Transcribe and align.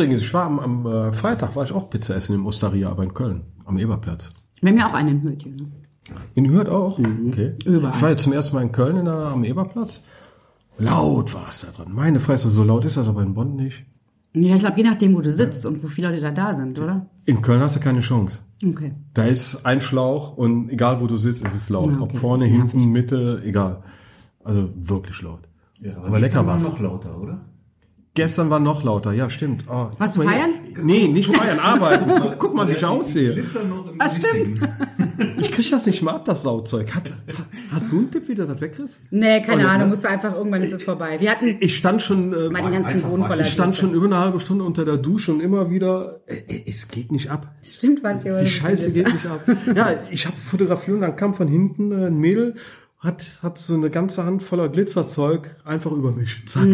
Übrigens, 0.00 0.22
ich 0.22 0.32
war 0.32 0.46
am, 0.46 0.58
am 0.58 0.86
äh, 0.86 1.12
Freitag, 1.12 1.54
war 1.56 1.64
ich 1.64 1.72
auch 1.72 1.90
Pizza 1.90 2.16
essen 2.16 2.34
im 2.34 2.46
Osteria, 2.46 2.88
aber 2.88 3.02
in 3.02 3.12
Köln, 3.12 3.42
am 3.66 3.76
Eberplatz. 3.76 4.30
Wir 4.62 4.70
haben 4.70 4.78
ja 4.78 4.88
auch 4.88 4.94
einen 4.94 5.22
Hürt 5.22 5.42
hier. 5.42 5.52
Ne? 5.52 5.66
In 6.34 6.48
Hürth 6.50 6.70
auch? 6.70 6.98
Okay. 6.98 7.52
Überall. 7.66 7.94
Ich 7.94 8.00
war 8.00 8.08
jetzt 8.08 8.22
zum 8.22 8.32
ersten 8.32 8.56
Mal 8.56 8.62
in 8.62 8.72
Köln 8.72 8.96
in 8.96 9.04
der, 9.04 9.14
am 9.14 9.44
Eberplatz. 9.44 10.00
Laut 10.78 11.34
war 11.34 11.48
es 11.50 11.66
da 11.66 11.68
drin. 11.70 11.94
Meine 11.94 12.18
Fresse, 12.18 12.48
so 12.48 12.64
laut 12.64 12.86
ist 12.86 12.96
das 12.96 13.08
aber 13.08 13.22
in 13.22 13.34
Bonn 13.34 13.56
nicht. 13.56 13.84
Ja, 14.32 14.54
ich 14.54 14.62
glaube, 14.62 14.78
je 14.78 14.84
nachdem, 14.84 15.14
wo 15.14 15.20
du 15.20 15.30
sitzt 15.30 15.66
und 15.66 15.82
wo 15.84 15.88
viele 15.88 16.08
Leute 16.08 16.22
da 16.22 16.30
da 16.30 16.54
sind, 16.54 16.80
oder? 16.80 17.04
In 17.26 17.42
Köln 17.42 17.60
hast 17.60 17.76
du 17.76 17.80
keine 17.80 18.00
Chance. 18.00 18.40
Okay. 18.66 18.94
Da 19.12 19.24
ist 19.24 19.66
ein 19.66 19.82
Schlauch 19.82 20.34
und 20.38 20.70
egal 20.70 21.02
wo 21.02 21.08
du 21.08 21.18
sitzt, 21.18 21.44
ist 21.44 21.54
es 21.54 21.68
laut. 21.68 21.90
Ja, 21.90 22.00
okay, 22.00 22.14
Ob 22.14 22.18
vorne, 22.18 22.46
hinten, 22.46 22.86
Mitte, 22.86 23.42
egal. 23.44 23.82
Also 24.44 24.70
wirklich 24.76 25.20
laut. 25.20 25.40
Ja, 25.82 25.98
aber 25.98 26.20
lecker 26.20 26.46
war 26.46 26.54
war's. 26.54 26.62
noch 26.62 26.80
lauter, 26.80 27.20
oder? 27.20 27.40
Gestern 28.14 28.50
war 28.50 28.58
noch 28.58 28.82
lauter, 28.82 29.12
ja 29.12 29.30
stimmt. 29.30 29.64
Oh, 29.68 29.90
Warst 29.96 30.16
du 30.16 30.24
mal 30.24 30.34
hier. 30.34 30.48
Nee, 30.82 31.06
nicht 31.06 31.32
feiern, 31.34 31.60
arbeiten. 31.60 32.10
guck, 32.38 32.54
mal, 32.54 32.66
wie 32.66 32.72
ich 32.72 32.84
aussehe. 32.84 33.34
Glitzer 33.34 33.62
noch 33.64 33.90
im 33.90 33.98
Das 33.98 34.16
stimmt. 34.16 34.60
Ich 35.36 35.52
krieg 35.52 35.68
das 35.70 35.84
nicht 35.84 36.02
mal 36.02 36.14
ab, 36.14 36.24
das 36.24 36.42
Sauzeug. 36.42 36.94
Hat, 36.94 37.02
hast 37.70 37.92
du 37.92 37.98
einen 37.98 38.10
Tipp, 38.10 38.26
wie 38.28 38.34
du 38.34 38.46
das 38.46 38.58
wegkriegst? 38.58 39.00
Nee, 39.10 39.42
keine 39.42 39.64
Oh, 39.64 39.68
Ahnung, 39.68 39.82
ne? 39.82 39.86
musst 39.90 40.04
du 40.04 40.08
einfach, 40.08 40.34
irgendwann 40.34 40.62
ist 40.62 40.72
es 40.72 40.82
vorbei. 40.82 41.20
Wir 41.20 41.30
hatten 41.30 41.56
Ich 41.60 41.76
stand 41.76 42.00
schon, 42.00 42.32
äh, 42.32 42.48
mal 42.48 42.62
den 42.62 42.72
ganzen 42.72 42.86
einfach 42.86 43.08
Boden 43.10 43.26
voller 43.26 43.42
ich 43.42 43.52
stand 43.52 43.76
schon 43.76 43.92
über 43.92 44.06
eine 44.06 44.18
halbe 44.18 44.40
Stunde 44.40 44.64
unter 44.64 44.86
der 44.86 44.96
Dusche 44.96 45.32
und 45.32 45.40
immer 45.40 45.70
wieder, 45.70 46.20
äh, 46.26 46.36
äh, 46.36 46.62
es 46.66 46.88
geht 46.88 47.12
nicht 47.12 47.30
ab. 47.30 47.54
Stimmt 47.62 48.02
was, 48.02 48.24
ja. 48.24 48.38
Die 48.40 48.46
Scheiße 48.46 48.92
geht 48.92 49.12
nicht 49.12 49.26
ab. 49.26 49.40
Ja, 49.76 49.90
ich 50.10 50.26
habe 50.26 50.36
fotografiert 50.38 50.94
und 50.96 51.02
dann 51.02 51.16
kam 51.16 51.34
von 51.34 51.48
hinten 51.48 51.92
äh, 51.92 52.06
ein 52.06 52.16
Mädel, 52.18 52.54
hat, 53.02 53.24
hat 53.42 53.56
so 53.56 53.74
eine 53.74 53.88
ganze 53.88 54.26
Hand 54.26 54.42
voller 54.42 54.68
Glitzerzeug 54.68 55.56
einfach 55.64 55.90
über 55.90 56.12
mich. 56.12 56.42
Zack. 56.46 56.68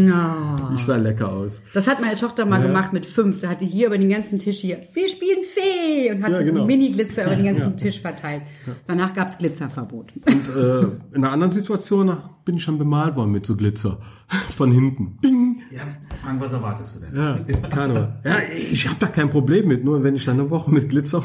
Ich 0.75 0.83
sah 0.85 0.97
lecker 0.97 1.31
aus. 1.31 1.61
Das 1.73 1.87
hat 1.87 2.01
meine 2.01 2.17
Tochter 2.17 2.45
mal 2.45 2.61
gemacht 2.61 2.93
mit 2.93 3.07
fünf. 3.07 3.41
Da 3.41 3.49
hatte 3.49 3.65
hier 3.65 3.87
über 3.87 3.97
den 3.97 4.09
ganzen 4.09 4.41
Tisch 4.41 4.59
hier, 4.59 4.79
wir 4.93 5.09
spielen 5.09 5.45
Fee 5.45 6.11
und 6.11 6.25
hat 6.25 6.33
Ja, 6.33 6.39
so 6.39 6.53
genau. 6.53 6.67
Mini-Glitzer 6.67 7.27
über 7.27 7.37
den 7.37 7.47
ganzen 7.47 7.79
Tisch 7.79 8.01
verteilt. 8.01 8.43
Danach 8.89 9.15
gab's 9.15 9.39
Glitzerverbot. 9.39 10.13
Und 10.27 10.49
äh, 10.49 10.81
in 11.15 11.25
einer 11.25 11.31
anderen 11.31 11.53
Situation 11.53 12.17
bin 12.45 12.57
ich 12.57 12.65
schon 12.65 12.79
bemalt 12.79 13.15
worden 13.15 13.31
mit 13.31 13.47
so 13.47 13.55
Glitzer. 13.57 13.99
Von 14.57 14.73
hinten. 14.73 15.19
Bing. 15.21 15.63
Ja, 15.71 15.83
Frank, 16.21 16.41
was 16.41 16.53
erwartest 16.53 16.97
du 16.97 17.01
denn? 17.01 17.17
Ja, 17.17 17.69
keine 17.69 17.95
Ahnung. 17.95 18.13
Ja, 18.25 18.39
ich 18.71 18.89
habe 18.89 18.97
da 18.99 19.07
kein 19.07 19.31
Problem 19.31 19.69
mit, 19.69 19.85
nur 19.85 20.03
wenn 20.03 20.17
ich 20.17 20.25
dann 20.25 20.41
eine 20.41 20.51
Woche 20.51 20.73
mit 20.73 20.89
Glitzer... 20.89 21.23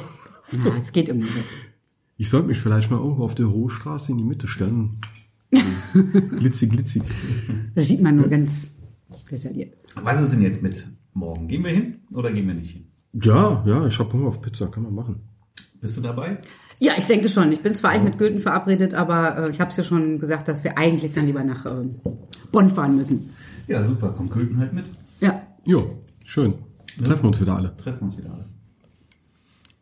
Ja, 0.52 0.74
es 0.78 0.92
geht 0.92 1.08
irgendwie 1.08 1.30
so. 1.30 1.40
Ich 2.18 2.30
sollte 2.30 2.48
mich 2.48 2.60
vielleicht 2.60 2.92
mal 2.92 3.00
irgendwo 3.00 3.24
auf 3.24 3.36
der 3.36 3.50
Hochstraße 3.50 4.12
in 4.12 4.18
die 4.20 4.24
Mitte 4.24 4.48
stellen. 4.48 5.00
glitzi, 6.40 6.68
glitzi. 6.68 7.02
Das 7.76 7.88
sieht 7.88 8.02
man 8.02 8.16
nur 8.16 8.28
ganz 8.28 8.68
detailliert. 9.30 9.76
Was 9.96 10.22
ist 10.22 10.34
denn 10.34 10.44
jetzt 10.44 10.62
mit 10.62 10.88
morgen? 11.14 11.48
Gehen 11.48 11.64
wir 11.64 11.72
hin 11.72 12.02
oder 12.14 12.32
gehen 12.32 12.48
wir 12.48 12.54
nicht 12.54 12.72
hin? 12.72 12.88
Ja, 13.14 13.64
ja, 13.66 13.86
ich 13.88 14.00
habe 14.00 14.14
Hunger 14.14 14.28
auf 14.28 14.42
Pizza, 14.42 14.68
kann 14.68 14.84
man 14.84 14.94
machen. 14.94 15.22
Bist 15.82 15.98
du 15.98 16.02
dabei? 16.02 16.38
Ja, 16.80 16.94
ich 16.98 17.06
denke 17.06 17.28
schon. 17.28 17.52
Ich 17.52 17.62
bin 17.62 17.76
zwar 17.76 17.92
eigentlich 17.92 18.12
mit 18.12 18.18
Goethen 18.18 18.42
verabredet, 18.42 18.94
aber 18.94 19.38
äh, 19.38 19.50
ich 19.50 19.60
habe 19.60 19.72
es 19.72 19.78
ja 19.78 19.84
schon 19.84 20.20
gesagt, 20.20 20.48
dass 20.48 20.64
wir 20.64 20.78
eigentlich 20.78 21.14
dann 21.14 21.26
lieber 21.26 21.44
nach 21.44 21.66
äh, 21.66 21.90
Bonn 22.52 22.70
fahren 22.70 22.96
müssen. 22.96 23.30
Ja, 23.68 23.84
super. 23.84 24.10
Kommt 24.10 24.32
Külten 24.32 24.58
halt 24.58 24.74
mit. 24.74 24.86
Ja. 25.20 25.42
Jo, 25.66 25.88
schön. 26.24 26.56
Treffen 27.04 27.24
wir 27.24 27.28
uns 27.28 27.42
wieder 27.42 27.56
alle. 27.56 27.76
Treffen 27.76 28.06
uns 28.06 28.18
wieder 28.18 28.32
alle. 28.32 28.46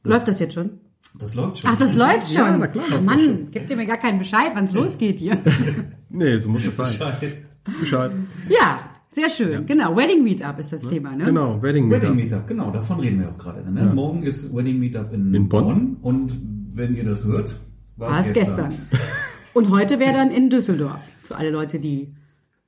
Läuft 0.03 0.27
das 0.27 0.39
jetzt 0.39 0.53
schon? 0.53 0.71
Das 1.17 1.35
läuft 1.35 1.59
schon. 1.59 1.69
Ach, 1.71 1.77
das 1.77 1.95
läuft 1.95 2.27
schon. 2.27 2.35
Ja, 2.37 2.57
na 2.57 2.67
klar, 2.67 2.85
Ach, 2.91 3.01
Mann, 3.01 3.49
gibt 3.51 3.69
ihr 3.69 3.75
mir 3.75 3.85
gar 3.85 3.97
keinen 3.97 4.19
Bescheid, 4.19 4.51
wann 4.53 4.65
es 4.65 4.73
losgeht 4.73 5.19
hier. 5.19 5.37
Nee, 6.11 6.37
so 6.37 6.49
muss 6.49 6.65
es 6.65 6.75
sein. 6.75 6.87
Bescheid. 6.89 7.37
Bescheid. 7.79 8.11
ja, 8.49 8.79
sehr 9.11 9.29
schön. 9.29 9.65
Genau, 9.67 9.95
Wedding 9.95 10.23
Meetup 10.23 10.57
ist 10.57 10.73
das 10.73 10.81
Thema, 10.81 11.15
ne? 11.15 11.23
Genau, 11.25 11.61
Wedding 11.61 11.89
Wedding 11.89 12.15
Meetup. 12.15 12.31
Meetup, 12.31 12.47
genau, 12.47 12.71
davon 12.71 12.99
reden 12.99 13.19
wir 13.19 13.29
auch 13.29 13.37
gerade. 13.37 13.71
Ne? 13.71 13.91
Morgen 13.93 14.23
ist 14.23 14.55
Wedding 14.55 14.79
Meetup 14.79 15.13
in, 15.13 15.33
In 15.35 15.47
Bonn. 15.47 15.97
Und 16.01 16.31
wenn 16.75 16.95
ihr 16.95 17.05
das 17.05 17.25
hört, 17.25 17.53
war 17.95 18.11
War 18.11 18.21
es 18.21 18.33
gestern. 18.33 18.73
Und 19.53 19.69
heute 19.69 19.99
wäre 19.99 20.13
dann 20.13 20.31
in 20.31 20.49
Düsseldorf. 20.49 21.01
Für 21.23 21.35
alle 21.35 21.51
Leute, 21.51 21.79
die 21.79 22.15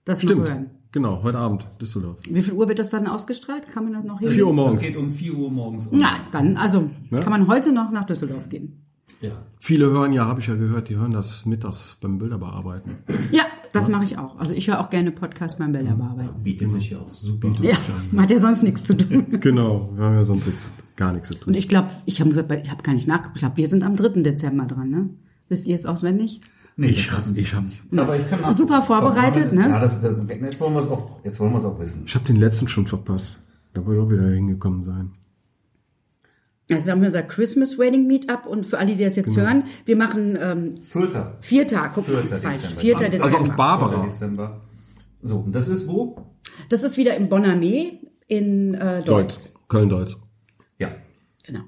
das 0.05 0.21
noch 0.21 0.29
Stimmt. 0.31 0.47
hören. 0.47 0.69
Genau, 0.91 1.23
heute 1.23 1.37
Abend, 1.37 1.65
Düsseldorf. 1.79 2.17
Wie 2.29 2.41
viel 2.41 2.53
Uhr 2.53 2.67
wird 2.67 2.79
das 2.79 2.89
dann 2.89 3.07
ausgestrahlt? 3.07 3.67
Kann 3.69 3.85
man 3.85 3.93
das 3.93 4.03
noch 4.03 4.19
hin? 4.19 4.29
4 4.29 4.45
Uhr 4.47 4.53
morgens. 4.53 4.75
Das 4.77 4.85
geht 4.85 4.97
um 4.97 5.09
4 5.09 5.33
Uhr 5.33 5.49
morgens. 5.49 5.87
um- 5.87 5.99
Na, 5.99 6.09
dann, 6.31 6.57
also, 6.57 6.89
kann 7.11 7.29
man 7.29 7.47
heute 7.47 7.71
noch 7.71 7.91
nach 7.91 8.03
Düsseldorf 8.05 8.49
gehen. 8.49 8.83
Ja. 9.21 9.31
Viele 9.59 9.85
hören 9.89 10.11
ja, 10.13 10.25
habe 10.25 10.39
ich 10.41 10.47
ja 10.47 10.55
gehört, 10.55 10.89
die 10.89 10.97
hören 10.97 11.11
das 11.11 11.45
mittags 11.45 11.97
beim 12.01 12.17
Bilderbearbeiten. 12.17 12.97
Ja, 13.31 13.43
das 13.71 13.87
mache 13.87 14.03
ich 14.03 14.17
auch. 14.17 14.37
Also 14.39 14.53
ich 14.53 14.67
höre 14.67 14.79
auch 14.81 14.89
gerne 14.89 15.11
Podcasts 15.11 15.59
beim 15.59 15.71
Bilder 15.71 15.93
bearbeiten. 15.93 16.43
Bietet 16.43 16.71
sich 16.71 16.89
ja 16.89 16.97
auch 16.99 17.13
super. 17.13 17.53
Ja, 17.61 17.77
man 18.11 18.23
hat 18.23 18.31
ja 18.31 18.39
sonst 18.39 18.63
nichts 18.63 18.83
zu 18.83 18.97
tun. 18.97 19.27
Genau, 19.39 19.91
wir 19.95 20.03
haben 20.05 20.15
ja 20.15 20.23
sonst 20.25 20.47
jetzt 20.47 20.69
gar 20.95 21.13
nichts 21.13 21.27
zu 21.29 21.35
tun. 21.35 21.49
Und 21.49 21.57
ich 21.57 21.69
glaube, 21.69 21.89
ich 22.05 22.19
habe 22.19 22.31
ich 22.63 22.71
hab 22.71 22.83
gar 22.83 22.93
nicht 22.95 23.07
nachgeguckt. 23.07 23.35
Ich 23.37 23.41
glaube, 23.41 23.57
wir 23.57 23.67
sind 23.67 23.83
am 23.83 23.95
3. 23.95 24.23
Dezember 24.23 24.65
dran, 24.65 24.89
ne? 24.89 25.09
Wisst 25.49 25.67
ihr 25.67 25.75
es 25.75 25.85
auswendig? 25.85 26.41
Nee, 26.77 26.87
Ich 26.87 27.07
das 27.07 27.17
hab- 27.17 27.25
weiß 27.27 27.33
ich 27.35 27.53
hab- 27.53 27.63
nicht. 27.63 27.99
Aber 27.99 28.17
ich 28.19 28.27
kann 28.29 28.41
nach- 28.41 28.51
Super 28.51 28.81
vorbereitet, 28.81 29.53
ne? 29.53 29.61
Ja, 29.69 29.79
das, 29.79 30.01
das, 30.01 30.15
jetzt 30.27 30.61
wollen 30.61 30.73
wir 30.73 30.81
es 30.81 30.87
auch, 30.87 31.23
jetzt 31.23 31.39
wollen 31.39 31.51
wir 31.51 31.57
es 31.59 31.65
auch 31.65 31.79
wissen. 31.79 32.03
Ich 32.07 32.15
habe 32.15 32.25
den 32.25 32.37
letzten 32.37 32.67
schon 32.67 32.87
verpasst. 32.87 33.39
Da 33.73 33.85
wollte 33.85 34.01
ich 34.01 34.07
auch 34.07 34.11
wieder 34.11 34.27
hingekommen 34.29 34.83
sein. 34.83 35.11
Also 36.71 36.91
haben 36.91 37.01
wir 37.01 37.07
unser 37.07 37.23
Christmas 37.23 37.77
Wedding 37.77 38.07
Meetup 38.07 38.45
und 38.45 38.65
für 38.65 38.77
alle, 38.77 38.95
die 38.95 39.03
das 39.03 39.17
jetzt 39.17 39.35
hören, 39.35 39.63
wir 39.85 39.97
machen 39.97 40.37
ähm, 40.41 40.71
Vierter. 40.77 41.37
Vierter, 41.41 41.91
guck 41.93 42.07
mal, 42.07 42.21
Vierter 42.21 42.37
falsch, 42.39 42.61
Dezember. 42.61 42.81
Vierter 42.81 42.99
Also 43.05 43.17
Dezember. 43.17 43.39
auf 43.41 43.55
Barbara. 43.57 44.05
Dezember. 44.05 44.61
So, 45.21 45.39
und 45.39 45.51
das 45.53 45.67
ist 45.67 45.87
wo? 45.89 46.33
Das 46.69 46.83
ist 46.83 46.95
wieder 46.97 47.15
im 47.17 47.27
Bonner 47.27 47.55
Mee 47.57 47.99
in 48.27 48.73
äh, 48.73 49.03
Deutsch. 49.03 49.35
Köln-Deutsch. 49.67 50.15
Ja. 50.79 50.89
Genau. 51.45 51.59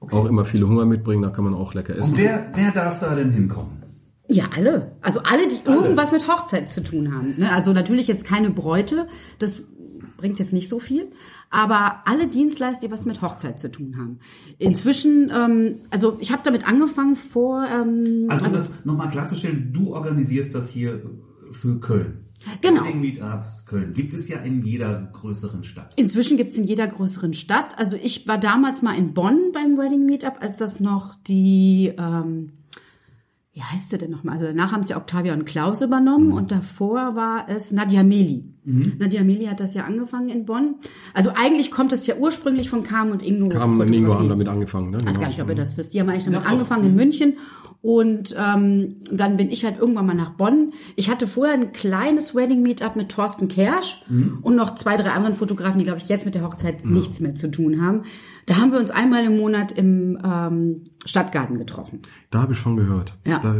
Auch 0.00 0.26
immer 0.26 0.44
viele 0.44 0.68
Hunger 0.68 0.86
mitbringen, 0.86 1.22
da 1.22 1.30
kann 1.30 1.44
man 1.44 1.54
auch 1.54 1.74
lecker 1.74 1.96
essen. 1.96 2.12
Und 2.12 2.18
wer, 2.18 2.50
wer 2.54 2.70
darf 2.70 3.00
da 3.00 3.14
denn 3.16 3.32
hinkommen? 3.32 3.79
Ja, 4.30 4.48
alle. 4.54 4.92
Also 5.02 5.20
alle, 5.20 5.48
die 5.48 5.58
irgendwas 5.64 6.12
mit 6.12 6.28
Hochzeit 6.28 6.70
zu 6.70 6.82
tun 6.82 7.12
haben. 7.12 7.34
Ne? 7.36 7.50
Also 7.52 7.72
natürlich 7.72 8.06
jetzt 8.06 8.24
keine 8.24 8.50
Bräute, 8.50 9.08
das 9.38 9.72
bringt 10.16 10.38
jetzt 10.38 10.52
nicht 10.52 10.68
so 10.68 10.78
viel, 10.78 11.08
aber 11.50 12.02
alle 12.04 12.28
Dienstleister, 12.28 12.86
die 12.86 12.92
was 12.92 13.06
mit 13.06 13.22
Hochzeit 13.22 13.58
zu 13.58 13.72
tun 13.72 13.96
haben. 13.98 14.20
Inzwischen, 14.58 15.32
ähm, 15.34 15.76
also 15.90 16.16
ich 16.20 16.30
habe 16.30 16.42
damit 16.44 16.68
angefangen 16.68 17.16
vor, 17.16 17.66
ähm, 17.66 18.26
Also, 18.28 18.46
um 18.46 18.52
das 18.52 18.84
nochmal 18.84 19.10
klarzustellen, 19.10 19.72
du 19.72 19.94
organisierst 19.94 20.54
das 20.54 20.70
hier 20.70 21.02
für 21.50 21.80
Köln. 21.80 22.26
Genau. 22.60 22.84
Wedding 22.84 23.00
Meetups 23.00 23.66
Köln 23.66 23.92
gibt 23.92 24.14
es 24.14 24.28
ja 24.28 24.38
in 24.38 24.64
jeder 24.64 25.10
größeren 25.12 25.64
Stadt. 25.64 25.92
Inzwischen 25.96 26.36
gibt's 26.36 26.56
in 26.56 26.64
jeder 26.64 26.86
größeren 26.86 27.34
Stadt. 27.34 27.78
Also 27.78 27.96
ich 28.02 28.26
war 28.28 28.38
damals 28.38 28.80
mal 28.80 28.96
in 28.96 29.12
Bonn 29.12 29.52
beim 29.52 29.76
Wedding 29.76 30.06
Meetup, 30.06 30.38
als 30.40 30.56
das 30.56 30.80
noch 30.80 31.16
die, 31.26 31.92
ähm, 31.98 32.52
wie 33.52 33.62
heißt 33.62 33.90
sie 33.90 33.98
denn 33.98 34.12
nochmal? 34.12 34.34
Also 34.34 34.46
danach 34.46 34.70
haben 34.72 34.84
sie 34.84 34.94
Octavia 34.94 35.32
und 35.32 35.44
Klaus 35.44 35.82
übernommen 35.82 36.32
und 36.32 36.52
davor 36.52 37.16
war 37.16 37.48
es 37.48 37.72
Nadia 37.72 38.04
Meli. 38.04 38.44
Nadia 38.64 39.24
Meli 39.24 39.46
hat 39.46 39.58
das 39.58 39.74
ja 39.74 39.84
angefangen 39.84 40.28
in 40.28 40.44
Bonn. 40.46 40.76
Also 41.14 41.32
eigentlich 41.34 41.72
kommt 41.72 41.92
es 41.92 42.06
ja 42.06 42.14
ursprünglich 42.16 42.70
von 42.70 42.84
Carmen 42.84 43.10
und 43.10 43.24
Ingo. 43.24 43.48
Carmen 43.48 43.80
und 43.80 43.92
Ingo 43.92 44.14
haben 44.14 44.28
damit 44.28 44.46
angefangen. 44.46 44.90
Ne? 44.92 44.98
Ich 45.00 45.04
weiß 45.06 45.14
Genau. 45.14 45.20
gar 45.22 45.28
nicht, 45.30 45.42
ob 45.42 45.48
ihr 45.48 45.54
das 45.56 45.76
wisst. 45.76 45.94
Die 45.94 46.00
haben 46.00 46.08
eigentlich 46.08 46.24
damit 46.24 46.42
Ja, 46.44 46.48
angefangen 46.48 46.84
in 46.86 46.94
München. 46.94 47.38
Und 47.82 48.36
ähm, 48.38 48.96
dann 49.10 49.38
bin 49.38 49.50
ich 49.50 49.64
halt 49.64 49.78
irgendwann 49.78 50.04
mal 50.04 50.14
nach 50.14 50.30
Bonn. 50.34 50.74
Ich 50.96 51.08
hatte 51.08 51.26
vorher 51.26 51.54
ein 51.54 51.72
kleines 51.72 52.34
Wedding-Meetup 52.34 52.94
mit 52.94 53.08
Thorsten 53.08 53.48
Kersch 53.48 54.02
und 54.42 54.54
noch 54.54 54.74
zwei, 54.74 54.98
drei 54.98 55.12
anderen 55.12 55.34
Fotografen, 55.34 55.78
die, 55.78 55.84
glaube 55.86 55.98
ich, 56.02 56.08
jetzt 56.08 56.26
mit 56.26 56.34
der 56.34 56.42
Hochzeit 56.44 56.84
nichts 56.84 57.20
mehr 57.20 57.34
zu 57.34 57.50
tun 57.50 57.80
haben. 57.80 58.02
Da 58.44 58.56
haben 58.56 58.72
wir 58.72 58.80
uns 58.80 58.90
einmal 58.90 59.24
im 59.24 59.38
Monat 59.38 59.72
im 59.72 60.18
ähm, 60.22 60.84
Stadtgarten 61.06 61.56
getroffen. 61.56 62.02
Da 62.30 62.42
habe 62.42 62.52
ich 62.52 62.58
von 62.58 62.76
gehört. 62.76 63.16
Ja. 63.24 63.38
Da, 63.38 63.54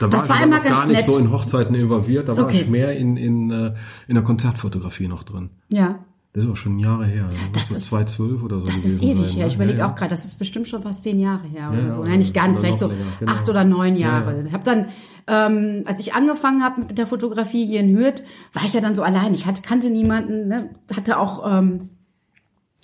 da 0.00 0.08
Das 0.08 0.22
war 0.22 0.30
war 0.30 0.36
ich 0.38 0.42
immer 0.42 0.56
noch 0.56 0.64
gar 0.64 0.72
ganz 0.78 0.88
nicht 0.88 0.96
nett. 1.02 1.06
so 1.10 1.18
in 1.18 1.30
Hochzeiten 1.30 1.74
involviert. 1.76 2.28
Da 2.28 2.36
war 2.36 2.46
Okay. 2.46 2.62
ich 2.62 2.68
mehr 2.68 2.96
in, 2.96 3.16
in, 3.16 3.50
äh, 3.52 3.74
in 4.08 4.14
der 4.16 4.24
Konzertfotografie 4.24 5.06
noch 5.06 5.22
drin. 5.22 5.50
Ja. 5.68 6.04
Das 6.34 6.44
ist 6.44 6.50
auch 6.50 6.56
schon 6.56 6.78
Jahre 6.78 7.04
her. 7.04 7.26
Das 7.52 7.68
muss 7.70 7.78
ist- 7.82 7.90
so 7.90 7.96
2012 7.96 8.42
oder 8.42 8.60
so 8.60 8.66
Das 8.66 8.84
ist 8.86 9.02
ewig 9.02 9.26
sein, 9.26 9.34
her. 9.36 9.42
ne? 9.44 9.46
Ich 9.48 9.54
überlege 9.56 9.78
Ja, 9.80 9.90
auch 9.90 9.94
gerade, 9.94 10.10
das 10.10 10.24
ist 10.24 10.38
bestimmt 10.38 10.66
schon 10.66 10.82
fast 10.82 11.02
zehn 11.02 11.20
Jahre 11.20 11.46
her 11.46 11.70
oder 11.70 11.82
Ja, 11.82 11.90
so. 11.90 12.02
Nein, 12.04 12.18
nicht 12.20 12.32
ganz, 12.32 12.58
vielleicht 12.58 12.78
so 12.80 12.86
länger, 12.88 13.00
genau. 13.20 13.32
acht 13.32 13.48
oder 13.50 13.64
neun 13.64 13.96
Ja, 13.96 14.08
Jahre. 14.20 14.42
Ich 14.46 14.52
habe 14.52 14.64
dann, 14.64 14.86
ähm, 15.26 15.82
als 15.84 16.00
ich 16.00 16.14
angefangen 16.14 16.62
habe 16.64 16.80
mit 16.82 16.96
der 16.96 17.06
Fotografie 17.06 17.66
hier 17.66 17.80
in 17.80 17.94
Hürth, 17.94 18.22
war 18.54 18.64
ich 18.64 18.72
ja 18.72 18.80
dann 18.80 18.94
so 18.94 19.02
allein. 19.02 19.34
Ich 19.34 19.44
hatte, 19.46 19.60
kannte 19.60 19.90
niemanden, 19.90 20.48
ne? 20.48 20.70
hatte 20.96 21.18
auch 21.18 21.46
ähm, 21.58 21.90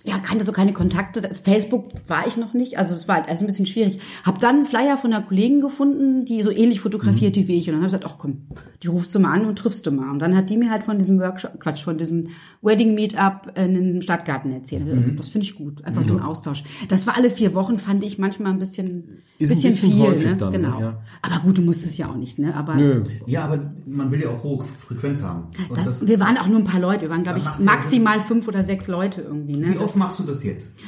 ja, 0.04 0.16
kannte 0.18 0.44
so 0.44 0.52
keine 0.52 0.72
Kontakte. 0.72 1.20
Das 1.20 1.40
Facebook 1.40 1.86
war 2.06 2.26
ich 2.28 2.36
noch 2.36 2.54
nicht, 2.54 2.78
also 2.78 2.94
es 2.94 3.08
war 3.08 3.16
halt 3.16 3.28
also 3.28 3.44
ein 3.44 3.48
bisschen 3.48 3.66
schwierig. 3.66 3.98
Hab 4.24 4.38
dann 4.38 4.56
einen 4.56 4.64
Flyer 4.64 4.96
von 4.96 5.12
einer 5.12 5.24
Kollegin 5.26 5.60
gefunden, 5.60 6.24
die 6.24 6.40
so 6.42 6.50
ähnlich 6.52 6.80
fotografiert 6.80 7.36
Mhm. 7.36 7.48
wie 7.48 7.58
ich. 7.58 7.68
Und 7.68 7.74
dann 7.74 7.82
habe 7.82 7.88
ich 7.94 8.00
gesagt, 8.00 8.06
ach 8.14 8.18
komm, 8.18 8.42
die 8.82 8.86
rufst 8.86 9.12
du 9.14 9.18
mal 9.18 9.32
an 9.32 9.44
und 9.44 9.58
triffst 9.58 9.84
du 9.86 9.90
mal. 9.90 10.08
Und 10.10 10.20
dann 10.20 10.36
hat 10.36 10.50
die 10.50 10.56
mir 10.56 10.70
halt 10.70 10.84
von 10.84 10.98
diesem 11.00 11.18
Workshop, 11.18 11.58
Quatsch, 11.58 11.82
von 11.82 11.98
diesem 11.98 12.28
Wedding 12.62 12.94
Meetup 12.94 13.52
in 13.56 13.74
den 13.74 14.02
Stadtgarten 14.02 14.52
erzählt. 14.52 14.86
Mhm. 14.86 15.16
Das 15.16 15.30
finde 15.30 15.46
ich 15.46 15.56
gut, 15.56 15.84
einfach 15.84 16.04
so 16.04 16.14
ein 16.14 16.22
Austausch. 16.22 16.62
Das 16.86 17.06
war 17.08 17.16
alle 17.16 17.28
vier 17.30 17.52
Wochen, 17.54 17.76
fand 17.78 18.04
ich 18.04 18.18
manchmal 18.18 18.52
ein 18.52 18.58
bisschen, 18.60 19.22
Ist 19.38 19.50
ein 19.50 19.56
bisschen, 19.56 19.70
bisschen 19.72 19.92
viel, 19.92 20.26
ne? 20.30 20.36
dann, 20.36 20.52
genau. 20.52 20.80
ja. 20.80 21.02
Aber 21.22 21.40
gut, 21.44 21.58
du 21.58 21.62
musst 21.62 21.84
es 21.84 21.98
ja 21.98 22.08
auch 22.08 22.16
nicht, 22.16 22.38
ne? 22.38 22.54
Aber 22.54 22.76
Nö. 22.76 23.02
Ja, 23.26 23.44
aber 23.44 23.72
man 23.84 24.10
will 24.12 24.22
ja 24.22 24.28
auch 24.30 24.44
hohe 24.44 24.64
Frequenz 24.64 25.22
haben. 25.22 25.48
Und 25.68 25.76
das, 25.76 25.84
das, 25.86 26.06
wir 26.06 26.20
waren 26.20 26.38
auch 26.38 26.46
nur 26.46 26.58
ein 26.58 26.64
paar 26.64 26.80
Leute. 26.80 27.02
Wir 27.02 27.10
waren, 27.10 27.24
glaube 27.24 27.38
ich, 27.40 27.44
ja 27.44 27.56
maximal 27.60 28.20
fünf 28.20 28.46
oder 28.46 28.62
sechs 28.62 28.86
Leute 28.86 29.22
irgendwie, 29.22 29.58
ne? 29.58 29.87
Oft 29.88 29.96
machst 29.96 30.18
du 30.18 30.24
das 30.24 30.44
jetzt? 30.44 30.78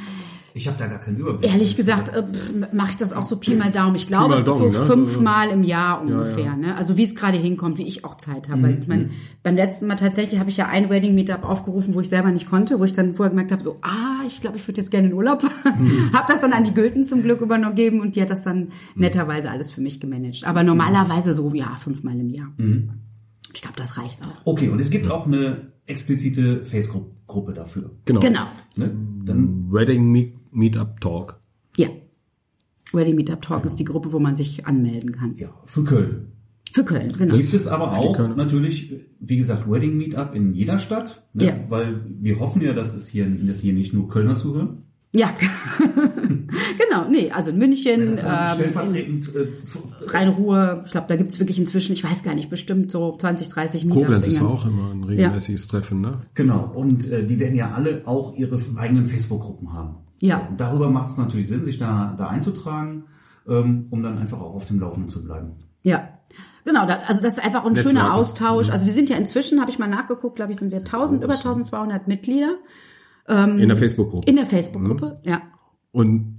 Ich 0.52 0.66
habe 0.66 0.76
da 0.76 0.88
gar 0.88 0.98
keinen 0.98 1.16
Überblick. 1.16 1.50
Ehrlich 1.50 1.76
gesagt 1.76 2.14
äh, 2.14 2.24
mache 2.72 2.90
ich 2.90 2.96
das 2.96 3.12
auch 3.12 3.24
so 3.24 3.36
Pi 3.36 3.54
mal 3.54 3.70
Daumen. 3.70 3.94
Ich 3.94 4.08
glaube, 4.08 4.34
es 4.34 4.46
ist 4.46 4.58
so 4.58 4.68
ne? 4.68 4.72
fünfmal 4.72 5.50
im 5.50 5.62
Jahr 5.62 6.02
ungefähr. 6.02 6.44
ja. 6.44 6.56
Ne? 6.56 6.74
Also 6.76 6.96
wie 6.96 7.04
es 7.04 7.14
gerade 7.14 7.38
hinkommt, 7.38 7.78
wie 7.78 7.86
ich 7.86 8.04
auch 8.04 8.16
Zeit 8.16 8.48
habe. 8.48 8.58
Mhm. 8.58 8.62
Weil 8.62 8.82
ich 8.82 8.88
meine, 8.88 9.10
beim 9.44 9.54
letzten 9.54 9.86
Mal 9.86 9.94
tatsächlich 9.94 10.40
habe 10.40 10.50
ich 10.50 10.56
ja 10.56 10.66
ein 10.66 10.90
Wedding 10.90 11.14
Meetup 11.14 11.44
aufgerufen, 11.44 11.94
wo 11.94 12.00
ich 12.00 12.08
selber 12.08 12.32
nicht 12.32 12.50
konnte, 12.50 12.80
wo 12.80 12.84
ich 12.84 12.94
dann 12.94 13.14
vorher 13.14 13.30
gemerkt 13.30 13.52
habe, 13.52 13.62
so, 13.62 13.78
ah, 13.82 14.24
ich 14.26 14.40
glaube, 14.40 14.56
ich 14.56 14.66
würde 14.66 14.80
jetzt 14.80 14.90
gerne 14.90 15.08
in 15.08 15.14
Urlaub 15.14 15.42
fahren. 15.42 15.84
Mhm. 15.84 16.12
habe 16.14 16.26
das 16.26 16.40
dann 16.40 16.52
an 16.52 16.64
die 16.64 16.74
Gülten 16.74 17.04
zum 17.04 17.22
Glück 17.22 17.40
übergeben 17.40 18.00
und 18.00 18.16
die 18.16 18.22
hat 18.22 18.30
das 18.30 18.42
dann 18.42 18.72
netterweise 18.96 19.50
alles 19.50 19.70
für 19.70 19.80
mich 19.80 20.00
gemanagt. 20.00 20.44
Aber 20.44 20.64
normalerweise 20.64 21.32
so, 21.32 21.54
ja, 21.54 21.76
fünfmal 21.76 22.18
im 22.18 22.28
Jahr. 22.28 22.52
Mhm. 22.56 22.90
Ich 23.54 23.62
glaube, 23.62 23.76
das 23.76 23.98
reicht 23.98 24.22
auch. 24.22 24.46
Okay, 24.46 24.68
und 24.68 24.80
es 24.80 24.90
gibt 24.90 25.10
auch 25.10 25.26
eine 25.26 25.72
explizite 25.86 26.64
Facebook-Gruppe 27.30 27.52
dafür. 27.52 27.90
Genau. 28.04 28.20
Genau. 28.20 28.46
Ne? 28.76 28.90
Dann 29.24 29.72
Wedding 29.72 30.10
Meet, 30.10 30.52
Meetup 30.52 31.00
Talk. 31.00 31.38
Ja. 31.76 31.88
Wedding 32.92 33.16
Meetup 33.16 33.42
Talk 33.42 33.64
ist 33.64 33.76
die 33.76 33.84
Gruppe, 33.84 34.12
wo 34.12 34.18
man 34.18 34.36
sich 34.36 34.66
anmelden 34.66 35.12
kann. 35.12 35.36
ja, 35.36 35.52
für 35.64 35.84
Köln. 35.84 36.32
Für 36.72 36.84
Köln, 36.84 37.12
genau. 37.18 37.36
Gibt 37.36 37.52
es 37.52 37.66
aber 37.66 37.98
auch 37.98 38.36
natürlich, 38.36 38.92
wie 39.18 39.36
gesagt, 39.36 39.68
Wedding 39.68 39.96
Meetup 39.96 40.34
in 40.34 40.54
jeder 40.54 40.78
Stadt, 40.78 41.26
ne? 41.32 41.44
Ja. 41.46 41.56
weil 41.68 42.00
wir 42.20 42.38
hoffen 42.38 42.62
ja, 42.62 42.72
dass 42.72 42.94
es 42.94 43.08
hier, 43.08 43.26
dass 43.28 43.58
hier 43.60 43.72
nicht 43.72 43.92
nur 43.92 44.08
Kölner 44.08 44.36
zuhören. 44.36 44.84
Ja, 45.12 45.28
genau, 46.78 47.08
nee, 47.10 47.32
also 47.32 47.50
in 47.50 47.58
München, 47.58 48.14
dann 48.14 48.60
ähm, 48.94 49.22
äh, 49.34 50.06
Rhein-Ruhr, 50.06 50.84
ich 50.86 50.92
glaube, 50.92 51.08
da 51.08 51.16
gibt's 51.16 51.40
wirklich 51.40 51.58
inzwischen, 51.58 51.94
ich 51.94 52.04
weiß 52.04 52.22
gar 52.22 52.36
nicht, 52.36 52.48
bestimmt 52.48 52.92
so 52.92 53.16
20, 53.16 53.48
30 53.48 53.84
Meetups. 53.86 54.02
Koblenz 54.02 54.26
ist 54.28 54.40
auch 54.40 54.64
immer 54.66 54.92
ein 54.92 55.02
regelmäßiges 55.02 55.66
Treffen, 55.66 56.00
ne? 56.00 56.16
Genau, 56.34 56.70
und 56.72 57.10
äh, 57.10 57.26
die 57.26 57.40
werden 57.40 57.56
ja 57.56 57.72
alle 57.72 58.02
auch 58.06 58.36
ihre 58.36 58.60
eigenen 58.76 59.06
Facebook-Gruppen 59.06 59.72
haben. 59.72 59.96
Ja. 60.20 60.46
Und 60.48 60.60
darüber 60.60 60.88
macht 60.88 61.10
es 61.10 61.16
natürlich 61.16 61.48
Sinn, 61.48 61.64
sich 61.64 61.78
da, 61.78 62.14
da 62.16 62.28
einzutragen, 62.28 63.04
ähm, 63.48 63.86
um 63.90 64.04
dann 64.04 64.16
einfach 64.16 64.40
auch 64.40 64.54
auf 64.54 64.66
dem 64.66 64.78
Laufenden 64.78 65.08
zu 65.08 65.24
bleiben. 65.24 65.56
Ja. 65.84 66.08
Genau, 66.64 66.86
da, 66.86 66.98
also 67.08 67.20
das 67.20 67.38
ist 67.38 67.44
einfach 67.44 67.64
ein 67.64 67.72
Netzwerken. 67.72 67.98
schöner 67.98 68.14
Austausch. 68.14 68.70
Also 68.70 68.86
wir 68.86 68.92
sind 68.92 69.10
ja 69.10 69.16
inzwischen, 69.16 69.60
habe 69.60 69.72
ich 69.72 69.80
mal 69.80 69.88
nachgeguckt, 69.88 70.36
glaube 70.36 70.52
ich, 70.52 70.58
sind 70.58 70.70
wir 70.70 70.78
1000, 70.80 71.24
über 71.24 71.34
1200 71.34 72.06
Mitglieder 72.06 72.58
In 73.30 73.68
der 73.68 73.76
Facebook-Gruppe. 73.76 74.28
in 74.30 74.36
der 74.36 74.46
Facebook-Gruppe. 74.46 75.14
Ja. 75.24 75.42
Und 75.92 76.36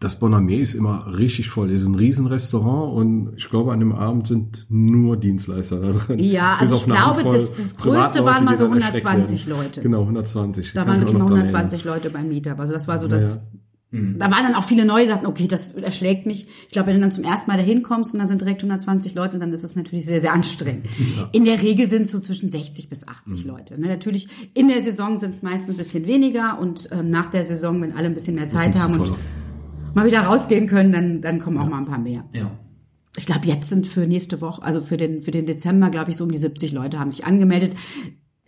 das 0.00 0.18
Bonamé 0.20 0.56
ist 0.56 0.74
immer 0.74 1.18
richtig 1.18 1.50
voll. 1.50 1.70
Es 1.70 1.82
ist 1.82 1.86
ein 1.86 1.94
Riesenrestaurant 1.94 2.94
und 2.96 3.34
ich 3.36 3.48
glaube, 3.50 3.72
an 3.72 3.80
dem 3.80 3.92
Abend 3.92 4.26
sind 4.28 4.64
nur 4.70 5.18
Dienstleister 5.18 5.78
da 5.80 5.90
drin. 5.92 6.18
Ja, 6.18 6.56
also 6.58 6.76
ich 6.76 6.86
glaube, 6.86 7.22
das- 7.24 7.54
das 7.54 7.76
Größte 7.76 8.24
waren 8.24 8.44
mal 8.44 8.56
so 8.56 8.66
dann 8.66 8.78
erschreckt 8.80 9.04
120 9.06 9.46
werden. 9.46 9.58
Leute. 9.62 9.80
Genau, 9.82 10.00
120. 10.06 10.72
Da 10.72 10.84
Kann 10.84 10.88
waren 11.02 11.06
dran 11.06 11.22
120 11.22 11.84
Leute 11.84 12.08
beim 12.08 12.28
Meetup. 12.28 12.58
Also 12.60 12.72
das 12.72 12.88
war 12.88 12.96
so 12.96 13.08
das. 13.08 13.30
Ja, 13.30 13.36
ja. 13.36 13.59
Da 13.92 14.30
waren 14.30 14.44
dann 14.44 14.54
auch 14.54 14.62
viele 14.62 14.84
neue, 14.84 15.02
die 15.02 15.08
sagten, 15.08 15.26
okay, 15.26 15.48
das 15.48 15.72
erschlägt 15.72 16.24
mich. 16.24 16.46
Ich 16.68 16.68
glaube, 16.68 16.88
wenn 16.88 16.94
du 16.94 17.00
dann 17.00 17.10
zum 17.10 17.24
ersten 17.24 17.50
Mal 17.50 17.56
dahin 17.56 17.82
kommst 17.82 18.14
und 18.14 18.20
da 18.20 18.26
sind 18.28 18.40
direkt 18.40 18.60
120 18.62 19.16
Leute, 19.16 19.40
dann 19.40 19.52
ist 19.52 19.64
es 19.64 19.74
natürlich 19.74 20.06
sehr, 20.06 20.20
sehr 20.20 20.32
anstrengend. 20.32 20.86
In 21.32 21.44
der 21.44 21.60
Regel 21.60 21.90
sind 21.90 22.04
es 22.04 22.12
so 22.12 22.20
zwischen 22.20 22.50
60 22.50 22.88
bis 22.88 23.08
80 23.08 23.44
Mhm. 23.44 23.50
Leute. 23.50 23.80
Ne, 23.80 23.88
natürlich, 23.88 24.28
in 24.54 24.68
der 24.68 24.80
Saison 24.80 25.18
sind 25.18 25.34
es 25.34 25.42
meistens 25.42 25.74
ein 25.74 25.78
bisschen 25.78 26.06
weniger 26.06 26.60
und 26.60 26.88
ähm, 26.92 27.10
nach 27.10 27.30
der 27.30 27.44
Saison, 27.44 27.82
wenn 27.82 27.92
alle 27.96 28.06
ein 28.06 28.14
bisschen 28.14 28.36
mehr 28.36 28.46
Zeit 28.48 28.76
haben 28.76 29.00
und 29.00 29.14
mal 29.94 30.06
wieder 30.06 30.20
rausgehen 30.20 30.68
können, 30.68 30.92
dann, 30.92 31.20
dann 31.20 31.40
kommen 31.40 31.58
auch 31.58 31.68
mal 31.68 31.78
ein 31.78 31.86
paar 31.86 31.98
mehr. 31.98 32.24
Ja. 32.32 32.52
Ich 33.16 33.26
glaube, 33.26 33.46
jetzt 33.48 33.68
sind 33.68 33.88
für 33.88 34.06
nächste 34.06 34.40
Woche, 34.40 34.62
also 34.62 34.82
für 34.82 34.96
den, 34.96 35.20
für 35.22 35.32
den 35.32 35.46
Dezember, 35.46 35.90
glaube 35.90 36.12
ich, 36.12 36.16
so 36.16 36.22
um 36.22 36.30
die 36.30 36.38
70 36.38 36.70
Leute 36.72 37.00
haben 37.00 37.10
sich 37.10 37.26
angemeldet. 37.26 37.72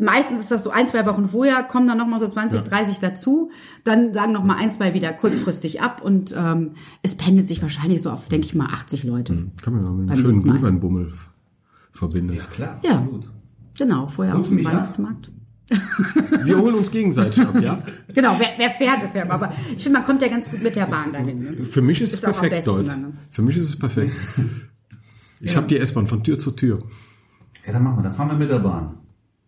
Meistens 0.03 0.41
ist 0.41 0.51
das 0.51 0.65
so 0.65 0.71
ein, 0.71 0.89
zwei 0.89 1.07
Wochen 1.07 1.29
vorher, 1.29 1.63
kommen 1.63 1.87
dann 1.87 1.97
nochmal 1.99 2.19
so 2.21 2.29
20, 2.29 2.61
30 2.63 2.99
dazu, 2.99 3.51
dann 3.85 4.13
sagen 4.13 4.33
nochmal 4.33 4.57
ein, 4.59 4.71
zwei 4.73 4.95
wieder 4.95 5.13
kurzfristig 5.13 5.81
ab 5.81 6.03
und 6.03 6.35
ähm, 6.37 6.73
es 7.03 7.15
pendelt 7.17 7.47
sich 7.47 7.63
wahrscheinlich 7.63 8.03
so 8.03 8.11
auf, 8.11 8.29
denke 8.29 8.47
ich 8.47 8.55
mal, 8.55 8.67
80 8.67 9.05
Leute. 9.05 9.51
Kann 9.63 9.75
man 9.75 9.85
noch 9.85 9.93
mit 9.93 10.11
einem 10.11 10.23
Beim 10.23 10.33
schönen. 10.33 10.43
Glühweinbummel 10.43 11.13
verbinden. 11.93 12.33
Ja, 12.35 12.45
klar, 12.45 12.81
Ja. 12.83 12.97
absolut. 12.99 13.29
Genau, 13.79 14.07
vorher 14.07 14.35
auf 14.35 14.39
Holst 14.41 14.51
du 14.51 14.55
dem 14.57 14.59
mich 14.59 14.67
ab? 14.67 14.73
Weihnachtsmarkt. 14.75 15.31
Wir 16.45 16.59
holen 16.59 16.75
uns 16.75 16.91
gegenseitig 16.91 17.41
ab, 17.41 17.55
ja? 17.61 17.83
Genau, 18.15 18.37
wer, 18.39 18.49
wer 18.59 18.71
fährt 18.71 19.03
ist 19.05 19.15
ja, 19.15 19.31
aber 19.31 19.53
ich 19.77 19.83
finde, 19.83 19.99
man 20.01 20.05
kommt 20.07 20.21
ja 20.21 20.29
ganz 20.29 20.51
gut 20.51 20.63
mit 20.63 20.77
der 20.77 20.87
Bahn 20.87 21.13
dahin. 21.13 21.39
Ne? 21.39 21.65
Für 21.65 21.81
mich 21.81 22.01
ist, 22.03 22.11
es 22.13 22.19
Ist 22.19 22.25
am 22.27 22.33
perfekt, 22.33 22.57
besten 22.57 22.71
Deutsch. 22.71 22.89
dann, 22.91 23.01
ne? 23.03 23.13
Für 23.31 23.43
mich 23.43 23.57
ist 23.57 23.69
es 23.69 23.79
perfekt. 23.79 24.13
Ich 25.45 25.57
habe 25.57 25.67
die 25.67 25.77
S-Bahn 25.77 26.07
von 26.07 26.23
Tür 26.23 26.39
zu 26.39 26.53
Tür. 26.53 26.79
Ja, 27.67 27.73
dann 27.73 27.83
machen 27.83 27.99
wir, 27.99 28.03
dann 28.05 28.13
fahren 28.15 28.29
wir 28.29 28.37
mit 28.37 28.49
der 28.49 28.61
Bahn. 28.61 28.95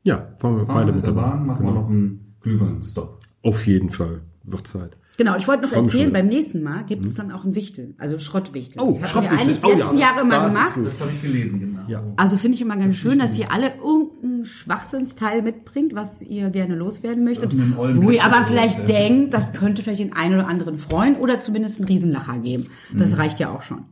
Ja, 0.05 0.29
fahren 0.39 0.57
wir 0.59 0.67
Fahren 0.67 0.77
beide 0.87 0.93
mit 0.93 1.05
der 1.07 1.13
Bahn. 1.13 1.47
machen 1.47 1.65
Genau. 1.67 1.75
wir 1.75 1.81
noch 1.83 1.89
einen 1.91 2.37
Glühwein-Stop. 2.41 3.21
Auf 3.43 3.67
jeden 3.67 3.91
Fall. 3.91 4.21
Wird 4.45 4.67
Zeit. 4.67 4.97
Genau, 5.17 5.37
ich 5.37 5.47
wollte 5.47 5.63
noch 5.63 5.71
mich 5.71 5.79
erzählen, 5.79 6.05
schon. 6.05 6.13
beim 6.13 6.27
nächsten 6.27 6.63
Mal 6.65 6.85
gibt 6.85 7.05
es 7.07 7.15
dann 7.15 7.31
auch 7.31 7.45
ein 7.45 7.55
Wichtel, 7.55 7.95
also 7.99 8.19
Schrottwichtel. 8.19 8.83
Oh, 8.83 8.99
das 9.01 9.15
hatten 9.15 9.23
wir 9.23 9.29
Schrottwichtel. 9.31 9.39
eigentlich 9.39 9.61
die 9.61 9.67
Oh 9.67 9.71
ja, 9.71 9.77
letzten 9.77 9.95
das- 9.97 10.01
Jahre 10.05 10.21
immer 10.23 10.39
das 10.41 10.55
gemacht. 10.55 10.73
Das 10.85 11.01
habe 11.01 11.11
ich 11.13 11.23
gelesen, 11.23 11.61
genau. 11.61 11.81
Ja. 11.87 12.03
Also 12.17 12.37
finde 12.37 12.57
ich 12.57 12.63
immer 12.63 12.77
ganz 12.77 12.97
schön, 12.97 13.19
dass 13.21 13.39
ihr 13.39 13.53
alle 13.53 13.73
irgendein 13.83 14.45
Schwachsinnsteil 14.45 15.43
mitbringt, 15.43 15.95
was 15.95 16.21
ihr 16.21 16.51
gerne 16.51 16.75
loswerden 16.75 17.23
möchtet, 17.25 17.53
Irgendeinen 17.55 18.03
wo 18.03 18.11
ihr 18.11 18.25
aber 18.25 18.43
vielleicht 18.45 18.81
ja. 18.81 18.85
denkt, 18.87 19.33
das 19.33 19.53
könnte 19.53 19.83
vielleicht 19.85 20.01
den 20.01 20.13
einen 20.15 20.35
oder 20.35 20.49
anderen 20.49 20.77
freuen 20.79 21.15
oder 21.17 21.41
zumindest 21.41 21.79
einen 21.79 21.87
Riesenlacher 21.89 22.39
geben. 22.39 22.67
Das 22.93 23.13
Mhm. 23.13 23.19
reicht 23.21 23.39
ja 23.39 23.51
auch 23.55 23.63
schon. 23.63 23.85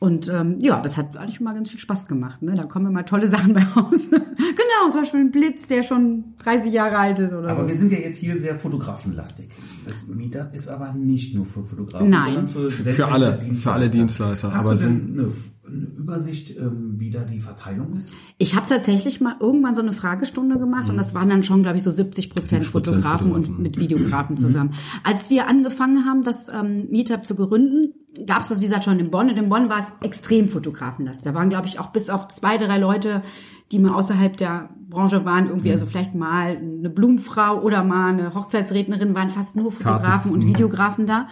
Und 0.00 0.28
ähm, 0.28 0.56
ja, 0.60 0.80
das 0.80 0.96
hat 0.96 1.14
eigentlich 1.18 1.40
mal 1.42 1.52
ganz 1.54 1.68
viel 1.68 1.78
Spaß 1.78 2.08
gemacht. 2.08 2.40
Ne? 2.40 2.54
Da 2.56 2.64
kommen 2.64 2.86
immer 2.86 3.04
tolle 3.04 3.28
Sachen 3.34 3.52
bei 3.52 3.62
raus. 3.62 4.08
genau, 4.10 4.90
zum 4.90 5.02
Beispiel 5.02 5.20
ein 5.20 5.30
Blitz, 5.30 5.66
der 5.66 5.82
schon 5.82 6.24
30 6.42 6.72
Jahre 6.72 6.96
alt 6.96 7.18
ist 7.18 7.32
oder 7.34 7.50
Aber 7.50 7.62
so. 7.62 7.68
wir 7.68 7.76
sind 7.76 7.92
ja 7.92 7.98
jetzt 7.98 8.16
hier 8.18 8.38
sehr 8.40 8.58
fotografenlastig. 8.58 9.50
Das 9.86 10.06
Meetup 10.08 10.54
ist 10.54 10.68
aber 10.68 10.94
nicht 10.94 11.34
nur 11.34 11.44
für 11.44 11.62
Fotografen, 11.64 12.08
Nein. 12.08 12.32
sondern 12.34 12.48
für, 12.48 12.70
Für 12.70 13.08
alle- 13.08 13.38
für 13.54 13.72
alle 13.72 13.88
Dienstleister. 13.90 14.54
Hast 14.54 14.66
Aber 14.66 14.74
du 14.76 14.84
denn 14.84 15.18
eine, 15.18 15.32
eine 15.66 15.86
Übersicht, 15.86 16.56
ähm, 16.56 16.94
wie 16.98 17.10
da 17.10 17.24
die 17.24 17.38
Verteilung 17.38 17.94
ist? 17.94 18.14
Ich 18.38 18.56
habe 18.56 18.66
tatsächlich 18.66 19.20
mal 19.20 19.36
irgendwann 19.40 19.74
so 19.74 19.82
eine 19.82 19.92
Fragestunde 19.92 20.58
gemacht 20.58 20.88
und 20.88 20.96
das 20.96 21.14
waren 21.14 21.28
dann 21.28 21.44
schon, 21.44 21.62
glaube 21.62 21.76
ich, 21.76 21.82
so 21.82 21.90
70 21.90 22.30
Prozent 22.30 22.64
70% 22.64 22.68
Fotografen 22.68 23.32
und 23.32 23.42
Fotografen. 23.42 23.62
mit 23.62 23.76
Videografen 23.78 24.36
zusammen. 24.38 24.72
Als 25.04 25.28
wir 25.28 25.48
angefangen 25.48 26.06
haben, 26.06 26.22
das 26.22 26.48
ähm, 26.48 26.88
Meetup 26.90 27.26
zu 27.26 27.34
gründen, 27.34 27.94
gab 28.26 28.40
es 28.40 28.48
das, 28.48 28.60
wie 28.60 28.64
gesagt, 28.64 28.84
schon 28.84 28.98
in 28.98 29.10
Bonn. 29.10 29.30
Und 29.30 29.36
in 29.36 29.48
Bonn 29.48 29.68
war 29.68 29.78
es 29.78 29.94
extrem 30.00 30.48
fotografenlastig. 30.48 31.24
Da 31.24 31.34
waren, 31.34 31.50
glaube 31.50 31.66
ich, 31.66 31.78
auch 31.78 31.88
bis 31.88 32.10
auf 32.10 32.28
zwei, 32.28 32.56
drei 32.56 32.78
Leute, 32.78 33.22
die 33.70 33.78
mal 33.78 33.94
außerhalb 33.94 34.36
der 34.36 34.70
Branche 34.88 35.24
waren, 35.24 35.46
irgendwie, 35.46 35.70
also 35.70 35.86
vielleicht 35.86 36.14
mal 36.14 36.56
eine 36.56 36.90
Blumenfrau 36.90 37.60
oder 37.60 37.84
mal 37.84 38.12
eine 38.12 38.34
Hochzeitsrednerin, 38.34 39.14
waren 39.14 39.30
fast 39.30 39.54
nur 39.54 39.70
Fotografen 39.70 40.32
und 40.32 40.44
Videografen 40.44 41.06
da. 41.06 41.28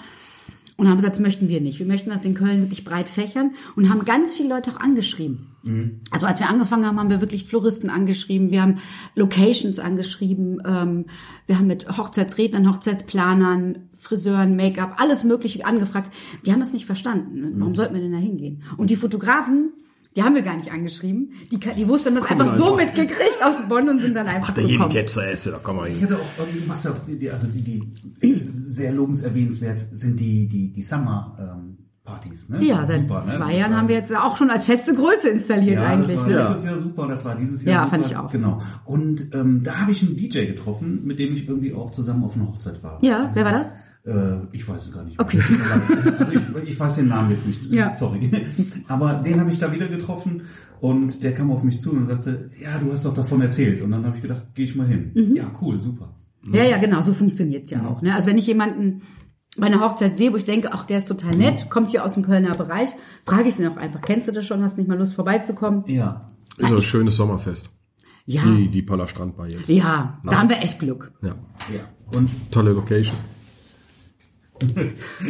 Und 0.79 0.89
haben 0.89 0.97
gesagt, 0.97 1.15
das 1.15 1.21
möchten 1.21 1.49
wir 1.49 1.61
nicht. 1.61 1.81
Wir 1.81 1.87
möchten 1.87 2.09
das 2.09 2.25
in 2.25 2.35
Köln 2.35 2.61
wirklich 2.61 2.85
breit 2.85 3.09
fächern 3.09 3.51
und 3.75 3.91
haben 3.91 4.05
ganz 4.05 4.35
viele 4.35 4.49
Leute 4.49 4.71
auch 4.71 4.81
angeschrieben. 4.81 5.49
Also 6.13 6.27
als 6.27 6.39
wir 6.39 6.49
angefangen 6.49 6.87
haben, 6.87 6.99
haben 6.99 7.11
wir 7.11 7.21
wirklich 7.21 7.45
Floristen 7.45 7.91
angeschrieben, 7.91 8.53
wir 8.53 8.63
haben 8.63 8.77
Locations 9.17 9.81
angeschrieben, 9.81 10.63
ähm, 10.65 11.07
wir 11.47 11.59
haben 11.59 11.67
mit 11.67 11.99
Hochzeitsrednern, 11.99 12.71
Hochzeitsplanern, 12.71 13.89
Friseuren, 13.99 14.55
Make-up, 14.55 15.01
alles 15.01 15.25
Mögliche 15.25 15.67
angefragt. 15.67 16.15
Die 16.47 16.53
haben 16.53 16.61
es 16.61 16.73
nicht 16.73 16.87
verstanden. 16.87 17.55
Warum 17.57 17.75
sollten 17.75 17.95
wir 17.95 18.01
denn 18.01 18.13
da 18.13 18.19
hingehen? 18.19 18.63
Und 18.77 18.91
die 18.91 18.97
Fotografen, 18.97 19.73
die 20.19 20.23
haben 20.25 20.35
wir 20.35 20.43
gar 20.43 20.57
nicht 20.57 20.73
angeschrieben. 20.73 21.31
Die, 21.53 21.59
die 21.59 21.87
wussten 21.89 22.15
das 22.17 22.25
einfach 22.25 22.49
so 22.49 22.75
einfach. 22.77 22.87
mitgekriegt 22.95 23.39
aus 23.45 23.63
Bonn 23.69 23.89
und 23.89 24.01
sind 24.01 24.15
dann 24.15 24.27
einfach 24.27 24.53
gekommen. 24.55 24.91
jetzt 24.91 25.17
essen, 25.17 25.53
da 25.53 25.59
kann 25.59 25.77
man 25.77 25.87
Ich 25.87 25.95
hin. 25.99 26.05
hatte 26.11 26.17
auch 26.17 26.39
irgendwie, 26.39 27.17
die, 27.19 27.31
also 27.31 27.47
die, 27.47 27.63
die 27.63 28.51
sehr 28.53 28.93
lobenserwähnenswert 28.93 29.79
sind 29.93 30.19
die, 30.19 30.49
die, 30.49 30.73
die 30.73 30.83
Summer, 30.83 31.37
ähm, 31.41 31.79
Partys, 32.05 32.49
ne? 32.49 32.65
Ja, 32.65 32.87
seit 32.87 33.03
Super, 33.03 33.23
ne? 33.27 33.33
zwei 33.33 33.51
Das 33.53 33.59
Jahren 33.61 33.77
haben 33.77 33.89
wir 33.89 33.97
jetzt 33.97 34.17
auch 34.17 34.37
schon 34.37 34.49
als 34.51 34.65
feste 34.65 34.95
Größe 34.95 35.29
installiert 35.29 35.77
Ja, 35.77 35.89
eigentlich. 35.89 36.17
das 36.17 36.25
war 36.25 36.27
ne? 36.33 36.39
letztes 36.43 36.65
Jahr 36.65 36.79
super, 36.79 37.07
das 37.07 37.25
war 37.25 37.37
dieses 37.37 37.65
Jahr 37.65 37.75
Ja, 37.75 37.81
super. 37.85 37.91
fand 37.97 38.07
ich 38.07 38.17
auch. 38.17 38.31
Genau. 38.33 38.63
Und 38.87 39.35
ähm, 39.35 39.63
da 39.63 39.77
habe 39.83 39.93
ich 39.93 40.03
einen 40.03 40.17
DJ 40.17 40.47
getroffen, 40.47 41.03
mit 41.05 41.19
dem 41.19 41.35
ich 41.35 41.47
irgendwie 41.47 41.75
auch 41.75 41.91
zusammen 41.91 42.25
auf 42.25 42.35
einer 42.35 42.49
Hochzeit 42.49 42.83
war. 42.83 42.99
Ja, 43.03 43.31
wer 43.35 43.45
war 43.45 43.53
das? 43.53 43.73
Äh, 44.09 44.39
ich 44.53 44.67
weiß 44.67 44.85
es 44.87 44.93
gar 44.93 45.05
nicht. 45.05 45.21
Okay. 45.21 45.41
Also 46.19 46.33
ich, 46.33 46.69
ich 46.73 46.81
weiß 46.81 46.95
den 46.97 47.09
Namen 47.09 47.31
jetzt 47.31 47.47
nicht. 47.47 47.75
Ja. 47.75 47.91
Sorry. 47.91 48.31
Aber 48.89 49.15
den 49.17 49.39
habe 49.39 49.51
ich 49.51 49.59
da 49.59 49.71
wieder 49.71 49.89
getroffen 49.89 50.43
und 50.81 51.23
der 51.23 51.35
kam 51.35 51.51
auf 51.51 51.63
mich 51.63 51.79
zu 51.79 51.93
und 51.93 52.07
sagte, 52.07 52.51
ja, 52.61 52.79
du 52.79 52.91
hast 52.91 53.05
doch 53.05 53.15
davon 53.15 53.41
erzählt. 53.43 53.83
Und 53.83 53.91
dann 53.91 54.05
habe 54.07 54.17
ich 54.17 54.23
gedacht, 54.23 54.55
gehe 54.55 54.65
ich 54.65 54.75
mal 54.75 54.87
hin. 54.87 55.13
Mhm. 55.15 55.37
Ja, 55.37 55.53
cool, 55.61 55.79
super. 55.79 56.15
Ja, 56.53 56.65
ja, 56.65 56.79
genau, 56.79 57.01
so 57.03 57.13
funktioniert's 57.13 57.71
ja 57.71 57.87
auch. 57.87 58.01
Ne? 58.01 58.15
Also 58.15 58.29
wenn 58.29 58.39
ich 58.39 58.47
jemanden 58.47 59.03
bei 59.59 59.67
einer 59.67 59.81
Hochzeit 59.81 60.17
sehe, 60.17 60.33
wo 60.33 60.37
ich 60.37 60.45
denke, 60.45 60.71
ach, 60.73 60.87
der 60.87 60.99
ist 60.99 61.07
total 61.09 61.35
nett, 61.37 61.69
kommt 61.69 61.91
hier 61.91 62.05
aus 62.05 62.15
dem 62.15 62.23
Kölner 62.25 62.55
Bereich, 62.55 62.91
frage 63.27 63.49
ich 63.49 63.57
den 63.57 63.67
auch 63.69 63.77
einfach, 63.77 64.01
kennst 64.01 64.29
du 64.29 64.33
das 64.33 64.47
schon, 64.47 64.63
hast 64.63 64.79
nicht 64.79 64.89
mal 64.89 64.97
Lust 64.97 65.15
vorbeizukommen? 65.15 65.85
Ja. 65.87 66.31
Ist 66.57 66.73
ein 66.73 66.81
schönes 66.81 67.17
Sommerfest. 67.17 67.71
Ja, 68.25 68.43
Die, 68.45 68.69
die 68.69 68.83
Paula 68.83 69.07
Strandbar 69.07 69.49
jetzt. 69.49 69.69
ja, 69.69 70.21
da 70.25 70.41
haben 70.41 70.49
wir 70.49 70.59
echt 70.59 70.79
Glück. 70.79 71.13
Ja. 71.23 71.35
Ja. 71.75 71.81
Und 72.19 72.31
Tolle 72.51 72.73
Location. 72.73 73.17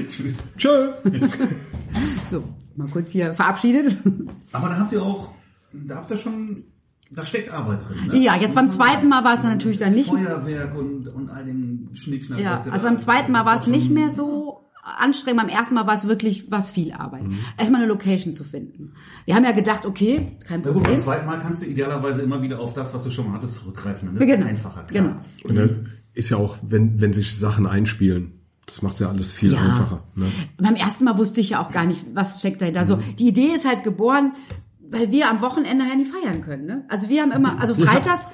Tschüss. 0.08 0.36
Tschö. 0.56 0.88
So, 2.30 2.42
mal 2.76 2.88
kurz 2.88 3.10
hier 3.12 3.32
verabschiedet. 3.34 3.96
Aber 4.52 4.68
da 4.68 4.78
habt 4.78 4.92
ihr 4.92 5.02
auch, 5.02 5.30
da 5.72 5.96
habt 5.96 6.10
ihr 6.10 6.16
schon 6.16 6.64
Da 7.10 7.24
steckt 7.24 7.50
Arbeit 7.50 7.80
drin. 7.88 8.08
Ne? 8.08 8.18
Ja, 8.18 8.36
jetzt 8.36 8.54
beim 8.54 8.70
zweiten 8.70 9.08
Mal 9.08 9.24
war 9.24 9.34
es 9.34 9.40
dann 9.42 9.50
natürlich 9.52 9.78
dann 9.78 9.92
nicht. 9.94 10.08
Feuerwerk 10.10 10.76
und, 10.76 11.08
und 11.08 11.30
all 11.30 11.44
den 11.44 11.88
Schnickschnack. 11.94 12.38
Ja, 12.40 12.62
also 12.70 12.86
beim 12.86 12.98
zweiten 12.98 13.32
Mal 13.32 13.44
war 13.46 13.56
ist 13.56 13.62
es 13.62 13.66
nicht 13.68 13.90
mehr 13.90 14.10
so 14.10 14.60
anstrengend. 15.00 15.40
Beim 15.40 15.48
ersten 15.48 15.74
Mal 15.74 15.86
war 15.86 15.94
es 15.94 16.06
wirklich 16.08 16.50
was 16.50 16.70
viel 16.70 16.92
Arbeit. 16.92 17.24
Erstmal 17.58 17.80
eine 17.82 17.88
Location 17.90 18.34
zu 18.34 18.44
finden. 18.44 18.92
Wir 19.24 19.34
haben 19.34 19.44
ja 19.44 19.52
gedacht, 19.52 19.86
okay, 19.86 20.36
kein 20.46 20.62
Ja 20.62 20.70
gut, 20.70 20.82
beim 20.82 20.82
Problem. 20.82 20.98
zweiten 21.00 21.26
Mal 21.26 21.40
kannst 21.40 21.62
du 21.62 21.66
idealerweise 21.66 22.22
immer 22.22 22.42
wieder 22.42 22.58
auf 22.60 22.74
das, 22.74 22.92
was 22.94 23.04
du 23.04 23.10
schon 23.10 23.26
mal 23.28 23.34
hattest, 23.34 23.54
zurückgreifen. 23.54 24.12
ne? 24.12 24.18
Das 24.18 24.26
Genau. 24.28 24.40
ist 24.44 24.48
einfacher. 24.50 24.84
Klar. 24.84 25.04
Genau. 25.04 25.48
Und 25.48 25.56
das 25.56 25.70
ist 26.14 26.30
ja 26.30 26.36
auch, 26.36 26.56
wenn, 26.62 27.00
wenn 27.00 27.12
sich 27.12 27.38
Sachen 27.38 27.66
einspielen, 27.66 28.37
das 28.68 28.82
macht 28.82 29.00
ja 29.00 29.08
alles 29.08 29.32
viel 29.32 29.52
Ja. 29.52 29.60
einfacher. 29.60 30.02
Ne? 30.14 30.26
Beim 30.58 30.74
ersten 30.76 31.04
Mal 31.04 31.16
wusste 31.18 31.40
ich 31.40 31.50
ja 31.50 31.62
auch 31.62 31.72
gar 31.72 31.86
nicht, 31.86 32.04
was 32.14 32.38
steckt 32.38 32.60
dahinter. 32.60 32.84
So, 32.84 32.98
die 33.18 33.28
Idee 33.28 33.48
ist 33.54 33.66
halt 33.66 33.82
geboren, 33.82 34.32
weil 34.90 35.10
wir 35.10 35.28
am 35.30 35.40
Wochenende 35.40 35.84
ja 35.88 35.94
nicht 35.96 36.10
feiern 36.12 36.42
können. 36.42 36.66
Ne? 36.66 36.84
Also 36.88 37.08
wir 37.08 37.22
haben 37.22 37.32
immer, 37.32 37.60
also 37.60 37.74
freitags, 37.86 38.28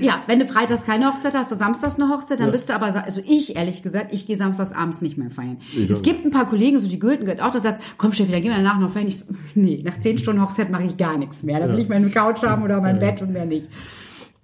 ja, 0.00 0.20
wenn 0.26 0.40
du 0.40 0.46
freitags 0.46 0.84
keine 0.84 1.06
Hochzeit 1.06 1.34
hast, 1.34 1.52
dann 1.52 1.58
samstags 1.60 1.94
eine 2.00 2.08
Hochzeit, 2.08 2.40
dann 2.40 2.50
bist 2.50 2.68
du 2.68 2.74
aber, 2.74 2.86
also 3.04 3.22
ich 3.24 3.54
ehrlich 3.56 3.84
gesagt, 3.84 4.12
ich 4.12 4.26
gehe 4.26 4.36
samstags 4.36 4.72
abends 4.72 5.00
nicht 5.00 5.16
mehr 5.16 5.30
feiern. 5.30 5.58
es 5.88 6.02
gibt 6.02 6.24
ein 6.24 6.32
paar 6.32 6.48
Kollegen, 6.48 6.80
so 6.80 6.88
die 6.88 6.98
Gülten 6.98 7.24
gehört 7.24 7.40
auch, 7.40 7.52
der 7.52 7.60
sagt, 7.60 7.82
komm 7.96 8.12
Steffi, 8.12 8.32
dann 8.32 8.42
gehen 8.42 8.50
wir 8.50 8.56
danach 8.56 8.78
noch 8.80 8.90
feiern. 8.90 9.06
Ich 9.06 9.18
so, 9.20 9.26
nee, 9.54 9.82
nach 9.84 9.98
zehn 10.00 10.18
Stunden 10.18 10.42
Hochzeit 10.42 10.70
mache 10.70 10.82
ich 10.82 10.96
gar 10.96 11.16
nichts 11.16 11.44
mehr. 11.44 11.60
Da 11.60 11.68
will 11.68 11.78
ich 11.78 11.88
meine 11.88 12.10
Couch 12.10 12.42
haben 12.42 12.64
oder 12.64 12.80
mein 12.80 12.98
Bett 12.98 13.22
und 13.22 13.32
mehr 13.32 13.46
nicht. 13.46 13.68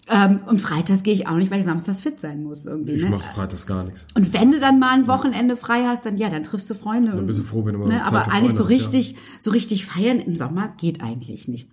Ähm, 0.08 0.40
und 0.46 0.60
freitags 0.60 1.04
gehe 1.04 1.14
ich 1.14 1.28
auch 1.28 1.36
nicht, 1.36 1.50
weil 1.50 1.60
ich 1.60 1.64
samstags 1.64 2.00
fit 2.00 2.18
sein 2.18 2.42
muss 2.42 2.66
irgendwie. 2.66 2.92
Ich 2.92 3.04
ne? 3.04 3.10
mach 3.10 3.22
freitags 3.22 3.66
gar 3.66 3.84
nichts. 3.84 4.06
Und 4.16 4.32
wenn 4.32 4.50
du 4.50 4.58
dann 4.58 4.78
mal 4.80 4.90
ein 4.94 5.06
Wochenende 5.06 5.56
frei 5.56 5.84
hast, 5.86 6.04
dann 6.04 6.18
ja, 6.18 6.28
dann 6.28 6.42
triffst 6.42 6.68
du 6.70 6.74
Freunde. 6.74 7.12
Dann 7.12 7.26
bist 7.26 7.38
du 7.38 7.44
froh, 7.44 7.64
wenn 7.64 7.74
du 7.74 7.80
mal 7.80 7.88
ne, 7.88 8.04
Aber 8.04 8.30
eigentlich 8.32 8.54
so 8.54 8.64
richtig, 8.64 9.14
so 9.38 9.50
richtig 9.50 9.86
feiern 9.86 10.18
im 10.18 10.34
Sommer 10.34 10.74
geht 10.76 11.02
eigentlich 11.02 11.46
nicht. 11.46 11.68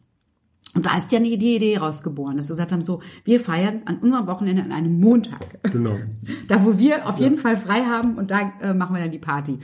Und 0.76 0.86
da 0.86 0.96
ist 0.96 1.12
ja 1.12 1.18
eine 1.18 1.28
Idee, 1.28 1.56
Idee 1.56 1.78
rausgeboren, 1.78 2.38
dass 2.38 2.48
wir 2.48 2.54
gesagt 2.54 2.72
haben, 2.72 2.84
so, 2.84 3.02
wir 3.24 3.40
feiern 3.40 3.82
an 3.86 3.98
unserem 3.98 4.28
Wochenende 4.28 4.62
an 4.62 4.72
einem 4.72 5.00
Montag. 5.00 5.62
Genau. 5.72 5.98
Da, 6.48 6.66
wo 6.66 6.78
wir 6.78 7.08
auf 7.08 7.20
jeden 7.20 7.38
Fall 7.38 7.58
frei 7.58 7.84
haben 7.84 8.16
und 8.16 8.32
da 8.32 8.54
äh, 8.62 8.74
machen 8.74 8.96
wir 8.96 9.02
dann 9.02 9.12
die 9.12 9.20
Party. 9.20 9.60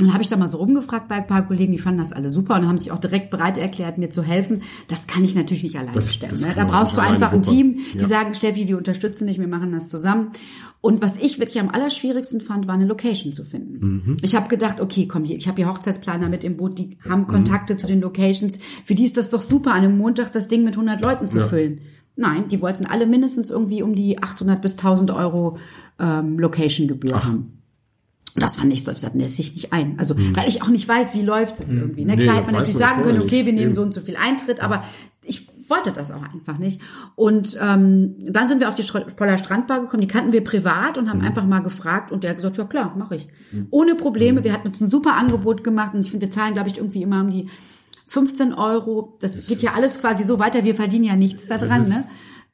Und 0.00 0.06
dann 0.06 0.12
habe 0.14 0.22
ich 0.22 0.28
da 0.28 0.36
mal 0.36 0.48
so 0.48 0.56
rumgefragt 0.58 1.08
bei 1.08 1.16
ein 1.16 1.26
paar 1.26 1.46
Kollegen, 1.46 1.72
die 1.72 1.78
fanden 1.78 2.00
das 2.00 2.12
alle 2.12 2.30
super 2.30 2.56
und 2.56 2.66
haben 2.66 2.78
sich 2.78 2.90
auch 2.92 2.98
direkt 2.98 3.30
bereit 3.30 3.58
erklärt, 3.58 3.98
mir 3.98 4.10
zu 4.10 4.22
helfen. 4.22 4.62
Das 4.88 5.06
kann 5.06 5.22
ich 5.24 5.34
natürlich 5.34 5.62
nicht 5.62 5.76
alleine 5.76 5.92
Das- 5.92 6.12
stemmen. 6.14 6.32
das 6.32 6.42
Ne? 6.44 6.52
Da 6.56 6.64
brauchst 6.64 6.96
du 6.96 7.00
einfach 7.02 7.32
ein. 7.32 7.42
Team, 7.42 7.78
die 7.94 7.98
Ja. 7.98 8.06
sagen, 8.06 8.34
Steffi, 8.34 8.66
wir 8.68 8.78
unterstützen 8.78 9.26
dich, 9.26 9.38
wir 9.38 9.48
machen 9.48 9.72
das 9.72 9.88
zusammen. 9.88 10.28
Und 10.80 11.02
was 11.02 11.18
ich 11.18 11.38
wirklich 11.38 11.60
am 11.60 11.68
allerschwierigsten 11.68 12.40
fand, 12.40 12.66
war 12.66 12.74
eine 12.74 12.86
Location 12.86 13.32
zu 13.34 13.44
finden. 13.44 14.02
Mhm. 14.06 14.16
Ich 14.22 14.34
habe 14.34 14.48
gedacht, 14.48 14.80
okay, 14.80 15.06
komm, 15.06 15.24
hier, 15.24 15.36
ich 15.36 15.46
habe 15.46 15.56
hier 15.56 15.68
Hochzeitsplaner 15.68 16.28
mit 16.30 16.42
im 16.44 16.56
Boot, 16.56 16.78
die 16.78 16.96
Mhm. 17.04 17.10
haben 17.10 17.26
Kontakte 17.26 17.76
zu 17.76 17.86
den 17.86 18.00
Locations. 18.00 18.58
Für 18.84 18.94
die 18.94 19.04
ist 19.04 19.16
das 19.18 19.28
doch 19.28 19.42
super, 19.42 19.72
an 19.72 19.84
einem 19.84 19.98
Montag 19.98 20.32
das 20.32 20.48
Ding 20.48 20.64
mit 20.64 20.76
100 20.76 21.02
Leuten 21.02 21.26
zu 21.28 21.38
Ja. 21.40 21.46
füllen. 21.46 21.80
Nein, 22.16 22.48
die 22.48 22.60
wollten 22.62 22.86
alle 22.86 23.06
mindestens 23.06 23.50
irgendwie 23.50 23.82
um 23.82 23.94
die 23.94 24.22
800 24.22 24.60
bis 24.62 24.76
1000 24.76 25.10
Euro 25.10 25.58
ähm, 25.98 26.38
Location-Gebühr 26.38 27.22
haben. 27.24 27.59
Und 28.34 28.42
das 28.42 28.56
fand 28.56 28.72
ich 28.72 28.84
so, 28.84 28.92
das 28.92 29.00
sehe 29.02 29.12
ich 29.44 29.52
nicht 29.54 29.72
ein. 29.72 29.98
Also, 29.98 30.14
weil 30.16 30.48
ich 30.48 30.62
auch 30.62 30.68
nicht 30.68 30.86
weiß, 30.88 31.14
wie 31.14 31.22
läuft 31.22 31.58
es 31.60 31.72
irgendwie. 31.72 32.04
Ne? 32.04 32.16
Nee, 32.16 32.22
Klar 32.22 32.34
das 32.36 32.42
hätte 32.42 32.52
man 32.52 32.60
natürlich 32.60 32.78
sagen 32.78 33.02
können, 33.02 33.22
okay, 33.22 33.44
wir 33.46 33.52
nehmen 33.52 33.66
Eben. 33.66 33.74
so 33.74 33.82
und 33.82 33.92
so 33.92 34.00
viel 34.00 34.16
Eintritt, 34.16 34.60
aber 34.60 34.84
ich 35.24 35.48
wollte 35.68 35.92
das 35.92 36.10
auch 36.12 36.22
einfach 36.22 36.58
nicht. 36.58 36.80
Und 37.14 37.56
ähm, 37.60 38.16
dann 38.20 38.48
sind 38.48 38.60
wir 38.60 38.68
auf 38.68 38.74
die 38.74 38.82
Poller 38.82 39.38
Strandbar 39.38 39.80
gekommen, 39.80 40.00
die 40.00 40.08
kannten 40.08 40.32
wir 40.32 40.42
privat 40.44 40.98
und 40.98 41.08
haben 41.08 41.18
Mhm. 41.20 41.24
einfach 41.26 41.46
mal 41.46 41.60
gefragt 41.60 42.10
und 42.12 42.22
der 42.24 42.30
hat 42.30 42.36
gesagt, 42.38 42.56
ja 42.56 42.64
klar, 42.64 42.94
mache 42.96 43.16
ich. 43.16 43.28
Ohne 43.70 43.94
Probleme, 43.94 44.42
wir 44.44 44.52
hatten 44.52 44.68
uns 44.68 44.80
ein 44.80 44.90
super 44.90 45.14
Angebot 45.16 45.62
gemacht 45.64 45.94
und 45.94 46.00
ich 46.04 46.10
finde, 46.10 46.26
wir 46.26 46.30
zahlen, 46.32 46.54
glaube 46.54 46.68
ich, 46.70 46.78
irgendwie 46.78 47.02
immer 47.02 47.20
um 47.20 47.30
die 47.30 47.48
15 48.08 48.52
Euro. 48.54 49.16
Das, 49.20 49.46
geht 49.46 49.62
ja 49.62 49.72
alles 49.74 50.00
quasi 50.00 50.24
so 50.24 50.38
weiter, 50.38 50.64
wir 50.64 50.74
verdienen 50.74 51.04
ja 51.04 51.16
nichts 51.16 51.46
da 51.46 51.58
dran, 51.58 51.82
ist- 51.82 51.88
ne? 51.90 52.04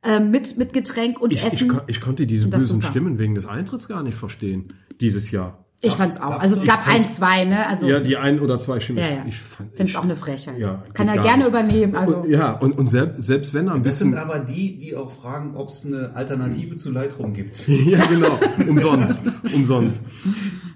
Ähm, 0.02 0.30
mit, 0.30 0.56
mit 0.56 0.73
Getränk 0.73 1.21
und 1.21 1.33
Ich, 1.33 1.42
Essen. 1.45 1.73
ich, 1.88 1.97
ich 1.97 2.00
konnte 2.00 2.26
diese 2.26 2.49
Das 2.49 2.61
bösen 2.61 2.76
super. 2.80 2.87
Stimmen 2.88 3.18
wegen 3.18 3.35
des 3.35 3.47
Eintritts 3.47 3.88
gar 3.88 4.02
nicht 4.04 4.16
verstehen. 4.16 4.73
Dieses 5.00 5.30
Jahr. 5.33 5.64
Ich 5.83 5.92
fand's 5.95 6.18
auch. 6.21 6.40
Also 6.40 6.56
es 6.56 6.64
gab 6.66 6.88
ein, 6.88 7.02
zwei, 7.06 7.45
ne? 7.45 7.66
Also 7.68 7.87
Ja, 7.87 8.00
die 8.00 8.16
ein 8.16 8.40
oder 8.40 8.59
zwei 8.59 8.80
Stimmen. 8.80 8.99
Ja, 8.99 9.04
ja. 9.09 9.25
Ich 9.28 9.38
fand, 9.38 9.71
finde 9.71 9.85
es 9.85 9.90
ich- 9.90 9.97
auch 9.99 10.04
eine 10.04 10.16
Frechheit. 10.16 10.59
Ja, 10.59 10.83
Kann 10.95 11.06
er 11.09 11.18
gerne 11.23 11.38
nicht. 11.45 11.49
übernehmen. 11.49 11.95
Also 11.97 12.16
Und, 12.18 12.30
ja, 12.30 12.52
und, 12.52 12.78
und 12.78 12.88
selbst, 12.88 13.26
selbst 13.26 13.52
wenn 13.54 13.68
er 13.68 13.75
ein 13.75 13.83
Das 13.83 13.99
sind 13.99 14.12
bisschen. 14.12 14.30
aber 14.30 14.38
die, 14.40 14.78
die 14.78 14.97
auch 14.97 15.12
fragen, 15.12 15.54
ob 15.54 15.68
es 15.68 15.85
eine 15.85 16.12
Alternative 16.14 16.76
zu 16.76 16.90
Lightroom 16.92 17.35
gibt. 17.35 17.68
ja, 17.68 18.04
genau. 18.06 18.38
Umsonst. 18.68 19.23
Umsonst. 19.54 20.02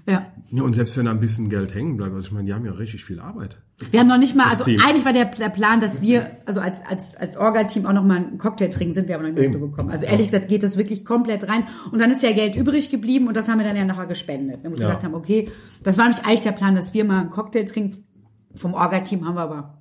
ja. 0.05 0.27
Ja, 0.53 0.63
und 0.63 0.75
selbst 0.75 0.95
wenn 0.97 1.05
da 1.05 1.11
ein 1.11 1.19
bisschen 1.19 1.49
Geld 1.49 1.73
hängen 1.73 1.95
bleibt, 1.97 2.13
also 2.13 2.27
ich 2.27 2.31
meine, 2.33 2.45
die 2.45 2.53
haben 2.53 2.65
ja 2.65 2.73
richtig 2.73 3.03
viel 3.05 3.19
Arbeit. 3.21 3.57
Wir 3.89 3.99
haben 3.99 4.07
noch 4.07 4.17
nicht 4.17 4.35
mal, 4.35 4.47
also 4.49 4.63
Team. 4.63 4.79
eigentlich 4.87 5.05
war 5.05 5.13
der, 5.13 5.25
der 5.25 5.49
Plan, 5.49 5.79
dass 5.81 6.01
wir, 6.01 6.29
also 6.45 6.59
als, 6.59 6.81
als, 6.85 7.15
als 7.15 7.37
Orga-Team 7.37 7.85
auch 7.85 7.93
noch 7.93 8.03
mal 8.03 8.17
einen 8.17 8.37
Cocktail 8.37 8.69
trinken, 8.69 8.93
sind 8.93 9.07
wir 9.07 9.15
aber 9.15 9.23
noch 9.23 9.29
nicht 9.29 9.39
mehr 9.39 9.49
Eben. 9.49 9.53
zugekommen. 9.59 9.91
Also 9.91 10.05
ehrlich 10.05 10.27
gesagt 10.27 10.47
geht 10.49 10.63
das 10.63 10.77
wirklich 10.77 11.03
komplett 11.05 11.47
rein. 11.47 11.63
Und 11.91 11.99
dann 11.99 12.11
ist 12.11 12.21
ja 12.23 12.31
Geld 12.31 12.55
übrig 12.55 12.89
geblieben 12.91 13.27
und 13.27 13.35
das 13.35 13.49
haben 13.49 13.57
wir 13.59 13.65
dann 13.65 13.75
ja 13.75 13.85
nachher 13.85 14.05
gespendet. 14.05 14.59
Wenn 14.63 14.71
wir 14.73 14.79
Ja. 14.79 14.87
gesagt 14.87 15.03
haben, 15.05 15.15
okay, 15.15 15.49
das 15.83 15.97
war 15.97 16.05
nämlich 16.05 16.23
eigentlich 16.25 16.41
der 16.41 16.51
Plan, 16.51 16.75
dass 16.75 16.93
wir 16.93 17.03
mal 17.05 17.21
einen 17.21 17.29
Cocktail 17.29 17.63
trinken. 17.65 18.03
Vom 18.55 18.73
Orga-Team 18.73 19.25
haben 19.25 19.35
wir 19.35 19.41
aber 19.41 19.80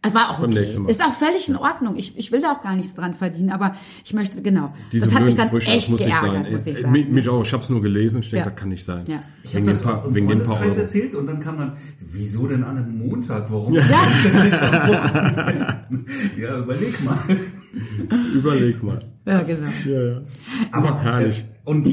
es 0.00 0.14
war 0.14 0.30
auch 0.30 0.40
okay. 0.40 0.64
Ist 0.86 1.02
auch 1.02 1.12
völlig 1.12 1.48
in 1.48 1.56
Ordnung. 1.56 1.96
Ich, 1.96 2.16
ich 2.16 2.30
will 2.30 2.40
da 2.40 2.52
auch 2.52 2.60
gar 2.60 2.76
nichts 2.76 2.94
dran 2.94 3.14
verdienen, 3.14 3.50
aber 3.50 3.74
ich 4.04 4.14
möchte, 4.14 4.40
genau. 4.42 4.72
Diese 4.92 5.06
das 5.06 5.14
hat 5.14 5.24
mich 5.24 5.34
dann 5.34 5.48
Sprüche, 5.48 5.72
echt 5.72 5.90
muss 5.90 5.98
geärgert, 5.98 6.32
sein. 6.44 6.52
muss 6.52 6.66
ich 6.66 6.76
Äh, 6.76 6.80
sagen. 6.82 6.92
Mich, 6.92 7.08
mich 7.08 7.28
auch, 7.28 7.42
ich 7.42 7.52
habe 7.52 7.64
es 7.64 7.68
nur 7.68 7.82
gelesen, 7.82 8.20
ich 8.20 8.30
denke, 8.30 8.44
Ja. 8.44 8.50
das 8.50 8.54
kann 8.60 8.68
nicht 8.68 8.84
sein. 8.84 9.04
Ja. 9.08 9.20
Ich 9.42 9.56
habe 9.56 9.66
das 9.66 9.82
paar, 9.82 10.14
wegen 10.14 10.28
den 10.28 10.42
paar 10.44 10.60
Euro. 10.60 10.72
erzählt 10.72 11.14
und 11.16 11.26
dann 11.26 11.40
kam 11.40 11.58
dann, 11.58 11.72
wieso 12.00 12.46
denn 12.46 12.62
an 12.62 12.76
einem 12.76 12.96
Montag? 12.98 13.50
Warum? 13.50 13.74
Ja. 13.74 13.82
ja, 16.38 16.58
überleg 16.58 17.04
mal. 17.04 17.18
Überleg 18.34 18.82
mal. 18.82 19.02
Ja, 19.26 19.42
genau. 19.42 19.68
Ja, 19.84 20.02
ja. 20.02 20.20
Aber 20.72 21.02
herrlich. 21.02 21.40
Äh, 21.40 21.68
und 21.68 21.86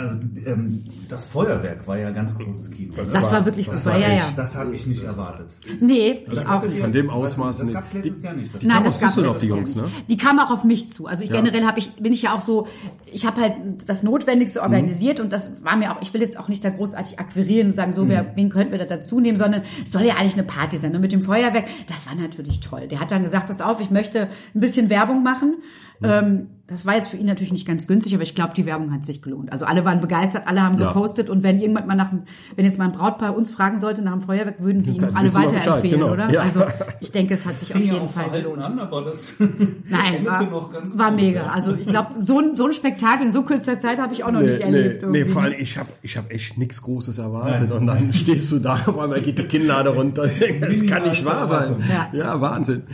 also, 0.00 0.18
ähm, 0.46 0.82
das 1.08 1.28
Feuerwerk 1.28 1.86
war 1.86 1.98
ja 1.98 2.10
ganz 2.10 2.36
großes 2.36 2.70
Kino. 2.70 2.92
Das 2.96 3.12
war 3.12 3.44
wirklich 3.44 3.66
das 3.68 3.84
super, 3.84 3.94
war 3.96 4.00
ja, 4.02 4.12
ja. 4.14 4.32
Das 4.34 4.54
habe 4.56 4.74
ich 4.74 4.86
nicht 4.86 5.02
erwartet. 5.04 5.48
Nee, 5.80 6.24
ich 6.26 6.34
Das 6.34 6.46
auch 6.46 6.50
hattet 6.50 6.70
nicht. 6.70 6.80
Von 6.80 6.92
dem 6.92 7.06
das- 7.08 7.14
Ausmaß 7.16 7.58
Das 7.58 7.66
nicht. 7.66 7.74
gab's 7.74 7.92
letztes 7.92 8.22
Jahr 8.22 8.34
nicht. 8.34 8.54
Das 8.54 8.62
Nein, 8.62 8.74
kam 8.76 8.84
das 8.84 9.00
gab 9.00 9.08
Düsseldorf, 9.10 9.38
die 9.40 9.46
letztes 9.46 9.58
Jungs, 9.58 9.74
Jahr 9.76 9.84
ne? 9.86 9.90
nicht. 9.90 10.10
Die 10.10 10.16
kamen 10.16 10.38
auch 10.40 10.50
auf 10.50 10.64
mich 10.64 10.92
zu. 10.92 11.06
Also 11.06 11.22
ich 11.24 11.30
generell 11.30 11.64
habe 11.64 11.78
ich 11.78 11.92
bin 11.94 12.12
ich 12.12 12.22
ja 12.22 12.32
auch 12.34 12.40
so, 12.40 12.66
ich 13.06 13.26
habe 13.26 13.40
halt 13.40 13.52
das 13.86 14.02
Notwendigste 14.02 14.62
organisiert 14.62 15.20
und 15.20 15.32
das 15.32 15.62
war 15.64 15.76
mir 15.76 15.92
auch. 15.92 16.00
Ich 16.02 16.14
will 16.14 16.20
jetzt 16.22 16.38
auch 16.38 16.48
nicht 16.48 16.64
da 16.64 16.70
großartig 16.70 17.18
akquirieren 17.18 17.68
und 17.68 17.72
sagen, 17.74 17.92
so 17.92 18.08
wer, 18.08 18.32
wen 18.36 18.50
könnten 18.50 18.72
wir 18.72 18.78
da 18.78 18.86
dazu 18.86 19.20
nehmen, 19.20 19.36
sondern 19.38 19.62
es 19.84 19.92
soll 19.92 20.02
ja 20.02 20.14
eigentlich 20.14 20.34
eine 20.34 20.44
Party 20.44 20.76
sein. 20.76 20.94
Und 20.94 21.00
mit 21.00 21.12
dem 21.12 21.22
Feuerwerk, 21.22 21.66
das 21.88 22.06
war 22.06 22.14
natürlich 22.14 22.60
toll. 22.60 22.88
Der 22.88 23.00
hat 23.00 23.10
dann 23.10 23.22
gesagt, 23.22 23.48
pass 23.48 23.60
auf, 23.60 23.80
ich 23.80 23.90
möchte 23.90 24.28
ein 24.54 24.60
bisschen 24.60 24.88
Werbung 24.90 25.22
machen. 25.22 25.54
Ähm, 26.02 26.46
das 26.66 26.86
war 26.86 26.94
jetzt 26.94 27.08
für 27.08 27.16
ihn 27.16 27.26
natürlich 27.26 27.52
nicht 27.52 27.66
ganz 27.66 27.88
günstig, 27.88 28.14
aber 28.14 28.22
ich 28.22 28.36
glaube, 28.36 28.54
die 28.56 28.64
Werbung 28.64 28.92
hat 28.92 29.04
sich 29.04 29.20
gelohnt. 29.22 29.50
Also 29.50 29.64
alle 29.64 29.84
waren 29.84 30.00
begeistert, 30.00 30.44
alle 30.46 30.62
haben 30.62 30.78
Ja. 30.78 30.86
gepostet 30.86 31.28
und 31.28 31.42
wenn 31.42 31.58
irgendwann 31.58 31.88
mal 31.88 31.96
nach, 31.96 32.10
dem- 32.10 32.22
wenn 32.54 32.64
jetzt 32.64 32.78
mal 32.78 32.84
ein 32.84 32.92
Brautpaar 32.92 33.36
uns 33.36 33.50
fragen 33.50 33.80
sollte 33.80 34.02
nach 34.02 34.12
dem 34.12 34.20
Feuerwerk, 34.20 34.60
würden 34.62 34.86
wir 34.86 34.94
ihm 34.94 35.02
alle 35.16 35.24
Bescheid, 35.28 35.46
weiterempfehlen, 35.52 35.98
genau. 36.00 36.12
oder? 36.12 36.30
Ja. 36.30 36.42
Also 36.42 36.62
ich 37.00 37.10
denke, 37.10 37.34
es 37.34 37.44
hat 37.44 37.58
sich 37.58 37.74
auf 37.74 37.80
ja 37.80 37.94
jeden 37.94 38.06
auch 38.06 38.10
Fall 38.12 38.30
gelohnt. 38.30 38.62
an, 38.62 38.78
aber 38.78 39.02
das 39.02 39.34
Nein, 39.40 40.24
war, 40.24 40.42
noch 40.48 40.72
ganz 40.72 40.96
war 40.96 41.10
mega. 41.10 41.40
ja. 41.40 41.46
Also 41.48 41.74
ich 41.74 41.86
glaube, 41.88 42.10
so 42.20 42.38
ein, 42.38 42.56
so 42.56 42.66
ein 42.66 42.72
Spektakel 42.72 43.26
in 43.26 43.32
so 43.32 43.42
kurzer 43.42 43.80
Zeit 43.80 43.98
habe 43.98 44.12
ich 44.14 44.22
auch 44.22 44.30
noch 44.30 44.40
Nee, 44.40 44.50
nicht 44.50 44.60
erlebt. 44.60 45.02
nee, 45.02 45.08
nee, 45.10 45.24
vor 45.24 45.42
allem, 45.42 45.58
ich 45.58 45.76
habe 45.76 45.88
ich 46.02 46.16
hab 46.16 46.30
echt 46.30 46.56
nichts 46.56 46.80
Großes 46.82 47.18
erwartet. 47.18 47.72
Und 47.72 47.88
dann 47.88 48.12
stehst 48.12 48.52
du 48.52 48.60
da, 48.60 48.74
auf 48.74 48.96
einmal 48.96 49.20
geht 49.20 49.38
die 49.38 49.44
Kinnlade 49.48 49.90
runter. 49.90 50.30
Das 50.60 50.86
kann 50.86 51.02
nicht 51.08 51.24
wahr 51.24 51.48
sein. 51.48 51.74
Ja. 51.88 52.16
Ja, 52.16 52.40
Wahnsinn. 52.40 52.84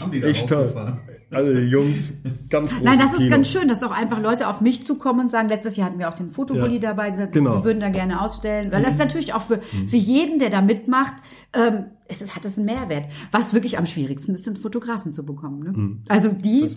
haben 0.00 0.10
die 0.10 0.20
da 0.20 0.26
Echt 0.26 0.48
toll. 0.48 0.72
Also 1.32 1.52
Jungs, 1.52 2.14
ganz 2.48 2.70
großes 2.70 2.82
Nein, 2.84 2.98
das 2.98 3.12
ist 3.12 3.18
Kino. 3.18 3.30
ganz 3.30 3.48
schön, 3.48 3.68
dass 3.68 3.82
auch 3.84 3.92
einfach 3.92 4.20
Leute 4.20 4.48
auf 4.48 4.60
mich 4.60 4.84
zukommen 4.84 5.20
und 5.20 5.30
sagen, 5.30 5.48
letztes 5.48 5.76
Jahr 5.76 5.86
hatten 5.88 5.98
wir 6.00 6.08
auch 6.08 6.16
den 6.16 6.30
Fotobully 6.30 6.74
Ja. 6.74 6.80
dabei, 6.80 7.10
die 7.10 7.16
sagt, 7.18 7.32
Genau. 7.32 7.56
wir 7.58 7.64
würden 7.64 7.78
da 7.80 7.88
gerne 7.90 8.20
ausstellen. 8.20 8.72
Weil 8.72 8.82
das 8.82 8.94
ist 8.94 8.98
natürlich 8.98 9.32
auch 9.32 9.42
für, 9.42 9.60
für 9.62 9.96
jeden, 9.96 10.38
der 10.40 10.50
da 10.50 10.60
mitmacht, 10.60 11.14
ähm, 11.54 11.84
es 12.08 12.20
ist, 12.20 12.34
hat 12.34 12.44
es 12.44 12.56
einen 12.56 12.66
Mehrwert. 12.66 13.04
Was 13.30 13.54
wirklich 13.54 13.78
am 13.78 13.86
schwierigsten 13.86 14.34
ist, 14.34 14.44
sind 14.44 14.58
Fotografen 14.58 15.12
zu 15.12 15.24
bekommen. 15.24 15.62
Ne? 15.62 15.98
Also 16.08 16.30
die, 16.32 16.68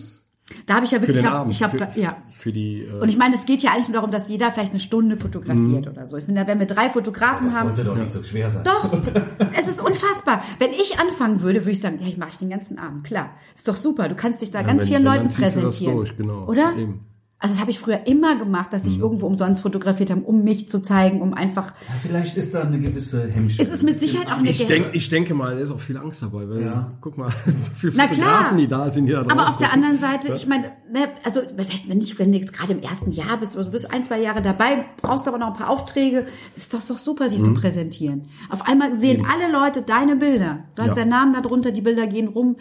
da 0.66 0.74
habe 0.74 0.84
ich 0.84 0.92
ja 0.92 0.98
Für 1.00 1.08
wirklich, 1.08 1.22
den 1.22 1.24
ich 1.24 1.30
hab, 1.30 1.40
Abend. 1.40 1.54
ich 1.54 1.62
hab, 1.62 1.70
für, 1.70 2.00
ja. 2.00 2.16
für 2.30 2.52
die... 2.52 2.82
Äh, 2.82 3.00
Und 3.00 3.08
ich 3.08 3.16
meine, 3.16 3.34
es 3.34 3.46
geht 3.46 3.62
ja 3.62 3.70
eigentlich 3.72 3.88
nur 3.88 3.94
darum, 3.94 4.10
dass 4.10 4.28
jeder 4.28 4.52
vielleicht 4.52 4.72
eine 4.72 4.80
Stunde 4.80 5.16
fotografiert 5.16 5.86
oder 5.88 6.04
so. 6.06 6.16
Ich 6.18 6.24
finde, 6.26 6.46
wenn 6.46 6.58
wir 6.58 6.66
drei 6.66 6.90
Fotografen 6.90 7.48
Das 7.48 7.56
haben, 7.56 7.68
sollte 7.68 7.84
doch 7.84 7.96
nicht 7.96 8.12
so 8.12 8.22
schwer 8.22 8.50
sein. 8.50 8.62
Doch, 8.64 8.92
es 9.58 9.66
ist 9.68 9.80
unfassbar. 9.80 10.42
Wenn 10.58 10.70
ich 10.72 10.98
anfangen 10.98 11.40
würde, 11.40 11.60
würde 11.60 11.70
ich 11.70 11.80
sagen, 11.80 11.98
hey, 12.00 12.14
mache 12.18 12.30
ich 12.32 12.38
den 12.38 12.50
ganzen 12.50 12.78
Abend. 12.78 13.04
Klar, 13.04 13.30
ist 13.54 13.66
doch 13.68 13.76
super. 13.76 14.08
Du 14.08 14.14
kannst 14.14 14.42
dich 14.42 14.50
da 14.50 14.62
ganz 14.62 14.82
wenn- 14.82 14.88
vielen 14.88 15.04
wenn, 15.04 15.12
dann 15.12 15.16
Leuten 15.16 15.30
ziehst 15.30 15.38
du 15.40 15.44
das 15.44 15.54
präsentieren. 15.78 15.96
durch, 15.96 16.16
genau. 16.16 16.44
Oder? 16.46 16.74
Eben. 16.76 17.06
Also 17.44 17.56
das 17.56 17.60
habe 17.60 17.70
ich 17.70 17.78
früher 17.78 18.06
immer 18.06 18.36
gemacht, 18.36 18.72
dass 18.72 18.84
Mhm. 18.84 18.90
ich 18.90 18.98
irgendwo 19.00 19.26
umsonst 19.26 19.60
fotografiert 19.60 20.08
habe, 20.10 20.22
um 20.22 20.44
mich 20.44 20.66
zu 20.70 20.80
zeigen, 20.80 21.20
um 21.20 21.34
einfach. 21.34 21.74
Ja, 21.86 21.94
vielleicht 22.00 22.38
ist 22.38 22.54
da 22.54 22.62
eine 22.62 22.78
gewisse 22.78 23.28
Hemmschwelle. 23.30 23.68
Es 23.68 23.74
ist 23.74 23.82
mit 23.82 24.00
Sicherheit 24.00 24.28
auch 24.28 24.38
eine 24.38 24.48
ich, 24.48 24.64
denk, 24.66 24.94
ich 24.94 25.10
denke 25.10 25.34
mal, 25.34 25.54
da 25.54 25.60
ist 25.60 25.70
auch 25.70 25.78
viel 25.78 25.98
Angst 25.98 26.22
dabei. 26.22 26.48
Weil, 26.48 26.62
Ja. 26.62 26.92
Guck 27.02 27.18
mal, 27.18 27.28
so 27.46 27.70
viele 27.78 27.92
Na 27.96 28.06
klar. 28.06 28.16
Fotografen, 28.28 28.56
die 28.56 28.66
da 28.66 28.90
sind, 28.90 29.04
die 29.04 29.12
da 29.12 29.24
drauf 29.24 29.32
Aber 29.32 29.50
auf 29.50 29.58
der 29.58 29.68
gucken. 29.68 29.84
anderen 29.84 30.00
Seite, 30.00 30.32
ich 30.34 30.46
meine, 30.46 30.64
ne, 30.90 31.00
also 31.22 31.42
vielleicht 31.54 31.86
wenn 31.90 31.98
nicht, 31.98 32.18
wenn 32.18 32.32
du 32.32 32.38
jetzt 32.38 32.54
gerade 32.54 32.72
im 32.72 32.80
ersten 32.82 33.12
Jahr 33.12 33.36
bist, 33.36 33.56
oder 33.56 33.66
du 33.66 33.72
bist 33.72 33.92
ein, 33.92 34.04
zwei 34.04 34.22
Jahre 34.22 34.40
dabei, 34.40 34.86
brauchst 35.02 35.28
aber 35.28 35.36
noch 35.36 35.48
ein 35.48 35.52
paar 35.52 35.68
Aufträge, 35.68 36.26
ist 36.56 36.72
das 36.72 36.86
doch 36.86 36.98
super, 36.98 37.28
sich 37.28 37.40
Mhm. 37.40 37.44
zu 37.44 37.54
präsentieren. 37.54 38.28
Auf 38.48 38.66
einmal 38.66 38.96
sehen 38.96 39.26
alle 39.30 39.52
Leute 39.52 39.82
deine 39.82 40.16
Bilder. 40.16 40.60
Du 40.76 40.82
hast 40.82 40.88
Ja. 40.90 40.94
deinen 40.94 41.10
Namen 41.10 41.34
da 41.34 41.42
drunter, 41.42 41.72
die 41.72 41.82
Bilder 41.82 42.06
gehen 42.06 42.28
rum. 42.28 42.56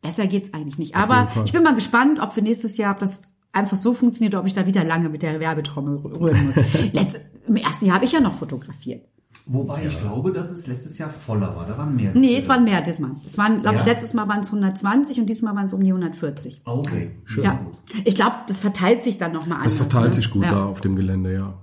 besser 0.00 0.28
geht's 0.28 0.54
eigentlich 0.54 0.78
nicht. 0.78 0.94
Aber 0.94 1.26
ich 1.44 1.50
bin 1.50 1.64
mal 1.64 1.74
gespannt, 1.74 2.20
ob 2.20 2.32
für 2.32 2.40
nächstes 2.40 2.76
Jahr, 2.76 2.92
ob 2.94 3.00
das 3.00 3.22
einfach 3.52 3.76
so 3.76 3.94
funktioniert, 3.94 4.34
ob 4.34 4.46
ich 4.46 4.54
da 4.54 4.66
wieder 4.66 4.84
lange 4.84 5.08
mit 5.08 5.22
der 5.22 5.40
Werbetrommel 5.40 5.96
rühren 5.98 6.46
muss. 6.46 6.56
Letzt, 6.92 7.20
Im 7.46 7.56
ersten 7.56 7.86
Jahr 7.86 7.96
habe 7.96 8.04
ich 8.04 8.12
ja 8.12 8.20
noch 8.20 8.34
fotografiert. 8.34 9.04
Wobei 9.50 9.86
ich 9.86 9.98
glaube, 9.98 10.30
dass 10.30 10.50
es 10.50 10.66
letztes 10.66 10.98
Jahr 10.98 11.08
voller 11.08 11.56
war. 11.56 11.66
Da 11.66 11.78
waren 11.78 11.96
mehr. 11.96 12.12
Nee, 12.14 12.36
es 12.36 12.48
waren 12.50 12.64
mehr 12.64 12.82
diesmal. 12.82 13.12
Es 13.24 13.38
waren, 13.38 13.62
glaube 13.62 13.76
Ja. 13.76 13.80
ich, 13.80 13.86
letztes 13.86 14.12
Mal 14.12 14.28
waren 14.28 14.40
es 14.40 14.48
120 14.48 15.20
und 15.20 15.26
diesmal 15.26 15.56
waren 15.56 15.66
es 15.66 15.72
um 15.72 15.82
die 15.82 15.90
140. 15.90 16.62
Okay, 16.66 17.12
schön. 17.24 17.44
Ja. 17.44 17.58
Ich 18.04 18.14
glaube, 18.14 18.36
das 18.46 18.58
verteilt 18.60 19.02
sich 19.02 19.16
dann 19.16 19.32
nochmal 19.32 19.58
anders. 19.58 19.78
Das 19.78 19.88
verteilt 19.88 20.10
ne? 20.10 20.14
sich 20.16 20.30
gut 20.30 20.44
ja. 20.44 20.50
da 20.50 20.64
auf 20.66 20.82
dem 20.82 20.96
Gelände, 20.96 21.32
ja. 21.32 21.54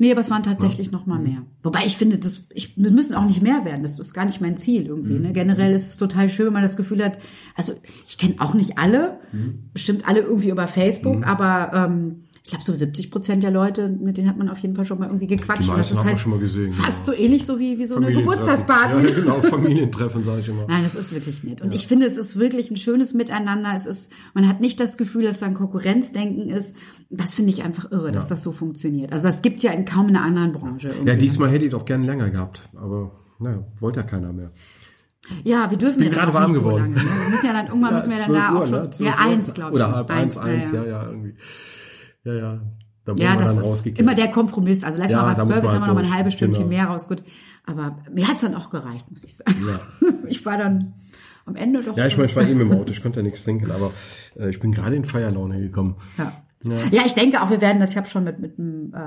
Nee, 0.00 0.12
aber 0.12 0.20
es 0.20 0.30
waren 0.30 0.44
tatsächlich 0.44 0.92
noch 0.92 1.06
mal 1.06 1.18
mehr. 1.18 1.42
Wobei 1.64 1.80
ich 1.84 1.96
finde, 1.96 2.18
das, 2.18 2.42
ich, 2.54 2.76
wir 2.76 2.92
müssen 2.92 3.16
auch 3.16 3.24
nicht 3.24 3.42
mehr 3.42 3.64
werden. 3.64 3.82
Das 3.82 3.98
ist 3.98 4.14
gar 4.14 4.24
nicht 4.24 4.40
mein 4.40 4.56
Ziel 4.56 4.86
irgendwie. 4.86 5.18
Ne? 5.18 5.32
Generell 5.32 5.72
ist 5.72 5.88
es 5.90 5.96
total 5.96 6.28
schön, 6.28 6.46
wenn 6.46 6.52
man 6.52 6.62
das 6.62 6.76
Gefühl 6.76 7.04
hat, 7.04 7.18
also 7.56 7.72
ich 8.06 8.16
kenne 8.16 8.36
auch 8.38 8.54
nicht 8.54 8.78
alle, 8.78 9.18
bestimmt 9.72 10.06
alle 10.06 10.20
irgendwie 10.20 10.50
über 10.50 10.68
Facebook, 10.68 11.26
aber 11.26 11.72
ähm, 11.74 12.24
ich 12.44 12.50
glaube 12.50 12.64
so 12.64 12.74
70 12.74 13.10
Prozent 13.10 13.42
der 13.42 13.50
Leute, 13.50 13.88
mit 13.88 14.16
denen 14.16 14.28
hat 14.28 14.36
man 14.38 14.48
auf 14.48 14.58
jeden 14.58 14.74
Fall 14.74 14.84
schon 14.84 14.98
mal 14.98 15.06
irgendwie 15.06 15.26
gequatscht. 15.26 15.64
Die 15.64 15.76
das 15.76 15.90
ist 15.90 16.04
halt 16.04 16.18
schon 16.18 16.32
mal 16.32 16.38
gesehen, 16.40 16.72
Fast 16.72 17.06
genau. 17.06 17.16
so 17.16 17.22
ähnlich 17.24 17.44
so 17.46 17.58
wie, 17.58 17.78
wie 17.78 17.86
so 17.86 17.96
eine. 17.96 18.12
Geburtstagsparty. 18.12 19.06
Ja, 19.06 19.14
genau, 19.14 19.40
Familientreffen, 19.42 20.24
sage 20.24 20.40
ich 20.40 20.48
immer. 20.48 20.66
Nein, 20.68 20.82
das 20.82 20.94
ist 20.94 21.12
wirklich 21.12 21.44
nett. 21.44 21.60
Und 21.60 21.74
ich 21.74 21.86
finde, 21.86 22.06
es 22.06 22.16
ist 22.16 22.38
wirklich 22.38 22.70
ein 22.70 22.76
schönes 22.76 23.14
Miteinander. 23.14 23.72
Es 23.76 23.86
ist, 23.86 24.12
man 24.34 24.48
hat 24.48 24.60
nicht 24.60 24.80
das 24.80 24.96
Gefühl, 24.96 25.24
dass 25.24 25.40
da 25.40 25.46
ein 25.46 25.54
Konkurrenzdenken 25.54 26.48
ist. 26.48 26.76
Das 27.10 27.34
finde 27.34 27.50
ich 27.52 27.62
einfach 27.62 27.90
irre, 27.90 28.12
dass 28.12 28.28
das 28.28 28.42
so 28.42 28.52
funktioniert. 28.52 29.12
Also 29.12 29.24
das 29.26 29.42
gibt's 29.42 29.62
ja 29.62 29.72
in 29.72 29.84
kaum 29.84 30.06
einer 30.08 30.22
anderen 30.22 30.52
Branche. 30.52 30.88
irgendwie. 30.88 31.08
Ja, 31.08 31.16
diesmal 31.16 31.50
hätte 31.50 31.64
ich 31.64 31.70
doch 31.72 31.84
gern 31.84 32.04
länger 32.04 32.30
gehabt, 32.30 32.62
aber 32.76 33.12
naja, 33.38 33.64
wollte 33.78 34.00
ja 34.00 34.06
keiner 34.06 34.32
mehr. 34.32 34.50
Ja, 35.44 35.70
wir 35.70 35.76
dürfen 35.78 36.02
ja 36.02 36.08
Bin 36.08 36.16
dann 36.16 36.26
gerade 36.26 36.34
warm 36.34 36.50
nicht 36.52 36.60
geworden. 36.60 36.94
so 36.96 37.04
lange. 37.04 37.10
Ne? 37.14 37.22
Wir 37.22 37.28
müssen 37.30 37.46
ja 37.46 37.52
dann 37.52 37.66
irgendwann 37.66 37.94
müssen 37.94 38.10
wir 38.10 38.16
dann 38.16 38.26
12 38.26 38.40
da 38.40 38.52
Uhr, 38.52 38.58
auch 38.58 38.70
ne? 38.70 38.80
schon. 38.80 38.92
12 38.92 39.00
Ja, 39.00 39.14
eins, 39.18 39.54
glaube 39.54 39.70
ich. 39.70 39.74
Oder 39.76 39.92
halb 39.92 40.10
eins, 40.10 40.34
ja, 40.36 40.42
eins, 40.42 40.72
ja. 40.72 40.82
ja, 40.82 40.88
ja, 40.88 41.06
irgendwie. 41.08 41.34
Ja, 42.24 42.34
ja. 42.34 42.60
Da 43.04 43.14
Ja, 43.18 43.36
das 43.36 43.54
dann 43.54 43.64
ist 43.64 43.86
immer 43.98 44.14
der 44.14 44.28
Kompromiss. 44.28 44.84
Also 44.84 44.98
letztes 44.98 45.12
Ja, 45.14 45.22
Mal 45.22 45.28
war 45.28 45.38
es 45.38 45.44
zwölf, 45.44 45.62
jetzt 45.62 45.74
haben 45.74 45.80
wir 45.82 45.86
noch 45.86 45.94
mal 45.94 46.04
ein 46.04 46.14
halbes 46.14 46.34
Stündchen 46.34 46.68
Genau. 46.68 46.76
mehr 46.76 46.88
raus. 46.88 47.08
Gut. 47.08 47.22
Aber 47.64 47.98
mir 48.12 48.28
hat's 48.28 48.42
dann 48.42 48.54
auch 48.54 48.70
gereicht, 48.70 49.10
muss 49.10 49.24
ich 49.24 49.36
sagen. 49.36 49.54
Ich 50.28 50.44
war 50.44 50.58
dann 50.58 50.92
am 51.46 51.56
Ende 51.56 51.82
doch. 51.82 51.96
Ja, 51.96 52.06
ich 52.06 52.16
meine, 52.18 52.28
ich 52.28 52.36
war 52.36 52.46
eben 52.46 52.60
im 52.60 52.72
Auto, 52.78 52.90
ich 52.92 53.02
konnte 53.02 53.20
ja 53.20 53.22
nichts 53.22 53.44
trinken, 53.44 53.70
aber 53.70 53.90
äh, 54.38 54.50
ich 54.50 54.60
bin 54.60 54.72
gerade 54.72 54.94
in 54.94 55.04
Feierlaune 55.04 55.58
gekommen. 55.60 55.96
Ja. 56.18 56.32
Ja. 56.64 57.02
ich 57.06 57.14
denke 57.14 57.40
auch, 57.40 57.50
wir 57.50 57.60
werden 57.60 57.78
das, 57.80 57.92
ich 57.92 57.96
habe 57.96 58.08
schon 58.08 58.24
mit, 58.24 58.40
mit 58.40 58.58
dem 58.58 58.92
äh, 58.92 58.98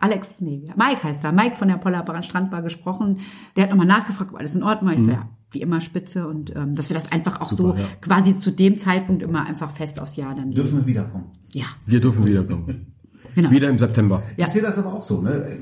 Alex, 0.00 0.40
nee, 0.40 0.64
Mike 0.76 1.02
heißt 1.02 1.24
er, 1.24 1.32
Mike 1.32 1.56
von 1.56 1.66
der 1.68 1.76
Pollerbarer 1.76 2.22
Strandbar 2.22 2.62
gesprochen. 2.62 3.18
Der 3.56 3.64
hat 3.64 3.70
nochmal 3.70 3.86
nachgefragt, 3.86 4.30
ob 4.32 4.38
alles 4.38 4.54
in 4.54 4.62
Ordnung 4.62 4.90
war. 4.90 4.94
Ich 4.94 5.04
so, 5.04 5.10
ja, 5.10 5.28
wie 5.54 5.60
immer 5.62 5.80
spitze 5.80 6.26
und 6.26 6.54
ähm, 6.56 6.74
dass 6.74 6.90
wir 6.90 6.94
das 6.94 7.10
einfach 7.12 7.40
auch 7.40 7.52
so 7.52 7.72
Mhm. 7.72 7.78
ja. 7.78 7.84
quasi 8.00 8.36
zu 8.38 8.50
dem 8.50 8.76
Zeitpunkt 8.78 9.22
immer 9.22 9.46
einfach 9.46 9.70
fest 9.70 10.00
aufs 10.00 10.16
Jahr 10.16 10.34
dann 10.34 10.48
legen. 10.50 10.56
Dürfen 10.56 10.78
wir 10.80 10.86
wiederkommen. 10.86 11.26
Ja, 11.52 11.64
Wir 11.86 12.00
dürfen 12.00 12.26
wiederkommen. 12.26 12.86
genau. 13.34 13.50
Wieder 13.50 13.68
im 13.70 13.78
September. 13.78 14.22
Ja. 14.36 14.46
Ich 14.46 14.52
sehe 14.52 14.62
das 14.62 14.78
aber 14.78 14.92
auch 14.94 15.02
so, 15.02 15.22
ne? 15.22 15.56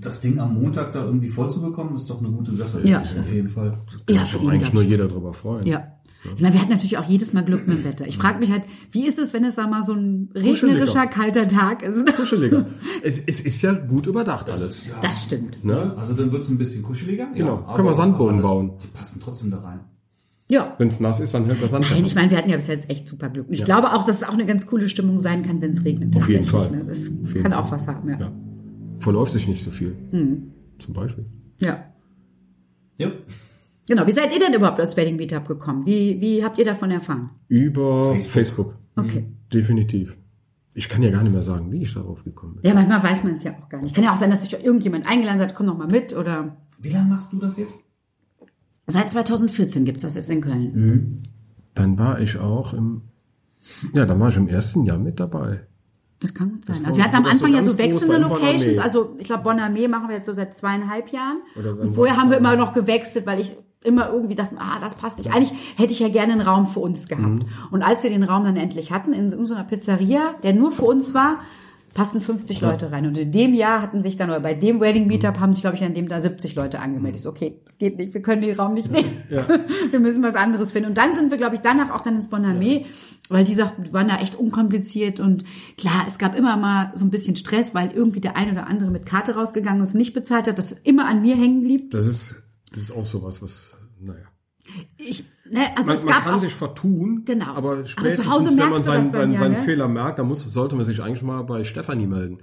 Das 0.00 0.20
Ding 0.20 0.38
am 0.38 0.54
Montag 0.54 0.92
da 0.92 1.04
irgendwie 1.04 1.28
voll 1.28 1.48
zu 1.50 1.60
bekommen, 1.62 1.94
ist 1.96 2.08
doch 2.10 2.18
eine 2.20 2.30
gute 2.30 2.52
Sache. 2.52 2.80
Ja. 2.86 3.00
Auf 3.00 3.32
jeden 3.32 3.48
Fall. 3.48 3.72
Ja, 4.08 4.16
Kann 4.18 4.26
für 4.26 4.38
sich 4.38 4.48
eigentlich 4.50 4.72
nur 4.72 4.82
jeder 4.82 5.08
drüber 5.08 5.32
freuen. 5.32 5.66
Ja. 5.66 5.86
Ich 6.36 6.42
meine, 6.42 6.54
wir 6.54 6.60
hatten 6.60 6.70
natürlich 6.70 6.98
auch 6.98 7.04
jedes 7.04 7.32
Mal 7.32 7.44
Glück 7.44 7.66
mit 7.66 7.78
dem 7.78 7.84
Wetter. 7.90 8.06
Ich 8.06 8.18
frage 8.18 8.38
mich 8.38 8.50
halt, 8.50 8.62
wie 8.90 9.06
ist 9.06 9.18
es, 9.18 9.32
wenn 9.32 9.44
es 9.44 9.56
da 9.56 9.66
mal 9.66 9.84
so 9.84 9.92
ein 9.92 10.30
regnerischer, 10.34 11.06
kalter 11.06 11.46
Tag 11.46 11.82
ist? 11.82 12.14
Kuscheliger. 12.16 12.66
es, 13.02 13.18
es 13.26 13.40
ist 13.40 13.62
ja 13.62 13.72
gut 13.72 14.06
überdacht 14.06 14.48
alles. 14.48 14.90
Das 15.02 15.22
stimmt. 15.22 15.64
Ne? 15.64 15.94
Also 15.96 16.14
dann 16.14 16.32
wird 16.32 16.42
es 16.42 16.48
ein 16.48 16.58
bisschen 16.58 16.82
kuscheliger. 16.82 17.28
Genau. 17.34 17.64
Ja, 17.66 17.74
Können 17.74 17.88
wir 17.88 17.94
Sandboden 17.94 18.40
bauen. 18.40 18.72
Die 18.82 18.88
passen 18.88 19.20
trotzdem 19.22 19.50
da 19.50 19.58
rein. 19.58 19.80
Ja. 20.50 20.74
Wenn 20.78 20.88
es 20.88 21.00
nass 21.00 21.20
ist, 21.20 21.32
dann 21.32 21.46
hält 21.46 21.62
das 21.62 21.70
Sand 21.70 21.86
Nein, 21.90 22.04
ich 22.04 22.14
meine, 22.14 22.30
wir 22.30 22.36
hatten 22.36 22.50
ja 22.50 22.56
bis 22.56 22.66
jetzt 22.66 22.90
echt 22.90 23.08
super 23.08 23.30
Glück. 23.30 23.46
Ich 23.48 23.64
glaube 23.64 23.92
auch, 23.94 24.04
dass 24.04 24.16
es 24.16 24.24
auch 24.24 24.34
eine 24.34 24.44
ganz 24.44 24.66
coole 24.66 24.88
Stimmung 24.88 25.18
sein 25.18 25.42
kann, 25.42 25.60
wenn 25.62 25.72
es 25.72 25.84
regnet. 25.84 26.14
Auf 26.16 26.28
jeden 26.28 26.44
tatsächlich, 26.44 26.68
Fall. 26.68 26.78
Ne? 26.78 26.84
Das 26.86 27.08
jeden 27.08 27.42
kann 27.42 27.52
Fall. 27.52 27.62
auch 27.62 27.70
was 27.70 27.88
haben, 27.88 28.08
ja. 28.08 28.20
Ja. 28.20 28.32
Verläuft 28.98 29.32
sich 29.32 29.48
nicht 29.48 29.64
so 29.64 29.70
viel. 29.70 29.96
Zum 30.78 30.94
Beispiel. 30.94 31.24
Ja. 31.60 31.84
Ja. 32.98 33.10
Genau. 33.88 34.06
Wie 34.06 34.12
seid 34.12 34.32
ihr 34.32 34.38
denn 34.38 34.54
überhaupt 34.54 34.80
als 34.80 34.96
Wedding 34.96 35.16
Meetup 35.16 35.46
gekommen? 35.46 35.84
Wie, 35.84 36.20
wie 36.20 36.44
habt 36.44 36.58
ihr 36.58 36.64
davon 36.64 36.90
erfahren? 36.90 37.30
Über 37.48 38.12
Facebook. 38.14 38.32
Facebook. 38.32 38.74
Okay. 38.96 39.26
Definitiv. 39.52 40.16
Ich 40.74 40.88
kann 40.88 41.02
ja 41.02 41.10
gar 41.10 41.22
nicht 41.22 41.32
mehr 41.32 41.42
sagen, 41.42 41.70
wie 41.70 41.82
ich 41.82 41.94
darauf 41.94 42.24
gekommen 42.24 42.56
bin. 42.56 42.68
Ja, 42.68 42.74
manchmal 42.74 43.02
weiß 43.02 43.22
man 43.22 43.36
es 43.36 43.44
ja 43.44 43.52
auch 43.52 43.68
gar 43.68 43.80
nicht. 43.80 43.94
Kann 43.94 44.04
ja 44.04 44.12
auch 44.12 44.16
sein, 44.16 44.30
dass 44.30 44.42
sich 44.42 44.52
irgendjemand 44.64 45.06
eingeladen 45.06 45.40
hat, 45.40 45.54
komm 45.54 45.66
doch 45.66 45.78
mal 45.78 45.86
mit 45.86 46.16
oder. 46.16 46.56
Wie 46.80 46.88
lange 46.88 47.08
machst 47.10 47.32
du 47.32 47.38
das 47.38 47.56
jetzt? 47.58 47.80
Seit 48.86 49.10
2014 49.10 49.84
gibt's 49.84 50.02
das 50.02 50.14
jetzt 50.14 50.30
in 50.30 50.40
Köln. 50.40 50.72
Mhm. 50.74 51.22
Dann 51.74 51.98
war 51.98 52.20
ich 52.20 52.38
auch 52.38 52.74
im, 52.74 53.02
ja, 53.92 54.04
dann 54.04 54.20
war 54.20 54.30
ich 54.30 54.36
im 54.36 54.48
ersten 54.48 54.84
Jahr 54.84 54.98
mit 54.98 55.20
dabei. 55.20 55.66
Das 56.20 56.32
kann 56.34 56.52
gut 56.52 56.64
sein. 56.64 56.84
Also 56.84 56.98
wir 56.98 57.04
hatten 57.04 57.16
am 57.16 57.26
Anfang 57.26 57.52
ja 57.52 57.62
so 57.62 57.76
wechselnde 57.76 58.18
Locations. 58.18 58.78
Also 58.78 59.16
ich 59.18 59.26
glaube, 59.26 59.48
Bonamé 59.48 59.88
machen 59.88 60.08
wir 60.08 60.16
jetzt 60.16 60.26
so 60.26 60.34
seit 60.34 60.54
zweieinhalb 60.54 61.12
Jahren. 61.12 61.38
Oder 61.58 61.78
Und 61.78 61.94
vorher 61.94 62.16
haben 62.16 62.30
wir 62.30 62.38
immer 62.38 62.56
noch 62.56 62.72
gewechselt, 62.72 63.26
weil 63.26 63.40
ich 63.40 63.54
immer 63.84 64.10
irgendwie 64.10 64.34
dachte, 64.34 64.56
ah, 64.58 64.78
das 64.80 64.96
passt 64.96 65.18
nicht. 65.18 65.32
Eigentlich 65.32 65.52
hätte 65.76 65.92
ich 65.92 66.00
ja 66.00 66.08
gerne 66.08 66.32
einen 66.32 66.42
Raum 66.42 66.66
für 66.66 66.80
uns 66.80 67.06
gehabt. 67.06 67.44
Mhm. 67.44 67.46
Und 67.70 67.82
als 67.82 68.02
wir 68.02 68.10
den 68.10 68.24
Raum 68.24 68.44
dann 68.44 68.56
endlich 68.56 68.90
hatten, 68.90 69.12
in 69.12 69.30
so 69.30 69.36
in 69.36 69.46
so 69.46 69.54
einer 69.54 69.64
Pizzeria, 69.64 70.34
der 70.42 70.54
nur 70.54 70.72
für 70.72 70.84
uns 70.84 71.14
war, 71.14 71.38
passten 71.94 72.20
50 72.20 72.60
Leute 72.60 72.90
rein. 72.90 73.06
Und 73.06 73.16
in 73.16 73.30
dem 73.30 73.54
Jahr 73.54 73.80
hatten 73.80 74.02
sich 74.02 74.16
dann, 74.16 74.28
oder 74.28 74.40
bei 74.40 74.54
dem 74.54 74.80
Wedding 74.80 75.06
Meetup 75.06 75.38
haben 75.38 75.54
sich, 75.54 75.62
glaube 75.62 75.76
ich, 75.76 75.84
an 75.84 75.94
dem 75.94 76.08
da 76.08 76.20
70 76.20 76.56
Leute 76.56 76.80
angemeldet. 76.80 77.18
Ich 77.18 77.22
so, 77.22 77.30
okay, 77.30 77.60
das 77.64 77.78
geht 77.78 77.96
nicht, 77.96 78.12
wir 78.12 78.20
können 78.20 78.42
den 78.42 78.56
Raum 78.56 78.74
nicht 78.74 78.90
nehmen. 78.90 79.22
wir 79.90 80.00
müssen 80.00 80.22
was 80.22 80.34
anderes 80.34 80.72
finden. 80.72 80.88
Und 80.90 80.98
dann 80.98 81.14
sind 81.14 81.30
wir, 81.30 81.38
glaube 81.38 81.54
ich, 81.54 81.60
danach 81.60 81.90
auch 81.90 82.00
dann 82.00 82.16
ins 82.16 82.28
Bonamé, 82.28 82.84
weil 83.30 83.44
die 83.44 83.54
sagten, 83.54 83.92
waren 83.92 84.08
da 84.08 84.16
echt 84.16 84.34
unkompliziert 84.34 85.18
und 85.18 85.44
klar, 85.78 86.04
es 86.06 86.18
gab 86.18 86.36
immer 86.36 86.56
mal 86.56 86.92
so 86.94 87.06
ein 87.06 87.10
bisschen 87.10 87.36
Stress, 87.36 87.74
weil 87.74 87.90
irgendwie 87.92 88.20
der 88.20 88.36
ein 88.36 88.50
oder 88.50 88.66
andere 88.66 88.90
mit 88.90 89.06
Karte 89.06 89.34
rausgegangen 89.36 89.82
ist 89.82 89.94
und 89.94 89.98
nicht 89.98 90.12
bezahlt 90.12 90.46
hat, 90.46 90.58
das 90.58 90.72
immer 90.72 91.06
an 91.06 91.22
mir 91.22 91.36
hängen 91.36 91.62
blieb. 91.62 91.92
Das 91.92 92.06
ist, 92.06 92.43
das 92.74 92.84
ist 92.84 92.92
auch 92.92 93.06
sowas, 93.06 93.40
was, 93.42 93.72
naja. 94.00 94.24
Ich, 94.96 95.22
ne, 95.44 95.60
also 95.76 95.88
Man, 95.88 95.94
es 95.98 96.04
man 96.06 96.14
gab 96.14 96.24
kann 96.24 96.34
auch, 96.36 96.40
sich 96.40 96.54
vertun, 96.54 97.22
Genau. 97.26 97.44
Aber 97.48 97.72
aber 97.72 97.82
zu 97.84 97.90
spätestens, 97.90 98.30
Hause 98.32 98.56
wenn 98.56 98.70
man 98.70 98.82
seinen, 98.82 99.12
seinen, 99.12 99.32
ja, 99.34 99.38
seinen 99.40 99.52
ne? 99.52 99.58
Fehler 99.62 99.88
merkt, 99.88 100.18
dann 100.18 100.26
muss, 100.26 100.42
sollte 100.44 100.74
man 100.74 100.86
sich 100.86 101.02
eigentlich 101.02 101.22
mal 101.22 101.42
bei 101.42 101.64
Stefanie 101.64 102.06
melden. 102.06 102.38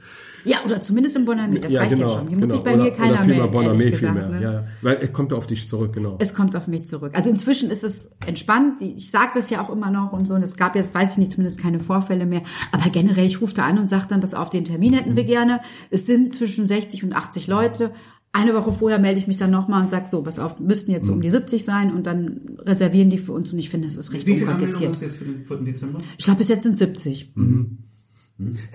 ja, 0.46 0.58
oder 0.64 0.80
zumindest 0.80 1.16
im 1.16 1.26
Bonamé, 1.28 1.58
das 1.58 1.74
reicht 1.74 1.98
ja 1.98 2.08
schon. 2.08 2.28
Hier 2.28 2.38
muss 2.38 2.50
sich 2.50 2.60
bei 2.60 2.74
genau. 2.74 2.84
oder, 2.84 2.92
mir 2.92 2.96
keiner 2.98 3.14
oder 3.14 3.26
melden, 3.26 3.42
ehrlich 3.42 3.56
Bonamé 3.56 3.90
gesagt. 3.90 4.00
vielmehr. 4.00 4.28
Ne? 4.30 4.42
Ja, 4.44 4.54
ja. 4.54 4.64
Weil 4.84 4.98
es 5.02 5.14
kommt 5.14 5.32
ja 5.32 5.38
auf 5.40 5.48
dich 5.48 5.68
zurück, 5.68 5.94
genau. 5.94 6.18
Es 6.20 6.36
kommt 6.36 6.56
auf 6.56 6.68
mich 6.68 6.86
zurück. 6.86 7.14
Also 7.16 7.32
inzwischen 7.32 7.72
ist 7.72 7.84
es 7.84 8.12
entspannt. 8.28 8.80
Ich 8.84 9.10
sage 9.10 9.32
das 9.34 9.50
ja 9.50 9.66
auch 9.66 9.72
immer 9.72 9.90
noch 9.90 10.14
und 10.14 10.26
so. 10.28 10.36
Und 10.36 10.44
es 10.44 10.56
gab 10.56 10.76
jetzt, 10.76 10.94
weiß 10.94 11.14
ich 11.14 11.18
nicht, 11.18 11.32
zumindest 11.32 11.60
keine 11.60 11.80
Vorfälle 11.80 12.28
mehr. 12.28 12.44
Aber 12.72 12.88
generell, 12.92 13.26
ich 13.26 13.42
rufe 13.42 13.56
da 13.56 13.66
an 13.66 13.80
und 13.80 13.90
sage 13.90 14.06
dann, 14.10 14.22
pass 14.22 14.36
auf, 14.36 14.52
den 14.52 14.64
Termin 14.64 14.94
hätten 14.94 15.12
Mhm. 15.14 15.16
wir 15.16 15.24
gerne. 15.24 15.62
Es 15.90 16.06
sind 16.06 16.36
zwischen 16.36 16.68
60 16.68 17.04
und 17.04 17.14
80 17.14 17.48
Leute. 17.48 17.90
Eine 18.34 18.54
Woche 18.54 18.72
vorher 18.72 18.98
melde 18.98 19.20
ich 19.20 19.28
mich 19.28 19.36
dann 19.38 19.52
nochmal 19.52 19.82
und 19.82 19.90
sage 19.90 20.08
so, 20.10 20.22
pass 20.22 20.40
auf, 20.40 20.60
müssten 20.60 20.92
jetzt 20.92 21.06
so 21.06 21.12
Mhm. 21.12 21.18
um 21.18 21.22
die 21.22 21.30
70 21.30 21.66
sein 21.66 21.94
und 21.94 22.08
dann 22.08 22.42
reservieren 22.60 23.10
die 23.10 23.18
für 23.18 23.34
uns 23.34 23.52
und 23.52 23.60
ich 23.60 23.70
finde, 23.70 23.88
das 23.88 23.98
ist 23.98 24.14
recht 24.14 24.26
Wie 24.26 24.36
viele 24.38 24.46
unkompliziert. 24.52 24.92
hast 24.92 25.02
du 25.02 25.06
jetzt 25.06 25.18
für 25.18 25.26
den 25.26 25.44
4. 25.44 25.58
Dezember? 25.58 26.00
Ich 26.18 26.24
glaube, 26.24 26.38
bis 26.38 26.48
jetzt 26.48 26.64
sind 26.64 26.78
70. 26.78 27.34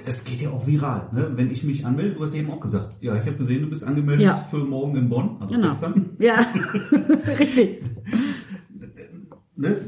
Das 0.04 0.24
geht 0.24 0.42
ja 0.42 0.50
auch 0.50 0.66
viral, 0.66 1.08
ne? 1.12 1.32
Wenn 1.34 1.50
ich 1.50 1.64
mich 1.64 1.84
anmelde, 1.86 2.14
du 2.16 2.22
hast 2.24 2.34
eben 2.34 2.50
auch 2.50 2.60
gesagt, 2.60 2.98
ja, 3.00 3.14
ich 3.16 3.22
habe 3.26 3.36
gesehen, 3.36 3.62
du 3.62 3.68
bist 3.70 3.82
angemeldet 3.82 4.26
Ja. 4.26 4.46
für 4.50 4.58
morgen 4.64 4.96
in 4.96 5.08
Bonn, 5.08 5.36
also 5.40 5.54
Genau. 5.54 5.68
gestern. 5.70 6.10
Ja, 6.18 6.46
richtig. 7.38 7.82
Ne? 9.56 9.78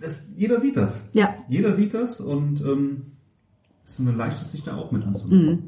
Das, 0.00 0.32
jeder 0.36 0.60
sieht 0.60 0.76
das. 0.76 1.10
Ja. 1.12 1.34
Jeder 1.48 1.74
sieht 1.74 1.94
das 1.94 2.20
und 2.20 2.60
ähm, 2.62 3.02
ist 3.86 3.96
so 3.98 4.02
eine 4.02 4.12
leichte 4.12 4.44
sich 4.46 4.62
da 4.64 4.76
auch 4.76 4.90
mit 4.92 5.04
anzunehmen. 5.04 5.46
Mhm. 5.50 5.58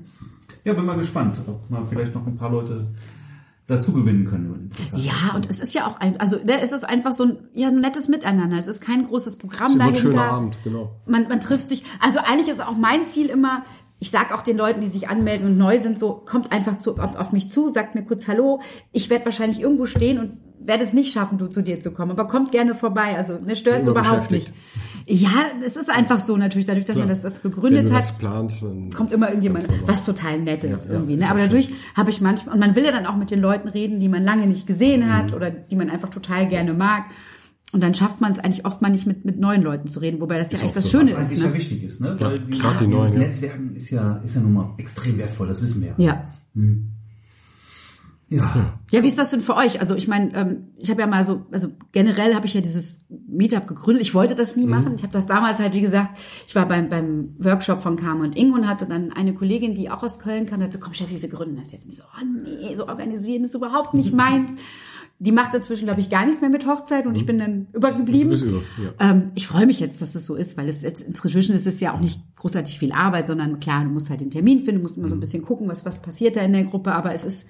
Ja, 0.65 0.73
bin 0.75 0.85
mal 0.85 0.97
gespannt, 0.97 1.39
ob 1.47 1.69
wir 1.69 1.87
vielleicht 1.89 2.15
noch 2.15 2.27
ein 2.27 2.37
paar 2.37 2.51
Leute 2.51 2.87
dazu 3.67 3.93
gewinnen 3.93 4.27
können. 4.27 4.71
Ja, 4.95 5.35
und 5.35 5.49
es 5.49 5.61
ist 5.61 5.75
ja 5.75 5.87
auch 5.87 5.99
ein, 6.01 6.21
also 6.21 6.37
ne, 6.37 6.61
es 6.61 6.73
ist 6.73 6.85
einfach 6.85 7.13
so 7.13 7.25
ein, 7.25 7.39
ja, 7.55 7.69
ein 7.69 7.81
nettes 7.81 8.09
Miteinander. 8.09 8.59
Es 8.59 8.67
ist 8.67 8.81
kein 8.81 9.07
großes 9.07 9.37
Programm 9.37 9.69
Es 9.69 9.75
wird 9.75 9.83
ein 9.83 9.93
dahinter. 9.93 10.11
schöner 10.11 10.25
Abend, 10.33 10.59
genau. 10.65 10.93
Man, 11.07 11.29
man 11.29 11.41
trifft 11.41 11.69
sich. 11.69 11.85
Also 12.01 12.19
eigentlich 12.21 12.49
ist 12.49 12.61
auch 12.61 12.77
mein 12.77 13.07
Ziel 13.07 13.27
immer, 13.27 13.65
ich 13.99 14.11
sag 14.11 14.33
auch 14.35 14.43
den 14.43 14.57
Leuten, 14.57 14.81
die 14.81 14.89
sich 14.89 15.09
anmelden 15.09 15.47
und 15.47 15.59
neu 15.59 15.79
sind, 15.79 15.99
so 15.99 16.23
kommt 16.27 16.53
einfach 16.53 16.77
zu, 16.79 16.99
auf, 16.99 17.17
auf 17.17 17.33
mich 17.33 17.49
zu, 17.49 17.71
sagt 17.71 17.95
mir 17.95 18.05
kurz 18.05 18.27
Hallo. 18.29 18.61
Ich 18.91 19.11
werde 19.11 19.25
wahrscheinlich 19.25 19.61
irgendwo 19.61 19.87
stehen 19.87 20.19
und 20.19 20.33
werde 20.67 20.85
es 20.85 20.93
nicht 20.93 21.13
schaffen, 21.13 21.39
du 21.39 21.47
zu 21.49 21.63
dir 21.63 21.81
zu 21.81 21.91
kommen. 21.93 22.11
Aber 22.13 22.27
kommt 22.29 22.53
gerne 22.53 22.75
vorbei. 22.75 23.17
Also 23.17 23.39
ne, 23.39 23.57
störst 23.57 23.87
du 23.87 23.91
überhaupt 23.93 24.31
nicht. 24.31 24.53
Ja, 25.07 25.31
es 25.65 25.77
ist 25.77 25.91
einfach 25.91 26.21
so 26.21 26.37
natürlich, 26.37 26.67
dadurch, 26.67 26.85
dass 26.85 26.97
man 26.97 27.09
das, 27.09 27.23
das 27.23 27.43
gegründet 27.43 27.81
Wenn 27.81 27.87
du 27.87 27.93
hat 27.95 28.03
das 28.05 28.19
planst, 28.19 28.63
dann 28.63 28.91
kommt 28.91 29.11
immer 29.13 29.29
irgendjemand, 29.29 29.67
was 29.87 30.05
total 30.05 30.39
nett 30.41 30.63
ist 30.63 30.85
Ja, 30.85 30.93
ja, 30.93 30.99
irgendwie. 30.99 31.17
Ne? 31.17 31.29
Aber 31.29 31.41
dadurch 31.41 31.71
habe 31.97 32.11
ich 32.11 32.21
manchmal, 32.21 32.55
und 32.55 32.61
man 32.61 32.77
will 32.77 32.85
ja 32.85 32.93
dann 32.93 33.07
auch 33.07 33.17
mit 33.17 33.31
den 33.33 33.41
Leuten 33.41 33.67
reden, 33.69 33.99
die 33.99 34.09
man 34.09 34.23
lange 34.23 34.47
nicht 34.47 34.67
gesehen 34.67 35.13
hat 35.13 35.31
Mhm. 35.31 35.35
oder 35.35 35.51
die 35.51 35.75
man 35.77 35.91
einfach 35.91 36.09
total 36.11 36.49
gerne 36.49 36.73
mag. 36.73 37.05
Und 37.73 37.83
dann 37.83 37.95
schafft 37.95 38.21
man 38.21 38.33
es 38.33 38.39
eigentlich 38.39 38.65
oft 38.67 38.83
mal 38.83 38.91
nicht 38.91 39.07
mit, 39.07 39.25
mit 39.25 39.41
neuen 39.41 39.63
Leuten 39.63 39.89
zu 39.89 39.99
reden, 40.01 40.21
wobei 40.21 40.39
das 40.39 40.53
ja 40.53 40.59
Ist 40.59 40.65
echt 40.67 40.77
das 40.77 40.85
so. 40.85 40.99
Schöne 40.99 41.17
Was 41.17 41.33
ist. 41.33 41.41
ja 41.41 41.49
Ne? 41.49 41.55
wichtig 41.55 41.83
ist, 41.83 42.01
ne? 42.03 42.15
Weil 42.19 42.35
die, 42.37 42.59
gerade 42.59 42.79
die 42.81 42.87
Neuen, 42.87 43.13
ja. 43.15 43.19
Netzwerken 43.21 43.75
ist 43.75 43.91
ja, 43.91 44.17
ist 44.19 44.35
ja 44.37 44.43
nun 44.43 44.53
mal 44.53 44.75
extrem 44.79 45.19
wertvoll, 45.19 45.49
das 45.49 45.63
wissen 45.63 45.83
wir. 45.83 45.95
Ja. 45.97 46.27
Ja. 46.55 46.63
Ja, 48.91 49.03
wie 49.03 49.09
ist 49.09 49.19
das 49.19 49.31
denn 49.31 49.41
für 49.41 49.57
euch? 49.57 49.81
Also 49.81 49.95
ich 49.95 50.09
meine, 50.09 50.35
ähm, 50.35 50.69
ich 50.79 50.91
habe 50.91 51.01
ja 51.01 51.07
mal 51.07 51.25
so, 51.25 51.47
also 51.51 51.69
generell 51.93 52.35
habe 52.35 52.47
ich 52.47 52.55
ja 52.55 52.61
dieses 52.61 53.07
Meetup 53.29 53.67
gegründet. 53.67 54.03
Ich 54.03 54.15
wollte 54.15 54.35
das 54.35 54.57
nie 54.57 54.67
machen. 54.67 54.95
Ich 54.97 55.03
habe 55.03 55.13
das 55.13 55.27
damals 55.27 55.59
halt, 55.59 55.75
wie 55.75 55.81
gesagt, 55.81 56.19
ich 56.47 56.55
war 56.55 56.67
beim, 56.67 56.89
beim 56.89 57.35
Workshop 57.39 57.83
von 57.83 57.97
Carmen 57.97 58.23
und 58.23 58.37
Ingo 58.37 58.57
und 58.57 58.69
hatte 58.69 58.87
dann 58.87 59.13
eine 59.13 59.35
Kollegin, 59.35 59.75
die 59.75 59.91
auch 59.91 60.03
aus 60.03 60.19
Köln 60.19 60.47
kam, 60.47 60.59
und 60.59 60.65
hat 60.65 60.73
so, 60.73 60.79
komm 60.79 60.95
Steffi, 60.95 61.21
wir 61.21 61.29
gründen 61.29 61.57
das 61.57 61.73
jetzt. 61.73 61.85
Und 61.85 61.93
ich 61.93 61.99
so, 61.99 62.05
oh 62.05 62.25
nee, 62.25 62.75
so 62.75 62.89
organisieren 62.89 63.45
ist 63.45 63.55
überhaupt 63.55 63.95
nicht 63.95 64.13
meins. 64.13 64.57
Die 65.19 65.31
macht 65.31 65.55
inzwischen, 65.55 65.85
glaube 65.85 66.01
ich, 66.01 66.11
gar 66.11 66.25
nichts 66.25 66.41
mehr 66.41 66.51
mit 66.51 66.67
Hochzeit 66.67 67.07
und 67.07 67.15
ich 67.15 67.25
bin 67.25 67.39
dann 67.39 67.69
übergeblieben. 67.73 68.33
Über, 68.33 68.63
ja. 68.83 69.11
Ähm, 69.11 69.31
ich 69.37 69.47
freue 69.47 69.67
mich 69.67 69.79
jetzt, 69.79 70.03
dass 70.03 70.17
es 70.17 70.27
so 70.27 70.35
ist, 70.35 70.57
weil 70.57 70.69
es 70.69 70.83
jetzt 70.83 71.01
inzwischen 71.01 71.55
ist 71.55 71.67
es 71.67 71.79
ja 71.79 71.95
auch 71.95 72.01
nicht 72.01 72.21
großartig 72.35 72.77
viel 72.77 72.91
Arbeit, 72.91 73.29
sondern 73.29 73.61
klar, 73.61 73.85
du 73.85 73.91
musst 73.91 74.11
halt 74.11 74.21
den 74.21 74.33
Termin 74.33 74.59
finden, 74.61 74.81
du 74.81 74.83
musst 74.83 74.99
immer 74.99 75.09
so 75.09 75.15
ein 75.15 75.21
bisschen 75.21 75.43
gucken, 75.43 75.69
was, 75.69 75.85
was 75.85 76.03
passiert 76.03 76.35
da 76.35 76.41
in 76.41 76.53
der 76.53 76.65
Gruppe, 76.65 76.93
aber 76.93 77.15
es 77.15 77.25
ist, 77.25 77.47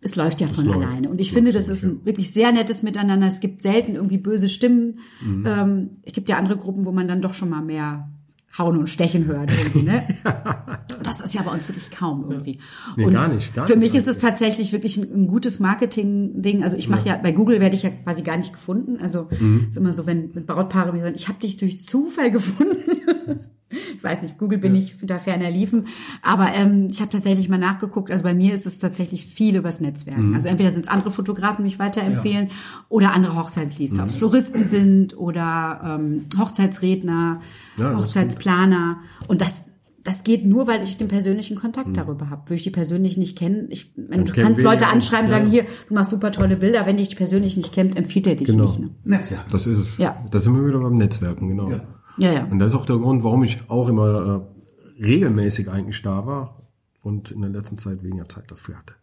es 0.00 0.16
läuft 0.16 0.40
ja 0.40 0.46
von 0.46 0.66
läuft. 0.66 0.78
alleine. 0.78 1.08
Und 1.10 1.20
ich 1.20 1.32
finde, 1.32 1.52
das 1.52 1.68
ist 1.68 1.84
ein 1.84 2.04
wirklich 2.04 2.32
sehr 2.32 2.52
nettes 2.52 2.82
Miteinander. 2.82 3.26
Es 3.26 3.40
gibt 3.40 3.62
selten 3.62 3.96
irgendwie 3.96 4.18
böse 4.18 4.48
Stimmen. 4.48 5.00
Mhm. 5.20 5.44
Ähm, 5.46 5.90
es 6.02 6.12
gibt 6.12 6.28
ja 6.28 6.36
andere 6.36 6.56
Gruppen, 6.56 6.84
wo 6.84 6.92
man 6.92 7.08
dann 7.08 7.20
doch 7.20 7.34
schon 7.34 7.48
mal 7.48 7.62
mehr 7.62 8.08
Hauen 8.56 8.78
und 8.78 8.88
Stechen 8.88 9.26
hört 9.26 9.50
ne? 9.74 10.02
Das 11.02 11.20
ist 11.20 11.34
ja 11.34 11.42
bei 11.42 11.52
uns 11.52 11.68
wirklich 11.68 11.90
kaum 11.90 12.30
irgendwie. 12.30 12.58
Nee, 12.96 13.04
und 13.06 13.12
gar 13.12 13.32
nicht, 13.32 13.54
gar 13.54 13.66
für 13.66 13.76
nicht 13.76 13.92
mich 13.92 13.94
ist 13.94 14.08
es 14.08 14.18
tatsächlich 14.18 14.72
wirklich 14.72 14.96
ein, 14.96 15.04
ein 15.14 15.26
gutes 15.28 15.60
Marketing-Ding. 15.60 16.64
Also 16.64 16.76
ich 16.76 16.88
mache 16.88 17.08
ja. 17.08 17.16
bei 17.16 17.30
Google 17.32 17.60
werde 17.60 17.76
ich 17.76 17.84
ja 17.84 17.90
quasi 17.90 18.22
gar 18.22 18.36
nicht 18.36 18.52
gefunden. 18.52 18.98
Also 19.00 19.28
Mhm. 19.38 19.66
ist 19.68 19.76
immer 19.76 19.92
so, 19.92 20.06
wenn 20.06 20.34
wenn 20.34 20.44
Brautpaare 20.46 20.92
mir 20.92 21.02
sagen, 21.02 21.14
ich 21.14 21.28
habe 21.28 21.38
dich 21.38 21.56
durch 21.56 21.84
Zufall 21.84 22.30
gefunden. 22.30 22.74
ich 23.70 24.02
weiß 24.02 24.22
nicht, 24.22 24.38
Google 24.38 24.58
bin 24.58 24.74
ich 24.74 24.96
da 25.02 25.18
ferner 25.18 25.50
liefen. 25.50 25.86
Aber 26.22 26.48
ähm, 26.54 26.88
ich 26.90 27.00
habe 27.00 27.10
tatsächlich 27.10 27.48
mal 27.48 27.58
nachgeguckt. 27.58 28.10
Also 28.10 28.24
bei 28.24 28.34
mir 28.34 28.54
ist 28.54 28.66
es 28.66 28.78
tatsächlich 28.78 29.26
viel 29.26 29.56
übers 29.56 29.80
Netzwerk. 29.80 30.18
Mhm. 30.18 30.34
Also 30.34 30.48
entweder 30.48 30.70
sind 30.70 30.86
es 30.86 30.88
andere 30.90 31.10
Fotografen, 31.10 31.58
die 31.64 31.70
mich 31.70 31.78
weiterempfehlen, 31.78 32.50
oder 32.88 33.12
andere 33.14 33.36
Hochzeitsliester. 33.36 33.96
Mhm. 33.96 34.02
Ob 34.02 34.08
es 34.08 34.16
Floristen 34.16 34.64
sind 34.64 35.18
oder 35.18 35.98
ähm, 36.00 36.26
Hochzeitsredner, 36.38 37.40
Ja, 37.76 37.96
Hochzeitsplaner. 37.96 38.98
Und 39.28 39.40
das 39.40 39.64
das 40.04 40.22
geht 40.24 40.46
nur, 40.46 40.66
weil 40.66 40.82
ich 40.84 40.96
den 40.96 41.08
persönlichen 41.08 41.56
Kontakt 41.56 41.94
darüber 41.94 42.30
habe. 42.30 42.42
Würde 42.46 42.54
ich 42.54 42.62
die 42.62 42.70
persönlich 42.70 43.18
nicht 43.18 43.36
kennen, 43.36 43.66
ich, 43.68 43.92
wenn, 43.96 44.24
du 44.24 44.32
kannst 44.32 44.62
Leute 44.62 44.84
ja 44.84 44.88
auch. 44.88 44.94
anschreiben, 44.94 45.26
Ja. 45.26 45.30
sagen, 45.38 45.50
hier, 45.50 45.64
du 45.88 45.92
machst 45.94 46.10
super 46.12 46.32
tolle 46.32 46.56
Bilder, 46.56 46.86
wenn 46.86 46.96
dich 46.96 47.14
persönlich 47.14 47.58
nicht 47.58 47.74
kennt, 47.74 47.94
empfiehlt 47.94 48.26
er 48.26 48.36
dich 48.36 48.46
Genau. 48.46 48.64
nicht. 48.64 48.78
Ne? 48.80 48.90
Netzwerk. 49.04 49.44
Das 49.50 49.66
ist 49.66 49.76
es. 49.76 49.98
Ja. 49.98 50.16
Da 50.30 50.38
sind 50.38 50.54
wir 50.56 50.64
wieder 50.66 50.78
beim 50.78 50.96
Netzwerken, 50.96 51.48
genau. 51.48 51.68
Ja. 51.70 51.80
Ja, 52.18 52.32
ja. 52.32 52.44
Und 52.44 52.58
das 52.58 52.72
ist 52.72 52.78
auch 52.78 52.86
der 52.86 52.96
Grund, 52.98 53.22
warum 53.24 53.44
ich 53.44 53.58
auch 53.68 53.88
immer 53.88 54.44
äh, 54.98 55.04
regelmäßig 55.04 55.70
eigentlich 55.70 56.02
da 56.02 56.26
war 56.26 56.56
und 57.02 57.30
in 57.30 57.40
der 57.40 57.50
letzten 57.50 57.76
Zeit 57.76 58.02
weniger 58.02 58.28
Zeit 58.28 58.50
dafür 58.50 58.78
hatte. 58.78 58.94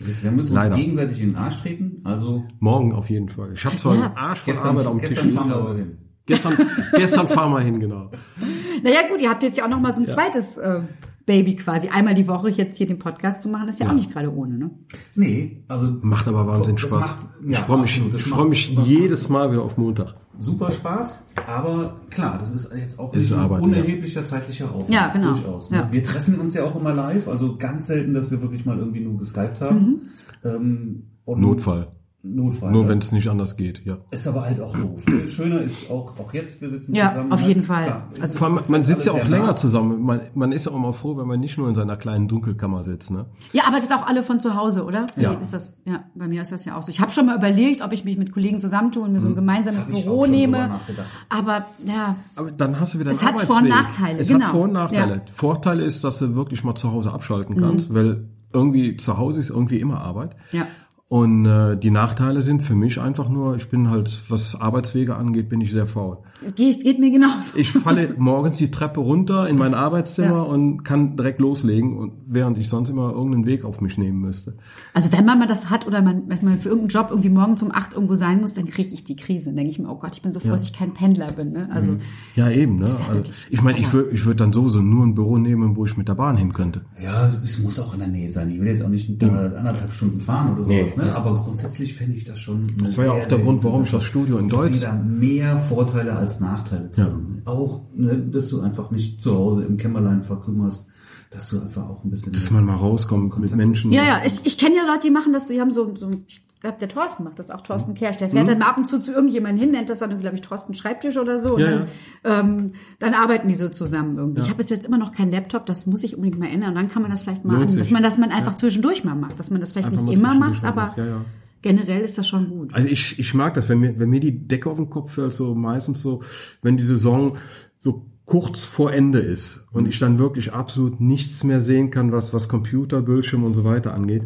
Wir 0.00 0.30
müssen 0.32 0.54
Leider. 0.54 0.74
uns 0.74 0.82
gegenseitig 0.82 1.20
in 1.20 1.28
den 1.30 1.36
Arsch 1.36 1.60
treten. 1.62 2.00
Also 2.04 2.44
Morgen 2.58 2.92
auf 2.92 3.08
jeden 3.10 3.28
Fall. 3.28 3.52
Ich 3.54 3.64
habe 3.64 3.76
zwar 3.76 3.94
Ja. 3.96 4.06
einen 4.06 4.16
Arsch 4.16 4.40
von 4.40 4.52
gestern, 4.52 4.68
Arbeit 4.70 4.86
am 4.86 4.98
Tisch 5.00 5.08
gestern 5.10 5.24
liegen, 5.26 5.36
fahren 5.38 5.48
wir 5.48 5.54
aber 5.56 5.64
also 5.68 5.78
hin. 5.78 5.98
gestern, 6.26 6.56
gestern 6.96 7.28
fahren 7.28 7.52
wir 7.52 7.60
hin, 7.60 7.80
genau. 7.80 8.10
Naja 8.82 9.08
gut, 9.08 9.20
ihr 9.20 9.30
habt 9.30 9.42
jetzt 9.44 9.56
ja 9.56 9.64
auch 9.64 9.70
noch 9.70 9.80
mal 9.80 9.94
so 9.94 10.00
ein 10.00 10.08
zweites 10.08 10.58
äh, 10.58 10.80
Baby 11.26 11.56
quasi. 11.56 11.88
Einmal 11.88 12.14
die 12.14 12.28
Woche 12.28 12.50
jetzt 12.50 12.76
hier 12.76 12.86
den 12.86 12.98
Podcast 12.98 13.42
zu 13.42 13.48
machen, 13.48 13.68
ist 13.68 13.80
ja, 13.80 13.88
auch 13.88 13.94
nicht 13.94 14.12
gerade 14.12 14.30
ohne, 14.34 14.58
ne? 14.58 14.70
Nee, 15.14 15.64
also 15.68 15.90
Macht 16.02 16.28
aber 16.28 16.46
Wahnsinn 16.46 16.74
Das 16.74 16.82
Spaß. 16.82 17.00
macht- 17.00 17.18
ich 17.44 17.50
ja, 17.50 17.58
freue 17.58 17.80
mich, 17.82 17.96
ich 17.96 18.12
macht 18.12 18.20
freue 18.20 18.48
mich 18.48 18.64
Spaß. 18.66 18.88
jedes 18.88 19.28
Mal 19.30 19.50
wieder 19.52 19.62
auf 19.62 19.76
Montag. 19.78 20.14
super 20.38 20.70
Spaß, 20.70 21.24
aber 21.46 21.96
klar, 22.10 22.38
das 22.38 22.52
ist 22.52 22.72
jetzt 22.74 22.98
auch 22.98 23.14
Ist 23.14 23.32
Arbeit, 23.32 23.62
unerheblicher 23.62 24.24
zeitlicher 24.24 24.66
Aufwand. 24.70 24.90
Ja, 24.90 25.08
genau. 25.08 25.32
Durchaus, 25.32 25.70
ne? 25.70 25.78
Ja. 25.78 25.88
Wir 25.92 26.02
treffen 26.02 26.38
uns 26.38 26.54
ja 26.54 26.64
auch 26.64 26.76
immer 26.78 26.92
live, 26.92 27.26
also 27.28 27.56
ganz 27.56 27.86
selten, 27.86 28.12
dass 28.14 28.30
wir 28.30 28.42
wirklich 28.42 28.64
mal 28.66 28.78
irgendwie 28.78 29.00
nur 29.00 29.16
geskypt 29.18 29.60
haben. 29.60 29.78
Mhm. 29.78 30.00
Ähm, 30.44 31.02
und 31.24 31.40
Notfall. 31.40 31.86
Notfall. 32.24 32.72
Nur 32.72 32.84
ja. 32.84 32.88
wenn 32.88 32.98
es 32.98 33.12
nicht 33.12 33.28
anders 33.28 33.56
geht, 33.56 33.84
ja. 33.84 33.98
Ist 34.10 34.26
aber 34.26 34.42
halt 34.42 34.60
auch 34.60 34.74
doof. 34.76 35.02
Schöner 35.28 35.60
ist 35.60 35.90
auch, 35.90 36.18
auch 36.18 36.32
jetzt, 36.32 36.60
wir 36.62 36.70
sitzen 36.70 36.94
Ja, 36.94 37.10
zusammen. 37.10 37.32
auf 37.32 37.40
ne? 37.42 37.48
jeden 37.48 37.62
Fall. 37.62 37.84
Klar, 37.84 38.08
Also 38.20 38.38
Vor 38.38 38.46
allem, 38.48 38.58
man 38.68 38.82
sitzt 38.84 39.04
ja 39.04 39.12
auch 39.12 39.28
länger 39.28 39.46
nah. 39.48 39.56
zusammen. 39.56 40.02
Man, 40.02 40.20
man 40.34 40.52
ist 40.52 40.64
ja 40.66 40.72
auch 40.72 40.78
mal 40.78 40.92
froh, 40.92 41.16
wenn 41.18 41.26
man 41.26 41.38
nicht 41.40 41.58
nur 41.58 41.68
in 41.68 41.74
seiner 41.74 41.96
kleinen 41.96 42.26
Dunkelkammer 42.26 42.82
sitzt. 42.82 43.10
Ne? 43.10 43.26
Ihr 43.52 43.66
arbeitet 43.66 43.92
auch 43.92 44.06
alle 44.06 44.22
von 44.22 44.40
zu 44.40 44.54
Hause, 44.54 44.84
oder? 44.84 45.06
Ja. 45.16 45.32
Ist 45.34 45.52
das, 45.52 45.74
ja, 45.86 46.04
bei 46.14 46.26
mir 46.28 46.42
ist 46.42 46.52
das 46.52 46.64
ja 46.64 46.76
auch 46.76 46.82
so. 46.82 46.88
Ich 46.90 47.00
habe 47.00 47.12
schon 47.12 47.26
mal 47.26 47.36
überlegt, 47.36 47.82
ob 47.82 47.92
ich 47.92 48.04
mich 48.04 48.16
mit 48.16 48.32
Kollegen 48.32 48.58
zusammentue 48.58 49.02
und 49.04 49.12
mir 49.12 49.20
so 49.20 49.28
ein 49.28 49.34
gemeinsames 49.34 49.82
Hab 49.82 49.90
ich 49.90 49.96
auch 49.98 50.02
Büro 50.04 50.22
schon 50.22 50.30
nehme. 50.30 50.80
Aber 51.28 51.66
ja, 51.86 52.16
Aber 52.36 52.50
dann 52.50 52.80
hast 52.80 52.94
du 52.94 52.98
wieder 53.00 53.10
Es 53.10 53.22
hat 53.22 53.38
Vor- 53.40 53.56
und 53.58 53.70
Arbeitsweg. 53.70 53.70
Nachteile, 53.70 54.18
Es 54.18 54.28
genau. 54.28 54.44
hat 54.46 54.52
Vor- 54.52 54.62
und 54.64 54.72
Nachteile. 54.72 55.14
Ja. 55.16 55.20
Vorteil 55.34 55.80
ist, 55.80 56.04
dass 56.04 56.18
du 56.20 56.34
wirklich 56.34 56.64
mal 56.64 56.74
zu 56.74 56.90
Hause 56.92 57.12
abschalten 57.12 57.56
kannst, 57.56 57.92
weil 57.94 58.28
irgendwie 58.52 58.96
zu 58.96 59.18
Hause 59.18 59.40
ist 59.40 59.50
irgendwie 59.50 59.80
immer 59.80 60.00
Arbeit. 60.00 60.36
Ja. 60.52 60.66
Und 61.06 61.44
äh, 61.44 61.76
die 61.76 61.90
Nachteile 61.90 62.40
sind 62.42 62.62
für 62.62 62.74
mich 62.74 62.98
einfach 62.98 63.28
nur, 63.28 63.56
ich 63.56 63.68
bin 63.68 63.90
halt, 63.90 64.10
was 64.30 64.58
Arbeitswege 64.58 65.14
angeht, 65.16 65.50
bin 65.50 65.60
ich 65.60 65.70
sehr 65.70 65.86
faul. 65.86 66.16
es 66.44 66.54
geht, 66.54 66.80
geht 66.82 66.98
mir 66.98 67.10
genauso. 67.10 67.58
Ich 67.58 67.70
falle 67.72 68.14
morgens 68.16 68.56
die 68.56 68.70
Treppe 68.70 69.00
runter 69.00 69.46
in 69.46 69.58
mein 69.58 69.74
Arbeitszimmer 69.74 70.28
Ja. 70.28 70.40
und 70.42 70.82
kann 70.82 71.14
direkt 71.16 71.40
loslegen, 71.40 71.96
und 71.98 72.12
während 72.26 72.56
ich 72.56 72.70
sonst 72.70 72.88
immer 72.88 73.12
irgendeinen 73.12 73.44
Weg 73.44 73.66
auf 73.66 73.82
mich 73.82 73.98
nehmen 73.98 74.20
müsste. 74.22 74.54
Also 74.94 75.12
wenn 75.12 75.26
man 75.26 75.38
mal 75.38 75.46
das 75.46 75.68
hat 75.68 75.86
oder 75.86 76.00
man 76.00 76.22
manchmal 76.26 76.56
für 76.56 76.70
irgendeinen 76.70 76.88
Job 77.02 77.08
irgendwie 77.10 77.28
morgens 77.28 77.62
um 77.62 77.70
acht 77.70 77.92
irgendwo 77.92 78.14
sein 78.14 78.40
muss, 78.40 78.54
dann 78.54 78.64
kriege 78.66 78.88
ich 78.90 79.04
die 79.04 79.14
Krise. 79.16 79.50
Dann 79.50 79.56
denke 79.56 79.70
ich 79.72 79.78
mir, 79.78 79.90
oh 79.90 79.96
Gott, 79.98 80.12
ich 80.14 80.22
bin 80.22 80.32
so 80.32 80.40
froh, 80.40 80.48
dass 80.50 80.64
ich 80.64 80.72
kein 80.72 80.94
Pendler 80.94 81.26
bin. 81.32 81.52
Ne? 81.52 81.68
Also 81.70 81.96
Ja, 82.34 82.48
eben. 82.50 82.78
Ne? 82.78 82.86
ja 82.86 83.14
Also, 83.14 83.30
ich 83.50 83.62
meine, 83.62 83.78
ich 83.78 83.92
würde 83.92 84.08
ich 84.10 84.24
würd 84.24 84.40
dann 84.40 84.54
sowieso 84.54 84.80
nur 84.80 85.04
ein 85.04 85.14
Büro 85.14 85.36
nehmen, 85.36 85.76
wo 85.76 85.84
ich 85.84 85.98
mit 85.98 86.08
der 86.08 86.14
Bahn 86.14 86.38
hin 86.38 86.54
könnte. 86.54 86.80
Ja, 87.00 87.26
es, 87.26 87.42
es 87.42 87.62
muss 87.62 87.78
auch 87.78 87.92
in 87.92 88.00
der 88.00 88.08
Nähe 88.08 88.32
sein. 88.32 88.48
Ich 88.50 88.58
will 88.58 88.68
jetzt 88.68 88.82
auch 88.82 88.88
nicht 88.88 89.22
äh, 89.22 89.26
anderthalb 89.26 89.92
Stunden 89.92 90.18
fahren 90.18 90.54
oder 90.54 90.64
sowas, 90.64 90.93
Nee. 90.93 90.93
Ne? 90.96 91.14
aber 91.14 91.34
grundsätzlich 91.34 91.94
fände 91.94 92.16
ich 92.16 92.24
das 92.24 92.40
schon. 92.40 92.66
Das 92.82 92.96
war 92.98 93.04
ja 93.06 93.12
auch 93.12 93.24
der 93.28 93.38
Grund, 93.38 93.62
warum 93.64 93.84
ich 93.84 93.90
das 93.90 94.04
Studio 94.04 94.38
in 94.38 94.46
Ich 94.46 94.52
Deutsch- 94.52 94.74
sehe 94.74 94.88
da 94.88 94.94
mehr 94.94 95.58
Vorteile 95.58 96.14
als 96.14 96.40
Nachteile 96.40 96.88
drin. 96.88 97.42
Auch, 97.44 97.82
ne, 97.94 98.18
dass 98.18 98.48
du 98.48 98.60
einfach 98.60 98.90
nicht 98.90 99.20
zu 99.22 99.34
Hause 99.36 99.64
im 99.64 99.76
Kämmerlein 99.76 100.20
verkümmerst, 100.22 100.88
dass 101.30 101.48
du 101.48 101.60
einfach 101.60 101.88
auch 101.88 102.04
ein 102.04 102.10
bisschen. 102.10 102.32
Dass 102.32 102.50
man 102.50 102.64
mal 102.64 102.76
rauskommt 102.76 103.36
mit 103.38 103.54
Menschen. 103.54 103.92
ja, 103.92 104.02
ja, 104.04 104.22
ich, 104.24 104.44
ich 104.44 104.56
kenne 104.58 104.76
ja 104.76 104.82
Leute, 104.86 105.00
die 105.06 105.10
machen 105.10 105.32
das, 105.32 105.48
die 105.48 105.60
haben 105.60 105.72
so, 105.72 105.94
so 105.96 106.10
ich 106.28 106.42
glaube, 106.64 106.78
der 106.80 106.88
Thorsten 106.88 107.24
macht 107.24 107.38
das 107.38 107.50
auch, 107.50 107.60
Thorsten 107.60 107.94
Kersch, 107.94 108.16
der 108.16 108.30
fährt 108.30 108.48
dann 108.48 108.58
mal 108.58 108.68
ab 108.68 108.78
und 108.78 108.86
zu 108.86 108.98
zu 108.98 109.12
irgendjemandem 109.12 109.60
hin, 109.60 109.70
nennt 109.72 109.90
das 109.90 109.98
dann, 109.98 110.18
glaube 110.18 110.34
ich, 110.34 110.40
Thorsten 110.40 110.72
Schreibtisch 110.72 111.18
oder 111.18 111.38
so. 111.38 111.56
Und 111.56 111.60
Ja, 111.60 111.70
dann, 111.70 111.86
Ähm, 112.24 112.72
dann 112.98 113.12
arbeiten 113.12 113.48
die 113.48 113.54
so 113.54 113.68
zusammen 113.68 114.16
irgendwie. 114.16 114.40
Ich 114.40 114.48
habe 114.48 114.62
jetzt 114.62 114.70
jetzt 114.70 114.86
immer 114.86 114.96
noch 114.96 115.12
keinen 115.12 115.30
Laptop, 115.30 115.66
das 115.66 115.86
muss 115.86 116.02
ich 116.02 116.16
unbedingt 116.16 116.40
mal 116.40 116.48
ändern. 116.48 116.70
Und 116.70 116.76
dann 116.76 116.88
kann 116.88 117.02
man 117.02 117.10
das 117.10 117.22
vielleicht 117.22 117.44
mal 117.44 117.62
an, 117.62 117.76
dass 117.76 117.90
man 117.90 118.02
das 118.02 118.16
man 118.16 118.30
einfach 118.30 118.56
zwischendurch 118.56 119.04
mal 119.04 119.14
macht, 119.14 119.38
dass 119.38 119.50
man 119.50 119.60
das 119.60 119.72
vielleicht 119.72 119.88
Einfach 119.88 120.04
nicht 120.04 120.18
immer 120.18 120.34
macht, 120.34 120.64
aber 120.64 120.94
ja, 120.96 121.04
ja. 121.04 121.24
generell 121.60 122.00
ist 122.00 122.16
das 122.16 122.26
schon 122.26 122.48
gut. 122.48 122.72
Also 122.72 122.88
ich, 122.88 123.18
ich 123.18 123.34
mag 123.34 123.52
das, 123.52 123.68
wenn 123.68 123.80
mir, 123.80 123.98
wenn 123.98 124.08
mir 124.08 124.20
die 124.20 124.48
Decke 124.48 124.70
auf 124.70 124.78
den 124.78 124.88
Kopf 124.88 125.12
fällt, 125.12 125.34
so 125.34 125.54
meistens 125.54 126.00
so, 126.00 126.22
wenn 126.62 126.78
die 126.78 126.82
Saison 126.82 127.36
so 127.78 128.06
kurz 128.24 128.64
vor 128.64 128.90
Ende 128.90 129.18
ist 129.18 129.66
und 129.70 129.86
ich 129.86 129.98
dann 129.98 130.18
wirklich 130.18 130.54
absolut 130.54 130.98
nichts 130.98 131.44
mehr 131.44 131.60
sehen 131.60 131.90
kann, 131.90 132.10
was, 132.10 132.32
was 132.32 132.48
Computer, 132.48 133.02
Bildschirm 133.02 133.44
und 133.44 133.52
so 133.52 133.64
weiter 133.64 133.92
angeht, 133.92 134.22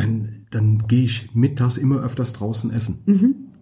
dann, 0.00 0.46
dann 0.50 0.86
gehe 0.88 1.04
ich 1.04 1.34
mittags 1.34 1.76
immer 1.76 2.00
öfters 2.00 2.32
draußen 2.32 2.72
essen. 2.72 2.98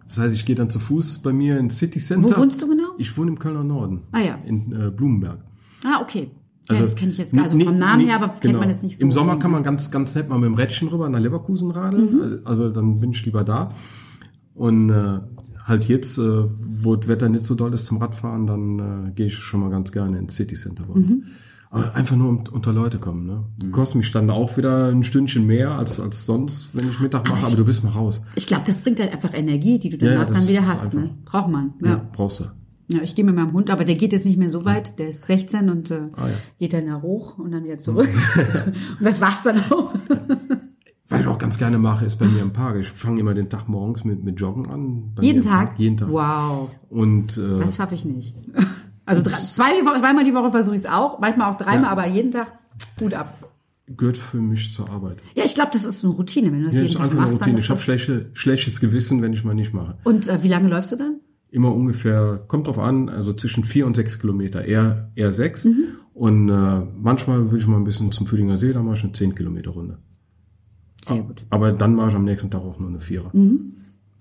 Das 0.07 0.17
heißt, 0.17 0.33
ich 0.33 0.45
gehe 0.45 0.55
dann 0.55 0.69
zu 0.69 0.79
Fuß 0.79 1.19
bei 1.19 1.33
mir 1.33 1.59
ins 1.59 1.77
City 1.77 1.99
Center. 1.99 2.29
Mhm. 2.29 2.33
Wo 2.33 2.41
wohnst 2.41 2.61
du 2.61 2.67
genau? 2.67 2.89
Ich 2.97 3.15
wohne 3.17 3.31
im 3.31 3.39
Kölner 3.39 3.63
Norden. 3.63 4.01
Ah, 4.11 4.21
ja. 4.21 4.39
In 4.45 4.71
äh, 4.71 4.89
Blumenberg. 4.89 5.39
Ah, 5.85 6.01
okay. 6.01 6.31
Ja, 6.69 6.79
das 6.79 6.95
kenne 6.95 7.11
ich 7.11 7.17
jetzt 7.17 7.33
gar 7.33 7.45
Also 7.45 7.57
nee, 7.57 7.65
vom 7.65 7.77
Namen 7.79 8.05
her, 8.05 8.15
aber 8.15 8.27
kennt 8.29 8.41
genau. 8.41 8.59
man 8.59 8.69
es 8.69 8.83
nicht 8.83 8.97
so. 8.97 9.03
Im 9.03 9.11
Sommer 9.11 9.37
kann 9.37 9.51
man 9.51 9.63
ganz, 9.63 9.89
ganz 9.89 10.13
nett 10.15 10.29
mal 10.29 10.37
mit 10.37 10.47
dem 10.47 10.53
Rädchen 10.53 10.87
rüber 10.87 11.09
nach 11.09 11.19
Leverkusen 11.19 11.71
radeln. 11.71 12.41
Also 12.45 12.69
dann 12.69 12.99
bin 12.99 13.11
ich 13.11 13.25
lieber 13.25 13.43
da. 13.43 13.71
Und 14.53 14.89
äh, 14.89 15.19
halt 15.65 15.85
jetzt, 15.85 16.17
äh, 16.17 16.21
wo 16.21 16.95
das 16.95 17.07
Wetter 17.07 17.29
nicht 17.29 17.45
so 17.45 17.55
doll 17.55 17.73
ist 17.73 17.85
zum 17.85 17.97
Radfahren, 17.97 18.45
dann 18.45 19.07
äh, 19.07 19.11
gehe 19.11 19.27
ich 19.27 19.35
schon 19.35 19.61
mal 19.61 19.69
ganz 19.69 19.91
gerne 19.91 20.19
ins 20.19 20.35
City 20.35 20.55
Center 20.55 20.83
bei 20.83 20.93
uns. 20.93 21.11
Aber 21.11 21.21
einfach 21.71 22.15
nur 22.15 22.29
um, 22.29 22.43
unter 22.51 22.73
Leute 22.73 22.97
kommen. 22.97 23.25
Ne? 23.27 23.43
Kostet 23.71 23.97
mich 23.97 24.11
dann 24.11 24.29
auch 24.31 24.57
wieder 24.57 24.87
ein 24.87 25.03
Stündchen 25.03 25.45
mehr 25.45 25.71
als, 25.71 25.99
als 25.99 26.25
sonst, 26.25 26.71
wenn 26.73 26.89
ich 26.89 26.99
Mittag 26.99 27.29
mache, 27.29 27.45
aber 27.45 27.55
du 27.55 27.65
bist 27.65 27.83
mal 27.83 27.91
raus. 27.91 28.21
Ich 28.35 28.47
glaube, 28.47 28.63
das 28.65 28.81
bringt 28.81 28.99
halt 28.99 29.13
einfach 29.13 29.33
Energie, 29.33 29.77
die 29.79 29.89
du 29.89 29.97
danach 29.97 30.27
ja, 30.29 30.33
dann 30.33 30.47
wieder 30.47 30.67
hast. 30.67 30.93
Ne? 30.93 31.01
einfach- 31.03 31.15
Braucht 31.25 31.49
man. 31.51 31.73
Ja, 31.83 31.89
Ja. 31.89 32.09
brauchst 32.11 32.39
du. 32.39 32.45
Ja, 32.91 33.01
ich 33.03 33.13
gehe 33.13 33.23
mit 33.23 33.35
meinem 33.35 33.53
Hund, 33.53 33.69
aber 33.69 33.85
der 33.85 33.93
geht 33.95 34.13
jetzt 34.13 34.25
nicht 34.25 34.39
mehr 34.39 34.49
so 34.49 34.65
weit. 34.65 34.97
Der 34.97 35.09
ist 35.09 35.27
16 35.27 35.69
und 35.69 35.91
äh, 35.91 36.09
Ah, 36.15 36.27
ja. 36.27 36.33
geht 36.57 36.73
dann 36.73 36.87
da 36.87 36.99
hoch 37.03 37.37
und 37.37 37.51
dann 37.51 37.63
wieder 37.63 37.77
zurück. 37.77 38.09
und 38.99 39.05
das 39.05 39.21
war's 39.21 39.43
dann 39.43 39.59
auch. 39.69 39.93
Was 41.07 41.19
ich 41.21 41.27
auch 41.27 41.37
ganz 41.37 41.59
gerne 41.59 41.77
mache, 41.77 42.05
ist 42.05 42.17
bei 42.17 42.25
mir 42.25 42.41
im 42.41 42.51
Park. 42.51 42.77
Ich 42.77 42.87
fange 42.89 43.19
immer 43.19 43.35
den 43.35 43.47
Tag 43.49 43.67
morgens 43.69 44.05
mit, 44.05 44.23
mit 44.23 44.39
Joggen 44.39 44.67
an. 44.71 45.11
Jeden 45.21 45.41
Tag? 45.43 45.67
Park. 45.69 45.79
Jeden 45.79 45.97
Tag. 45.97 46.09
Wow, 46.11 46.71
Und 46.89 47.37
äh, 47.37 47.59
das 47.59 47.75
schaffe 47.77 47.93
ich 47.93 48.05
nicht. 48.05 48.35
Also 49.09 49.23
drei, 49.23 49.31
zwei 49.37 49.99
zweimal 49.99 50.23
die 50.23 50.33
Woche 50.33 50.51
versuche 50.51 50.75
ich 50.75 50.81
es 50.81 50.87
auch, 50.87 51.19
manchmal 51.19 51.51
auch 51.51 51.57
dreimal, 51.57 51.83
Ja. 51.83 51.89
aber 51.89 52.07
jeden 52.07 52.31
Tag 52.31 52.53
Hut 53.01 53.13
ab. 53.13 53.33
gehört 53.87 54.17
für 54.17 54.37
mich 54.37 54.73
zur 54.73 54.89
Arbeit. 54.89 55.17
Ja, 55.35 55.43
ich 55.45 55.55
glaube, 55.55 55.71
das 55.73 55.83
ist 55.85 56.03
eine 56.05 56.13
Routine, 56.13 56.51
wenn 56.51 56.59
du 56.61 56.65
das 56.67 56.75
Ja, 56.75 56.83
jeden 56.83 56.95
Tag 56.95 57.05
eine 57.11 57.15
machst. 57.15 57.33
Dann 57.33 57.39
Routine. 57.39 57.59
Ich 57.59 57.69
habe 57.69 57.79
schlechte, 57.79 58.29
schlechtes 58.33 58.79
Gewissen, 58.79 59.21
wenn 59.21 59.33
ich 59.33 59.43
mal 59.43 59.55
nicht 59.55 59.73
mache. 59.73 59.97
und 60.03 60.27
äh, 60.27 60.43
wie 60.43 60.47
lange 60.47 60.69
läufst 60.69 60.91
du 60.91 60.95
dann? 60.95 61.19
Immer 61.51 61.73
ungefähr, 61.73 62.43
kommt 62.47 62.67
drauf 62.67 62.77
an, 62.77 63.09
also 63.09 63.33
zwischen 63.33 63.63
vier 63.63 63.87
und 63.87 63.95
sechs 63.95 64.19
Kilometer, 64.19 64.63
eher, 64.65 65.09
eher 65.15 65.33
sechs. 65.33 65.65
Mhm. 65.65 65.85
Und 66.13 66.47
äh, 66.49 66.81
manchmal 67.01 67.51
will 67.51 67.57
ich 67.59 67.65
mal 67.65 67.77
ein 67.77 67.83
bisschen 67.85 68.11
zum 68.11 68.27
Fühlinger 68.27 68.57
See, 68.59 68.71
dann 68.71 68.85
mache 68.85 68.97
ich 68.97 69.03
eine 69.03 69.13
zehn 69.13 69.33
Kilometer 69.33 69.71
Runde. 69.71 69.97
Sehr 71.03 71.23
gut. 71.23 71.41
Aber 71.49 71.71
dann 71.71 71.95
mache 71.95 72.09
ich 72.09 72.15
am 72.15 72.25
nächsten 72.25 72.51
Tag 72.51 72.61
auch 72.61 72.77
nur 72.77 72.89
eine 72.89 72.99
Vierer. 72.99 73.31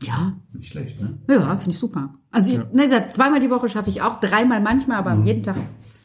Ja, 0.02 0.32
Nicht 0.52 0.70
schlecht, 0.72 1.00
ne? 1.00 1.18
ja, 1.28 1.56
finde 1.56 1.70
ich 1.72 1.78
super. 1.78 2.12
Also 2.30 2.50
ich, 2.50 2.58
ne, 2.72 2.88
seit 2.88 3.14
zweimal 3.14 3.40
die 3.40 3.50
Woche 3.50 3.68
schaffe 3.68 3.90
ich 3.90 4.00
auch, 4.02 4.20
dreimal 4.20 4.60
manchmal, 4.60 4.98
aber 4.98 5.14
jeden 5.24 5.42
Tag. 5.42 5.56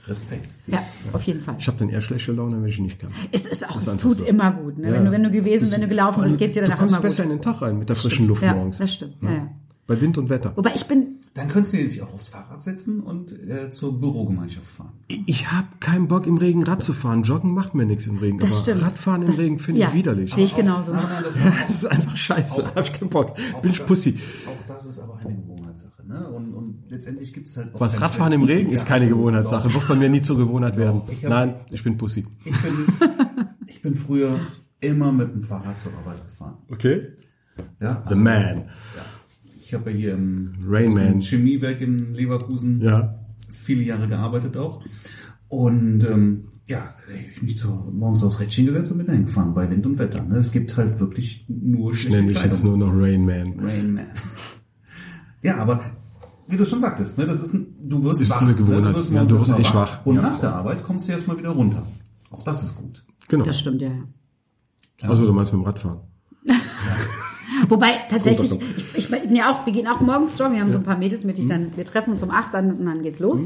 Respekt. 0.07 0.47
Ja, 0.67 0.83
auf 1.13 1.23
jeden 1.23 1.41
Fall. 1.41 1.55
Ich 1.59 1.67
habe 1.67 1.77
dann 1.77 1.89
eher 1.89 2.01
schlechte 2.01 2.31
Laune, 2.33 2.61
wenn 2.61 2.67
ich 2.67 2.79
nicht 2.79 2.99
kann. 2.99 3.09
Es 3.31 3.45
ist 3.45 3.69
auch, 3.69 3.77
es 3.77 3.95
tut 3.97 4.17
so. 4.19 4.25
immer 4.25 4.51
gut. 4.51 4.77
Ne? 4.77 4.91
wenn, 4.91 5.05
du, 5.05 5.11
wenn 5.11 5.23
du 5.23 5.31
gewesen, 5.31 5.71
wenn 5.71 5.79
du 5.81 5.87
gelaufen 5.87 6.23
bist, 6.23 6.37
geht's 6.39 6.55
dir 6.55 6.61
Du 6.61 6.65
danach 6.67 6.79
kommst 6.79 6.95
immer 6.95 7.01
besser 7.01 7.23
gut. 7.23 7.31
in 7.31 7.37
den 7.37 7.41
Tag 7.43 7.61
rein 7.61 7.77
mit 7.79 7.87
der 7.87 7.95
frischen 7.95 8.27
Luft 8.27 8.41
Ja, 8.43 8.53
morgens. 8.53 8.79
das 8.79 8.93
stimmt. 8.93 9.15
Ja, 9.21 9.31
ja. 9.31 9.47
Bei 9.87 9.99
Wind 10.01 10.17
und 10.17 10.29
Wetter. 10.29 10.51
Wobei 10.57 10.71
ich 10.75 10.85
bin, 10.87 11.19
Dann 11.35 11.47
könntest 11.47 11.73
du 11.73 11.77
dich 11.77 11.99
auch 12.03 12.13
aufs 12.13 12.27
Fahrrad 12.27 12.61
setzen 12.61 12.99
und 12.99 13.31
äh, 13.31 13.71
zur 13.71 13.99
Bürogemeinschaft 13.99 14.67
fahren. 14.67 14.91
Ich 15.07 15.51
habe 15.51 15.65
keinen 15.79 16.07
Bock 16.07 16.27
im 16.27 16.37
Regen 16.37 16.61
Rad 16.63 16.83
zu 16.83 16.93
fahren. 16.93 17.23
Joggen 17.23 17.53
macht 17.55 17.73
mir 17.73 17.85
nichts 17.87 18.05
im 18.05 18.17
Regen. 18.19 18.37
das 18.37 18.53
aber 18.53 18.61
stimmt. 18.61 18.81
Radfahren 18.83 19.21
im 19.23 19.27
Das- 19.29 19.39
Regen 19.39 19.57
finde 19.57 19.79
ja, 19.81 19.87
ich 19.87 19.93
widerlich. 19.95 20.33
Sehe 20.35 20.45
ich 20.45 20.55
genauso. 20.55 20.93
Nein, 20.93 21.05
nein, 21.09 21.23
das, 21.23 21.33
Das 21.67 21.75
ist 21.77 21.85
einfach 21.85 22.15
scheiße. 22.15 22.63
Auch 22.67 22.75
Hab 22.75 22.83
ich 22.87 22.93
keinen 22.99 23.09
Bock. 23.09 23.31
auch 23.55 23.61
Bin 23.63 23.71
ich 23.71 23.83
Pussy. 23.83 24.19
Auch 24.47 24.67
das 24.67 24.85
ist 24.85 24.99
aber 24.99 25.17
eine 25.17 25.35
Gewohnheitssache. 25.35 26.05
Ne? 26.05 26.27
Und, 26.27 26.53
und 26.53 26.83
letztendlich 26.89 27.33
gibt 27.33 27.49
es 27.49 27.57
halt 27.57 27.73
auch... 27.73 27.79
Was 27.79 27.99
Radfahren 27.99 28.33
im 28.33 28.43
Regen 28.43 28.71
ist 28.71 28.85
keine 28.85 29.05
Ja, 29.05 29.11
Gewohnheitssache. 29.13 29.73
Wird 29.73 29.87
bei 29.87 29.95
mir 29.95 30.09
nie 30.09 30.21
zur 30.21 30.37
Gewohnheit 30.37 30.77
werden. 30.77 31.01
Ich 31.09 31.23
hab- 31.23 31.31
Nein, 31.31 31.55
ich 31.71 31.83
bin 31.83 31.97
Pussy. 31.97 32.27
Ich 32.45 32.61
bin, 32.61 32.73
ich 33.65 33.81
bin 33.81 33.95
früher 33.95 34.39
immer 34.81 35.11
mit 35.11 35.33
dem 35.33 35.41
Fahrrad 35.41 35.79
zur 35.79 35.93
Arbeit 35.93 36.23
gefahren. 36.27 36.57
Okay. 36.69 37.07
Ja, 37.79 38.01
The 38.05 38.09
also, 38.09 38.21
man. 38.21 38.63
Ich 39.73 39.79
habe 39.79 39.89
ja 39.91 39.97
hier 39.97 40.13
im 40.13 40.53
Rain 40.67 40.93
Man. 40.93 41.13
im 41.13 41.21
Chemiewerk 41.21 41.81
in 41.81 42.13
Leverkusen 42.13 42.79
Ja. 42.81 43.15
viele 43.49 43.81
Jahre 43.81 44.07
gearbeitet 44.07 44.55
auch. 44.55 44.83
Und 45.47 46.03
ähm, 46.07 46.45
ja, 46.67 46.93
ich 47.35 47.41
mich 47.41 47.57
zu, 47.57 47.69
morgens 47.91 48.23
aufs 48.23 48.39
Rädchen 48.39 48.67
gesetzt 48.67 48.91
und 48.91 48.99
bin 48.99 49.07
dahin 49.07 49.25
gefahren 49.25 49.53
bei 49.55 49.67
Wind 49.69 49.85
und 49.87 49.97
Wetter. 49.97 50.23
Ne? 50.23 50.37
Es 50.37 50.51
gibt 50.51 50.77
halt 50.77 50.99
wirklich 50.99 51.45
nur 51.47 51.91
Ich 51.91 52.01
schlechte 52.01 52.17
nenne 52.17 52.33
dich 52.33 52.43
jetzt 52.43 52.61
Kleidung. 52.61 52.79
nur 52.79 52.87
noch 52.93 53.01
Rain 53.03 53.25
Man. 53.25 53.59
Rain 53.59 53.93
Man. 53.93 54.07
Ja, 55.41 55.57
aber 55.57 55.81
wie 56.47 56.57
du 56.57 56.65
schon 56.65 56.79
sagtest, 56.81 57.17
ne, 57.17 57.25
das 57.25 57.41
ist 57.41 57.53
ein, 57.53 57.75
du 57.81 58.03
wirst 58.03 58.21
Ist 58.21 58.29
wach. 58.29 58.41
eine 58.43 58.53
Gewohnheit. 58.53 58.83
Ne? 58.83 58.91
Du 58.91 58.95
wirst, 58.97 59.11
Ja, 59.11 59.25
du 59.25 59.39
wirst 59.39 59.59
echt 59.59 59.73
wach. 59.73 60.05
Und 60.05 60.17
Ja. 60.17 60.21
nach 60.21 60.39
der 60.39 60.53
Arbeit 60.53 60.83
kommst 60.83 61.07
du 61.07 61.13
erstmal 61.13 61.37
wieder 61.37 61.49
runter. 61.49 61.85
Auch 62.29 62.43
das 62.43 62.61
ist 62.63 62.75
gut. 62.77 63.03
Genau. 63.27 63.43
Das 63.43 63.59
stimmt, 63.59 63.81
ja. 63.81 63.89
ja. 65.01 65.09
Also 65.09 65.25
du 65.25 65.33
meinst 65.33 65.51
mit 65.51 65.61
dem 65.61 65.65
Radfahren. 65.65 65.99
Wobei 67.69 67.89
tatsächlich, 68.09 68.51
ich, 68.51 68.97
ich 68.97 69.09
bin 69.09 69.35
ja 69.35 69.51
auch, 69.51 69.65
wir 69.65 69.73
gehen 69.73 69.87
auch 69.87 70.01
morgens 70.01 70.37
joggen, 70.37 70.55
wir 70.55 70.61
haben 70.61 70.71
so 70.71 70.77
ein 70.77 70.83
paar 70.83 70.97
Mädels 70.97 71.23
mit, 71.23 71.37
die 71.37 71.47
dann, 71.47 71.75
wir 71.75 71.85
treffen 71.85 72.11
uns 72.11 72.21
um 72.23 72.31
acht 72.31 72.53
dann, 72.53 72.71
und 72.73 72.85
dann 72.85 73.01
geht's 73.01 73.19
los. 73.19 73.39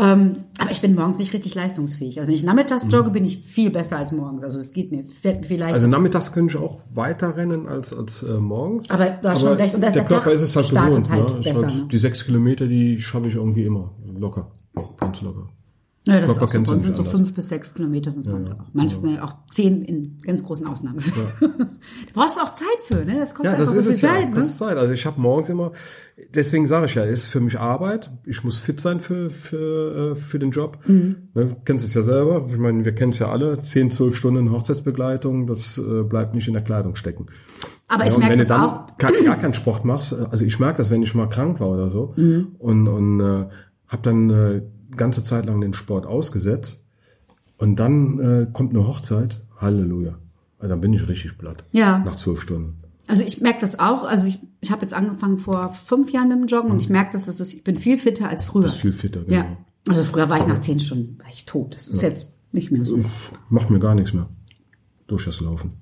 Ähm, 0.00 0.36
aber 0.60 0.70
ich 0.70 0.80
bin 0.80 0.94
morgens 0.94 1.18
nicht 1.18 1.32
richtig 1.32 1.56
leistungsfähig. 1.56 2.18
Also 2.18 2.28
wenn 2.28 2.34
ich 2.34 2.44
nachmittags 2.44 2.86
jogge, 2.88 3.10
bin 3.10 3.24
ich 3.24 3.38
viel 3.38 3.70
besser 3.70 3.96
als 3.98 4.12
morgens. 4.12 4.44
Also 4.44 4.60
es 4.60 4.72
geht 4.72 4.92
mir 4.92 5.02
vielleicht. 5.42 5.74
Also 5.74 5.88
nachmittags 5.88 6.30
könnte 6.30 6.54
ich 6.56 6.62
auch 6.62 6.78
weiter 6.94 7.36
rennen 7.36 7.66
als, 7.66 7.92
als 7.92 8.22
äh, 8.22 8.34
morgens. 8.38 8.88
Aber 8.90 9.06
du 9.06 9.28
hast 9.28 9.40
schon 9.40 9.54
recht. 9.54 9.74
Und 9.74 9.82
das- 9.82 9.92
der 9.94 10.02
der 10.02 10.08
Körper 10.08 10.24
Tag 10.26 10.34
ist 10.34 10.42
es 10.42 10.54
halt 10.54 10.68
gewohnt. 10.70 11.10
halt 11.10 11.34
ne? 11.34 11.40
Besser, 11.40 11.66
halt, 11.66 11.74
ne? 11.74 11.86
Die 11.90 11.98
sechs 11.98 12.24
Kilometer, 12.24 12.68
die 12.68 13.00
schaffe 13.00 13.26
ich 13.26 13.34
irgendwie 13.34 13.64
immer. 13.64 13.90
Locker. 14.16 14.48
Ganz 14.98 15.20
locker. 15.20 15.48
Ja, 16.08 16.20
das 16.20 16.30
ist 16.32 16.38
auch 16.42 16.48
so, 16.48 16.64
sind 16.64 16.66
so 16.66 17.02
anders. 17.02 17.08
fünf 17.08 17.34
bis 17.34 17.48
sechs 17.48 17.74
Kilometer 17.74 18.10
sind 18.10 18.26
ja, 18.26 18.32
auch. 18.32 18.38
Manchmal 18.72 19.20
auch 19.20 19.34
zehn 19.50 19.82
in 19.82 20.18
ganz 20.24 20.42
großen 20.42 20.66
Ausnahmen. 20.66 20.98
du 21.40 21.48
brauchst 22.14 22.40
auch 22.40 22.54
Zeit 22.54 22.66
für, 22.86 23.04
ne? 23.04 23.18
Das 23.18 23.34
kostet 23.34 23.52
Ja, 23.58 23.58
das 23.64 23.68
einfach 23.68 23.78
ist 23.80 23.84
so 23.84 23.90
es 23.90 24.00
viel 24.00 24.08
ja. 24.08 24.14
Zeit, 24.14 24.28
Das 24.30 24.36
ne? 24.36 24.50
ist 24.50 24.58
Zeit. 24.58 24.76
Also 24.76 24.92
ich 24.92 25.06
habe 25.06 25.20
morgens 25.20 25.48
immer, 25.48 25.72
deswegen 26.34 26.66
sage 26.66 26.86
ich 26.86 26.94
ja, 26.94 27.04
es 27.04 27.20
ist 27.24 27.26
für 27.26 27.40
mich 27.40 27.58
Arbeit. 27.58 28.10
Ich 28.24 28.42
muss 28.44 28.58
fit 28.58 28.80
sein 28.80 29.00
für 29.00 29.30
für 29.30 30.12
äh, 30.12 30.14
für 30.16 30.38
den 30.38 30.50
Job. 30.50 30.78
Mhm. 30.86 31.28
Ne, 31.34 31.56
kennst 31.64 31.84
es 31.86 31.94
ja 31.94 32.02
selber. 32.02 32.46
Ich 32.48 32.56
meine, 32.58 32.84
wir 32.84 32.92
kennen 32.94 33.12
es 33.12 33.18
ja 33.18 33.30
alle. 33.30 33.60
Zehn, 33.62 33.90
zwölf 33.90 34.16
Stunden 34.16 34.50
Hochzeitsbegleitung, 34.50 35.46
das 35.46 35.78
äh, 35.78 36.02
bleibt 36.04 36.34
nicht 36.34 36.48
in 36.48 36.54
der 36.54 36.62
Kleidung 36.62 36.96
stecken. 36.96 37.26
Aber 37.86 38.04
Ja, 38.04 38.10
ich 38.12 38.18
merke 38.18 38.32
wenn 38.32 38.38
das 38.38 38.48
du 38.48 38.54
dann 38.54 38.62
auch. 38.64 38.96
Gar, 38.98 39.12
keinen 39.38 39.54
Sport 39.54 39.84
machst, 39.84 40.12
also 40.12 40.44
ich 40.44 40.58
merke 40.58 40.78
das, 40.78 40.90
wenn 40.90 41.02
ich 41.02 41.14
mal 41.14 41.28
krank 41.28 41.60
war 41.60 41.68
oder 41.68 41.88
so 41.90 42.14
Mhm. 42.16 42.48
und 42.58 42.88
und 42.88 43.20
äh, 43.20 43.46
habe 43.86 44.02
dann 44.02 44.30
äh, 44.30 44.62
ganze 44.98 45.24
Zeit 45.24 45.46
lang 45.46 45.62
den 45.62 45.72
Sport 45.72 46.04
ausgesetzt 46.04 46.84
und 47.56 47.76
dann 47.76 48.18
äh, 48.20 48.46
kommt 48.52 48.74
eine 48.74 48.86
Hochzeit, 48.86 49.40
Halleluja. 49.56 50.18
Also 50.58 50.68
dann 50.70 50.80
bin 50.80 50.92
ich 50.92 51.08
richtig 51.08 51.38
platt. 51.38 51.64
Ja. 51.72 51.98
Nach 51.98 52.16
zwölf 52.16 52.42
Stunden. 52.42 52.76
Also 53.06 53.22
ich 53.22 53.40
merke 53.40 53.60
das 53.60 53.78
auch. 53.78 54.04
Also 54.04 54.26
ich, 54.26 54.38
ich 54.60 54.70
habe 54.70 54.82
jetzt 54.82 54.92
angefangen 54.92 55.38
vor 55.38 55.72
fünf 55.72 56.12
Jahren 56.12 56.28
mit 56.28 56.38
dem 56.38 56.46
Joggen 56.46 56.70
und 56.70 56.82
ich 56.82 56.90
merke, 56.90 57.12
dass 57.12 57.26
es 57.26 57.40
ist, 57.40 57.54
ich 57.54 57.64
bin 57.64 57.76
viel 57.76 57.98
fitter 57.98 58.28
als 58.28 58.44
früher. 58.44 58.60
Mhm. 58.60 58.66
Bist 58.66 58.76
viel 58.76 58.92
fitter, 58.92 59.24
genau. 59.24 59.34
Ja. 59.34 59.56
Also 59.88 60.02
früher 60.02 60.28
war 60.28 60.38
ich 60.38 60.46
nach 60.46 60.60
zehn 60.60 60.78
Stunden 60.78 61.18
war 61.18 61.30
ich 61.30 61.46
tot. 61.46 61.74
Das 61.74 61.88
ist 61.88 62.02
jetzt 62.02 62.28
nicht 62.52 62.70
mehr 62.70 62.84
so. 62.84 62.98
Pff, 62.98 63.32
Macht 63.48 63.70
mir 63.70 63.80
gar 63.80 63.94
nichts 63.94 64.12
mehr. 64.12 64.28
Durch 65.06 65.24
das 65.24 65.40
Laufen. 65.40 65.72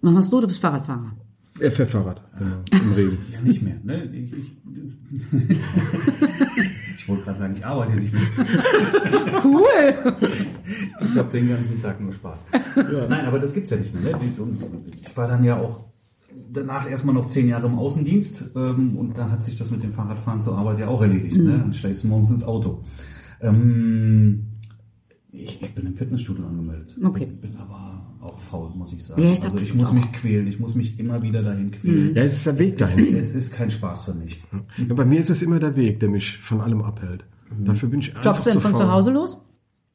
Was 0.00 0.12
machst 0.12 0.32
du? 0.32 0.40
Du 0.40 0.46
bist 0.46 0.60
Fahrradfahrer. 0.60 1.16
Er 1.60 1.72
fährt 1.72 1.90
Fahrrad, 1.90 2.20
genau, 2.38 2.56
im 2.70 2.92
Regen. 2.96 3.18
Ja, 3.32 3.40
nicht 3.40 3.62
mehr. 3.62 3.80
Ne? 3.82 4.04
Ich, 4.12 4.32
ich, 4.32 4.56
ich 7.04 7.08
wollte 7.10 7.24
gerade 7.24 7.38
sagen, 7.38 7.54
ich 7.54 7.66
arbeite 7.66 7.96
nicht 7.96 8.14
mehr. 8.14 8.22
Cool. 9.44 10.14
Ich 11.02 11.18
habe 11.18 11.30
den 11.30 11.50
ganzen 11.50 11.78
Tag 11.78 12.00
nur 12.00 12.14
Spaß. 12.14 12.46
Nein, 13.10 13.26
aber 13.26 13.38
das 13.38 13.52
gibt's 13.52 13.68
ja 13.68 13.76
nicht 13.76 13.92
mehr. 13.94 14.16
Ne? 14.16 14.32
Ich 15.02 15.14
war 15.14 15.28
dann 15.28 15.44
ja 15.44 15.60
auch 15.60 15.84
danach 16.50 16.88
erstmal 16.88 17.14
noch 17.14 17.26
zehn 17.26 17.46
Jahre 17.46 17.66
im 17.66 17.78
Außendienst 17.78 18.52
ähm, 18.56 18.96
und 18.96 19.18
dann 19.18 19.30
hat 19.30 19.44
sich 19.44 19.58
das 19.58 19.70
mit 19.70 19.82
dem 19.82 19.92
Fahrradfahren 19.92 20.40
zur 20.40 20.56
Arbeit 20.56 20.78
ja 20.78 20.88
auch 20.88 21.02
erledigt. 21.02 21.36
Ne? 21.36 21.58
Dann 21.58 21.74
steigst 21.74 22.04
du 22.04 22.08
morgens 22.08 22.30
ins 22.30 22.44
Auto. 22.44 22.82
Ähm, 23.42 24.46
ich, 25.30 25.62
ich 25.62 25.74
bin 25.74 25.84
im 25.84 25.96
Fitnessstudio 25.96 26.46
angemeldet. 26.46 26.96
Okay. 27.04 27.26
Bin, 27.26 27.54
aber 27.58 27.93
faul, 28.54 28.70
muss 28.74 28.92
ich 28.92 29.04
sagen. 29.04 29.20
Ja, 29.22 29.32
ich 29.32 29.40
dachte, 29.40 29.54
also 29.54 29.64
ich 29.64 29.74
muss 29.74 29.88
auch- 29.88 29.92
mich 29.92 30.12
quälen, 30.12 30.46
ich 30.46 30.58
muss 30.60 30.74
mich 30.74 30.98
immer 30.98 31.20
wieder 31.22 31.42
dahin 31.42 31.70
quälen. 31.70 32.14
Ja, 32.14 32.22
es 32.22 32.34
ist 32.34 32.46
der 32.46 32.58
Weg 32.58 32.80
Es, 32.80 32.96
dahin. 32.96 33.16
es 33.16 33.34
ist 33.34 33.52
kein 33.52 33.70
Spaß 33.70 34.04
für 34.04 34.14
mich. 34.14 34.40
Ja, 34.88 34.94
bei 34.94 35.04
mir 35.04 35.20
ist 35.20 35.30
es 35.30 35.42
immer 35.42 35.58
der 35.58 35.74
Weg, 35.76 36.00
der 36.00 36.08
mich 36.08 36.38
von 36.38 36.60
allem 36.60 36.82
abhält. 36.82 37.24
Dafür 37.58 37.88
bin 37.88 38.00
ich 38.00 38.10
einfach 38.10 38.24
Joggst 38.24 38.46
du 38.46 38.50
denn 38.50 38.58
zu 38.60 38.60
von 38.60 38.72
faul. 38.72 38.80
zu 38.82 38.92
Hause 38.92 39.10
los? 39.12 39.36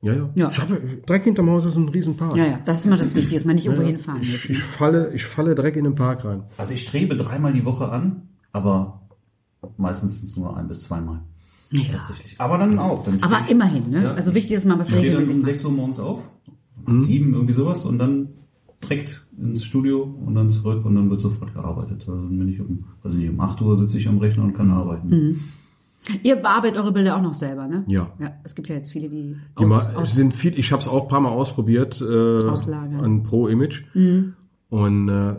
Ja, 0.01 0.13
ja. 0.13 0.29
Ja. 0.35 0.49
Ich 0.49 0.59
habe 0.59 0.79
direkt 1.07 1.25
hinterm 1.25 1.49
Haus 1.49 1.65
ist 1.65 1.75
ein 1.75 1.89
Riesenpark. 1.89 2.35
Ja, 2.37 2.45
ja. 2.45 2.59
Das 2.63 2.79
ist 2.79 2.85
immer 2.85 2.95
das 2.97 3.13
Wichtige, 3.15 3.35
dass 3.35 3.43
man 3.45 3.55
nicht 3.55 3.65
irgendwo 3.65 3.85
hinfahren 3.85 4.19
muss. 4.19 4.29
Ich, 4.29 4.49
ich 4.51 4.59
falle, 4.63 5.13
ich 5.13 5.25
falle 5.25 5.55
direkt 5.55 5.75
in 5.75 5.83
den 5.83 5.95
Park 5.95 6.23
rein. 6.23 6.43
Also 6.57 6.73
ich 6.73 6.81
strebe 6.83 7.17
dreimal 7.17 7.51
die 7.51 7.65
Woche 7.65 7.89
an, 7.89 8.29
aber 8.53 9.01
meistens 9.77 10.35
nur 10.37 10.55
ein 10.55 10.67
bis 10.69 10.81
zweimal. 10.83 11.19
Ja. 11.71 11.81
Tatsächlich. 11.91 12.35
Aber 12.39 12.57
dann 12.57 12.79
auch. 12.79 13.03
Dann 13.05 13.21
Aber 13.21 13.41
ich- 13.45 13.51
immerhin, 13.51 13.89
ne? 13.89 14.03
Ja. 14.03 14.13
Also 14.13 14.33
wichtig 14.33 14.53
ist 14.53 14.65
mal 14.65 14.79
was 14.79 14.89
Ich 14.89 14.95
stehe 14.95 15.11
dann 15.11 15.19
regelmäßig 15.21 15.33
um 15.35 15.39
macht. 15.41 15.45
6 15.51 15.65
Uhr 15.65 15.71
morgens 15.71 15.99
auf, 15.99 16.21
um 16.87 17.01
7 17.03 17.33
irgendwie 17.33 17.53
sowas 17.53 17.85
und 17.85 17.99
dann 17.99 18.29
direkt 18.83 19.25
ins 19.37 19.65
Studio 19.65 20.03
und 20.25 20.35
dann 20.35 20.49
zurück 20.49 20.85
und 20.85 20.95
dann 20.95 21.09
wird 21.09 21.19
sofort 21.21 21.53
gearbeitet. 21.53 22.01
Also 22.07 22.15
dann 22.15 22.37
bin 22.39 22.47
ich 22.47 22.59
um, 22.59 22.85
also 23.03 23.17
nicht 23.17 23.29
um 23.29 23.39
8 23.39 23.61
Uhr 23.61 23.75
sitze 23.77 23.97
ich 23.97 24.07
am 24.07 24.17
Rechner 24.19 24.43
und 24.43 24.53
kann 24.53 24.71
arbeiten. 24.71 25.09
Mhm. 25.09 25.39
Ihr 26.23 26.37
bearbeitet 26.37 26.77
eure 26.77 26.91
Bilder 26.93 27.17
auch 27.17 27.21
noch 27.21 27.33
selber, 27.33 27.67
ne? 27.67 27.83
Ja. 27.87 28.07
Ja, 28.19 28.31
es 28.43 28.55
gibt 28.55 28.69
ja 28.69 28.75
jetzt 28.75 28.91
viele, 28.91 29.09
die 29.09 29.35
Die 29.59 29.63
aus, 29.65 29.69
ma- 29.69 29.91
aus 29.95 30.09
es 30.09 30.15
sind 30.15 30.33
viel, 30.35 30.57
ich 30.57 30.71
habe 30.71 30.81
es 30.81 30.87
auch 30.87 31.03
ein 31.03 31.07
paar 31.09 31.19
Mal 31.19 31.29
ausprobiert 31.29 32.01
äh, 32.01 32.39
Auslagern. 32.45 32.99
an 33.03 33.23
Pro 33.23 33.47
Image 33.47 33.83
und 34.69 35.09
äh, 35.09 35.35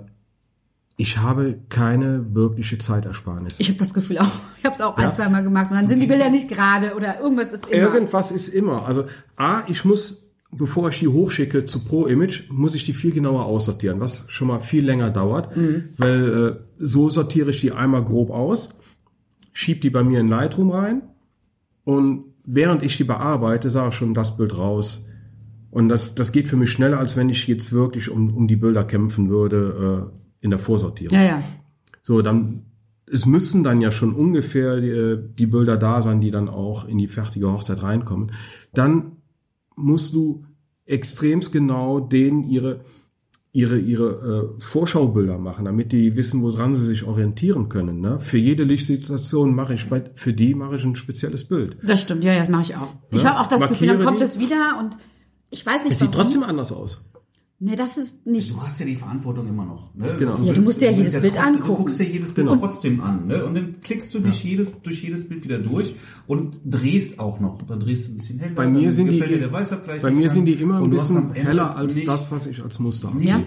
ich 0.96 1.16
habe 1.18 1.58
keine 1.70 2.34
wirkliche 2.34 2.76
Zeitersparnis. 2.76 3.54
Ich 3.58 3.68
habe 3.68 3.78
das 3.78 3.94
Gefühl 3.94 4.18
auch. 4.18 4.26
Ich 4.58 4.64
habe 4.66 4.74
es 4.74 4.82
auch 4.82 4.98
ein, 4.98 5.10
zwei 5.10 5.30
Mal 5.30 5.42
gemacht 5.42 5.70
und 5.70 5.76
dann 5.78 5.88
sind 5.88 6.00
die 6.02 6.06
Bilder 6.06 6.28
nicht 6.28 6.46
gerade 6.48 6.94
oder 6.94 7.18
irgendwas 7.20 7.50
ist 7.52 7.66
immer. 7.72 7.82
Irgendwas 7.94 8.30
ist 8.30 8.48
immer. 8.48 8.84
Also 8.84 9.04
A, 9.36 9.62
ich 9.68 9.86
muss, 9.86 10.29
bevor 10.52 10.88
ich 10.88 10.98
die 10.98 11.08
hochschicke 11.08 11.64
zu 11.66 11.80
Pro 11.80 12.06
Image, 12.06 12.50
muss 12.50 12.74
ich 12.74 12.84
die 12.84 12.92
viel 12.92 13.12
genauer 13.12 13.44
aussortieren, 13.44 14.00
was 14.00 14.24
schon 14.28 14.48
mal 14.48 14.60
viel 14.60 14.84
länger 14.84 15.10
dauert, 15.10 15.56
weil 15.96 16.28
äh, 16.28 16.56
so 16.78 17.08
sortiere 17.08 17.50
ich 17.50 17.60
die 17.60 17.72
einmal 17.72 18.04
grob 18.04 18.30
aus, 18.30 18.70
schieb 19.52 19.80
die 19.80 19.90
bei 19.90 20.02
mir 20.02 20.20
in 20.20 20.28
Lightroom 20.28 20.70
rein 20.70 21.02
und 21.84 22.24
während 22.44 22.82
ich 22.82 22.96
die 22.96 23.04
bearbeite, 23.04 23.70
sage 23.70 23.90
ich 23.90 23.94
schon 23.94 24.14
das 24.14 24.36
Bild 24.36 24.56
raus. 24.56 25.04
Und 25.70 25.88
das, 25.88 26.16
das 26.16 26.32
geht 26.32 26.48
für 26.48 26.56
mich 26.56 26.72
schneller, 26.72 26.98
als 26.98 27.16
wenn 27.16 27.28
ich 27.28 27.46
jetzt 27.46 27.72
wirklich 27.72 28.10
um, 28.10 28.34
um 28.34 28.48
die 28.48 28.56
Bilder 28.56 28.82
kämpfen 28.84 29.28
würde 29.28 30.10
äh, 30.10 30.44
in 30.44 30.50
der 30.50 30.58
Vorsortierung. 30.58 31.16
Ja, 31.16 31.24
ja. 31.24 31.42
So, 32.02 32.22
dann, 32.22 32.64
es 33.06 33.24
müssen 33.24 33.62
dann 33.62 33.80
ja 33.80 33.92
schon 33.92 34.12
ungefähr 34.12 34.80
die, 34.80 35.32
die 35.38 35.46
Bilder 35.46 35.76
da 35.76 36.02
sein, 36.02 36.20
die 36.20 36.32
dann 36.32 36.48
auch 36.48 36.88
in 36.88 36.98
die 36.98 37.06
fertige 37.06 37.52
Hochzeit 37.52 37.84
reinkommen. 37.84 38.32
Dann 38.74 39.12
musst 39.82 40.14
du 40.14 40.44
extremst 40.86 41.52
genau 41.52 42.00
denen 42.00 42.44
ihre, 42.44 42.80
ihre, 43.52 43.78
ihre 43.78 44.54
äh, 44.56 44.60
Vorschaubilder 44.60 45.38
machen, 45.38 45.64
damit 45.64 45.92
die 45.92 46.16
wissen, 46.16 46.42
woran 46.42 46.74
sie 46.74 46.86
sich 46.86 47.04
orientieren 47.04 47.68
können. 47.68 48.00
Ne? 48.00 48.18
Für 48.20 48.38
jede 48.38 48.64
Lichtsituation 48.64 49.54
mache 49.54 49.74
ich, 49.74 49.86
für 50.14 50.32
die 50.32 50.54
mache 50.54 50.76
ich 50.76 50.84
ein 50.84 50.96
spezielles 50.96 51.44
Bild. 51.44 51.76
Das 51.82 52.02
stimmt, 52.02 52.24
ja, 52.24 52.32
ja, 52.32 52.40
das 52.40 52.48
mache 52.48 52.62
ich 52.62 52.76
auch. 52.76 52.94
Ich 53.10 53.22
Ja, 53.22 53.30
habe 53.30 53.40
auch 53.40 53.46
das 53.48 53.68
Gefühl, 53.68 53.88
dann 53.88 53.96
markiere 53.98 54.04
kommt 54.08 54.20
die. 54.20 54.24
es 54.24 54.40
wieder 54.40 54.78
und 54.80 54.96
ich 55.50 55.64
weiß 55.66 55.82
nicht 55.84 55.92
Es 55.92 55.98
sieht 56.00 56.08
warum. 56.12 56.22
trotzdem 56.24 56.42
anders 56.44 56.72
aus. 56.72 57.00
Nee, 57.62 57.76
das 57.76 57.98
ist 57.98 58.26
nicht. 58.26 58.50
Du 58.52 58.62
hast 58.62 58.80
ja 58.80 58.86
die 58.86 58.96
Verantwortung 58.96 59.46
immer 59.46 59.66
noch. 59.66 59.94
Ne? 59.94 60.16
Genau. 60.18 60.38
Ja, 60.42 60.54
du 60.54 60.62
musst 60.62 60.80
dir 60.80 60.90
ja 60.90 60.96
jedes 60.96 61.20
Bild 61.20 61.34
trotzdem, 61.34 61.44
angucken. 61.54 61.68
Du 61.68 61.76
guckst 61.76 62.00
dir 62.00 62.04
jedes 62.04 62.32
Bild 62.32 62.48
Genau. 62.48 62.58
trotzdem 62.58 63.00
an. 63.02 63.26
Ne? 63.26 63.44
Und 63.44 63.54
dann 63.54 63.80
klickst 63.82 64.14
du 64.14 64.18
dich 64.20 64.42
jedes, 64.42 64.80
durch 64.80 65.02
jedes 65.02 65.28
Bild 65.28 65.44
wieder 65.44 65.58
durch 65.58 65.94
und 66.26 66.56
drehst 66.64 67.20
auch 67.20 67.38
noch. 67.38 67.60
Dann 67.60 67.80
drehst 67.80 68.08
du 68.08 68.12
ein 68.14 68.16
bisschen 68.16 68.38
heller. 68.38 68.54
Bei 68.54 68.66
mir 68.66 68.90
sind 68.92 69.10
die, 69.10 69.20
bei 70.00 70.10
mir 70.10 70.30
sind 70.30 70.46
die 70.46 70.54
immer 70.54 70.76
ein 70.78 70.84
du 70.84 70.90
bisschen 70.90 71.34
heller 71.34 71.76
als 71.76 71.96
nicht, 71.96 72.08
das, 72.08 72.32
was 72.32 72.46
ich 72.46 72.62
als 72.62 72.78
Muster 72.78 73.08
habe. 73.08 73.18
Nicht 73.18 73.28
Ja. 73.28 73.40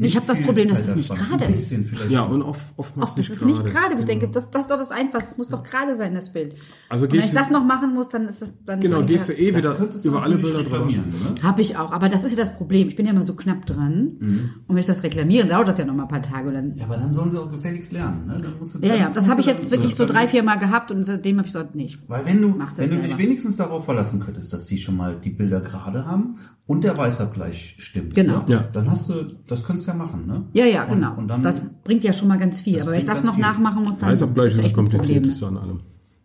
Viel 0.00 0.06
Ich 0.06 0.16
habe 0.16 0.26
das 0.26 0.40
Problem, 0.42 0.68
dass 0.68 0.86
es 0.88 0.96
nicht 0.96 1.08
gerade 1.14 1.44
Ein 1.44 1.50
ist. 1.54 1.60
bisschen 1.60 1.84
vielleicht. 1.84 2.10
Ja, 2.10 2.22
und 2.22 2.42
oft, 2.42 2.64
oftmals 2.76 3.10
Ach, 3.12 3.16
das 3.16 3.30
ist 3.30 3.44
nicht 3.44 3.64
gerade. 3.64 3.94
Ich 3.98 4.04
denke, 4.04 4.26
Genau. 4.26 4.32
das, 4.34 4.50
das 4.50 4.62
ist 4.62 4.70
doch 4.70 4.78
das 4.78 4.90
Einfachste. 4.90 5.30
Es 5.32 5.38
muss 5.38 5.48
doch 5.48 5.62
gerade 5.62 5.96
sein, 5.96 6.14
das 6.14 6.32
Bild. 6.32 6.54
Also 6.88 7.04
und 7.06 7.12
wenn 7.12 7.20
ich 7.20 7.32
das 7.32 7.50
noch 7.50 7.64
machen 7.64 7.94
muss, 7.94 8.08
dann 8.08 8.26
ist 8.26 8.42
das 8.42 8.52
dann 8.64 8.80
Genau, 8.80 9.02
gehst 9.02 9.28
du 9.28 9.32
eh 9.32 9.54
wieder 9.54 9.74
könntest 9.74 10.04
du 10.04 10.08
über 10.08 10.22
alle 10.22 10.36
Bilder 10.38 10.62
drüber. 10.62 10.78
reklamieren, 10.80 11.04
ne? 11.04 11.42
Habe 11.42 11.60
ich 11.62 11.76
auch, 11.76 11.92
aber 11.92 12.08
das 12.08 12.24
ist 12.24 12.32
ja 12.32 12.36
das 12.38 12.56
Problem. 12.56 12.88
Ich 12.88 12.96
bin 12.96 13.06
ja 13.06 13.12
immer 13.12 13.22
so 13.22 13.34
knapp 13.36 13.66
dran. 13.66 14.16
Mhm. 14.18 14.50
Und 14.66 14.74
wenn 14.74 14.78
ich 14.78 14.86
das 14.86 15.02
reklamiere, 15.02 15.46
dauert 15.46 15.68
das 15.68 15.78
ja 15.78 15.84
noch 15.84 15.94
mal 15.94 16.02
ein 16.04 16.08
paar 16.08 16.22
Tage. 16.22 16.48
Und 16.48 16.54
dann, 16.54 16.76
Ja, 16.76 16.84
aber 16.84 16.96
dann 16.96 17.12
sollen 17.12 17.30
sie 17.30 17.38
auch 17.38 17.50
gefälligst 17.50 17.92
lernen. 17.92 18.26
Ne? 18.26 18.36
Dann 18.40 18.58
musst 18.58 18.74
du, 18.74 18.78
ja, 18.86 18.94
ja, 18.94 19.10
das 19.14 19.28
habe 19.28 19.40
ich 19.40 19.46
jetzt 19.46 19.70
wirklich 19.70 19.94
so 19.94 20.04
drei, 20.06 20.26
vier 20.26 20.42
Mal 20.42 20.56
gehabt 20.56 20.90
und 20.90 21.04
seitdem 21.04 21.36
habe 21.38 21.46
ich 21.46 21.52
gesagt, 21.52 21.74
nicht. 21.74 22.08
Weil 22.08 22.24
wenn 22.24 22.40
du, 22.40 22.54
wenn 22.76 22.90
du 22.90 22.96
dich 22.96 23.18
wenigstens 23.18 23.56
darauf 23.56 23.84
verlassen 23.84 24.20
könntest, 24.20 24.52
dass 24.52 24.66
die 24.66 24.78
schon 24.78 24.96
mal 24.96 25.16
die 25.22 25.30
Bilder 25.30 25.60
gerade 25.60 26.06
haben 26.06 26.38
und 26.66 26.84
der 26.84 26.96
Weißabgleich 26.96 27.76
stimmt, 27.78 28.14
Genau. 28.14 28.38
ne? 28.38 28.44
Ja. 28.48 28.60
dann 28.72 28.90
hast 28.90 29.08
du, 29.10 29.14
das 29.48 29.64
könntest 29.64 29.88
du 29.88 29.89
ja 29.90 29.94
machen, 29.96 30.26
ne? 30.26 30.44
Ja, 30.52 30.64
ja, 30.66 30.84
Und- 30.84 30.90
genau. 30.94 31.14
Und 31.16 31.28
dann, 31.28 31.42
das 31.42 31.62
bringt 31.84 32.04
ja 32.04 32.12
schon 32.12 32.28
mal 32.28 32.38
ganz 32.38 32.60
viel. 32.60 32.80
Aber 32.80 32.92
wenn 32.92 32.98
ich 32.98 33.04
das 33.06 33.22
noch 33.24 33.34
viel. 33.34 33.42
nachmachen 33.42 33.82
muss, 33.84 33.98
dann 33.98 34.10
Weißabgleich 34.10 34.46
ist 34.46 34.52
ist 34.52 34.58
das 34.58 34.66
echt 34.66 34.74
ein 34.74 34.84
Problem. 34.84 34.98
komplizierteste 34.98 35.46
an 35.46 35.56
allem. 35.58 35.80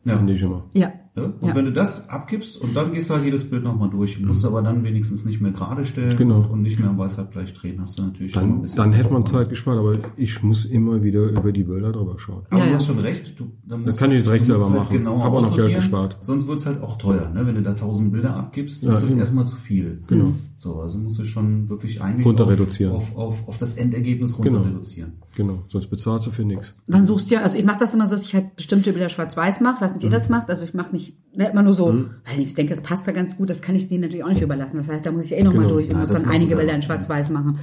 Ja. 0.05 0.15
Finde 0.17 0.33
ich 0.33 0.41
immer. 0.41 0.63
Ja. 0.73 0.91
Ja? 1.15 1.23
Und 1.23 1.43
Ja. 1.43 1.55
wenn 1.55 1.65
du 1.65 1.71
das 1.73 2.09
abgibst 2.09 2.57
und 2.61 2.75
dann 2.75 2.91
gehst 2.91 3.09
du 3.09 3.13
halt 3.13 3.23
jedes 3.25 3.49
Bild 3.49 3.63
nochmal 3.63 3.89
durch, 3.89 4.19
musst 4.19 4.45
aber 4.45 4.61
dann 4.61 4.83
wenigstens 4.83 5.25
nicht 5.25 5.41
mehr 5.41 5.51
gerade 5.51 5.85
stellen 5.85 6.15
Genau. 6.17 6.47
und, 6.51 6.61
nicht 6.61 6.79
mehr 6.79 6.89
am 6.89 6.97
Weißabgleich 6.97 7.53
drehen, 7.53 7.79
hast 7.81 7.97
du 7.99 8.03
natürlich 8.03 8.33
schon 8.33 8.41
mal 8.41 8.47
ein 8.47 8.51
Dann, 8.53 8.61
bisschen 8.63 8.77
dann 8.77 8.93
hätte 8.93 9.13
man 9.13 9.25
Zeit. 9.25 9.49
Gespart, 9.49 9.77
aber 9.77 9.93
ich 10.17 10.43
muss 10.43 10.65
immer 10.65 11.03
wieder 11.03 11.23
über 11.29 11.51
die 11.51 11.63
Bilder 11.63 11.91
drüber 11.91 12.17
schauen. 12.19 12.43
Aber 12.49 12.59
Ja, 12.59 12.65
du 12.65 12.71
ja. 12.71 12.77
hast 12.77 12.85
schon 12.87 12.99
recht. 12.99 13.39
Du, 13.39 13.51
dann 13.65 13.83
musst 13.83 13.97
kann 13.97 14.11
ich 14.11 14.19
du- 14.19 14.23
direkt 14.25 14.43
du 14.43 14.47
selber 14.47 14.65
halt 14.69 14.75
machen. 14.79 14.93
Genauer 14.97 15.23
Hab 15.23 15.33
auch 15.33 15.41
noch 15.41 15.55
Geld 15.55 15.75
gespart. 15.75 16.17
Sonst 16.21 16.47
wird's 16.47 16.65
halt 16.65 16.81
auch 16.81 16.97
teuer. 16.97 17.29
Ne? 17.29 17.45
Wenn 17.45 17.55
du 17.55 17.61
da 17.61 17.73
tausend 17.73 18.11
Bilder 18.11 18.35
abgibst, 18.35 18.83
ist 18.83 18.91
das 18.91 19.09
eben. 19.09 19.19
erstmal 19.19 19.45
zu 19.47 19.55
viel. 19.55 20.01
Genau. 20.07 20.31
So, 20.57 20.79
also 20.81 20.97
musst 20.97 21.19
du 21.19 21.23
schon 21.25 21.69
wirklich 21.69 22.01
eigentlich 22.01 22.25
Runter 22.25 22.45
auf, 22.45 22.49
reduzieren. 22.49 22.93
Auf, 22.93 23.15
auf, 23.15 23.47
auf 23.47 23.57
das 23.59 23.75
Endergebnis 23.75 24.37
runter 24.39 24.49
Genau. 24.51 24.63
reduzieren. 24.63 25.13
Genau, 25.35 25.63
sonst 25.67 25.87
bezahlst 25.87 26.25
du 26.25 26.31
für 26.31 26.43
nichts. 26.43 26.73
Dann 26.87 27.05
suchst 27.05 27.29
du 27.29 27.35
ja, 27.35 27.41
also 27.41 27.57
ich 27.57 27.65
mache 27.65 27.77
das 27.79 27.93
immer 27.93 28.07
so, 28.07 28.15
dass 28.15 28.23
ich 28.25 28.33
halt 28.33 28.55
bestimmte 28.55 28.91
Bilder 28.93 29.09
schwarz-weiß 29.09 29.59
mache. 29.61 29.81
Weiß 29.81 29.91
nicht, 29.93 30.01
wie 30.01 30.05
ihr 30.07 30.09
Mhm. 30.09 30.13
das 30.13 30.29
macht. 30.29 30.49
Also 30.49 30.63
ich 30.63 30.73
mache 30.73 30.93
nicht 30.93 31.04
ne, 31.35 31.49
immer 31.51 31.63
nur 31.63 31.73
so, 31.73 31.87
weil 31.87 32.39
ich 32.39 32.53
denke, 32.53 32.73
es 32.73 32.81
passt 32.81 33.07
da 33.07 33.11
ganz 33.11 33.37
gut. 33.37 33.49
Das 33.49 33.61
kann 33.61 33.75
ich 33.75 33.87
denen 33.89 34.01
natürlich 34.01 34.23
auch 34.23 34.29
nicht 34.29 34.41
überlassen. 34.41 34.77
Das 34.77 34.87
heißt, 34.89 35.05
da 35.05 35.11
muss 35.11 35.25
ich 35.25 35.33
eh 35.33 35.43
nochmal 35.43 35.63
Genau. 35.63 35.73
durch 35.75 35.85
und 35.87 35.91
Ja, 35.93 35.97
muss 35.99 36.09
dann 36.11 36.25
einige. 36.25 36.55
Bilder 36.55 36.73
in 36.73 36.81
schwarz-weiß 36.81 37.29
machen. 37.29 37.59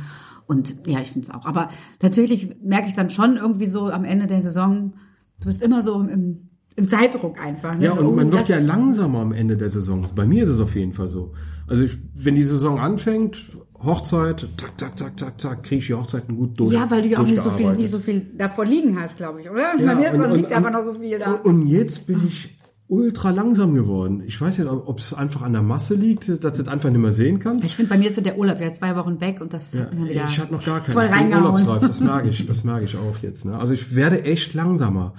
Und 0.47 0.75
ja, 0.87 1.01
ich 1.01 1.13
finde 1.13 1.29
es 1.29 1.35
auch. 1.35 1.47
Aber 1.47 1.69
tatsächlich 1.99 2.57
merke 2.63 2.89
ich 2.89 2.95
dann 2.95 3.11
schon 3.11 3.37
irgendwie 3.37 3.67
so 3.67 3.87
am 3.87 4.05
Ende 4.05 4.27
der 4.27 4.43
Saison, 4.43 4.95
du 5.41 5.47
bist 5.47 5.63
immer 5.63 5.81
so 5.83 6.01
im, 6.03 6.49
im 6.77 6.89
Zeitdruck 6.89 7.41
einfach. 7.41 7.75
Ne? 7.77 7.85
Ja, 7.85 7.95
So, 7.97 8.09
und 8.09 8.17
man 8.17 8.29
oh, 8.29 8.33
wird 8.33 8.49
ja 8.49 8.59
langsamer 8.59 9.21
am 9.21 9.33
Ende 9.33 9.57
der 9.57 9.71
Saison. 9.71 10.07
Bei 10.15 10.27
mir 10.27 10.43
ist 10.45 10.51
es 10.51 10.61
auf 10.61 10.75
jeden 10.75 10.93
Fall 10.93 11.09
so. 11.09 11.33
Also 11.69 11.85
ich, 11.85 11.97
wenn 12.15 12.35
die 12.35 12.45
Saison 12.45 12.79
anfängt, 12.79 13.43
Hochzeit, 13.83 14.47
tak, 14.57 14.77
tak, 14.79 14.97
tak, 14.97 15.17
tak, 15.17 15.39
tak, 15.39 15.63
kriege 15.63 15.81
ich 15.81 15.87
die 15.87 15.95
Hochzeiten 15.95 16.37
gut 16.37 16.59
durch. 16.61 16.75
Ja, 16.75 16.89
weil 16.91 17.03
du 17.03 17.09
ja 17.09 17.19
auch 17.19 17.27
nicht 17.27 17.43
so 17.43 17.51
viel, 17.51 17.73
nicht 17.75 17.91
so 17.91 17.99
viel 17.99 18.21
davor 18.37 18.65
liegen 18.65 19.01
hast, 19.01 19.17
glaube 19.17 19.41
ich, 19.41 19.51
oder? 19.51 19.77
Ja, 19.79 19.87
Bei 19.87 19.95
mir 19.97 20.11
ist, 20.11 20.19
und- 20.19 20.33
liegt 20.35 20.47
und- 20.49 20.53
einfach 20.53 20.71
noch 20.73 20.85
so 20.85 20.95
viel 20.95 21.19
da. 21.19 21.33
Und 21.35 21.67
jetzt 21.67 22.07
bin 22.07 22.21
ich 22.27 22.57
ultra 22.93 23.31
langsam 23.31 23.75
geworden. 23.75 24.23
Ich 24.27 24.39
weiß 24.39 24.59
nicht, 24.59 24.69
ob 24.69 24.99
es 24.99 25.15
einfach 25.15 25.41
an 25.43 25.55
der 25.55 25.63
Masse 25.63 25.95
liegt, 25.95 26.29
dass 26.29 26.39
du 26.39 26.63
das 26.63 26.69
einfach 26.69 26.91
nicht 26.91 27.01
mehr 27.01 27.13
sehen 27.13 27.39
kannst. 27.39 27.65
Ich 27.65 27.75
finde, 27.75 27.89
bei 27.89 27.97
mir 27.99 28.09
ist 28.09 28.17
so 28.17 28.21
der 28.21 28.39
Urlaub 28.39 28.61
ja 28.61 28.71
zwei 28.73 28.95
Wochen 28.97 29.19
weg 29.21 29.41
und 29.41 29.55
das 29.55 29.73
Ja, 29.73 29.81
hat 29.81 29.95
mir 29.95 30.01
dann 30.01 30.09
wieder 30.11 30.25
ich 30.29 30.39
hatte 30.39 30.53
noch 30.53 30.65
gar 30.65 30.81
keinen. 30.81 30.93
voll 30.93 31.05
Ich 31.05 31.11
bin 31.11 31.19
reingehauen. 31.19 31.45
urlaubsreif, 31.47 31.89
das 31.89 32.01
merke 32.01 32.29
ich, 32.29 32.45
das 32.53 32.65
merke 32.65 32.85
ich 32.85 32.97
auch 32.97 33.17
jetzt. 33.23 33.47
Ne? 33.47 33.59
Also 33.59 33.73
ich 33.73 33.95
werde 33.95 34.23
echt 34.25 34.53
langsamer. 34.53 35.15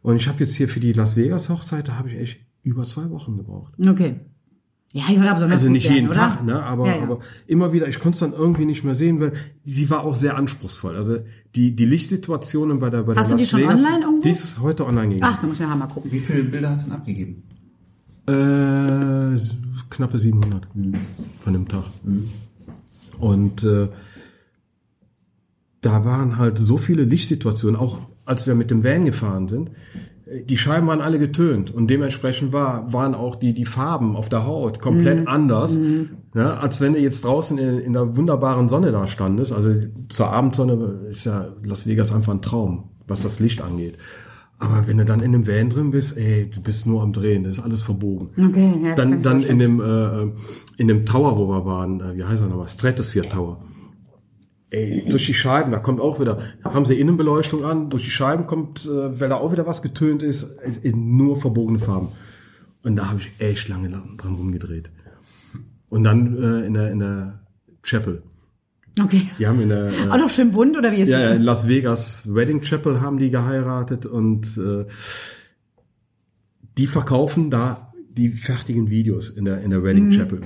Und 0.00 0.16
ich 0.16 0.26
habe 0.26 0.40
jetzt 0.40 0.54
hier 0.54 0.68
für 0.68 0.80
die 0.80 0.92
Las 0.94 1.16
Vegas 1.16 1.50
Hochzeit, 1.50 1.88
da 1.88 1.98
habe 1.98 2.08
ich 2.10 2.18
echt 2.18 2.38
über 2.62 2.84
zwei 2.84 3.10
Wochen 3.10 3.36
gebraucht. 3.36 3.74
Okay. 3.86 4.20
Ja, 4.92 5.04
ich 5.10 5.16
soll 5.16 5.26
aber 5.26 5.34
besonders 5.34 5.56
Also 5.58 5.66
gut 5.66 5.72
nicht 5.74 5.84
werden, 5.84 5.94
jeden 5.96 6.08
oder? 6.08 6.18
Tag, 6.18 6.44
ne? 6.44 6.62
Aber, 6.62 6.86
ja, 6.86 6.96
ja. 6.96 7.02
aber 7.02 7.18
immer 7.46 7.72
wieder, 7.74 7.88
ich 7.88 7.98
konnte 7.98 8.16
es 8.16 8.20
dann 8.20 8.32
irgendwie 8.32 8.64
nicht 8.64 8.84
mehr 8.84 8.94
sehen, 8.94 9.20
weil 9.20 9.32
sie 9.62 9.90
war 9.90 10.02
auch 10.04 10.16
sehr 10.16 10.36
anspruchsvoll. 10.36 10.96
Also 10.96 11.18
die, 11.54 11.76
die 11.76 11.84
Lichtsituationen 11.84 12.80
bei 12.80 12.88
der 12.88 13.02
bei 13.02 13.14
Hast 13.14 13.30
der 13.30 13.36
du 13.36 13.36
die 13.36 13.42
Las 13.42 13.50
schon 13.50 13.60
Vegas, 13.60 13.84
online 13.84 14.00
irgendwo? 14.04 14.22
Die 14.22 14.30
ist 14.30 14.60
heute 14.60 14.86
online 14.86 15.14
gegangen. 15.14 15.34
Ach, 15.36 15.40
da 15.40 15.46
muss 15.46 15.56
ich 15.56 15.62
nachher 15.62 15.76
mal 15.76 15.86
gucken. 15.88 16.10
Wie 16.10 16.20
viele 16.20 16.44
Bilder 16.44 16.70
hast 16.70 16.86
du 16.86 16.90
denn 16.90 16.98
abgegeben? 16.98 17.42
Äh, 18.28 19.38
knappe 19.90 20.18
700 20.18 20.68
von 21.42 21.52
dem 21.52 21.68
Tag. 21.68 21.84
Und 23.18 23.62
äh, 23.64 23.88
da 25.80 26.04
waren 26.04 26.38
halt 26.38 26.58
so 26.58 26.76
viele 26.76 27.04
Lichtsituationen, 27.04 27.76
auch 27.76 28.10
als 28.24 28.46
wir 28.46 28.54
mit 28.54 28.70
dem 28.70 28.84
Van 28.84 29.04
gefahren 29.04 29.48
sind. 29.48 29.70
Die 30.44 30.58
Scheiben 30.58 30.86
waren 30.86 31.00
alle 31.00 31.18
getönt 31.18 31.72
und 31.72 31.88
dementsprechend 31.88 32.52
war, 32.52 32.92
waren 32.92 33.14
auch 33.14 33.36
die, 33.36 33.54
die 33.54 33.64
Farben 33.64 34.14
auf 34.14 34.28
der 34.28 34.46
Haut 34.46 34.78
komplett 34.78 35.26
anders, 35.26 35.78
ne, 36.34 36.58
als 36.60 36.82
wenn 36.82 36.92
du 36.92 36.98
jetzt 36.98 37.24
draußen 37.24 37.56
in, 37.56 37.78
in 37.78 37.92
der 37.94 38.16
wunderbaren 38.16 38.68
Sonne 38.68 38.90
da 38.90 39.06
standest. 39.06 39.52
Also 39.52 39.70
zur 40.10 40.30
Abendsonne 40.30 40.74
ist 41.10 41.24
ja 41.24 41.48
Las 41.64 41.86
Vegas 41.86 42.12
einfach 42.12 42.34
ein 42.34 42.42
Traum, 42.42 42.90
was 43.06 43.22
das 43.22 43.40
Licht 43.40 43.62
angeht. 43.62 43.94
Aber 44.58 44.86
wenn 44.86 44.98
du 44.98 45.04
dann 45.04 45.20
in 45.20 45.32
dem 45.32 45.46
Van 45.46 45.70
drin 45.70 45.92
bist, 45.92 46.16
ey, 46.16 46.50
du 46.52 46.60
bist 46.60 46.84
nur 46.86 47.02
am 47.02 47.12
Drehen, 47.12 47.44
das 47.44 47.58
ist 47.58 47.64
alles 47.64 47.82
verbogen. 47.82 48.28
Okay, 48.36 48.72
ja, 48.82 48.94
dann 48.96 49.22
dann 49.22 49.42
in 49.44 49.58
dem 49.58 49.80
äh, 49.80 50.32
in 50.76 50.88
dem 50.88 51.06
Tower, 51.06 51.36
wo 51.38 51.48
wir 51.48 51.64
waren, 51.64 52.00
äh, 52.00 52.16
wie 52.16 52.24
heißt 52.24 52.42
er 52.42 52.48
nochmal, 52.48 52.68
Stratosphere 52.68 53.28
Tower. 53.28 53.60
Ey, 54.70 55.04
durch 55.08 55.24
die 55.24 55.34
Scheiben, 55.34 55.72
da 55.72 55.78
kommt 55.78 55.98
auch 55.98 56.20
wieder, 56.20 56.38
da 56.62 56.74
haben 56.74 56.84
sie 56.84 57.00
Innenbeleuchtung 57.00 57.64
an, 57.64 57.88
durch 57.88 58.04
die 58.04 58.10
Scheiben 58.10 58.46
kommt, 58.46 58.84
äh, 58.84 59.18
weil 59.18 59.30
da 59.30 59.36
auch 59.36 59.50
wieder 59.50 59.66
was 59.66 59.80
getönt 59.80 60.22
ist, 60.22 60.42
äh, 60.42 60.72
in 60.82 61.16
nur 61.16 61.40
verbogene 61.40 61.78
Farben. 61.78 62.08
Und 62.82 62.96
da 62.96 63.08
habe 63.08 63.20
ich 63.20 63.30
echt 63.38 63.68
lange 63.68 63.88
dran 63.88 64.34
rumgedreht. 64.34 64.90
Und 65.88 66.04
dann 66.04 66.36
äh, 66.36 66.66
in 66.66 66.74
der 66.74 66.90
in 66.90 66.98
der 66.98 67.40
Chapel. 67.82 68.22
Okay. 69.00 69.28
Die 69.38 69.46
haben 69.46 69.60
in 69.60 69.70
der 69.70 69.86
äh, 69.86 70.10
Auch 70.10 70.18
noch 70.18 70.30
schön 70.30 70.50
bunt, 70.50 70.76
oder 70.76 70.92
wie 70.92 70.96
ist 70.96 71.08
ja, 71.08 71.18
ja, 71.18 71.28
das? 71.28 71.36
in 71.36 71.42
Las 71.42 71.68
Vegas 71.68 72.34
Wedding 72.34 72.60
Chapel 72.60 73.00
haben 73.00 73.16
die 73.16 73.30
geheiratet 73.30 74.04
und 74.04 74.46
äh, 74.58 74.84
die 76.76 76.86
verkaufen 76.86 77.50
da 77.50 77.90
die 78.10 78.30
fertigen 78.30 78.90
Videos 78.90 79.30
in 79.30 79.46
der 79.46 79.62
in 79.62 79.70
der 79.70 79.82
Wedding 79.82 80.10
Chapel. 80.10 80.42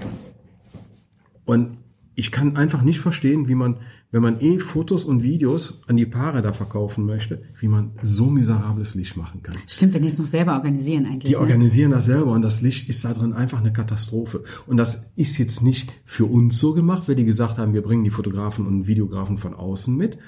Und 1.45 1.79
ich 2.15 2.31
kann 2.31 2.57
einfach 2.57 2.83
nicht 2.83 3.01
verstehen, 3.01 3.49
wie 3.49 3.55
man, 3.55 3.79
wenn 4.11 4.23
man 4.23 4.39
eh 4.41 4.59
Fotos 4.59 5.05
und 5.05 5.23
Videos 5.23 5.81
an 5.87 5.97
die 5.97 6.05
Paare 6.05 6.43
da 6.43 6.53
verkaufen 6.53 7.07
möchte, 7.07 7.43
wie 7.59 7.69
man 7.69 7.93
so 8.03 8.27
miserables 8.27 8.95
Licht 8.95 9.17
machen 9.17 9.43
kann. 9.43 9.55
Stimmt, 9.67 9.95
wenn 9.95 10.03
die 10.03 10.09
es 10.09 10.19
noch 10.19 10.27
selber 10.27 10.55
organisieren 10.55 11.07
eigentlich. 11.07 11.31
Die 11.31 11.33
ne? 11.33 11.39
organisieren 11.39 11.91
das 11.91 12.05
selber 12.05 12.33
und 12.33 12.43
das 12.43 12.61
Licht 12.61 12.89
ist 12.89 13.05
da 13.05 13.15
drin 13.15 13.33
einfach 13.33 13.61
eine 13.61 13.73
Katastrophe. 13.73 14.45
Und 14.67 14.77
das 14.77 15.13
ist 15.17 15.39
jetzt 15.39 15.63
nicht 15.63 15.93
für 16.05 16.27
uns 16.27 16.59
so 16.59 16.75
gemacht, 16.75 17.09
weil 17.09 17.15
die 17.15 17.25
gesagt 17.25 17.59
haben, 17.59 17.73
wir 17.73 17.83
bringen 17.83 18.05
die 18.05 18.11
Fotografen 18.11 18.67
und 18.67 18.87
Videografen 18.87 19.39
von 19.39 19.55
außen 19.55 19.97
mit, 19.97 20.19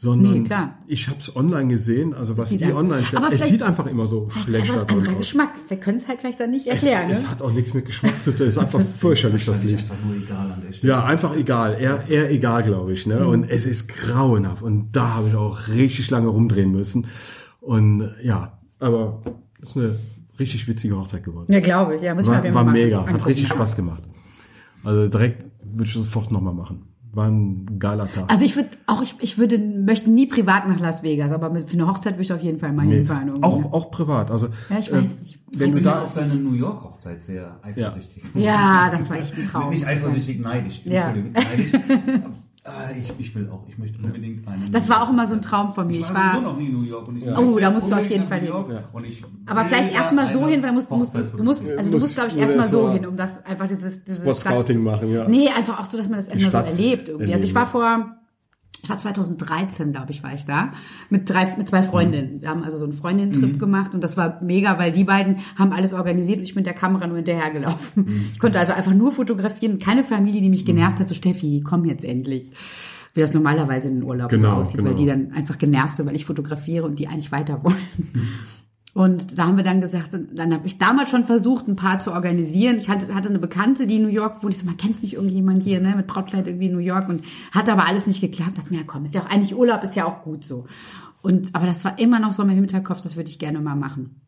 sondern 0.00 0.32
Nee, 0.42 0.44
klar. 0.44 0.78
ich 0.86 1.08
habe 1.08 1.18
es 1.18 1.34
online 1.34 1.66
gesehen, 1.66 2.14
also 2.14 2.36
was 2.38 2.50
sieht 2.50 2.60
die 2.60 2.72
online 2.72 2.98
Aber 2.98 3.02
stellen. 3.02 3.24
Es 3.32 3.48
sieht 3.48 3.62
einfach 3.62 3.86
immer 3.86 4.06
so 4.06 4.28
ist 4.28 4.44
schlecht 4.44 4.68
drin 4.68 4.78
anderer 4.78 5.10
aus. 5.10 5.18
Geschmack. 5.18 5.50
Wir 5.66 5.76
können 5.76 5.98
es 5.98 6.06
halt 6.06 6.20
vielleicht 6.20 6.38
dann 6.38 6.52
nicht 6.52 6.68
Es, 6.68 6.84
erklären. 6.84 7.10
es 7.10 7.22
ne? 7.24 7.30
hat 7.30 7.42
auch 7.42 7.50
nichts 7.50 7.74
mit 7.74 7.84
Geschmack 7.84 8.22
zu 8.22 8.30
tun, 8.30 8.46
es 8.46 8.54
ist 8.54 8.58
einfach 8.58 8.80
fürchterlich, 8.80 9.44
das 9.44 9.64
Licht. 9.64 9.80
Einfach 9.90 9.96
nur 10.06 10.14
egal 10.14 10.52
an 10.52 10.62
der 10.64 10.72
Stelle. 10.72 10.92
Ja, 10.92 11.04
einfach 11.04 11.34
egal. 11.34 11.76
Eher, 11.80 12.04
eher 12.08 12.30
egal, 12.30 12.62
glaube 12.62 12.92
ich. 12.92 13.06
Ne? 13.06 13.26
Und 13.26 13.42
es 13.50 13.66
ist 13.66 13.88
grauenhaft. 13.88 14.62
Und 14.62 14.92
da 14.92 15.14
habe 15.14 15.28
ich 15.30 15.34
auch 15.34 15.66
richtig 15.66 16.08
lange 16.10 16.28
rumdrehen 16.28 16.70
müssen. 16.70 17.06
Und 17.60 18.08
ja, 18.22 18.52
aber 18.78 19.20
es 19.60 19.70
ist 19.70 19.76
eine 19.76 19.96
richtig 20.38 20.68
witzige 20.68 20.96
Hochzeit 20.96 21.24
geworden. 21.24 21.52
Ja, 21.52 21.58
glaube 21.58 21.96
ich. 21.96 22.02
Ja, 22.02 22.14
auf 22.14 22.24
War, 22.24 22.36
jeden 22.36 22.54
war 22.54 22.62
Fall 22.62 22.64
mal 22.66 22.72
mega, 22.72 23.00
hat 23.00 23.08
angucken. 23.08 23.24
richtig 23.24 23.48
Spaß 23.48 23.74
gemacht. 23.74 24.04
Also 24.84 25.08
direkt 25.08 25.44
würde 25.64 25.88
ich 25.88 25.94
das 25.94 26.04
sofort 26.04 26.30
nochmal 26.30 26.54
machen. 26.54 26.84
War 27.12 27.28
ein 27.28 27.78
geiler 27.78 28.10
Tag. 28.12 28.30
Also 28.30 28.44
ich 28.44 28.54
würde 28.54 28.68
auch, 28.86 29.02
ich, 29.02 29.16
ich 29.20 29.38
würde, 29.38 29.58
möchte 29.58 30.10
nie 30.10 30.26
privat 30.26 30.68
nach 30.68 30.78
Las 30.78 31.02
Vegas, 31.02 31.32
aber 31.32 31.48
mit, 31.50 31.68
für 31.68 31.74
eine 31.74 31.86
Hochzeit 31.88 32.14
würde 32.14 32.22
ich 32.22 32.32
auf 32.32 32.42
jeden 32.42 32.58
Fall 32.58 32.72
mal 32.72 32.86
hinfahren. 32.86 33.28
irgendwie. 33.28 33.44
auch, 33.44 33.72
auch 33.72 33.90
privat. 33.90 34.30
Also, 34.30 34.48
Ja, 34.68 34.78
ich 34.78 34.92
weiß 34.92 35.20
nicht. 35.22 35.38
Wenn 35.52 35.72
du 35.72 35.80
da 35.80 36.02
auf 36.02 36.14
deine 36.14 36.34
New 36.34 36.52
York 36.52 36.84
Hochzeit 36.84 37.22
sehr 37.22 37.58
eifersüchtig. 37.62 38.22
Ja, 38.34 38.90
das 38.90 39.08
war 39.08 39.18
echt 39.18 39.36
ein 39.38 39.48
Traum. 39.50 39.70
Nicht 39.70 39.86
eifersüchtig, 39.86 40.40
neidisch. 40.40 40.82
Ja. 40.84 41.08
Entschuldigung, 41.08 41.32
neidisch. 41.32 41.72
Ah, 42.68 42.90
ich, 42.98 43.12
ich 43.18 43.34
will 43.34 43.48
auch, 43.50 43.62
ich 43.68 43.78
möchte 43.78 43.98
unbedingt 44.02 44.46
eine. 44.46 44.70
Das 44.70 44.88
war 44.88 45.02
auch 45.02 45.10
immer 45.10 45.26
so 45.26 45.34
ein 45.34 45.42
Traum 45.42 45.72
von 45.74 45.86
mir. 45.86 45.94
Ich 45.94 46.00
Ich 46.00 46.14
war 46.14 46.32
sowieso 46.32 46.34
war, 46.46 46.52
noch 46.52 46.58
nie 46.58 46.66
in 46.66 46.72
New 46.74 46.82
York. 46.84 47.08
Und 47.08 47.16
ich 47.16 47.24
Oh, 47.26 47.58
da 47.58 47.70
musst 47.70 47.90
du 47.90 47.94
auf 47.96 48.08
jeden 48.10 48.26
Fall 48.26 48.38
New 48.40 48.46
hin. 48.46 48.54
York. 48.54 48.84
Und 48.92 49.04
ich 49.06 49.24
aber 49.46 49.64
vielleicht 49.64 49.94
erstmal 49.94 50.26
so 50.32 50.46
hin, 50.46 50.62
weil 50.62 50.68
du 50.70 50.74
musst, 50.74 50.90
musst, 50.90 51.14
du 51.16 51.42
musst, 51.44 51.64
also 51.64 51.84
du 51.90 51.96
Muss- 51.96 52.02
musst, 52.02 52.14
glaube 52.14 52.28
ich, 52.30 52.36
erstmal 52.36 52.58
erst 52.60 52.70
so 52.70 52.82
mal 52.82 52.92
hin, 52.92 53.06
um 53.06 53.16
das 53.16 53.44
einfach 53.46 53.66
dieses, 53.68 54.04
dieses 54.04 54.20
Spot-Scouting 54.22 54.82
machen, 54.82 55.10
ja. 55.12 55.26
Nee, 55.28 55.48
einfach 55.56 55.80
auch 55.80 55.86
so, 55.86 55.96
dass 55.96 56.08
man 56.08 56.18
das 56.18 56.28
erstmal 56.28 56.50
so 56.50 56.58
erlebt 56.58 57.08
irgendwie. 57.08 57.32
Also 57.32 57.44
ich 57.44 57.54
war 57.54 57.66
vor, 57.66 58.17
ich 58.88 58.90
war 58.90 58.98
2013, 58.98 59.92
glaube 59.92 60.12
ich, 60.12 60.22
war 60.22 60.32
ich 60.32 60.46
da 60.46 60.72
mit 61.10 61.28
drei, 61.28 61.54
mit 61.58 61.68
zwei 61.68 61.82
Freundinnen. 61.82 62.40
Wir 62.40 62.48
haben 62.48 62.64
also 62.64 62.78
so 62.78 62.84
einen 62.84 62.94
Freundinnen-Trip 62.94 63.52
Mhm. 63.54 63.58
gemacht 63.58 63.92
und 63.94 64.02
das 64.02 64.16
war 64.16 64.42
mega, 64.42 64.78
weil 64.78 64.92
die 64.92 65.04
beiden 65.04 65.36
haben 65.56 65.72
alles 65.72 65.92
organisiert 65.92 66.38
und 66.38 66.44
ich 66.44 66.54
bin 66.54 66.60
mit 66.60 66.66
der 66.66 66.72
Kamera 66.74 67.06
nur 67.06 67.16
hinterhergelaufen. 67.16 68.04
Mhm. 68.06 68.24
Ich 68.32 68.38
konnte 68.38 68.58
also 68.58 68.72
einfach 68.72 68.94
nur 68.94 69.12
fotografieren, 69.12 69.78
keine 69.78 70.02
Familie, 70.02 70.40
die 70.40 70.48
mich 70.48 70.64
genervt 70.64 71.00
hat, 71.00 71.08
so 71.08 71.14
Steffi, 71.14 71.62
komm 71.62 71.84
jetzt 71.84 72.04
endlich. 72.04 72.50
Wie 73.14 73.20
das 73.20 73.34
normalerweise 73.34 73.88
in 73.88 73.96
den 73.96 74.02
Urlaub 74.04 74.30
Genau, 74.30 74.50
so 74.52 74.56
aussieht, 74.60 74.78
weil 74.84 74.94
genau. 74.94 74.96
die 74.96 75.06
dann 75.06 75.32
einfach 75.32 75.58
genervt 75.58 75.96
sind, 75.96 76.06
weil 76.06 76.14
ich 76.16 76.24
fotografiere 76.24 76.84
und 76.86 76.98
die 76.98 77.08
eigentlich 77.08 77.30
weiter 77.32 77.62
wollen. 77.64 77.76
Und 78.98 79.38
da 79.38 79.46
haben 79.46 79.56
wir 79.56 79.62
dann 79.62 79.80
gesagt, 79.80 80.08
dann 80.12 80.52
habe 80.52 80.66
ich 80.66 80.76
damals 80.76 81.10
schon 81.10 81.22
versucht, 81.22 81.68
ein 81.68 81.76
paar 81.76 82.00
zu 82.00 82.10
organisieren. 82.10 82.78
Ich 82.78 82.88
hatte, 82.88 83.14
hatte 83.14 83.28
eine 83.28 83.38
Bekannte, 83.38 83.86
die 83.86 83.94
in 83.94 84.02
New 84.02 84.08
York 84.08 84.42
wohnt. 84.42 84.52
Ich 84.52 84.58
so, 84.58 84.66
kennst 84.76 85.04
nicht 85.04 85.14
irgendjemand 85.14 85.62
hier, 85.62 85.80
ne, 85.80 85.94
mit 85.94 86.08
Brautkleid 86.08 86.48
irgendwie 86.48 86.66
in 86.66 86.72
New 86.72 86.80
York 86.80 87.08
und 87.08 87.24
hatte 87.52 87.70
aber 87.70 87.86
alles 87.86 88.08
nicht 88.08 88.20
geklappt. 88.20 88.58
Dachte 88.58 88.72
mir, 88.72 88.80
ja 88.80 88.84
komm, 88.84 89.04
ist 89.04 89.14
ja 89.14 89.20
auch 89.20 89.30
eigentlich 89.30 89.54
Urlaub, 89.54 89.84
ist 89.84 89.94
ja 89.94 90.04
auch 90.04 90.22
gut 90.22 90.44
so. 90.44 90.66
Und, 91.22 91.54
aber 91.54 91.66
das 91.66 91.84
war 91.84 91.96
immer 92.00 92.18
noch 92.18 92.32
so 92.32 92.44
mein 92.44 92.56
Hinterkopf, 92.56 93.00
das 93.00 93.14
würde 93.14 93.30
ich 93.30 93.38
gerne 93.38 93.60
mal 93.60 93.76
machen. 93.76 94.20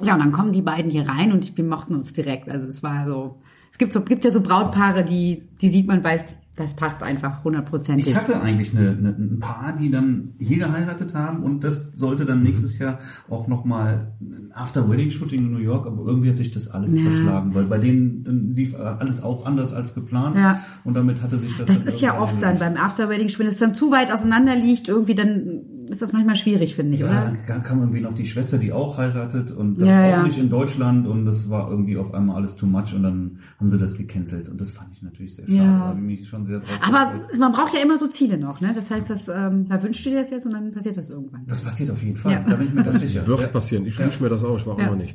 Ja, 0.00 0.14
und 0.14 0.20
dann 0.20 0.30
kommen 0.30 0.52
die 0.52 0.62
beiden 0.62 0.92
hier 0.92 1.08
rein 1.08 1.32
und 1.32 1.56
wir 1.56 1.64
mochten 1.64 1.96
uns 1.96 2.12
direkt. 2.12 2.48
Also 2.48 2.66
es 2.66 2.84
war 2.84 3.08
so, 3.08 3.40
es 3.72 3.78
gibt 3.78 3.92
so, 3.92 4.02
gibt 4.02 4.24
ja 4.24 4.30
so 4.30 4.42
Brautpaare, 4.42 5.04
die, 5.04 5.42
die 5.60 5.68
sieht 5.70 5.88
man, 5.88 6.04
weiß, 6.04 6.34
das 6.56 6.74
passt 6.76 7.02
einfach 7.02 7.42
hundertprozentig. 7.42 8.06
Ich 8.06 8.14
hatte 8.16 8.40
eigentlich 8.40 8.76
eine, 8.76 8.90
eine, 8.90 9.08
ein 9.08 9.40
Paar, 9.40 9.74
die 9.76 9.90
dann 9.90 10.30
hier 10.38 10.58
geheiratet 10.58 11.12
haben 11.14 11.42
und 11.42 11.64
das 11.64 11.92
sollte 11.96 12.24
dann 12.24 12.42
nächstes 12.44 12.78
Jahr 12.78 13.00
auch 13.28 13.48
nochmal 13.48 14.12
ein 14.20 14.52
After-Wedding-Shooting 14.54 15.40
in 15.46 15.52
New 15.52 15.58
York, 15.58 15.86
aber 15.86 16.04
irgendwie 16.06 16.30
hat 16.30 16.36
sich 16.36 16.52
das 16.52 16.70
alles 16.70 16.96
Ja. 16.96 17.10
zerschlagen, 17.10 17.54
weil 17.54 17.64
bei 17.64 17.78
denen 17.78 18.54
lief 18.54 18.74
alles 18.78 19.20
auch 19.22 19.46
anders 19.46 19.72
als 19.74 19.94
geplant 19.94 20.36
Ja. 20.36 20.60
und 20.84 20.94
damit 20.94 21.22
hatte 21.22 21.38
sich 21.40 21.56
das 21.56 21.66
Das 21.68 21.82
ist 21.82 22.00
ja 22.00 22.20
oft 22.20 22.40
dann 22.42 22.58
beim 22.60 22.76
Afterwedding, 22.76 23.28
wenn 23.38 23.46
es 23.48 23.58
dann 23.58 23.74
zu 23.74 23.90
weit 23.90 24.12
auseinander 24.12 24.54
liegt, 24.54 24.86
irgendwie 24.88 25.16
dann 25.16 25.60
ist 25.88 26.02
das 26.02 26.12
manchmal 26.12 26.36
schwierig, 26.36 26.74
finde 26.76 26.94
ich, 26.94 27.00
Ja, 27.00 27.06
oder? 27.06 27.32
dann 27.46 27.62
kam 27.62 27.80
irgendwie 27.80 28.00
noch 28.00 28.14
die 28.14 28.24
Schwester, 28.24 28.58
die 28.58 28.72
auch 28.72 28.98
heiratet 28.98 29.50
und 29.50 29.80
das 29.80 29.88
Ja, 29.88 30.04
auch 30.04 30.10
ja. 30.10 30.22
nicht 30.24 30.38
in 30.38 30.50
Deutschland 30.50 31.06
und 31.06 31.24
das 31.24 31.50
war 31.50 31.70
irgendwie 31.70 31.96
auf 31.96 32.12
einmal 32.14 32.36
alles 32.36 32.56
too 32.56 32.66
much 32.66 32.94
und 32.94 33.02
dann 33.02 33.38
haben 33.58 33.70
sie 33.70 33.78
das 33.78 33.96
gecancelt 33.96 34.48
und 34.48 34.60
das 34.60 34.70
fand 34.70 34.88
ich 34.94 35.02
natürlich 35.02 35.34
sehr 35.36 35.46
schade. 35.46 35.58
Ja. 35.58 35.64
Da 35.64 35.84
habe 35.86 35.98
ich 36.00 36.04
mich 36.20 36.28
schon 36.28 36.44
sehr 36.46 36.58
drauf 36.60 36.68
Aber 36.82 37.12
gefreut. 37.18 37.38
man 37.38 37.52
braucht 37.52 37.74
ja 37.74 37.80
immer 37.80 37.98
so 37.98 38.06
Ziele 38.06 38.38
noch, 38.38 38.60
ne? 38.60 38.72
Das 38.74 38.90
heißt, 38.90 39.10
dass, 39.10 39.28
ähm, 39.28 39.66
da 39.68 39.82
wünschst 39.82 40.04
du 40.06 40.10
dir 40.10 40.16
das 40.20 40.30
jetzt 40.30 40.46
und 40.46 40.52
dann 40.52 40.70
passiert 40.72 40.96
das 40.96 41.10
irgendwann. 41.10 41.42
Das 41.46 41.62
passiert 41.62 41.90
auf 41.90 42.02
jeden 42.02 42.16
Fall, 42.16 42.32
Ja. 42.32 42.44
da 42.48 42.54
bin 42.56 42.68
ich 42.68 42.74
mir 42.74 42.82
das 42.82 43.00
sicher. 43.00 43.26
Wird 43.26 43.40
ja. 43.40 43.46
passieren. 43.48 43.86
Ich 43.86 43.98
wünsche 43.98 44.22
mir 44.22 44.28
das 44.28 44.42
auch, 44.44 44.56
ich 44.56 44.66
war 44.66 44.78
Ja. 44.80 44.90
auch 44.90 44.96
nicht. 44.96 45.14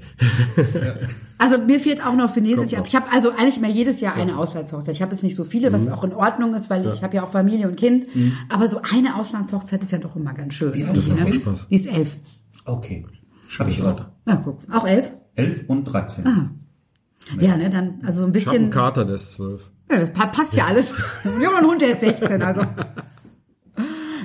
Also 1.38 1.58
mir 1.58 1.80
fehlt 1.80 2.06
auch 2.06 2.16
noch 2.16 2.30
für 2.34 2.42
nächstes 2.42 2.72
Kommt 2.72 2.72
Jahr. 2.72 2.82
noch. 2.82 2.88
Ich 2.88 2.96
habe 2.96 3.06
also 3.14 3.30
eigentlich 3.32 3.58
immer 3.58 3.70
jedes 3.70 4.02
Jahr 4.02 4.16
eine 4.16 4.38
Auslandshochzeit. 4.38 4.94
Ich 4.94 5.02
habe 5.02 5.12
jetzt 5.12 5.24
nicht 5.24 5.36
so 5.36 5.46
viele, 5.46 5.70
Mhm. 5.70 5.74
was 5.74 5.88
auch 5.90 6.04
in 6.04 6.14
Ordnung 6.14 6.54
ist, 6.54 6.70
weil 6.70 6.86
ich 6.88 7.02
habe 7.02 7.16
ja 7.16 7.24
auch 7.24 7.32
Familie 7.32 7.68
und 7.70 7.76
Kind. 7.78 8.08
Aber 8.50 8.68
so 8.68 8.80
eine 8.94 9.16
Auslandshochzeit 9.16 9.82
ist 9.82 9.92
ja 9.92 9.98
doch 10.00 10.16
immer 10.16 10.34
ganz 10.34 10.54
schön. 10.56 10.59
Wie 10.62 10.84
alt 10.84 10.96
Das 10.98 11.06
ist 11.08 11.10
macht 11.10 11.24
Kind? 11.24 11.36
Spaß. 11.36 11.68
Die 11.70 11.76
ist 11.76 11.86
elf. 11.88 12.18
Okay. 12.66 13.06
Habe 13.58 13.70
ich 13.72 13.82
auch. 13.82 14.00
Ja, 14.28 14.36
guck. 14.44 14.60
Auch 14.72 14.86
elf? 14.88 15.12
11 15.36 15.64
und 15.68 15.84
13. 15.86 16.28
Ah. 16.28 16.52
Ja, 17.40 17.58
ne, 17.58 17.70
dann, 17.70 18.00
also 18.06 18.22
so 18.22 18.28
ein 18.28 18.36
Ich 18.36 18.46
habe 18.46 18.56
einen 18.58 18.66
bisschen. 18.68 18.70
Kater, 18.72 19.06
der 19.06 19.16
ist 19.16 19.34
zwölf. 19.34 19.70
Ja, 19.92 20.00
das 20.00 20.12
pa- 20.14 20.28
passt 20.28 20.54
ja 20.56 20.66
alles. 20.68 20.94
Wir 21.38 21.48
haben 21.48 21.56
einen 21.56 21.68
Hund, 21.68 21.82
der 21.82 21.90
ist 21.90 22.02
16, 22.02 22.42
also. 22.42 22.62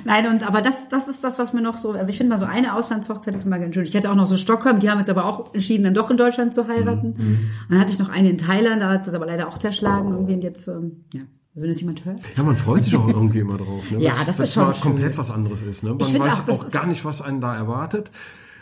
Nein, 0.07 0.27
und 0.27 0.47
aber 0.47 0.61
das, 0.61 0.87
das 0.89 1.07
ist 1.07 1.23
das, 1.23 1.39
was 1.39 1.53
mir 1.53 1.61
noch 1.61 1.77
so, 1.77 1.91
also 1.93 2.11
ich 2.11 2.17
finde 2.17 2.29
mal 2.33 2.39
so 2.39 2.45
eine 2.45 2.75
Auslandshochzeit 2.75 3.33
ist 3.33 3.45
immer 3.45 3.57
ganz 3.57 3.73
schön. 3.73 3.85
Ich 3.85 3.93
hätte 3.95 4.11
auch 4.11 4.15
noch 4.15 4.27
so 4.27 4.37
Stockholm, 4.37 4.79
die 4.79 4.89
haben 4.91 4.99
jetzt 4.99 5.09
aber 5.09 5.25
auch 5.25 5.53
entschieden, 5.55 5.83
dann 5.83 5.95
doch 5.95 6.11
in 6.11 6.17
Deutschland 6.17 6.53
zu 6.53 6.67
heiraten. 6.67 7.13
Und 7.13 7.47
dann 7.69 7.79
hatte 7.79 7.91
ich 7.91 7.97
noch 7.97 8.09
eine 8.09 8.29
in 8.29 8.37
Thailand, 8.37 8.81
da 8.83 8.89
hat 8.89 9.01
es 9.07 9.11
aber 9.15 9.25
leider 9.25 9.47
auch 9.47 9.57
zerschlagen 9.57 10.11
irgendwie 10.11 10.35
und 10.35 10.43
jetzt, 10.43 10.67
ähm, 10.67 11.05
ja, 11.13 11.21
also 11.55 11.63
wenn 11.63 11.71
das 11.71 11.79
jemand 11.81 12.05
hört. 12.05 12.19
Ja, 12.35 12.43
man 12.43 12.57
freut 12.57 12.83
sich 12.83 12.95
auch 12.95 13.07
irgendwie 13.07 13.39
immer 13.39 13.57
drauf. 13.57 13.89
Ne? 13.89 13.97
Ja, 14.01 14.11
Weil's- 14.11 14.25
das 14.25 14.35
ist 14.35 14.39
weil's 14.39 14.53
schon 14.53 14.63
mal 14.65 14.73
schön. 14.73 14.81
komplett 14.83 15.17
was 15.17 15.31
anderes 15.31 15.61
ist. 15.61 15.83
Ne? 15.83 15.89
Man 15.91 15.99
weiß 15.99 16.13
auch, 16.41 16.45
das 16.45 16.59
auch 16.59 16.65
ist- 16.65 16.71
gar 16.73 16.87
nicht, 16.87 17.03
was 17.05 17.21
einen 17.21 17.39
da 17.41 17.55
erwartet. 17.55 18.11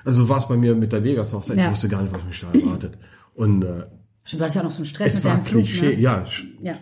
Also 0.05 0.23
so 0.23 0.29
war 0.29 0.37
es 0.37 0.47
bei 0.47 0.57
mir 0.57 0.75
mit 0.75 0.91
der 0.93 1.03
Vegas-Hochzeit. 1.03 1.57
Ja. 1.57 1.65
Ich 1.65 1.71
wusste 1.71 1.89
gar 1.89 2.01
nicht, 2.01 2.13
was 2.13 2.23
mich 2.25 2.39
da 2.39 2.51
erwartet. 2.57 2.97
Und 3.35 3.63
äh, 3.63 3.85
Stimmt, 4.25 4.39
du 4.39 4.43
hattest 4.43 4.55
ja 4.55 4.61
auch 4.61 4.65
noch 4.65 4.71
so 4.71 4.77
einen 4.77 4.85
Stress 4.85 5.07
es 5.07 5.15
mit 5.15 5.23
war 5.25 5.31
deinem 5.35 5.45
Flug, 5.45 5.63
Klischee. 5.63 5.95
ne? 5.95 5.99
Ja, 6.01 6.23
Ja. 6.61 6.73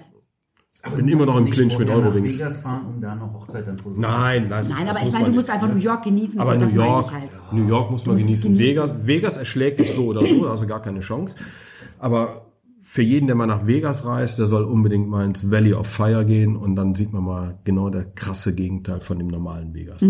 Aber 0.84 0.96
bin 0.96 1.06
du 1.06 1.14
immer 1.14 1.28
noch 1.28 1.38
im 1.38 1.50
Clinch 1.52 1.78
mit 1.78 1.88
Eurowings. 1.90 2.40
Nach 2.40 2.46
Vegas 2.48 2.62
fahren, 2.62 2.86
um 2.88 3.00
da 3.00 3.12
eine 3.12 3.32
Hochzeit 3.34 3.68
dann 3.68 3.78
zu 3.78 3.92
nein, 3.92 4.48
nein. 4.50 4.66
Nein, 4.68 4.88
das 4.88 4.96
aber 4.98 5.06
ich 5.06 5.14
meine, 5.14 5.26
du 5.28 5.32
musst 5.34 5.50
einfach 5.52 5.68
ne? 5.68 5.76
New 5.76 5.80
York 5.80 6.04
genießen. 6.04 6.42
Aber 6.42 6.56
so, 6.56 6.60
das 6.62 6.72
New 6.74 6.80
meine 6.80 6.90
York, 6.92 7.06
ich 7.06 7.14
halt. 7.14 7.38
New 7.54 7.68
York 7.68 7.92
muss 7.92 8.06
man 8.08 8.16
Du 8.16 8.22
es 8.22 8.26
genießen. 8.28 8.54
genießen. 8.58 8.76
Vegas, 8.76 8.94
Vegas 9.06 9.38
erschlägt 9.38 9.80
dich 9.80 9.92
so 9.94 10.06
oder 10.08 10.26
so, 10.26 10.48
also 10.50 10.66
gar 10.66 10.82
keine 10.82 11.02
Chance. 11.02 11.36
Aber 12.00 12.51
für 12.94 13.04
jeden, 13.04 13.28
der 13.28 13.38
mal 13.38 13.46
nach 13.46 13.68
Vegas 13.68 14.04
reist, 14.06 14.38
der 14.38 14.48
soll 14.48 14.66
unbedingt 14.66 15.08
mal 15.08 15.24
ins 15.24 15.50
Valley 15.50 15.74
of 15.74 15.88
Fire 15.88 16.26
gehen 16.26 16.58
und 16.58 16.76
dann 16.76 16.94
sieht 16.94 17.14
man 17.14 17.24
mal 17.24 17.58
genau 17.64 17.90
der 17.90 18.04
krasse 18.04 18.54
Gegenteil 18.54 19.00
von 19.00 19.18
dem 19.18 19.28
normalen 19.30 19.74
Vegas. 19.74 20.04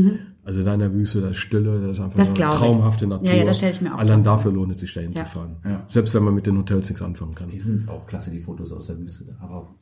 Also 0.43 0.63
da 0.63 0.73
in 0.73 0.79
der 0.79 0.91
Wüste, 0.91 1.21
da 1.21 1.27
ist 1.27 1.37
Stille, 1.37 1.79
da 1.79 1.91
ist 1.91 1.99
einfach 1.99 2.15
Mhm. 2.15 2.19
Das 2.21 2.27
nur 2.29 2.33
glaub 2.37 2.53
ich. 2.53 2.57
traumhafte 2.59 3.05
Natur. 3.05 3.27
Ja, 3.27 3.33
ja, 3.35 3.43
das 3.45 3.57
stell 3.57 3.69
ich 3.69 3.81
mir 3.81 3.93
auch 3.93 3.99
Allein 3.99 4.23
dafür 4.23 4.51
lohnt 4.51 4.73
es 4.73 4.81
sich 4.81 4.91
da 4.95 5.01
hinzufahren. 5.01 5.57
Ja. 5.63 5.85
Selbst 5.89 6.15
wenn 6.15 6.23
man 6.23 6.33
mit 6.33 6.47
den 6.47 6.57
Hotels 6.57 6.89
nichts 6.89 7.03
anfangen 7.03 7.35
kann. 7.35 7.49
Die 7.49 7.59
sind 7.59 7.87
auch 7.87 8.07
klasse, 8.07 8.31
die 8.31 8.39
Fotos 8.39 8.71
aus 8.71 8.87
der 8.87 8.97
Wüste. 8.97 9.25
da. 9.25 9.35
Aber 9.45 9.75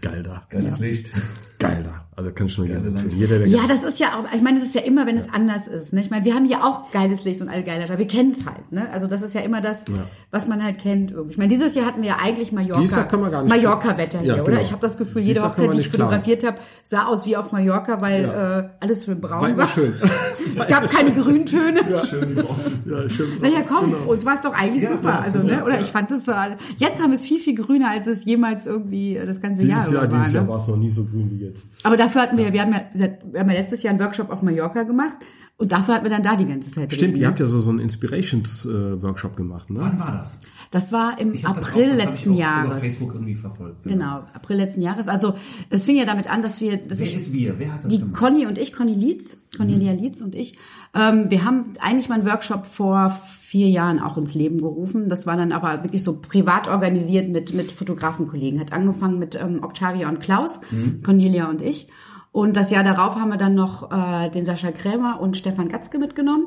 Geil 0.00 0.22
da. 0.22 0.42
geiles 0.50 0.78
Licht. 0.78 1.10
Geil 1.58 1.82
da. 1.82 2.06
Also 2.16 2.30
kann 2.30 2.46
ich 2.46 2.56
nur 2.58 2.66
gerne 2.68 2.82
Geile 2.90 3.00
empfehlen. 3.00 3.20
Jeder, 3.20 3.38
der 3.40 3.48
Ja, 3.48 3.60
das 3.66 3.82
ist 3.82 3.98
ja 3.98 4.06
auch, 4.16 4.32
ich 4.34 4.40
meine, 4.40 4.58
das 4.60 4.68
ist 4.68 4.74
ja 4.76 4.82
immer, 4.82 5.04
wenn 5.06 5.16
es 5.16 5.26
anders 5.32 5.66
ist. 5.66 5.92
Ne? 5.92 6.00
Ich 6.00 6.10
meine, 6.10 6.24
wir 6.24 6.34
haben 6.34 6.44
ja 6.46 6.62
auch 6.62 6.92
geiles 6.92 7.24
Licht 7.24 7.40
und 7.40 7.48
all 7.48 7.62
geiler 7.64 7.84
Wetter. 7.84 7.98
Wir 7.98 8.06
kennen 8.06 8.32
es 8.38 8.46
halt. 8.46 8.70
Ne? 8.70 8.88
Also 8.92 9.08
das 9.08 9.20
ist 9.22 9.34
ja 9.34 9.40
immer 9.40 9.60
das, 9.60 9.84
was 10.30 10.46
man 10.46 10.62
halt 10.62 10.78
kennt. 10.78 11.10
Irgendwie. 11.10 11.32
Ich 11.32 11.38
meine, 11.38 11.48
dieses 11.48 11.74
Jahr 11.74 11.86
hatten 11.86 12.02
wir 12.02 12.08
ja 12.10 12.16
eigentlich 12.22 12.52
Mallorca, 12.52 12.80
Dieses 12.80 12.96
Jahr 12.96 13.08
können 13.08 13.22
wir 13.22 13.30
gar 13.30 13.42
nicht- 13.42 13.50
Mallorca-Wetter 13.50 14.20
hier, 14.20 14.28
Ja, 14.28 14.34
oder? 14.42 14.44
genau. 14.52 14.62
Ich 14.62 14.70
habe 14.70 14.80
das 14.80 14.96
Gefühl, 14.96 15.22
jede 15.22 15.40
Jahr 15.40 15.48
Hochzeit, 15.50 15.74
die 15.74 15.80
ich 15.80 15.88
fotografiert 15.88 16.44
habe, 16.46 16.58
sah 16.84 17.06
aus 17.06 17.26
wie 17.26 17.36
auf 17.36 17.50
Mallorca, 17.50 18.00
weil 18.00 18.22
Ja. 18.22 18.58
äh, 18.60 18.68
alles 18.80 19.04
schön 19.04 19.20
braun 19.20 19.40
War 19.42 19.56
war. 19.56 19.68
schön. 19.68 19.94
es 20.56 20.66
gab 20.68 20.88
keine 20.90 21.10
Grüntöne. 21.12 21.80
Schön 22.08 22.36
ja, 22.36 23.08
schön. 23.10 23.26
Naja, 23.40 23.62
komm, 23.68 23.92
für 23.92 24.08
uns 24.08 24.24
war 24.24 24.34
es 24.36 24.42
doch 24.42 24.54
eigentlich 24.54 24.84
Ja, 24.84 24.90
super. 24.92 25.08
ja, 25.08 25.18
also, 25.20 25.38
ne? 25.40 25.64
Oder 25.64 25.74
ja. 25.74 25.80
ich 25.80 25.86
fand 25.88 26.10
das 26.10 26.24
so. 26.24 26.32
Jetzt 26.78 27.02
haben 27.02 27.10
wir 27.10 27.16
es 27.16 27.26
viel, 27.26 27.40
viel 27.40 27.54
grüner, 27.56 27.90
als 27.90 28.06
es 28.06 28.24
jemals 28.24 28.66
irgendwie 28.66 29.18
das 29.26 29.40
ganze 29.40 29.62
Jahr 29.64 29.80
Dieses 29.80 29.92
Jahr, 29.92 30.04
über 30.04 30.12
war. 30.12 30.18
dieses 30.20 30.32
Jahr 30.34 30.42
Ne? 30.44 30.48
war 30.48 30.56
es 30.58 30.68
noch 30.68 30.76
nie 30.76 30.90
so 30.90 31.04
grün 31.04 31.30
wie 31.32 31.44
jetzt. 31.44 31.66
Aber 31.82 31.96
dafür 32.04 32.22
hatten 32.22 32.36
wir, 32.36 32.52
wir 32.52 32.62
haben 32.62 32.72
ja, 32.72 32.80
wir 32.94 33.40
haben 33.40 33.50
ja 33.50 33.56
letztes 33.56 33.82
Jahr 33.82 33.90
einen 33.92 34.00
Workshop 34.00 34.30
auf 34.30 34.42
Mallorca 34.42 34.82
gemacht 34.84 35.16
und 35.56 35.72
dafür 35.72 35.94
hatten 35.94 36.04
wir 36.04 36.10
dann 36.10 36.22
da 36.22 36.36
die 36.36 36.46
ganze 36.46 36.70
Zeit. 36.70 36.92
Stimmt, 36.92 37.16
ihr 37.16 37.26
habt 37.26 37.38
ja 37.40 37.46
so, 37.46 37.60
so 37.60 37.70
einen 37.70 37.78
Inspirations-Workshop 37.80 39.36
gemacht, 39.36 39.70
ne? 39.70 39.80
Wann 39.80 39.98
war 39.98 40.12
das? 40.12 40.40
Das 40.70 40.90
war 40.92 41.18
im 41.20 41.34
Ich 41.34 41.44
hab 41.44 41.54
das 41.54 41.64
April 41.66 41.84
auch- 41.84 41.96
das 41.96 41.98
hab 42.00 42.08
ich 42.08 42.10
letzten 42.12 42.30
auch 42.30 42.34
Über 42.34 42.40
Jahres. 42.40 42.82
Facebook 42.82 43.14
irgendwie 43.14 43.34
verfolgt. 43.34 43.82
Genau, 43.84 44.24
April 44.32 44.56
letzten 44.56 44.82
Jahres. 44.82 45.06
Also 45.08 45.34
es 45.70 45.84
fing 45.84 45.96
ja 45.96 46.04
damit 46.04 46.28
an, 46.28 46.42
dass 46.42 46.60
wir, 46.60 46.76
dass 46.78 46.98
Wer 46.98 47.06
ich, 47.06 47.16
ist 47.16 47.32
wir? 47.32 47.58
Wer 47.58 47.74
hat 47.74 47.84
das 47.84 47.92
die 47.92 48.00
gemacht? 48.00 48.16
Conny 48.18 48.46
und 48.46 48.58
ich, 48.58 48.72
Conny 48.72 48.94
Lietz, 48.94 49.36
Cornelia 49.56 49.92
Lietz 49.92 50.20
und 50.22 50.34
ich, 50.34 50.56
ähm, 50.94 51.30
wir 51.30 51.44
haben 51.44 51.74
eigentlich 51.80 52.08
mal 52.08 52.16
einen 52.16 52.26
Workshop 52.26 52.66
vor 52.66 53.10
vier 53.54 53.68
Jahren 53.68 54.00
auch 54.00 54.16
ins 54.16 54.34
Leben 54.34 54.58
gerufen. 54.58 55.08
Das 55.08 55.28
war 55.28 55.36
dann 55.36 55.52
aber 55.52 55.84
wirklich 55.84 56.02
so 56.02 56.18
privat 56.18 56.66
organisiert 56.66 57.28
mit, 57.28 57.54
mit 57.54 57.70
Fotografenkollegen. 57.70 58.58
Hat 58.58 58.72
angefangen 58.72 59.20
mit 59.20 59.40
ähm, 59.40 59.62
Octavia 59.62 60.08
und 60.08 60.18
Klaus, 60.18 60.62
Cornelia 61.04 61.48
und 61.48 61.62
ich. 61.62 61.86
Und 62.32 62.56
das 62.56 62.72
Jahr 62.72 62.82
darauf 62.82 63.14
haben 63.14 63.28
wir 63.28 63.36
dann 63.36 63.54
noch 63.54 63.92
äh, 63.92 64.28
den 64.28 64.44
Sascha 64.44 64.72
Krämer 64.72 65.20
und 65.20 65.36
Stefan 65.36 65.68
Gatzke 65.68 66.00
mitgenommen. 66.00 66.46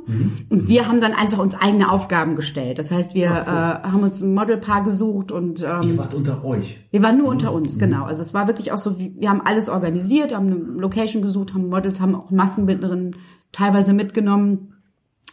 Und 0.49 0.68
wir 0.68 0.86
haben 0.86 0.99
dann 0.99 1.14
einfach 1.14 1.38
uns 1.38 1.55
eigene 1.55 1.89
Aufgaben 1.89 2.36
gestellt. 2.36 2.78
Das 2.78 2.91
heißt, 2.91 3.16
wir 3.16 3.28
äh, 3.28 3.88
haben 3.88 4.03
uns 4.03 4.20
ein 4.20 4.34
Modelpaar 4.34 4.84
gesucht 4.84 5.32
und 5.32 5.64
ähm, 5.64 5.91
Ihr 5.91 5.97
wart 5.97 6.14
unter 6.14 6.43
euch. 6.43 6.78
wir 6.91 7.01
waren 7.03 7.18
nur 7.18 7.30
unter 7.30 7.53
uns, 7.53 7.80
genau. 7.80 8.03
Also 8.03 8.22
es 8.22 8.34
war 8.34 8.47
wirklich 8.47 8.74
auch 8.74 8.80
so, 8.80 8.99
wir 8.99 9.30
haben 9.30 9.39
alles 9.45 9.70
organisiert, 9.70 10.36
haben 10.36 10.47
eine 10.47 10.58
Location 10.58 11.22
gesucht, 11.22 11.53
haben 11.53 11.70
Models, 11.70 12.01
haben 12.01 12.16
auch 12.16 12.32
Maskenbildnerin 12.32 13.16
teilweise 13.53 13.93
mitgenommen. 13.93 14.74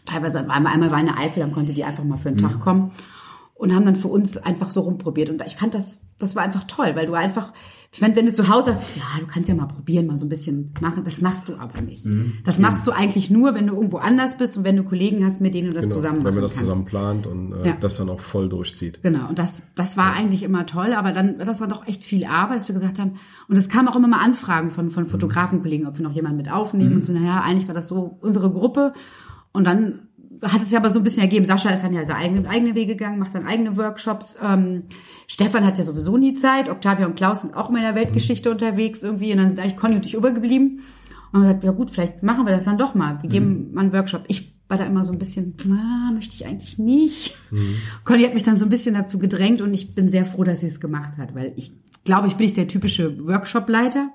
Teilweise 0.07 0.41
einmal, 0.41 0.73
einmal 0.73 0.91
war 0.91 0.99
eine 0.99 1.17
Eifel, 1.17 1.41
dann 1.41 1.53
konnte 1.53 1.73
die 1.73 1.85
einfach 1.85 2.05
mal 2.05 2.17
für 2.19 2.29
einen 2.29 2.39
Tag 2.39 2.61
kommen 2.61 2.91
und 3.55 3.73
haben 3.75 3.85
dann 3.87 3.97
für 3.97 4.09
uns 4.09 4.37
einfach 4.37 4.71
so 4.71 4.81
rumprobiert. 4.81 5.31
Und 5.31 5.43
ich 5.47 5.57
fand 5.57 5.75
das, 5.75 6.01
das 6.19 6.35
war 6.37 6.43
einfach 6.43 6.65
toll, 6.65 6.93
weil 6.95 7.07
du 7.07 7.15
einfach, 7.15 7.53
ich 7.93 8.01
meine, 8.01 8.15
wenn 8.17 8.27
du 8.27 8.35
zu 8.35 8.49
Hause 8.49 8.73
hast, 8.75 8.97
ja, 8.97 9.03
du 9.21 9.27
kannst 9.27 9.49
ja 9.49 9.55
mal 9.55 9.67
probieren, 9.67 10.07
mal 10.09 10.17
so 10.17 10.27
ein 10.27 10.29
bisschen 10.29 10.75
machen. 10.81 11.05
Das 11.05 11.21
machst 11.23 11.49
du 11.49 11.55
aber 11.57 11.81
nicht. 11.81 12.05
Das 12.45 12.59
machst 12.59 12.87
du 12.87 12.91
eigentlich 12.91 13.31
nur, 13.31 13.55
wenn 13.55 13.69
du 13.69 13.75
irgendwo 13.75 13.99
anders 13.99 14.37
bist 14.37 14.57
und 14.59 14.65
wenn 14.65 14.77
du 14.77 14.83
Kollegen 14.83 15.25
hast, 15.25 15.41
mit 15.41 15.55
denen 15.55 15.69
du 15.69 15.73
das 15.75 15.85
Genau, 15.85 15.95
zusammen 15.97 16.25
wenn 16.25 16.35
man 16.35 16.43
das 16.43 16.55
kannst. 16.57 16.67
zusammen 16.67 16.85
plant 16.85 17.27
und 17.29 17.53
äh, 17.53 17.69
Ja. 17.69 17.77
das 17.81 17.97
dann 17.97 18.11
auch 18.11 18.21
voll 18.21 18.49
durchzieht. 18.49 19.01
Genau, 19.03 19.29
und 19.29 19.39
das, 19.39 19.63
das 19.77 19.97
war 19.97 20.13
eigentlich 20.15 20.43
immer 20.43 20.67
toll, 20.67 20.93
aber 20.93 21.13
dann, 21.13 21.39
das 21.39 21.61
war 21.61 21.69
doch 21.69 21.87
echt 21.87 22.05
viel 22.05 22.25
Arbeit, 22.27 22.57
dass 22.59 22.69
wir 22.69 22.75
gesagt 22.75 22.99
haben, 22.99 23.13
und 23.49 23.57
es 23.57 23.69
kam 23.69 23.87
auch 23.89 23.95
immer 23.97 24.09
mal 24.09 24.21
Anfragen 24.21 24.71
von, 24.71 24.91
von 24.91 25.07
Fotografenkollegen, 25.07 25.87
ob 25.87 25.97
wir 25.97 26.03
noch 26.03 26.13
jemanden 26.15 26.39
mit 26.39 26.51
aufnehmen 26.51 26.97
und 26.97 27.05
so, 27.05 27.13
naja, 27.13 27.41
eigentlich 27.47 27.69
war 27.69 27.75
das 27.75 27.87
so 27.89 28.19
unsere 28.21 28.51
Gruppe 28.51 28.93
und 29.55 29.65
dann 29.65 30.09
hat 30.43 30.61
es 30.61 30.71
ja 30.73 30.79
aber 30.79 30.91
so 30.91 31.01
ein 31.01 31.05
bisschen 31.05 31.23
ergeben, 31.23 31.47
Sascha 31.47 31.71
ist 31.71 31.83
dann 31.83 31.95
ja 31.95 32.05
seine 32.05 32.19
eigene, 32.19 32.49
eigene 32.49 32.75
Wege 32.75 32.95
gegangen, 32.95 33.19
macht 33.19 33.35
dann 33.35 33.47
eigene 33.47 33.77
Workshops, 33.77 34.37
ähm, 34.43 34.83
Stefan 35.27 35.65
hat 35.65 35.79
ja 35.79 35.85
sowieso 35.85 36.19
nie 36.19 36.35
Zeit, 36.35 36.69
Octavia 36.69 37.07
und 37.07 37.17
Klaus 37.17 37.43
sind 37.43 37.57
auch 37.57 37.71
immer 37.71 37.79
in 37.79 37.85
der 37.85 37.95
Weltgeschichte 37.95 38.51
unterwegs 38.51 39.03
irgendwie 39.03 39.33
und 39.33 39.39
dann 39.39 39.51
sind 39.51 39.61
eigentlich 39.61 39.77
Conny 39.77 39.95
und 39.95 40.05
ich 40.05 40.15
übergeblieben 40.15 40.81
und 41.33 41.41
haben 41.41 41.43
gesagt, 41.43 41.65
ja 41.65 41.71
gut, 41.71 41.91
vielleicht 41.91 42.23
machen 42.23 42.45
wir 42.45 42.53
das 42.53 42.65
dann 42.65 42.79
doch 42.79 42.95
mal, 42.95 43.23
wir 43.23 43.31
geben 43.31 43.73
mal 43.73 43.83
einen 43.83 43.93
Workshop. 43.93 44.25
Ich 44.29 44.55
war 44.69 44.79
da 44.79 44.85
immer 44.85 45.05
so 45.05 45.13
ein 45.13 45.19
bisschen, 45.19 45.55
ah, 45.71 46.13
möchte 46.13 46.35
ich 46.35 46.47
eigentlich 46.47 46.79
nicht. 46.79 47.37
Conny 48.05 48.25
hat 48.25 48.35
mich 48.35 48.43
dann 48.43 48.59
so 48.59 48.65
ein 48.65 48.71
bisschen 48.71 48.95
dazu 48.95 49.19
gedrängt 49.19 49.61
und 49.61 49.73
ich 49.73 49.95
bin 49.95 50.11
sehr 50.11 50.25
froh, 50.25 50.45
dass 50.45 50.61
sie 50.61 50.67
es 50.67 50.81
gemacht 50.81 51.19
hat, 51.19 51.35
weil 51.35 51.53
ich 51.57 51.73
glaube, 52.05 52.29
ich 52.29 52.35
bin 52.35 52.47
nicht 52.47 52.57
der 52.57 52.69
typische 52.69 53.27
Workshop-Leiter. 53.27 54.11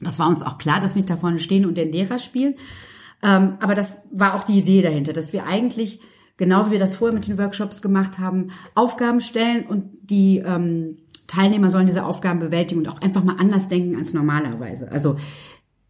Das 0.00 0.18
war 0.18 0.28
uns 0.28 0.42
auch 0.42 0.58
klar, 0.58 0.80
dass 0.80 0.94
wir 0.94 1.00
nicht 1.00 1.10
da 1.10 1.16
vorne 1.16 1.38
stehen 1.38 1.66
und 1.66 1.76
den 1.76 1.92
Lehrer 1.92 2.18
spielen. 2.18 2.54
Ähm, 3.22 3.54
aber 3.60 3.74
das 3.74 4.08
war 4.12 4.34
auch 4.34 4.44
die 4.44 4.58
Idee 4.58 4.82
dahinter, 4.82 5.12
dass 5.12 5.32
wir 5.32 5.46
eigentlich, 5.46 6.00
genau 6.36 6.66
wie 6.66 6.72
wir 6.72 6.78
das 6.78 6.96
vorher 6.96 7.14
mit 7.14 7.26
den 7.26 7.38
Workshops 7.38 7.82
gemacht 7.82 8.18
haben, 8.18 8.50
Aufgaben 8.74 9.20
stellen 9.20 9.66
und 9.66 9.90
die 10.02 10.38
ähm, 10.38 10.98
Teilnehmer 11.26 11.70
sollen 11.70 11.86
diese 11.86 12.06
Aufgaben 12.06 12.40
bewältigen 12.40 12.80
und 12.80 12.88
auch 12.88 13.00
einfach 13.00 13.24
mal 13.24 13.36
anders 13.38 13.68
denken 13.68 13.96
als 13.96 14.14
normalerweise. 14.14 14.90
Also 14.90 15.16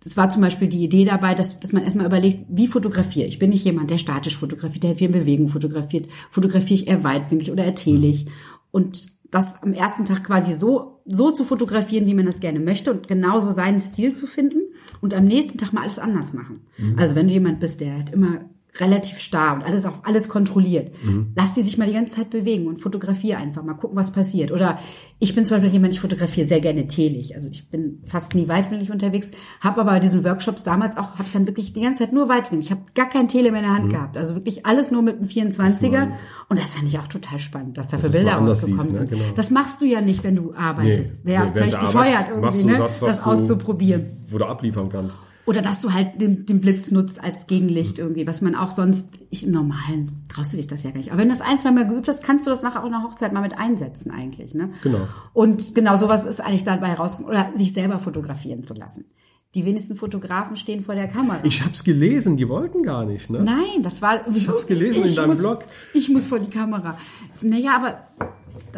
das 0.03 0.17
war 0.17 0.31
zum 0.31 0.43
Beispiel 0.43 0.69
die 0.69 0.85
Idee 0.85 1.05
dabei, 1.05 1.35
dass, 1.35 1.61
dass 1.61 1.73
man 1.73 1.83
erstmal 1.85 2.07
überlegt, 2.07 2.47
wie 2.49 2.69
fotografiere 2.69 3.27
ich? 3.27 3.39
Bin 3.39 3.53
ich 3.53 3.65
jemand, 3.65 3.91
der 3.91 3.99
statisch 3.99 4.37
fotografiert, 4.37 4.85
der 4.85 4.95
viel 4.95 5.09
in 5.09 5.13
Bewegung 5.13 5.49
fotografiert? 5.49 6.07
Fotografiere 6.31 6.81
ich 6.81 6.89
eher 6.89 7.05
weitwinklig 7.05 7.51
oder 7.51 7.65
eher 7.65 7.75
telig? 7.75 8.27
Und 8.71 9.07
das 9.31 9.63
am 9.63 9.73
ersten 9.73 10.05
Tag 10.05 10.25
quasi 10.25 10.53
so, 10.53 11.01
so 11.05 11.31
zu 11.31 11.45
fotografieren, 11.45 12.07
wie 12.07 12.15
man 12.15 12.27
das 12.27 12.41
gerne 12.41 12.61
möchte 12.61 12.93
und 12.93 13.09
genauso 13.09 13.51
seinen 13.51 13.81
Stil 13.81 14.15
zu 14.15 14.27
finden 14.27 14.63
und 15.01 15.15
am 15.15 15.25
nächsten 15.25 15.59
Tag 15.59 15.73
mal 15.73 15.83
alles 15.83 15.99
anders 15.99 16.33
machen. 16.33 16.61
Also 16.97 17.15
wenn 17.15 17.29
du 17.29 17.35
jemand 17.35 17.61
bist, 17.61 17.81
der 17.81 17.99
hat 17.99 18.13
immer 18.13 18.41
relativ 18.81 19.19
starr 19.19 19.55
und 19.55 19.63
alles 19.63 19.85
auf 19.85 20.01
alles 20.05 20.29
kontrolliert. 20.29 20.95
Lass 21.35 21.55
die 21.55 21.63
sich 21.63 21.79
mal 21.79 21.87
die 21.87 21.95
ganze 21.95 22.17
Zeit 22.17 22.31
bewegen 22.31 22.67
und 22.67 22.81
fotografiere 22.81 23.39
einfach 23.39 23.63
mal 23.63 23.75
gucken, 23.75 23.97
was 23.97 24.13
passiert. 24.13 24.53
Oder 24.53 24.79
ich 25.19 25.35
bin 25.35 25.45
zum 25.45 25.57
Beispiel 25.57 25.73
jemand, 25.73 25.95
ich 25.95 26.01
fotografiere 26.01 26.47
sehr 26.47 26.61
gerne 26.61 26.87
telig. 26.87 27.35
Also 27.35 27.49
ich 27.49 27.69
bin 27.69 28.01
fast 28.05 28.35
nie 28.35 28.49
weitwinklig 28.49 28.91
unterwegs, 28.91 29.31
habe 29.61 29.81
aber 29.81 29.93
bei 29.93 30.01
diesen 30.01 30.25
Workshops 30.25 30.63
damals 30.63 30.97
auch, 30.97 31.19
habe 31.19 31.29
dann 31.33 31.47
wirklich 31.47 31.73
die 31.73 31.81
ganze 31.81 32.05
Zeit 32.05 32.13
nur 32.13 32.29
weitwinklig. 32.29 32.67
Ich 32.67 32.71
habe 32.71 32.83
gar 32.95 33.09
kein 33.09 33.29
Tele 33.29 33.51
mehr 33.51 33.61
in 33.61 33.67
der 33.67 33.75
Hand 33.75 33.93
gehabt. 33.93 34.17
Also 34.17 34.35
wirklich 34.35 34.65
alles 34.67 34.91
nur 34.91 35.03
mit 35.03 35.21
dem 35.21 35.29
24er. 35.29 36.13
Und 36.49 36.61
das 36.61 36.75
fand 36.75 36.89
ich 36.89 36.99
auch 36.99 37.09
total 37.09 37.39
spannend, 37.39 37.77
dass 37.79 37.89
da 37.89 37.99
für 37.99 38.05
Dass 38.05 38.13
du 38.13 38.19
es 38.19 38.25
Bilder 38.25 38.39
rausgekommen 38.39 38.85
siehst, 38.85 39.01
ne? 39.01 39.07
sind. 39.07 39.11
Genau. 39.11 39.33
Das 39.35 39.51
machst 39.51 39.81
du 39.81 39.87
ja 39.87 40.01
nicht, 40.01 40.25
wenn 40.25 40.37
du 40.37 40.55
arbeitest. 40.55 41.25
Nee, 41.25 41.33
Wäre 41.33 41.47
nee, 41.47 41.53
völlig 41.53 41.77
bescheuert 41.79 42.27
irgendwie, 42.31 42.65
ne? 42.65 42.79
das, 42.79 43.01
das 43.01 43.23
auszuprobieren. 43.23 44.07
Wo 44.27 44.39
du 44.39 44.45
abliefern 44.45 44.89
kannst. 44.91 45.19
Oder 45.49 45.63
dass 45.63 45.81
du 45.81 45.95
halt 45.95 46.21
den, 46.21 46.45
den 46.45 46.61
Blitz 46.61 46.91
nutzt 46.91 47.25
als 47.25 47.47
Gegenlicht 47.47 47.99
irgendwie, 47.99 48.27
was 48.27 48.43
man 48.43 48.55
auch 48.55 48.71
sonst, 48.71 49.19
ich 49.31 49.47
im 49.47 49.53
Normalen 49.53 50.27
traust 50.29 50.53
du 50.53 50.59
dich 50.59 50.67
das 50.67 50.83
ja 50.83 50.91
gar 50.91 50.99
nicht. 50.99 51.11
Aber 51.11 51.23
wenn 51.23 51.29
du 51.31 51.35
das 51.35 51.41
ein, 51.41 51.59
zwei 51.59 51.71
Mal 51.71 51.89
geübt 51.89 52.07
hast, 52.07 52.23
kannst 52.23 52.45
du 52.45 52.51
das 52.51 52.63
nachher 52.63 52.83
auch 52.83 52.85
in 52.85 52.93
der 52.93 53.03
Hochzeit 53.03 53.33
mal 53.33 53.41
mit 53.41 53.57
einsetzen 53.57 54.11
eigentlich, 54.11 54.55
ne? 54.55 54.73
Genau. 54.83 55.09
Und 55.33 55.75
genau 55.75 55.97
sowas 55.97 56.27
ist 56.27 56.43
eigentlich 56.43 56.65
dabei 56.65 56.93
rausgekommen. 56.93 57.31
Oder 57.31 57.57
sich 57.57 57.73
selber 57.73 57.99
fotografieren 57.99 58.63
zu 58.63 58.75
lassen. 58.75 59.07
Die 59.55 59.65
wenigsten 59.65 59.97
Fotografen 59.97 60.55
stehen 60.57 60.83
vor 60.83 60.95
der 60.95 61.09
Kamera. 61.09 61.41
Ich 61.45 61.65
hab's 61.65 61.83
gelesen, 61.83 62.37
die 62.37 62.51
wollten 62.51 62.83
gar 62.83 63.07
nicht, 63.07 63.31
ne? 63.31 63.43
Nein, 63.43 63.83
das 63.83 64.03
war. 64.03 64.29
Ich 64.35 64.49
hab's 64.49 64.67
gelesen 64.67 65.03
in 65.05 65.15
deinem 65.15 65.29
muss, 65.29 65.39
Blog. 65.39 65.65
Ich 65.95 66.11
muss 66.11 66.27
vor 66.27 66.41
die 66.41 66.51
Kamera. 66.51 66.99
Naja, 67.43 67.75
aber 67.75 68.33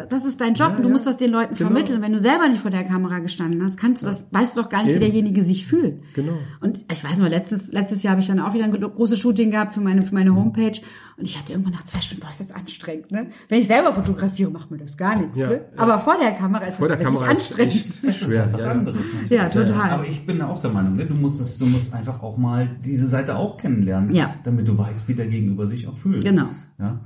das 0.09 0.25
ist 0.25 0.39
dein 0.41 0.53
Job 0.55 0.73
und 0.75 0.83
du 0.83 0.87
ja. 0.87 0.93
musst 0.93 1.07
das 1.07 1.17
den 1.17 1.31
Leuten 1.31 1.55
Genau. 1.55 1.69
vermitteln. 1.69 2.01
Wenn 2.01 2.11
du 2.11 2.19
selber 2.19 2.47
nicht 2.47 2.61
vor 2.61 2.71
der 2.71 2.83
Kamera 2.83 3.19
gestanden 3.19 3.63
hast, 3.63 3.77
kannst 3.77 4.01
du 4.01 4.07
das, 4.07 4.27
weißt 4.31 4.55
du 4.57 4.61
doch 4.61 4.69
gar 4.69 4.79
nicht, 4.79 4.89
wie 4.89 4.91
Eben. 4.93 5.01
derjenige 5.01 5.43
sich 5.43 5.65
fühlt. 5.67 6.01
Genau. 6.13 6.33
Und 6.59 6.85
ich 6.91 7.03
weiß 7.03 7.19
noch, 7.19 7.29
letztes, 7.29 7.71
letztes 7.71 8.03
Jahr 8.03 8.11
habe 8.11 8.21
ich 8.21 8.27
dann 8.27 8.39
auch 8.39 8.53
wieder 8.53 8.65
ein 8.65 8.71
großes 8.71 9.19
Shooting 9.19 9.51
gehabt 9.51 9.73
für 9.73 9.81
meine, 9.81 10.01
für 10.03 10.13
meine 10.13 10.33
Homepage. 10.35 10.79
Und 11.17 11.25
ich 11.25 11.37
hatte 11.37 11.53
irgendwann 11.53 11.73
nach 11.73 11.85
zwei 11.85 12.01
Stunden, 12.01 12.23
boah, 12.23 12.29
ist 12.29 12.39
das 12.39 12.51
anstrengend, 12.51 13.11
ne? 13.11 13.27
Wenn 13.49 13.59
ich 13.61 13.67
selber 13.67 13.93
fotografiere, 13.93 14.49
macht 14.49 14.71
mir 14.71 14.77
das 14.79 14.97
gar 14.97 15.17
nichts, 15.19 15.37
Ja, 15.37 15.47
ne? 15.49 15.53
ja. 15.75 15.81
Aber 15.81 15.99
vor 15.99 16.17
der 16.19 16.31
Kamera 16.31 16.63
ist 16.65 16.77
Vor 16.77 16.87
es 16.89 16.97
der 16.97 16.99
wirklich 16.99 17.13
Kamera 17.19 17.31
ist 17.31 17.37
anstrengend. 17.51 17.75
echt 17.75 18.03
Das 18.03 18.15
ist 18.15 18.17
schwer. 18.23 18.41
halt 18.43 18.53
was 18.53 18.61
ja. 18.63 18.71
anderes. 18.71 18.99
natürlich. 19.13 19.31
Ja, 19.31 19.49
total. 19.49 19.89
Aber 19.91 20.07
ich 20.07 20.25
bin 20.25 20.41
auch 20.41 20.59
der 20.61 20.71
Meinung, 20.71 20.95
ne, 20.95 21.05
du 21.05 21.13
musst 21.13 21.39
es, 21.39 21.57
du 21.59 21.65
musst 21.67 21.93
einfach 21.93 22.23
auch 22.23 22.37
mal 22.37 22.69
diese 22.83 23.05
Seite 23.07 23.35
auch 23.35 23.57
kennenlernen, 23.57 24.11
Ja. 24.15 24.33
damit 24.43 24.67
du 24.67 24.77
weißt, 24.77 25.07
wie 25.09 25.13
der 25.13 25.27
Gegenüber 25.27 25.67
sich 25.67 25.87
auch 25.87 25.95
fühlt. 25.95 26.23
Genau. 26.23 26.47
Ja. 26.79 26.99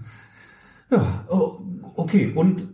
Ja, 0.91 1.25
oh, 1.29 1.59
okay. 1.95 2.31
Und 2.35 2.67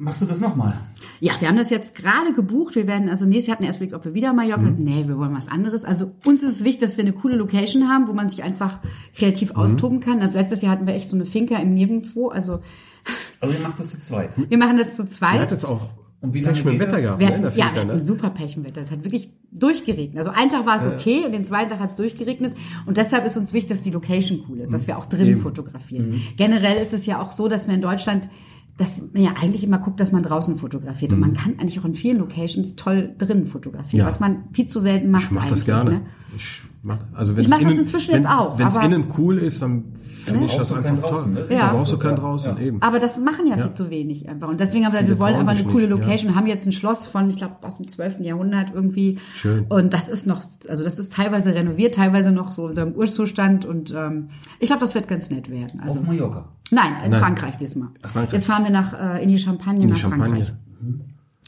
machst 0.00 0.22
du 0.22 0.26
das 0.26 0.40
nochmal? 0.40 0.78
Ja, 1.20 1.32
wir 1.40 1.48
haben 1.48 1.56
das 1.58 1.70
jetzt 1.70 1.94
gerade 1.94 2.32
gebucht. 2.32 2.74
Wir 2.74 2.86
werden, 2.86 3.08
also 3.08 3.24
nächstes 3.26 3.46
Jahr 3.48 3.54
hatten 3.56 3.64
wir 3.64 3.68
erst 3.68 3.78
überlegt, 3.78 3.94
ob 3.94 4.04
wir 4.04 4.14
wieder 4.14 4.32
Mallorca, 4.32 4.62
Mhm. 4.62 4.76
nee, 4.84 5.04
wir 5.06 5.18
wollen 5.18 5.34
was 5.34 5.48
anderes. 5.48 5.84
Also 5.84 6.12
uns 6.24 6.42
ist 6.42 6.52
es 6.52 6.64
wichtig, 6.64 6.80
dass 6.80 6.96
wir 6.96 7.04
eine 7.04 7.12
coole 7.12 7.36
Location 7.36 7.88
haben, 7.88 8.08
wo 8.08 8.12
man 8.12 8.28
sich 8.30 8.42
einfach 8.42 8.78
kreativ 9.14 9.50
Mhm. 9.52 9.56
austoben 9.60 10.00
kann. 10.00 10.20
Also 10.20 10.38
letztes 10.38 10.62
Jahr 10.62 10.72
hatten 10.72 10.86
wir 10.86 10.94
echt 10.94 11.08
so 11.08 11.16
eine 11.16 11.26
Finca 11.26 11.56
im 11.58 11.70
Nirgendwo. 11.70 12.28
Also 12.28 12.60
Also 13.40 13.54
ihr 13.54 13.60
macht 13.62 13.78
das 13.80 13.88
zu 13.88 14.00
zweit. 14.00 14.36
wir 14.50 14.58
machen 14.58 14.76
das 14.78 14.96
zu 14.96 15.06
zweit. 15.06 15.38
hat 15.40 15.50
jetzt 15.52 15.64
auch 15.64 15.90
Und 16.22 16.34
wie 16.34 16.40
lange 16.40 16.54
Pech 16.56 16.64
mit 16.66 16.74
dem 16.74 16.80
Wetter 16.80 17.00
gehabt, 17.00 17.18
Wir 17.20 17.26
ne? 17.28 17.32
Hatten, 17.32 17.42
der 17.44 17.52
ja, 17.52 17.64
wir 17.74 17.80
Finca, 17.80 17.94
ne? 17.94 18.00
super 18.00 18.30
Pechenwetter. 18.30 18.80
Es 18.82 18.90
hat 18.90 19.04
wirklich 19.04 19.30
durchgeregnet. 19.52 20.18
Also 20.18 20.30
ein 20.30 20.48
Tag 20.50 20.66
war 20.66 20.76
es 20.76 20.86
okay 20.86 21.24
und 21.24 21.32
den 21.32 21.44
zweiten 21.46 21.70
Tag 21.70 21.80
hat 21.80 21.90
es 21.90 21.96
durchgeregnet. 21.96 22.54
Und 22.86 22.96
deshalb 22.98 23.24
ist 23.26 23.36
uns 23.38 23.52
wichtig, 23.54 23.70
dass 23.70 23.82
die 23.82 23.90
Location 23.90 24.42
cool 24.48 24.60
ist, 24.60 24.72
dass 24.72 24.86
wir 24.86 24.98
auch 24.98 25.06
drinnen 25.06 25.38
fotografieren. 25.38 26.20
Generell 26.36 26.76
ist 26.80 26.92
es 26.94 27.06
ja 27.06 27.20
auch 27.22 27.30
so, 27.30 27.48
dass 27.48 27.68
wir 27.68 27.74
in 27.74 27.80
Deutschland, 27.82 28.28
dass 28.80 28.98
man 29.12 29.22
ja 29.22 29.30
eigentlich 29.40 29.62
immer 29.62 29.78
guckt, 29.78 30.00
dass 30.00 30.10
man 30.10 30.22
draußen 30.22 30.56
fotografiert. 30.56 31.12
Und 31.12 31.20
man 31.20 31.34
kann 31.34 31.58
eigentlich 31.58 31.78
auch 31.80 31.84
in 31.84 31.94
vielen 31.94 32.18
Locations 32.18 32.76
toll 32.76 33.14
drinnen 33.18 33.46
fotografieren, 33.46 34.00
Ja. 34.00 34.06
was 34.06 34.20
man 34.20 34.44
viel 34.52 34.66
zu 34.66 34.80
selten 34.80 35.10
macht 35.10 35.24
Ich 35.24 35.30
mach 35.32 35.42
eigentlich. 35.42 35.64
das 35.64 35.64
gerne. 35.66 35.90
Ne? 35.90 36.00
Ich 36.36 36.62
mach, 36.82 36.98
also 37.14 37.34
mach 37.48 37.60
das 37.60 37.72
inzwischen 37.74 38.12
wenn, 38.12 38.22
jetzt 38.22 38.30
auch, 38.30 38.58
Wenn 38.58 38.68
es 38.68 38.76
innen 38.76 39.04
cool 39.18 39.36
ist, 39.38 39.60
dann 39.60 39.84
finde 40.24 40.46
ich 40.46 40.54
das 40.56 40.72
einfach 40.72 40.98
draußen, 41.00 41.34
toll. 41.34 41.42
ne? 41.42 41.48
Da 41.48 41.54
Ja. 41.54 41.72
brauchst 41.72 41.92
du 41.92 41.98
keinen 41.98 42.16
draußen, 42.16 42.56
Ja. 42.56 42.62
eben. 42.62 42.80
Aber 42.82 42.98
das 42.98 43.18
machen 43.18 43.46
ja, 43.46 43.56
Ja. 43.56 43.64
viel 43.66 43.74
zu 43.74 43.90
wenig 43.90 44.28
einfach. 44.28 44.48
Und 44.48 44.60
deswegen 44.60 44.84
haben 44.86 44.92
wir, 44.92 45.00
Viele 45.00 45.12
wir 45.12 45.18
wollen 45.20 45.34
aber 45.36 45.50
eine 45.50 45.64
coole 45.64 45.86
nicht, 45.86 45.90
ja. 45.90 45.96
Location. 45.96 46.30
Wir 46.32 46.36
haben 46.36 46.46
jetzt 46.46 46.66
ein 46.66 46.72
Schloss 46.72 47.06
von, 47.06 47.28
ich 47.28 47.36
glaube, 47.36 47.56
aus 47.62 47.76
dem 47.76 47.86
12. 47.88 48.24
Jahrhundert 48.24 48.72
irgendwie. 48.74 49.18
Schön. 49.34 49.66
Und 49.68 49.92
das 49.92 50.08
ist 50.08 50.26
noch, 50.26 50.40
also 50.68 50.84
das 50.84 50.98
ist 50.98 51.12
teilweise 51.12 51.54
renoviert, 51.54 51.94
teilweise 51.96 52.32
noch 52.32 52.52
so 52.52 52.68
in 52.68 52.74
seinem 52.74 52.92
Urzustand. 52.94 53.64
Und 53.66 53.92
ähm, 53.96 54.28
ich 54.58 54.68
glaube, 54.68 54.80
das 54.80 54.94
wird 54.94 55.06
ganz 55.08 55.30
nett 55.30 55.50
werden. 55.50 55.80
Also 55.80 56.00
Auf 56.00 56.06
Mallorca. 56.06 56.48
Nein, 56.70 56.92
in 57.04 57.10
Nein. 57.10 57.20
Frankreich 57.20 57.56
diesmal. 57.56 57.88
Frankreich. 58.00 58.32
Jetzt 58.32 58.46
fahren 58.46 58.64
wir 58.64 58.70
nach 58.70 58.92
äh, 59.16 59.22
in 59.22 59.28
die 59.28 59.38
Champagne 59.38 59.82
In 59.82 59.88
die 59.88 59.92
nach 59.94 60.00
Champagne. 60.00 60.44
Frankreich. 60.44 60.52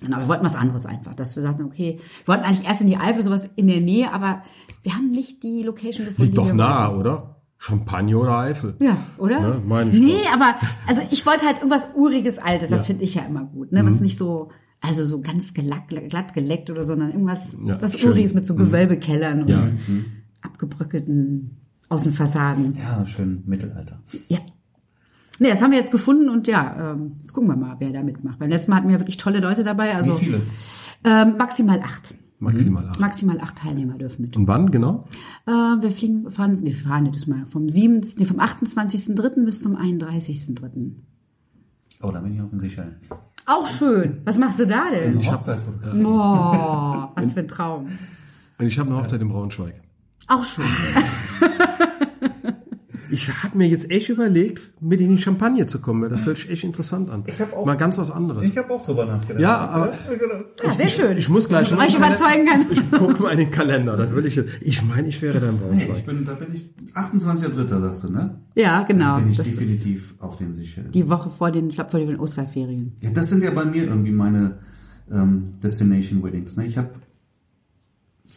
Genau, 0.00 0.18
wir 0.18 0.28
wollten 0.28 0.44
was 0.44 0.56
anderes 0.56 0.84
einfach, 0.86 1.14
dass 1.14 1.36
wir 1.36 1.42
sagten, 1.42 1.62
okay, 1.64 2.00
wir 2.24 2.28
wollten 2.28 2.44
eigentlich 2.44 2.66
erst 2.66 2.80
in 2.80 2.88
die 2.88 2.96
Eifel, 2.96 3.22
sowas 3.22 3.48
in 3.54 3.68
der 3.68 3.80
Nähe, 3.80 4.12
aber 4.12 4.42
wir 4.82 4.94
haben 4.94 5.10
nicht 5.10 5.42
die 5.44 5.62
Location 5.62 6.06
gefunden. 6.06 6.22
Liegt 6.22 6.38
doch 6.38 6.46
wir 6.46 6.54
nah, 6.54 6.88
wollten. 6.88 7.00
oder? 7.00 7.36
Champagne 7.58 8.18
oder 8.18 8.38
Eifel? 8.38 8.74
Ja, 8.80 8.96
oder? 9.18 9.40
Ne, 9.40 9.62
meine 9.64 9.92
ich 9.92 10.00
nee, 10.00 10.14
doch. 10.24 10.32
aber 10.34 10.56
also 10.88 11.02
ich 11.12 11.24
wollte 11.24 11.46
halt 11.46 11.58
irgendwas 11.58 11.86
uriges 11.94 12.38
Altes, 12.38 12.70
das 12.70 12.80
Ja. 12.80 12.82
Mhm. 12.82 12.86
finde 12.88 13.04
ich 13.04 13.14
ja 13.14 13.22
immer 13.22 13.44
gut, 13.44 13.70
ne? 13.70 13.86
Was 13.86 14.00
nicht 14.00 14.18
so 14.18 14.50
also 14.80 15.04
so 15.06 15.20
ganz 15.20 15.54
gelack, 15.54 15.86
glatt 15.86 16.34
geleckt 16.34 16.68
oder 16.70 16.82
so, 16.82 16.88
sondern 16.94 17.12
irgendwas 17.12 17.56
Ja, 17.64 17.80
was 17.80 17.92
schön. 17.96 18.08
Mhm. 18.08 18.14
uriges 18.16 18.34
mit 18.34 18.44
so 18.48 18.56
Gewölbekellern 18.56 19.46
Ja. 19.46 19.58
und 19.60 19.76
abgebröckelten 20.40 21.58
Außenfassaden. 21.88 22.76
Ja, 22.78 23.06
schön 23.06 23.42
Mittelalter. 23.46 24.00
Ja. 24.28 24.38
Nee, 25.38 25.48
das 25.50 25.62
haben 25.62 25.70
wir 25.70 25.78
jetzt 25.78 25.92
gefunden 25.92 26.28
und 26.28 26.46
ja, 26.46 26.92
ähm, 26.92 27.16
jetzt 27.20 27.32
gucken 27.32 27.48
wir 27.48 27.56
mal, 27.56 27.76
wer 27.78 27.90
da 27.90 28.02
mitmacht. 28.02 28.38
Beim 28.38 28.50
letzten 28.50 28.70
Mal 28.70 28.78
hatten 28.78 28.88
wir 28.88 29.00
wirklich 29.00 29.16
tolle 29.16 29.40
Leute 29.40 29.64
dabei, 29.64 29.94
also 29.96 30.20
Wie 30.20 30.24
viele? 30.24 30.40
Ähm, 31.04 31.36
maximal 31.38 31.80
acht. 31.80 32.14
Maximal 32.38 32.88
acht. 32.88 33.00
Maximal 33.00 33.40
acht 33.40 33.56
Teilnehmer 33.56 33.98
dürfen 33.98 34.22
mit. 34.22 34.36
Und 34.36 34.46
wann 34.46 34.70
genau? 34.70 35.06
Äh, 35.46 35.50
wir 35.50 35.90
fliegen, 35.90 36.30
fahren, 36.30 36.62
wir 36.62 36.74
fahren 36.74 37.10
das 37.12 37.26
mal 37.26 37.46
vom 37.46 37.68
7., 37.68 38.00
nee, 38.18 38.24
vom 38.24 38.40
28.3. 38.40 39.44
bis 39.44 39.60
zum 39.60 39.76
31.3. 39.76 40.92
Oh, 42.02 42.10
da 42.10 42.20
bin 42.20 42.34
ich 42.34 42.40
auf 42.40 42.50
den 42.50 42.60
Seychellen. 42.60 42.96
Auch 43.46 43.66
schön. 43.66 44.22
Was 44.24 44.38
machst 44.38 44.58
du 44.58 44.66
da 44.66 44.90
denn? 44.90 45.18
Eine 45.18 45.32
Hochzeitfotografie. 45.32 46.02
Boah, 46.02 47.12
was 47.14 47.32
für 47.32 47.40
ein 47.40 47.48
Traum. 47.48 47.86
Und 48.58 48.66
ich 48.66 48.78
habe 48.78 48.90
eine 48.90 49.00
Hochzeit 49.00 49.20
in 49.20 49.28
Braunschweig. 49.28 49.80
Auch 50.28 50.44
schön. 50.44 50.64
Ich 53.12 53.28
habe 53.42 53.58
mir 53.58 53.68
jetzt 53.68 53.90
echt 53.90 54.08
überlegt, 54.08 54.70
mit 54.80 55.00
in 55.00 55.16
die 55.16 55.22
Champagne 55.22 55.66
zu 55.66 55.80
kommen, 55.80 56.02
weil 56.02 56.08
das 56.08 56.24
hört 56.26 56.38
sich 56.38 56.50
echt 56.50 56.64
interessant 56.64 57.10
an. 57.10 57.22
Ich 57.26 57.38
hab 57.40 57.52
auch- 57.52 57.66
Mal 57.66 57.76
ganz 57.76 57.98
was 57.98 58.10
anderes. 58.10 58.42
Ich 58.44 58.56
habe 58.56 58.72
auch 58.72 58.84
drüber 58.84 59.04
nachgedacht. 59.06 59.40
Ja, 59.40 59.58
aber- 59.68 59.92
genau. 60.18 60.44
Ja, 60.64 60.72
sehr 60.76 60.88
schön. 60.88 61.16
Ich 61.18 61.28
muss 61.28 61.48
gleich 61.48 61.70
ich 61.70 61.76
euch 61.78 61.94
überzeugen 61.94 62.46
kann. 62.46 62.66
Ich 62.70 62.90
gucke 62.90 63.22
mal 63.22 63.30
in 63.32 63.38
den 63.38 63.50
Kalender. 63.50 63.96
Das 63.96 64.12
will 64.14 64.24
ich. 64.26 64.38
Ich 64.62 64.82
meine, 64.84 65.08
ich 65.08 65.20
wäre 65.22 65.38
da 65.40 65.48
in 65.50 65.54
Nee, 65.56 65.60
Braunschweig. 65.60 65.98
ich 65.98 66.06
bin, 66.06 66.24
da 66.24 66.32
bin 66.32 66.54
ich 66.54 66.70
28.3. 66.94 67.80
sagst 67.80 68.04
du, 68.04 68.12
ne? 68.12 68.38
Ja, 68.54 68.82
genau. 68.84 69.18
Bin 69.18 69.30
ich 69.30 69.36
Das 69.36 69.46
ist 69.48 69.60
definitiv 69.60 70.14
auf 70.18 70.36
den 70.38 70.54
Seychellen. 70.54 70.90
die 70.90 71.08
Woche 71.10 71.30
vor 71.30 71.50
den, 71.50 71.68
ich 71.68 71.74
glaube, 71.76 71.90
vor 71.90 72.00
den 72.00 72.18
Osterferien. 72.18 72.92
Ja, 73.00 73.10
das 73.10 73.28
sind 73.30 73.42
ja 73.42 73.50
bei 73.50 73.64
mir 73.64 73.84
irgendwie 73.84 74.12
meine 74.12 74.58
ähm, 75.10 75.50
Destination 75.62 76.22
Weddings. 76.22 76.56
Ne? 76.56 76.66
Ich 76.66 76.78
habe 76.78 76.90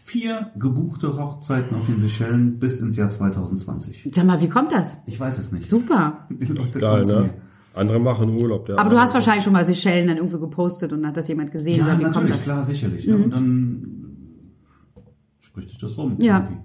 vier 0.04 0.52
gebuchte 0.58 1.18
Hochzeiten 1.18 1.76
auf 1.78 1.86
den 1.86 2.00
Seychellen 2.00 2.60
bis 2.60 2.80
ins 2.80 2.98
Jahr 2.98 3.10
2020. 3.10 4.10
Sag 4.14 4.26
mal, 4.26 4.41
wie 4.41 4.50
kommt 4.50 4.72
das? 4.72 4.98
Ich 5.06 5.20
weiß 5.20 5.38
es 5.38 5.52
nicht. 5.52 5.68
Super. 5.68 6.20
Die 6.30 6.46
Leute 6.52 6.80
Geil, 6.80 7.04
ne? 7.04 7.20
mir. 7.22 7.34
Andere 7.74 8.00
machen 8.00 8.39
Urlaub. 8.41 8.66
Der 8.68 8.80
Aber 8.80 8.89
du 8.89 9.00
hast 9.00 9.14
wahrscheinlich 9.14 9.43
schon 9.43 9.52
mal 9.54 9.66
Seychellen 9.66 10.08
dann 10.08 10.18
irgendwo 10.18 10.39
gepostet 10.39 10.93
und 10.93 11.06
hat 11.06 11.18
das 11.18 11.28
jemand 11.28 11.52
gesehen. 11.52 11.80
Ja, 11.80 11.86
Sag, 11.86 12.00
wie 12.00 12.04
kommt 12.04 12.16
natürlich, 12.16 12.36
das? 12.36 12.43
klar, 12.43 12.64
sicherlich. 12.64 13.06
Ja, 13.06 13.16
und 13.16 13.32
dann 13.32 14.18
spricht 15.39 15.70
sich 15.70 15.78
das 15.80 15.98
rum. 15.98 16.18
Ja. 16.22 16.39
irgendwie. 16.43 16.58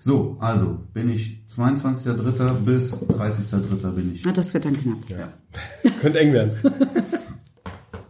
So, 0.00 0.36
also 0.40 0.78
bin 0.92 1.08
ich 1.08 1.42
22.3. 1.48 2.52
bis 2.64 3.08
30.3. 3.08 3.90
bin 3.94 4.14
ich. 4.14 4.22
Na, 4.24 4.32
das 4.32 4.54
wird 4.54 4.64
dann 4.64 4.72
knapp. 4.72 4.98
Ja. 5.08 5.90
Könnte 6.00 6.20
eng 6.20 6.32
werden. 6.32 6.52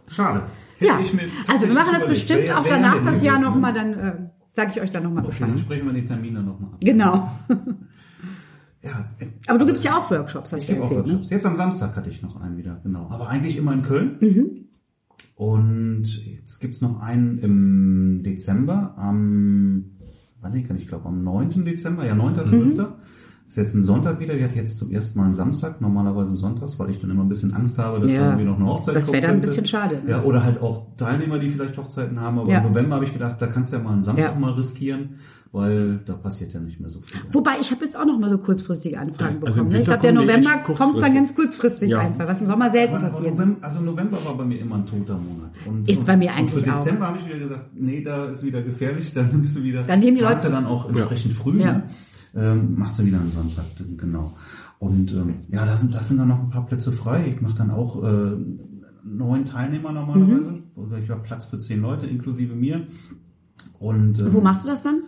Schade. 0.07 0.43
Ja, 0.79 0.93
Hätte 0.97 1.07
ich 1.07 1.13
mir 1.13 1.23
jetzt 1.23 1.37
also 1.47 1.67
wir 1.67 1.73
machen 1.73 1.87
das 1.93 2.03
tatsächlich 2.03 2.19
bestimmt 2.27 2.43
überlegt. 2.49 2.57
auch 2.59 2.67
danach 2.69 3.03
das 3.03 3.23
Jahr 3.23 3.39
nochmal, 3.39 3.73
dann 3.73 3.93
äh, 3.93 4.13
sage 4.57 4.71
ich 4.75 4.81
euch 4.81 4.89
dann 4.89 5.03
nochmal 5.03 5.23
Okay, 5.23 5.37
dann 5.39 5.57
sprechen 5.57 5.85
wir 5.85 5.93
die 5.93 6.05
Termine 6.05 6.41
nochmal 6.41 6.71
ab. 6.73 6.79
Genau. 6.81 7.31
Ja, 8.83 9.05
äh, 9.19 9.25
Aber 9.47 9.57
du 9.57 9.65
gibst 9.65 9.83
ja 9.83 9.97
auch 9.97 10.09
Workshops, 10.11 10.53
hast 10.53 10.61
Ich 10.61 10.67
du 10.67 10.73
gebe 10.73 10.85
auch 10.85 10.89
erzählt, 10.89 11.07
ne? 11.07 11.13
Workshops. 11.13 11.31
Jetzt 11.31 11.45
am 11.47 11.55
Samstag 11.55 11.95
hatte 11.95 12.09
ich 12.09 12.21
noch 12.21 12.39
einen 12.39 12.57
wieder, 12.57 12.79
genau. 12.83 13.09
Aber 13.09 13.27
eigentlich 13.27 13.57
immer 13.57 13.73
in 13.73 13.81
Köln. 13.81 14.17
Mhm. 14.21 14.65
Und 15.35 16.03
jetzt 16.25 16.59
gibt's 16.61 16.79
noch 16.79 17.01
einen 17.01 17.39
im 17.39 18.21
Dezember, 18.23 18.93
am, 18.97 19.97
wann 20.39 20.55
ich, 20.55 20.69
ich 20.69 20.87
glaube 20.87 21.05
am 21.07 21.21
9. 21.23 21.65
Dezember, 21.65 22.05
ja 22.05 22.13
9.12. 22.13 22.55
Mhm. 22.55 22.93
Ist 23.47 23.55
jetzt 23.55 23.75
ein 23.75 23.83
Sonntag 23.85 24.19
wieder. 24.19 24.33
Ich 24.35 24.43
hatte 24.43 24.55
jetzt 24.55 24.77
zum 24.77 24.91
ersten 24.91 25.17
Mal 25.19 25.25
einen 25.25 25.33
Samstag, 25.33 25.79
normalerweise 25.79 26.35
sonntags, 26.35 26.77
weil 26.79 26.89
ich 26.89 26.99
dann 26.99 27.09
immer 27.11 27.23
ein 27.23 27.29
bisschen 27.29 27.53
Angst 27.53 27.77
habe, 27.77 28.01
dass 28.01 28.11
Ja. 28.11 28.19
da 28.19 28.25
irgendwie 28.31 28.43
noch 28.45 28.57
eine 28.57 28.65
Hochzeit 28.65 28.93
Das 28.95 29.09
wäre 29.11 29.21
dann 29.21 29.35
ein 29.35 29.41
bisschen 29.41 29.65
schade, 29.65 30.01
ne? 30.03 30.11
Ja, 30.11 30.23
oder 30.23 30.43
halt 30.43 30.61
auch 30.61 30.87
Teilnehmer, 30.97 31.39
die 31.39 31.49
vielleicht 31.49 31.77
Hochzeiten 31.77 32.19
haben. 32.19 32.39
Aber 32.39 32.51
Ja. 32.51 32.57
im 32.59 32.65
November 32.65 32.95
habe 32.95 33.05
ich 33.05 33.13
gedacht, 33.13 33.41
da 33.41 33.47
kannst 33.47 33.71
du 33.71 33.77
ja 33.77 33.83
mal 33.83 33.93
einen 33.93 34.03
Samstag 34.03 34.33
Ja. 34.33 34.39
mal 34.39 34.51
riskieren, 34.51 35.11
weil 35.53 35.99
da 36.05 36.13
passiert 36.15 36.51
ja 36.53 36.59
nicht 36.59 36.81
mehr 36.81 36.89
so 36.89 36.99
viel. 36.99 37.21
Wobei, 37.31 37.51
ich 37.61 37.71
habe 37.71 37.85
jetzt 37.85 37.97
auch 37.97 38.05
noch 38.05 38.19
mal 38.19 38.29
so 38.29 38.37
kurzfristige 38.37 38.99
Anfragen 38.99 39.35
Also 39.45 39.61
im 39.61 39.69
bekommen. 39.69 39.69
ne? 39.69 39.79
ich 39.79 39.85
glaube, 39.85 40.01
der 40.01 40.11
November 40.11 40.57
kommt 40.57 41.01
dann 41.01 41.13
ganz 41.15 41.33
kurzfristig 41.33 41.89
Ja. 41.91 41.99
einfach, 41.99 42.27
was 42.27 42.41
im 42.41 42.47
Sommer 42.47 42.69
selten 42.69 42.95
Aber, 42.95 43.05
aber 43.05 43.13
passiert. 43.15 43.33
November, 43.33 43.57
also 43.65 43.79
November 43.79 44.17
war 44.25 44.35
bei 44.35 44.43
mir 44.43 44.59
immer 44.59 44.75
ein 44.75 44.85
toter 44.85 45.17
Monat. 45.17 45.51
Und, 45.65 45.87
Ist 45.87 45.99
und, 45.99 46.05
bei 46.05 46.17
mir 46.17 46.31
und 46.31 46.37
eigentlich 46.37 46.63
für 46.65 46.73
auch. 46.75 46.83
Dezember 46.83 47.07
habe 47.07 47.17
ich 47.17 47.25
wieder 47.25 47.39
gesagt, 47.39 47.69
nee, 47.75 48.01
da 48.03 48.25
ist 48.25 48.43
wieder 48.43 48.61
gefährlich, 48.61 49.13
da 49.13 49.21
nimmst 49.23 49.55
du 49.55 49.63
wieder. 49.63 49.83
Dann 49.83 50.01
nehmen 50.01 50.17
die 50.17 50.23
Leute- 50.23 50.49
dann 50.49 50.65
auch 50.65 50.89
entsprechend 50.89 51.31
früh, 51.31 51.59
Ja. 51.61 51.71
ne? 51.71 51.83
Ähm, 52.37 52.75
machst 52.77 52.97
du 52.99 53.05
wieder 53.05 53.19
einen 53.19 53.31
Sonntag, 53.31 53.65
genau. 53.97 54.31
Und 54.79 55.11
ähm, 55.11 55.35
ja, 55.49 55.65
da 55.65 55.75
sind, 55.77 55.93
da 55.93 56.01
sind 56.03 56.17
dann 56.17 56.27
noch 56.27 56.39
ein 56.39 56.49
paar 56.49 56.65
Plätze 56.65 56.91
frei. 56.91 57.33
Ich 57.35 57.41
mache 57.41 57.55
dann 57.55 57.71
auch 57.71 58.03
äh, 58.03 58.37
neun 59.03 59.43
Teilnehmer 59.45 59.91
normalerweise. 59.91 60.51
Mhm. 60.51 60.63
Oder 60.75 60.99
ich 60.99 61.09
habe 61.09 61.23
Platz 61.23 61.45
für 61.47 61.57
zehn 61.59 61.81
Leute 61.81 62.05
inklusive 62.05 62.53
mir. 62.55 62.85
Und 63.79 64.19
ähm, 64.21 64.33
Wo 64.33 64.41
machst 64.41 64.63
du 64.65 64.69
das 64.69 64.83
dann? 64.83 65.01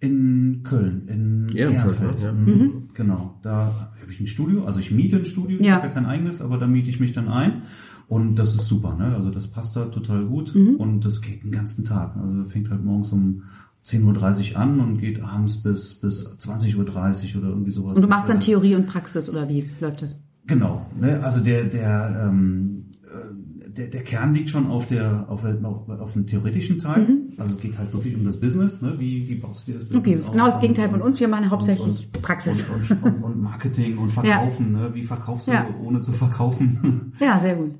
in 0.00 0.62
Köln, 0.64 1.06
in 1.06 1.48
Ehrenfeld, 1.56 2.20
Ehrenfeld. 2.20 2.20
ne? 2.20 2.24
Ja. 2.24 2.32
Mhm. 2.32 2.72
Genau, 2.92 3.38
da 3.42 3.66
habe 4.00 4.10
ich 4.10 4.18
ein 4.18 4.26
Studio, 4.26 4.64
also 4.64 4.80
ich 4.80 4.90
miete 4.90 5.16
ein 5.18 5.24
Studio, 5.24 5.60
ich 5.60 5.64
Ja. 5.66 5.76
habe 5.76 5.86
ja 5.86 5.92
kein 5.92 6.06
eigenes, 6.06 6.42
aber 6.42 6.58
da 6.58 6.66
miete 6.66 6.90
ich 6.90 6.98
mich 6.98 7.12
dann 7.12 7.28
ein 7.28 7.62
und 8.08 8.34
das 8.34 8.56
ist 8.56 8.66
super, 8.66 8.96
ne? 8.96 9.14
Also 9.14 9.30
das 9.30 9.46
passt 9.46 9.76
da 9.76 9.84
total 9.84 10.26
gut 10.26 10.56
Mhm. 10.56 10.74
und 10.74 11.04
das 11.04 11.20
geht 11.22 11.44
den 11.44 11.52
ganzen 11.52 11.84
Tag. 11.84 12.16
Also 12.16 12.44
fängt 12.46 12.68
halt 12.70 12.84
morgens 12.84 13.12
um 13.12 13.44
10.30 13.86 14.52
Uhr 14.52 14.58
an 14.58 14.80
und 14.80 14.98
geht 14.98 15.20
abends 15.22 15.62
bis, 15.62 15.94
bis 16.00 16.26
20.30 16.38 16.76
Uhr 16.76 17.40
oder 17.42 17.48
irgendwie 17.50 17.70
sowas. 17.72 17.96
Und 17.96 18.02
du 18.02 18.08
machst 18.08 18.28
dann 18.28 18.40
Theorie 18.40 18.74
und 18.76 18.86
Praxis 18.86 19.28
oder 19.28 19.48
wie 19.48 19.68
läuft 19.80 20.02
das? 20.02 20.22
Genau, 20.46 20.86
ne? 20.98 21.20
also 21.22 21.40
der, 21.40 21.64
der, 21.64 22.26
ähm, 22.28 22.86
äh, 23.04 23.68
der, 23.70 23.88
der 23.88 24.02
Kern 24.02 24.34
liegt 24.34 24.50
schon 24.50 24.66
auf 24.66 24.86
der 24.86 25.28
auf, 25.28 25.44
auf, 25.44 25.88
auf 25.88 26.12
dem 26.12 26.26
theoretischen 26.26 26.78
Teil. 26.78 27.06
Also 27.38 27.54
es 27.54 27.60
geht 27.60 27.78
halt 27.78 27.92
wirklich 27.92 28.14
um 28.16 28.24
das 28.24 28.38
Business, 28.38 28.82
ne? 28.82 28.94
Wie, 28.98 29.28
wie 29.28 29.36
baust 29.36 29.66
du 29.66 29.72
dir 29.72 29.78
das 29.78 29.84
Business 29.88 30.02
Okay, 30.04 30.14
das 30.16 30.24
ist 30.26 30.32
genau 30.32 30.46
das 30.46 30.54
Und- 30.56 30.60
Gegenteil 30.60 30.90
von 30.90 31.00
uns. 31.02 31.20
Wir 31.20 31.28
machen 31.28 31.44
und- 31.44 31.50
hauptsächlich 31.50 32.08
und, 32.14 32.22
Praxis. 32.22 32.64
Und, 32.68 33.02
und, 33.02 33.22
und 33.22 33.40
Marketing 33.42 33.98
und 33.98 34.10
Verkaufen, 34.12 34.72
ne? 34.72 34.90
Wie 34.94 35.02
verkaufst 35.04 35.46
du 35.48 35.52
Ja. 35.52 35.66
ohne 35.82 36.00
zu 36.00 36.12
verkaufen? 36.12 37.12
Ja, 37.20 37.38
sehr 37.40 37.54
gut. 37.56 37.74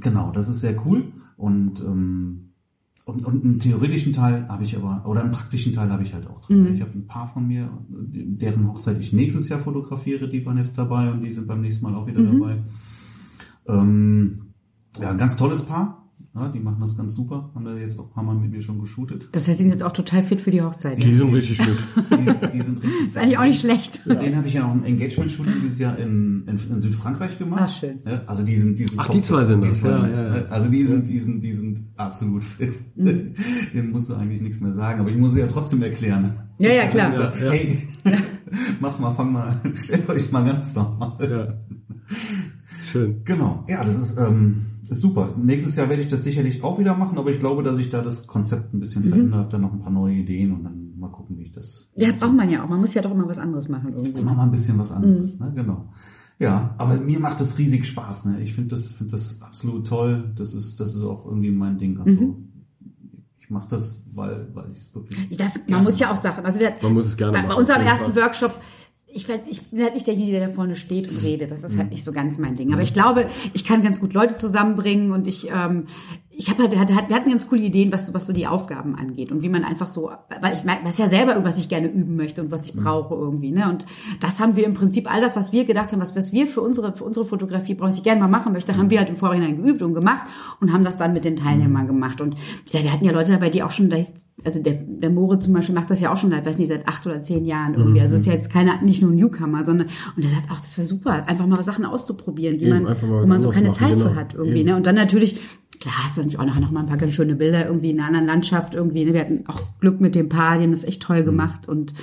genau, 0.00 0.30
das 0.30 0.48
ist 0.48 0.60
sehr 0.60 0.76
cool. 0.86 1.04
Und, 1.36 1.80
ähm, 1.80 2.47
und, 3.08 3.24
und 3.24 3.44
einen 3.44 3.58
theoretischen 3.58 4.12
Teil 4.12 4.46
habe 4.48 4.64
ich 4.64 4.76
aber, 4.76 5.02
oder 5.06 5.22
einen 5.22 5.32
praktischen 5.32 5.72
Teil 5.72 5.90
habe 5.90 6.02
ich 6.02 6.12
halt 6.12 6.26
auch 6.28 6.48
Mhm. 6.48 6.64
drin. 6.64 6.74
Ich 6.74 6.80
habe 6.82 6.92
ein 6.94 7.06
paar 7.06 7.26
von 7.26 7.46
mir, 7.46 7.70
deren 7.88 8.68
Hochzeit 8.68 9.00
ich 9.00 9.12
nächstes 9.12 9.48
Jahr 9.48 9.60
fotografiere, 9.60 10.28
die 10.28 10.44
waren 10.44 10.58
jetzt 10.58 10.76
dabei 10.76 11.10
und 11.10 11.22
die 11.22 11.30
sind 11.30 11.46
beim 11.46 11.60
nächsten 11.62 11.84
Mal 11.84 11.94
auch 11.94 12.06
wieder 12.06 12.20
Mhm. 12.20 12.38
dabei. 12.40 12.56
Ähm, 13.66 14.42
ja, 15.00 15.10
ein 15.10 15.18
ganz 15.18 15.36
tolles 15.36 15.64
Paar. 15.64 16.07
Ja, 16.38 16.48
die 16.48 16.60
machen 16.60 16.78
das 16.80 16.96
ganz 16.96 17.14
super. 17.14 17.50
Haben 17.54 17.64
da 17.64 17.74
jetzt 17.76 17.98
auch 17.98 18.04
ein 18.06 18.12
paar 18.12 18.22
Mal 18.22 18.36
mit 18.36 18.50
mir 18.52 18.62
schon 18.62 18.80
geshootet. 18.80 19.28
Das 19.32 19.48
heißt, 19.48 19.58
sie 19.58 19.64
sind 19.64 19.72
jetzt 19.72 19.82
auch 19.82 19.92
total 19.92 20.22
fit 20.22 20.40
für 20.40 20.50
die 20.50 20.62
Hochzeit. 20.62 20.98
Die 20.98 21.12
sind 21.12 21.34
richtig 21.34 21.58
gut. 21.58 21.76
Die, 21.96 22.56
die 22.56 22.62
sind 22.62 22.82
richtig. 22.82 23.08
ist 23.08 23.16
eigentlich 23.16 23.38
auch 23.38 23.44
nicht 23.44 23.60
schlecht. 23.60 24.06
Mit 24.06 24.22
denen 24.22 24.36
habe 24.36 24.46
ich 24.46 24.54
ja 24.54 24.64
auch 24.64 24.72
ein 24.72 24.84
Engagement-Shooting 24.84 25.54
dieses 25.62 25.78
Jahr 25.78 25.98
in, 25.98 26.44
in, 26.46 26.58
in 26.70 26.80
Südfrankreich 26.80 27.38
gemacht. 27.38 27.62
Ah, 27.64 27.68
schön. 27.68 27.96
Ja, 28.04 28.22
also 28.26 28.44
die 28.44 28.56
sind, 28.56 28.78
die 28.78 28.84
sind 28.84 28.98
Ach, 28.98 29.08
die 29.08 29.22
zwei 29.22 29.44
sind 29.44 29.64
das. 29.64 29.82
Ja, 29.82 30.00
sind 30.00 30.12
ja, 30.12 30.22
ja. 30.22 30.30
ne? 30.30 30.46
Also 30.50 30.70
die 30.70 30.84
sind, 30.84 31.08
die 31.08 31.18
sind, 31.18 31.40
die 31.42 31.52
sind 31.52 31.80
absolut 31.96 32.44
fit. 32.44 32.74
Mhm. 32.96 33.34
Denen 33.74 33.90
musst 33.90 34.10
du 34.10 34.14
eigentlich 34.14 34.40
nichts 34.40 34.60
mehr 34.60 34.74
sagen, 34.74 35.00
aber 35.00 35.10
ich 35.10 35.16
muss 35.16 35.32
sie 35.32 35.40
ja 35.40 35.48
trotzdem 35.48 35.82
erklären. 35.82 36.32
Ja, 36.58 36.70
ja, 36.70 36.86
klar. 36.86 37.10
Ich 37.10 37.16
sag, 37.16 37.40
Hey, 37.52 37.82
mach 38.80 38.98
mal, 38.98 39.14
fang 39.14 39.32
mal, 39.32 39.60
stellt 39.74 40.08
euch 40.08 40.30
mal 40.30 40.44
ganz 40.44 40.74
normal. 40.74 41.16
Ja. 41.20 41.76
Schön. 42.90 43.22
Genau. 43.24 43.64
Ja, 43.68 43.84
das 43.84 43.96
ist, 43.96 44.16
ähm, 44.18 44.62
ist 44.90 45.00
super. 45.00 45.34
Nächstes 45.36 45.76
Jahr 45.76 45.88
werde 45.88 46.02
ich 46.02 46.08
das 46.08 46.24
sicherlich 46.24 46.62
auch 46.62 46.78
wieder 46.78 46.96
machen, 46.96 47.18
aber 47.18 47.30
ich 47.30 47.40
glaube, 47.40 47.62
dass 47.62 47.78
ich 47.78 47.90
da 47.90 48.02
das 48.02 48.26
Konzept 48.26 48.72
ein 48.74 48.80
bisschen 48.80 49.04
Mhm. 49.04 49.08
verändert 49.08 49.34
habe, 49.38 49.48
dann 49.50 49.60
noch 49.62 49.72
ein 49.72 49.80
paar 49.80 49.90
neue 49.92 50.14
Ideen 50.16 50.52
und 50.52 50.64
dann 50.64 50.98
mal 50.98 51.10
gucken, 51.10 51.38
wie 51.38 51.42
ich 51.42 51.52
das 51.52 51.88
Ja, 51.96 52.08
braucht 52.18 52.34
man 52.34 52.50
ja 52.50 52.64
auch. 52.64 52.68
Man 52.68 52.80
muss 52.80 52.94
ja 52.94 53.02
doch 53.02 53.10
immer 53.12 53.28
was 53.28 53.38
anderes 53.38 53.68
machen 53.68 53.92
irgendwie. 53.94 54.18
immer 54.20 54.34
mal 54.34 54.44
ein 54.44 54.50
bisschen 54.50 54.78
was 54.78 54.90
anderes, 54.92 55.38
Mhm. 55.38 55.46
ne? 55.46 55.52
Genau. 55.54 55.88
Ja, 56.40 56.74
aber 56.78 56.96
mir 57.00 57.18
macht 57.18 57.40
das 57.40 57.58
riesig 57.58 57.84
Spaß, 57.86 58.26
ne? 58.26 58.40
Ich 58.40 58.54
finde 58.54 58.70
das, 58.70 58.90
finde 58.90 59.10
das 59.12 59.42
absolut 59.42 59.86
toll. 59.86 60.32
Das 60.36 60.54
ist, 60.54 60.78
das 60.78 60.94
ist 60.94 61.02
auch 61.02 61.26
irgendwie 61.26 61.50
mein 61.50 61.78
Ding. 61.78 61.98
Also, 61.98 62.10
Mhm. 62.22 62.36
ich 63.40 63.50
mache 63.50 63.66
das, 63.68 64.04
weil, 64.14 64.48
weil 64.54 64.70
ich 64.72 64.78
es 64.78 64.94
wirklich. 64.94 65.36
Das, 65.36 65.58
man 65.68 65.82
muss 65.82 65.98
ja 65.98 66.12
auch 66.12 66.16
Sachen. 66.16 66.44
Also 66.44 66.60
wir, 66.60 66.72
Man 66.82 66.94
muss 66.94 67.06
es 67.08 67.16
gerne 67.16 67.32
bei, 67.32 67.42
bei 67.42 67.48
machen, 67.48 67.58
unserem 67.60 67.80
auf 67.80 67.86
jeden 67.86 67.96
ersten 67.98 68.12
Fall. 68.12 68.22
Workshop, 68.22 68.54
ich, 69.12 69.26
ich 69.48 69.62
bin 69.70 69.82
halt 69.82 69.94
nicht 69.94 70.06
derjenige, 70.06 70.38
der 70.38 70.48
da 70.48 70.52
vorne 70.54 70.76
steht 70.76 71.10
und 71.10 71.22
redet. 71.22 71.50
Das 71.50 71.64
ist 71.64 71.74
Mhm. 71.74 71.78
halt 71.78 71.90
nicht 71.90 72.04
so 72.04 72.12
ganz 72.12 72.38
mein 72.38 72.54
Ding. 72.56 72.72
Aber 72.72 72.82
ich 72.82 72.92
glaube, 72.92 73.26
ich 73.54 73.64
kann 73.64 73.82
ganz 73.82 74.00
gut 74.00 74.12
Leute 74.12 74.36
zusammenbringen 74.36 75.12
und 75.12 75.26
ich, 75.26 75.48
ähm, 75.50 75.86
ich 76.40 76.48
habe 76.48 76.62
halt, 76.62 76.72
wir 77.08 77.16
hatten 77.16 77.30
ganz 77.30 77.48
coole 77.48 77.62
Ideen, 77.62 77.92
was, 77.92 78.14
was 78.14 78.26
so 78.26 78.32
die 78.32 78.46
Aufgaben 78.46 78.94
angeht 78.94 79.32
und 79.32 79.42
wie 79.42 79.48
man 79.48 79.64
einfach 79.64 79.88
so, 79.88 80.12
weil 80.40 80.54
ich 80.54 80.62
mein, 80.62 80.78
was 80.84 80.96
ja 80.96 81.08
selber 81.08 81.32
irgendwas 81.32 81.58
ich 81.58 81.68
gerne 81.68 81.88
üben 81.88 82.14
möchte 82.14 82.40
und 82.40 82.52
was 82.52 82.64
ich 82.64 82.74
brauche 82.74 83.12
irgendwie, 83.12 83.50
ne? 83.50 83.68
Und 83.68 83.86
das 84.20 84.38
haben 84.38 84.54
wir 84.54 84.64
im 84.64 84.72
Prinzip 84.72 85.12
all 85.12 85.20
das, 85.20 85.34
was 85.34 85.50
wir 85.50 85.64
gedacht 85.64 85.90
haben, 85.90 86.00
was, 86.00 86.14
was 86.14 86.30
wir 86.32 86.46
für 86.46 86.60
unsere, 86.60 86.92
für 86.92 87.02
unsere 87.02 87.26
Fotografie 87.26 87.74
brauchen, 87.74 87.88
was 87.88 87.96
ich 87.96 88.04
gerne 88.04 88.20
mal 88.20 88.28
machen 88.28 88.52
möchte, 88.52 88.76
haben 88.76 88.88
wir 88.88 89.00
halt 89.00 89.08
im 89.08 89.16
Vorhinein 89.16 89.60
geübt 89.60 89.82
und 89.82 89.94
gemacht 89.94 90.28
und 90.60 90.72
haben 90.72 90.84
das 90.84 90.96
dann 90.96 91.12
mit 91.12 91.24
den 91.24 91.34
Teilnehmern 91.34 91.88
gemacht. 91.88 92.20
Und 92.20 92.36
sag, 92.64 92.84
wir 92.84 92.92
hatten 92.92 93.04
ja 93.04 93.10
Leute 93.10 93.32
dabei, 93.32 93.50
die 93.50 93.64
auch 93.64 93.72
schon, 93.72 93.92
also 94.44 94.62
der, 94.62 94.74
der 94.74 95.10
Moritz 95.10 95.46
zum 95.46 95.54
Beispiel 95.54 95.74
macht 95.74 95.90
das 95.90 96.00
ja 96.00 96.12
auch 96.12 96.18
schon, 96.18 96.30
ich 96.30 96.46
weiß 96.46 96.58
nicht, 96.58 96.68
seit 96.68 96.86
acht 96.86 97.04
oder 97.04 97.20
zehn 97.20 97.46
Jahren 97.46 97.74
irgendwie. 97.74 98.00
Also 98.00 98.14
ist 98.14 98.26
ja 98.26 98.32
jetzt 98.32 98.52
keiner, 98.52 98.80
nicht 98.80 99.02
nur 99.02 99.10
ein 99.10 99.16
Newcomer, 99.16 99.64
sondern, 99.64 99.88
und 100.16 100.22
er 100.24 100.30
sagt, 100.30 100.44
ach, 100.50 100.60
das 100.60 100.78
wäre 100.78 100.86
super, 100.86 101.26
einfach 101.26 101.48
mal 101.48 101.64
Sachen 101.64 101.84
auszuprobieren, 101.84 102.58
die 102.58 102.66
Eben, 102.66 102.84
man, 102.84 102.96
wo 103.02 103.26
man 103.26 103.42
so 103.42 103.50
keine 103.50 103.70
machen, 103.70 103.74
Zeit 103.74 103.98
für 103.98 104.04
genau. 104.04 104.14
hat 104.14 104.34
irgendwie, 104.34 104.60
Eben. 104.60 104.68
ne? 104.68 104.76
Und 104.76 104.86
dann 104.86 104.94
natürlich, 104.94 105.40
klar 105.80 106.04
hast 106.04 106.16
du 106.16 106.22
natürlich 106.22 106.38
auch 106.38 106.46
nachher 106.46 106.60
noch 106.60 106.70
mal 106.70 106.80
ein 106.80 106.86
paar 106.86 106.96
ganz 106.96 107.14
schöne 107.14 107.36
Bilder 107.36 107.66
irgendwie 107.66 107.90
in 107.90 107.98
einer 107.98 108.08
anderen 108.08 108.26
Landschaft 108.26 108.74
irgendwie, 108.74 109.04
ne? 109.04 109.14
Wir 109.14 109.20
hatten 109.20 109.44
auch 109.46 109.60
Glück 109.80 110.00
mit 110.00 110.14
dem 110.14 110.28
Paar, 110.28 110.58
die 110.58 110.64
haben 110.64 110.70
das 110.70 110.84
echt 110.84 111.02
toll 111.02 111.24
gemacht 111.24 111.68
und 111.68 111.94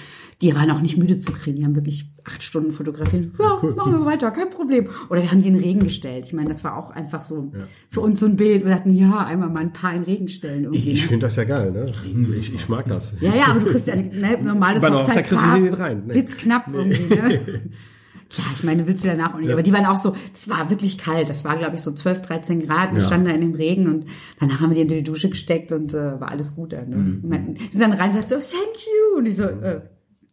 die 0.41 0.53
waren 0.53 0.69
auch 0.71 0.81
nicht 0.81 0.97
müde 0.97 1.17
zu 1.17 1.31
kriegen, 1.31 1.57
die 1.57 1.65
haben 1.65 1.75
wirklich 1.75 2.09
acht 2.25 2.43
Stunden 2.43 2.71
fotografiert. 2.71 3.31
Ja, 3.39 3.59
machen 3.75 3.93
wir 3.93 4.05
weiter, 4.05 4.31
kein 4.31 4.49
Problem. 4.49 4.87
Oder 5.09 5.21
wir 5.21 5.31
haben 5.31 5.41
die 5.41 5.47
in 5.47 5.53
den 5.53 5.63
Regen 5.63 5.79
gestellt. 5.79 6.25
Ich 6.25 6.33
meine, 6.33 6.49
das 6.49 6.63
war 6.63 6.75
auch 6.75 6.89
einfach 6.91 7.23
so 7.23 7.51
für 7.89 8.01
uns 8.01 8.19
so 8.19 8.25
ein 8.25 8.35
Bild. 8.35 8.65
Wir 8.65 8.71
dachten, 8.71 8.93
ja, 8.93 9.25
einmal 9.25 9.49
mal 9.49 9.61
ein 9.61 9.73
Paar 9.73 9.93
in 9.93 10.03
den 10.03 10.11
Regen 10.11 10.27
stellen 10.27 10.63
irgendwie. 10.65 10.91
Ich, 10.91 11.03
ne? 11.03 11.07
finde 11.07 11.27
das 11.27 11.37
ja 11.37 11.45
geil, 11.45 11.71
ne? 11.71 11.93
Ich, 12.39 12.53
ich 12.53 12.69
mag 12.69 12.87
das. 12.87 13.15
Ja, 13.21 13.33
ja, 13.33 13.45
aber 13.49 13.61
du 13.61 13.67
kriegst 13.67 13.87
ja 13.87 13.95
ne, 13.95 14.37
normales 14.43 14.81
Bei 14.81 14.87
einer 14.87 14.99
Hochzeit 14.99 15.25
kriegst 15.25 15.31
du 15.31 15.35
Hochzeitspaar, 15.35 15.57
die 15.57 15.63
nicht 15.63 15.79
rein, 15.79 15.97
ne? 16.05 16.13
blitzknapp 16.13 16.73
irgendwie, 16.73 17.15
ne? 17.15 17.61
Klar, 18.29 18.47
ich 18.55 18.63
meine, 18.63 18.87
willst 18.87 19.03
du 19.03 19.07
danach 19.09 19.33
auch 19.35 19.39
nicht. 19.39 19.51
Aber 19.51 19.61
die 19.63 19.71
waren 19.71 19.85
auch 19.85 19.97
so, 19.97 20.15
es 20.33 20.49
war 20.49 20.69
wirklich 20.69 20.97
kalt. 20.97 21.29
Das 21.29 21.43
war, 21.45 21.57
glaube 21.57 21.75
ich, 21.75 21.81
so 21.81 21.91
12, 21.91 22.21
13 22.21 22.65
Grad. 22.65 22.93
Wir 22.93 23.01
Ja. 23.01 23.07
standen 23.07 23.25
da 23.27 23.31
in 23.31 23.41
dem 23.41 23.53
Regen 23.53 23.87
und 23.87 24.05
danach 24.39 24.61
haben 24.61 24.69
wir 24.69 24.75
die 24.75 24.81
in 24.81 24.87
die 24.87 25.03
Dusche 25.03 25.29
gesteckt 25.29 25.71
und 25.71 25.93
äh, 25.93 26.19
war 26.19 26.29
alles 26.29 26.55
gut. 26.55 26.71
Ne? 26.71 26.85
Mhm. 26.87 27.55
Die 27.55 27.71
sind 27.71 27.81
dann 27.81 27.93
rein 27.93 28.09
und 28.09 28.15
sagten 28.17 28.41
so, 28.41 28.57
thank 28.57 28.75
you. 28.85 29.17
Und 29.19 29.25
ich 29.27 29.35
so, 29.35 29.43
äh, 29.43 29.81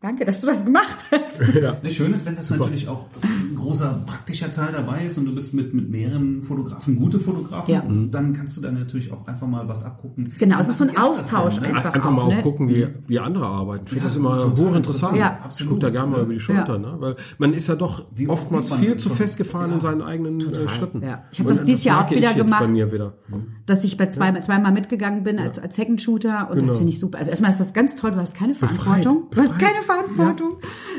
danke, 0.00 0.24
dass 0.24 0.40
du 0.40 0.46
das 0.46 0.64
gemacht 0.64 1.04
hast. 1.10 1.42
Ja. 1.60 1.76
Ne, 1.82 1.90
schön 1.90 2.12
ist, 2.14 2.24
wenn 2.26 2.34
das 2.34 2.48
natürlich 2.50 2.88
auch 2.88 3.08
großer 3.62 4.02
praktischer 4.06 4.52
Teil 4.52 4.68
dabei 4.72 5.06
ist 5.06 5.16
und 5.18 5.24
du 5.26 5.34
bist 5.34 5.54
mit, 5.54 5.72
mit 5.74 5.88
mehreren 5.90 6.42
Fotografen, 6.42 6.96
gute 6.96 7.18
Fotografen, 7.18 7.72
Ja. 7.72 7.80
und 7.80 8.10
dann 8.10 8.32
kannst 8.34 8.56
du 8.56 8.60
dann 8.60 8.74
natürlich 8.74 9.12
auch 9.12 9.26
einfach 9.26 9.46
mal 9.46 9.66
was 9.68 9.84
abgucken. 9.84 10.32
Genau, 10.38 10.58
es 10.58 10.68
ist 10.68 10.78
so 10.78 10.84
ein 10.84 10.96
Austausch 10.96 11.54
denn, 11.60 11.70
ne? 11.72 11.76
einfach. 11.78 11.94
Einfach 11.94 12.10
mal 12.10 12.22
auch, 12.22 12.26
auch 12.28 12.34
ne? 12.36 12.42
gucken, 12.42 12.68
wie, 12.68 12.86
wie 13.06 13.18
andere 13.18 13.46
arbeiten. 13.46 13.84
Ich 13.86 13.90
finde 13.90 14.04
Ja, 14.04 14.08
das 14.08 14.16
immer 14.16 14.30
total 14.40 14.50
hochinteressant. 14.66 14.76
interessant. 14.76 15.16
Ja. 15.18 15.38
Ich 15.58 15.66
gucke 15.66 15.80
da 15.80 15.90
gerne 15.90 16.10
mal 16.10 16.22
über 16.22 16.32
die 16.32 16.40
Schulter, 16.40 16.72
Ja. 16.74 16.78
ne? 16.78 16.96
weil 16.98 17.16
man 17.38 17.52
ist 17.54 17.68
ja 17.68 17.74
doch 17.76 18.04
Wie 18.14 18.28
oft 18.28 18.42
oftmals 18.42 18.72
viel 18.74 18.96
zu 18.96 19.08
festgefahren 19.10 19.70
Ja, 19.70 19.74
in 19.76 19.80
seinen 19.80 20.02
eigenen 20.02 20.40
äh, 20.40 20.68
Schritten. 20.68 21.02
Ja. 21.02 21.24
Ich 21.32 21.38
habe 21.40 21.50
das 21.50 21.64
dieses 21.64 21.84
Jahr 21.84 22.04
auch 22.04 22.10
wieder 22.10 22.34
gemacht. 22.34 22.60
Bei 22.62 22.68
mir 22.68 22.90
wieder. 22.92 23.14
dass 23.66 23.84
ich 23.84 23.96
bei 23.96 24.06
zwei, 24.06 24.32
zweimal 24.40 24.72
mitgegangen 24.72 25.22
bin 25.22 25.38
als, 25.38 25.58
als 25.58 25.76
Second 25.76 26.02
Shooter 26.02 26.48
und 26.50 26.56
das 26.56 26.64
Genau. 26.64 26.74
finde 26.78 26.90
ich 26.92 26.98
super. 27.00 27.18
Also 27.18 27.30
erstmal 27.30 27.50
ist 27.52 27.60
das 27.60 27.72
ganz 27.72 27.94
toll, 27.96 28.10
du 28.10 28.16
hast 28.16 28.34
keine 28.36 28.54
Verantwortung. 28.54 29.24
Du 29.30 29.40
hast 29.40 29.58
keine 29.58 29.82
Verantwortung. 29.82 30.56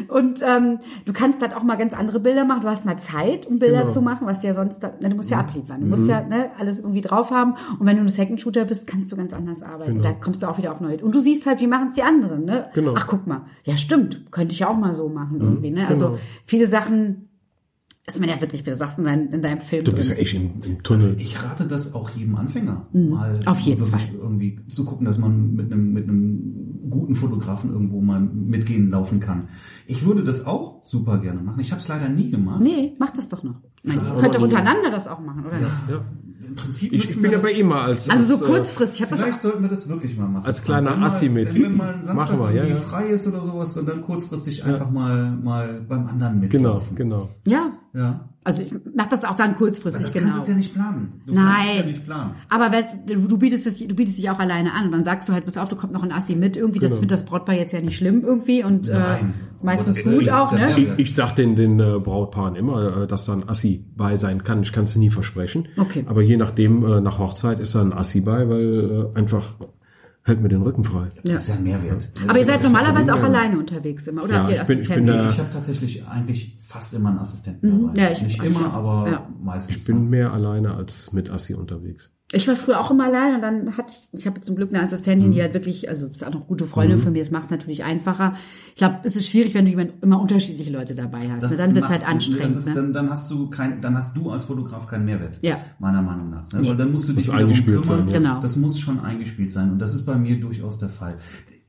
Und 0.07 0.41
ähm, 0.41 0.80
du 1.05 1.14
kannst 1.14 1.41
dann 1.41 1.53
auch 1.53 1.64
mal 1.64 1.76
ganz 1.76 1.93
andere 1.93 2.20
Bilder 2.20 2.45
machen. 2.45 2.53
Du 2.62 2.68
hast 2.68 2.86
mal 2.86 2.97
Zeit, 2.97 3.45
um 3.45 3.60
Bilder 3.60 3.82
Genau. 3.82 3.91
zu 3.91 4.01
machen, 4.01 4.28
was 4.28 4.43
ja 4.43 4.54
sonst, 4.54 4.80
da, 4.80 4.93
na, 4.99 5.10
du 5.10 5.16
musst 5.16 5.30
ja 5.30 5.39
abliefern. 5.39 5.82
Du 5.82 5.88
musst 5.88 6.08
ja 6.08 6.22
ne, 6.22 6.51
alles 6.58 6.80
irgendwie 6.80 7.01
drauf 7.01 7.32
haben. 7.32 7.56
Und 7.80 7.86
wenn 7.86 7.97
du 7.97 8.04
ein 8.04 8.10
Second 8.10 8.39
Shooter 8.41 8.66
bist, 8.66 8.88
kannst 8.88 9.12
du 9.12 9.16
ganz 9.16 9.34
anders 9.34 9.64
arbeiten. 9.64 10.01
Da 10.01 10.14
kommst 10.14 10.43
du 10.43 10.47
auch 10.47 10.58
wieder 10.58 10.72
auf 10.72 10.82
neue. 10.82 10.97
Und 11.04 11.14
du 11.14 11.20
siehst 11.20 11.45
halt, 11.45 11.60
wie 11.60 11.68
machen 11.68 11.89
es 11.89 11.95
die 11.95 12.04
anderen. 12.04 12.45
Ne? 12.45 12.70
Genau. 12.74 12.93
Ach, 12.95 13.08
guck 13.08 13.28
mal. 13.28 13.45
Ja, 13.64 13.78
stimmt. 13.78 14.32
Könnte 14.32 14.54
ich 14.54 14.60
ja 14.60 14.70
auch 14.70 14.78
mal 14.78 14.93
so 14.93 15.10
machen 15.10 15.39
irgendwie. 15.41 15.72
Ne? 15.72 15.88
Also 15.88 16.08
genau. 16.08 16.20
viele 16.45 16.68
Sachen 16.68 17.30
ist 18.06 18.20
man 18.20 18.28
ja 18.30 18.39
wirklich, 18.41 18.66
wie 18.66 18.70
du 18.70 18.76
sagst, 18.76 18.97
in, 18.99 19.06
dein, 19.06 19.28
in 19.28 19.41
deinem 19.41 19.60
Film 19.62 19.84
Du 19.84 19.91
drin. 19.91 19.97
bist 19.99 20.10
ja 20.10 20.16
echt 20.18 20.34
im, 20.34 20.62
im 20.64 20.84
Tunnel. 20.84 21.16
Ich 21.20 21.41
rate 21.41 21.66
das 21.68 21.93
auch 21.93 22.10
jedem 22.12 22.36
Anfänger, 22.36 22.88
mal 22.91 23.39
Auf 23.45 23.60
jeden 23.60 23.80
wirklich 23.80 24.01
Fall. 24.08 24.16
irgendwie 24.16 24.60
zu 24.70 24.84
gucken, 24.86 25.06
dass 25.06 25.18
man 25.18 25.54
mit 25.54 25.72
einem, 25.72 25.93
mit 25.93 26.04
einem 26.10 26.89
guten 26.89 27.16
Fotografen 27.16 27.70
irgendwo 27.72 28.01
mal 28.01 28.20
mitgehen 28.20 28.89
laufen 28.89 29.20
kann. 29.22 29.47
Ich 29.88 30.06
würde 30.06 30.24
das 30.24 30.45
auch 30.45 30.86
super 30.86 31.20
gerne 31.20 31.41
machen. 31.41 31.60
Ich 31.62 31.72
habe 31.72 31.82
es 31.82 31.88
leider 31.88 32.10
nie 32.10 32.30
gemacht. 32.30 32.62
Nee, 32.62 32.93
mach 32.99 33.12
das 33.12 33.30
doch 33.30 33.41
noch. 33.43 33.62
Ich 33.84 33.90
meine, 33.90 34.02
ihr 34.02 34.12
aber 34.12 34.22
könnt 34.22 34.34
doch 34.36 34.40
so- 34.40 34.44
untereinander 34.46 34.90
das 34.92 35.08
auch 35.08 35.20
machen, 35.20 35.46
oder 35.46 35.58
nicht? 35.58 35.70
Ja. 35.90 36.02
im 36.48 36.56
Prinzip 36.56 36.94
Ich, 36.94 37.10
ich 37.10 37.22
bin 37.22 37.32
ja 37.32 37.38
bei 37.40 37.52
ihm 37.52 37.68
mal 37.68 37.82
als, 37.82 38.10
Also 38.10 38.24
so 38.26 38.34
als, 38.36 38.42
äh, 38.44 38.46
kurzfristig. 38.46 39.00
Ich 39.00 39.02
habe 39.06 39.16
das 39.16 39.26
Vielleicht 39.26 39.42
sollten 39.42 39.62
wir 39.64 39.70
das 39.70 39.88
wirklich 39.88 40.18
mal 40.18 40.28
machen. 40.28 40.46
Als 40.46 40.62
kleiner 40.62 40.96
mal- 40.96 41.08
Assi 41.08 41.30
mit. 41.30 41.54
Wenn 41.54 41.62
wir 41.62 41.70
mal 41.70 41.94
einen 41.94 42.04
Samstag 42.04 42.38
Machen 42.38 42.40
wir, 42.40 42.52
ja, 42.56 42.66
ja. 42.66 42.76
frei 42.76 43.06
ist 43.08 43.28
oder 43.28 43.42
sowas 43.42 43.76
und 43.78 43.88
dann 43.88 44.02
kurzfristig 44.02 44.64
einfach 44.64 44.90
mal, 44.90 45.32
mal 45.32 45.82
beim 45.88 46.08
anderen 46.08 46.40
mit. 46.40 46.50
Genau, 46.50 46.82
genau. 46.96 47.30
ja. 47.46 47.72
Ja. 47.94 48.30
Also 48.46 48.62
ich 48.62 48.72
mache 48.96 49.10
das 49.10 49.24
auch 49.24 49.36
dann 49.36 49.56
kurzfristig, 49.56 50.06
Das 50.06 50.14
genau. 50.14 50.30
kannst 50.32 50.48
du 50.48 50.52
ja 50.52 50.58
nicht 50.58 50.74
planen. 50.74 51.22
Du 51.26 51.34
Nein. 51.34 51.46
kannst 51.46 51.70
es 51.72 51.78
ja 51.80 51.86
nicht 51.86 52.06
planen. 52.06 52.32
Aber 52.50 52.70
du, 53.08 53.38
bietest 53.38 53.68
es, 53.68 53.80
du 53.80 53.96
bietest 53.96 54.18
dich 54.18 54.30
auch 54.30 54.39
alleine 54.39 54.74
an 54.74 54.86
und 54.88 54.91
dann 54.91 55.04
sagst 55.06 55.30
du 55.30 55.34
halt, 55.34 55.46
pass 55.46 55.58
auf, 55.58 55.70
du 55.70 55.76
kommt 55.78 55.94
noch 55.94 56.04
ein 56.04 56.12
Assi 56.12 56.36
mit 56.36 56.58
irgendwie. 56.58 56.80
Das 56.80 56.94
findet 56.94 57.12
das 57.12 57.24
Brautpaar 57.26 57.56
jetzt 57.56 57.72
ja 57.72 57.80
nicht 57.82 57.96
schlimm 57.98 58.22
irgendwie 58.26 58.64
und 58.64 58.89
äh, 58.89 58.94
Nein. 58.94 59.34
meistens 59.64 60.02
Aber 60.02 60.10
das- 60.10 60.18
gut 60.20 60.28
das 60.28 60.34
auch, 60.34 60.52
ne? 60.52 60.58
Mehrwert. 60.76 61.00
Ich 61.00 61.16
sag 61.16 61.36
den, 61.36 61.56
den 61.56 61.80
äh, 61.80 62.00
Brautpaaren 62.00 62.56
immer, 62.56 63.04
äh, 63.04 63.08
dass 63.08 63.26
da 63.26 63.34
ein 63.34 63.48
Assi 63.48 63.86
bei 63.96 64.18
sein 64.18 64.44
kann. 64.44 64.62
Ich 64.62 64.74
kann 64.74 64.84
es 64.84 64.96
nie 64.98 65.10
versprechen. 65.10 65.68
Okay. 65.78 66.04
Aber 66.08 66.22
je 66.22 66.36
nachdem, 66.38 66.86
äh, 66.86 67.00
nach 67.02 67.20
Hochzeit 67.20 67.60
ist 67.60 67.76
da 67.76 67.82
ein 67.82 67.94
Assi 67.94 68.22
bei, 68.22 68.50
weil 68.50 69.10
äh, 69.14 69.18
einfach 69.18 69.44
hält 70.26 70.41
mir 70.41 70.49
den 70.49 70.61
Rücken 70.61 70.84
frei. 70.84 71.09
Ja. 71.24 71.34
Das 71.34 71.43
ist 71.43 71.49
ja 71.49 71.55
ein 71.55 71.63
Mehrwert. 71.63 72.09
Aber 72.28 72.39
ihr 72.39 72.45
seid 72.45 72.63
normalerweise 72.63 73.13
auch 73.13 73.21
alleine 73.24 73.57
unterwegs 73.59 74.07
immer, 74.07 74.24
oder 74.24 74.34
Ja, 74.34 74.39
habt 74.39 74.49
ihr 74.51 74.61
ich 74.61 74.67
bin- 74.67 74.78
ich 74.78 74.84
Assistenten? 74.84 75.05
bin 75.19 75.30
Ich 75.32 75.39
habe 75.39 75.49
tatsächlich 75.51 76.07
eigentlich 76.07 76.57
fast 76.65 76.93
immer 76.93 77.09
einen 77.09 77.19
Assistenten 77.19 77.88
dabei. 77.88 78.01
Ja, 78.01 78.11
ich- 78.11 78.21
nicht 78.21 78.39
ich 78.39 78.45
immer, 78.45 78.74
aber 78.74 79.09
Ja. 79.11 79.30
meistens. 79.41 79.78
Ich 79.78 79.86
bin 79.86 80.09
mehr 80.09 80.32
alleine 80.34 80.76
als 80.76 81.11
mit 81.13 81.30
Assi 81.30 81.53
unterwegs. 81.53 82.09
Ich 82.34 82.48
war 82.48 82.56
früher 82.56 82.80
auch 82.80 82.90
immer 82.92 83.06
allein 83.06 83.36
und 83.36 83.42
dann 83.42 83.78
hat, 83.78 84.02
ich 84.12 84.26
habe 84.26 84.42
zum 84.42 84.56
Glück 84.56 84.74
eine 84.74 84.82
Assistentin, 84.82 85.32
die 85.32 85.42
halt 85.42 85.54
wirklich, 85.54 85.88
also 85.88 86.08
ist 86.08 86.26
auch 86.26 86.34
noch 86.34 86.48
gute 86.48 86.66
Freundin 86.66 87.00
von 87.00 87.14
mir, 87.14 87.20
das 87.20 87.32
macht 87.32 87.46
es 87.46 87.52
natürlich 87.52 87.84
einfacher. 87.84 88.36
Ich 88.70 88.76
glaube, 88.76 89.00
es 89.04 89.16
ist 89.16 89.30
schwierig, 89.30 89.54
wenn 89.54 89.66
du 89.66 89.72
jemand, 89.72 90.02
immer 90.02 90.20
unterschiedliche 90.20 90.72
Leute 90.72 90.96
dabei 90.96 91.30
hast. 91.32 91.50
Ne? 91.50 91.56
Dann 91.56 91.76
wird 91.76 91.86
es 91.86 91.92
halt 91.92 92.08
anstrengend. 92.08 92.58
Ist, 92.58 92.68
ne? 92.68 92.74
dann, 92.74 92.94
dann 92.94 93.10
hast 93.10 93.30
du 93.30 93.50
kein, 93.50 93.82
dann 93.82 93.96
hast 93.96 94.18
du 94.18 94.32
als 94.32 94.46
Fotograf 94.46 94.88
keinen 94.88 95.06
Mehrwert. 95.06 95.38
Ja. 95.42 95.58
Meiner 95.80 96.02
Meinung 96.02 96.32
nach. 96.32 96.52
Ne? 96.54 96.68
Weil 96.68 96.76
dann 96.76 96.92
musst 96.92 97.10
du 97.10 97.14
dich 97.14 97.28
Muss 97.28 97.36
eingespielt 97.36 97.84
kümmern. 97.84 98.00
sein, 98.00 98.10
ja. 98.10 98.18
Genau. 98.18 98.42
Das 98.42 98.56
muss 98.56 98.80
schon 98.80 99.00
eingespielt 99.00 99.52
sein. 99.52 99.72
Und 99.72 99.80
das 99.80 99.94
ist 99.94 100.06
bei 100.06 100.16
mir 100.16 100.40
durchaus 100.40 100.80
der 100.80 100.90
Fall. 100.90 101.16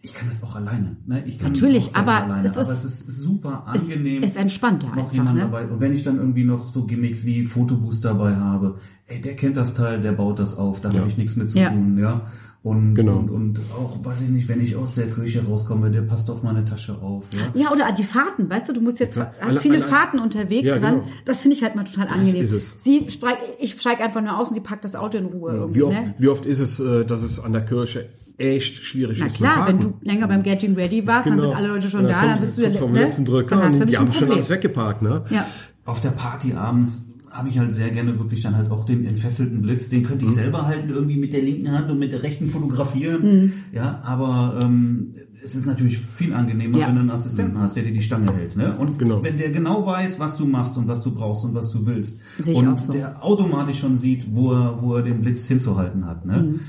Ich 0.04 0.12
kann 0.14 0.28
das 0.28 0.42
auch 0.42 0.54
alleine. 0.56 0.96
Ne? 1.06 1.24
Ich 1.26 1.38
kann 1.38 1.52
Natürlich, 1.52 1.96
aber 1.96 2.24
alleine, 2.24 2.44
es 2.46 2.52
ist- 2.52 2.58
aber 2.58 2.72
es 2.74 2.84
ist 2.84 3.06
super 3.22 3.66
es 3.74 3.90
angenehm. 3.90 4.22
ist 4.22 4.36
entspannter 4.36 4.88
noch 4.88 4.96
einfach, 4.98 5.12
jemand 5.12 5.36
ne? 5.36 5.40
dabei. 5.42 5.66
Und 5.66 5.80
wenn 5.80 5.94
ich 5.94 6.04
dann 6.04 6.18
irgendwie 6.18 6.44
noch 6.44 6.66
so 6.66 6.84
Gimmicks 6.84 7.24
wie 7.24 7.44
Fotoboost 7.44 8.04
dabei 8.04 8.36
habe, 8.36 8.78
ey, 9.06 9.20
der 9.22 9.34
kennt 9.34 9.56
das 9.56 9.74
Teil, 9.74 10.00
der 10.00 10.12
baut 10.12 10.38
das 10.38 10.56
auf, 10.58 10.80
da 10.80 10.92
habe 10.92 11.08
ich 11.08 11.16
nichts 11.16 11.36
mit 11.36 11.48
zu 11.50 11.58
Ja. 11.58 11.70
tun, 11.70 11.96
ja. 11.98 12.26
Und, 12.62 12.94
Genau. 12.94 13.18
und, 13.18 13.28
und 13.30 13.60
auch, 13.78 14.02
weiß 14.02 14.22
ich 14.22 14.28
nicht, 14.30 14.48
wenn 14.48 14.58
ich 14.58 14.74
aus 14.74 14.94
der 14.94 15.10
Kirche 15.10 15.44
rauskomme, 15.46 15.90
der 15.90 16.00
passt 16.00 16.30
auf 16.30 16.42
meine 16.42 16.64
Tasche 16.64 16.94
auf, 17.00 17.24
ja. 17.34 17.60
Ja, 17.62 17.72
oder 17.72 17.92
die 17.92 18.02
Fahrten, 18.02 18.48
weißt 18.48 18.70
du, 18.70 18.72
du 18.74 18.80
musst 18.80 19.00
jetzt, 19.00 19.16
Ja, 19.16 19.32
hast 19.38 19.50
alle- 19.50 19.60
viele 19.60 19.74
alle- 19.76 19.84
Fahrten 19.84 20.18
unterwegs 20.18 20.68
Ja, 20.70 20.76
und 20.76 20.82
dann, 20.82 20.94
genau. 21.00 21.08
das 21.26 21.42
finde 21.42 21.56
ich 21.58 21.62
halt 21.62 21.76
mal 21.76 21.84
total 21.84 22.08
angenehm. 22.08 22.42
ist 22.42 22.52
es. 22.52 22.76
Sie 22.82 23.04
steigt, 23.10 23.38
ich 23.60 23.78
steige 23.78 24.02
einfach 24.02 24.22
nur 24.22 24.38
aus 24.38 24.48
und 24.48 24.54
sie 24.54 24.60
packt 24.60 24.82
das 24.84 24.96
Auto 24.96 25.18
in 25.18 25.26
Ruhe 25.26 25.52
irgendwie, 25.54 25.80
Wie 25.80 25.82
oft, 25.82 26.00
ne? 26.00 26.14
wie 26.18 26.28
oft 26.28 26.46
ist 26.46 26.60
es, 26.60 26.80
äh, 26.80 27.04
dass 27.04 27.22
es 27.22 27.38
an 27.38 27.52
der 27.52 27.66
Kirche 27.66 28.08
echt 28.38 28.84
schwierig 28.84 29.18
Na 29.20 29.26
ist? 29.26 29.36
klar, 29.36 29.66
mit 29.66 29.68
wenn 29.68 29.80
du 29.80 29.94
länger 30.02 30.26
beim 30.28 30.42
Getting 30.42 30.74
Ready 30.74 31.06
warst, 31.06 31.26
dann 31.26 31.36
Genau. 31.36 31.48
sind 31.48 31.56
alle 31.56 31.68
Leute 31.68 31.88
schon 31.90 32.04
da, 32.04 32.20
kommt- 32.20 32.32
dann 32.32 32.40
bist 32.40 32.58
du 32.58 32.66
auf 32.66 32.90
ne? 32.90 33.00
letzten 33.00 33.24
Drücker 33.24 33.56
dann 33.56 33.64
hast 33.66 33.80
du 33.80 33.84
die 33.86 33.96
ein 33.96 34.06
haben 34.06 34.12
schon 34.12 34.30
alles 34.32 34.50
weggeparkt, 34.50 35.02
ne? 35.02 35.22
Ja. 35.30 35.46
Auf 35.84 36.00
der 36.00 36.10
Party 36.10 36.52
abends 36.54 37.10
habe 37.30 37.48
ich 37.48 37.58
halt 37.58 37.74
sehr 37.74 37.90
gerne 37.90 38.16
wirklich 38.16 38.42
dann 38.42 38.56
halt 38.56 38.70
auch 38.70 38.84
den 38.84 39.04
entfesselten 39.04 39.60
Blitz, 39.62 39.88
den 39.88 40.04
könnte 40.04 40.24
ich 40.24 40.30
Mhm. 40.30 40.34
selber 40.36 40.66
halten, 40.68 40.90
irgendwie 40.90 41.16
mit 41.16 41.32
der 41.32 41.42
linken 41.42 41.70
Hand 41.72 41.90
und 41.90 41.98
mit 41.98 42.12
der 42.12 42.22
rechten 42.22 42.46
fotografieren. 42.48 43.52
Ja, 43.72 44.00
aber 44.04 44.60
ähm, 44.62 45.14
es 45.42 45.54
ist 45.56 45.66
natürlich 45.66 45.98
viel 45.98 46.32
angenehmer, 46.32 46.78
Ja. 46.78 46.86
wenn 46.88 46.94
du 46.94 47.00
einen 47.00 47.10
Assistenten 47.10 47.58
hast, 47.58 47.74
der 47.76 47.82
dir 47.82 47.92
die 47.92 48.02
Stange 48.02 48.32
hält. 48.32 48.56
Ne? 48.56 48.76
Und 48.78 48.98
Genau. 49.00 49.22
wenn 49.24 49.36
der 49.36 49.50
genau 49.50 49.84
weiß, 49.84 50.20
was 50.20 50.36
du 50.36 50.46
machst 50.46 50.78
und 50.78 50.86
was 50.86 51.02
du 51.02 51.12
brauchst 51.12 51.44
und 51.44 51.54
was 51.54 51.70
du 51.72 51.84
willst. 51.86 52.20
Sehe 52.40 52.54
ich 52.54 52.60
und 52.60 52.68
auch 52.68 52.78
so. 52.78 52.92
der 52.92 53.22
automatisch 53.24 53.80
schon 53.80 53.98
sieht, 53.98 54.26
wo 54.32 54.52
er, 54.52 54.80
wo 54.80 54.94
er 54.94 55.02
den 55.02 55.20
Blitz 55.20 55.46
hinzuhalten 55.48 56.06
hat. 56.06 56.24
Ne? 56.24 56.40
Mhm. 56.40 56.60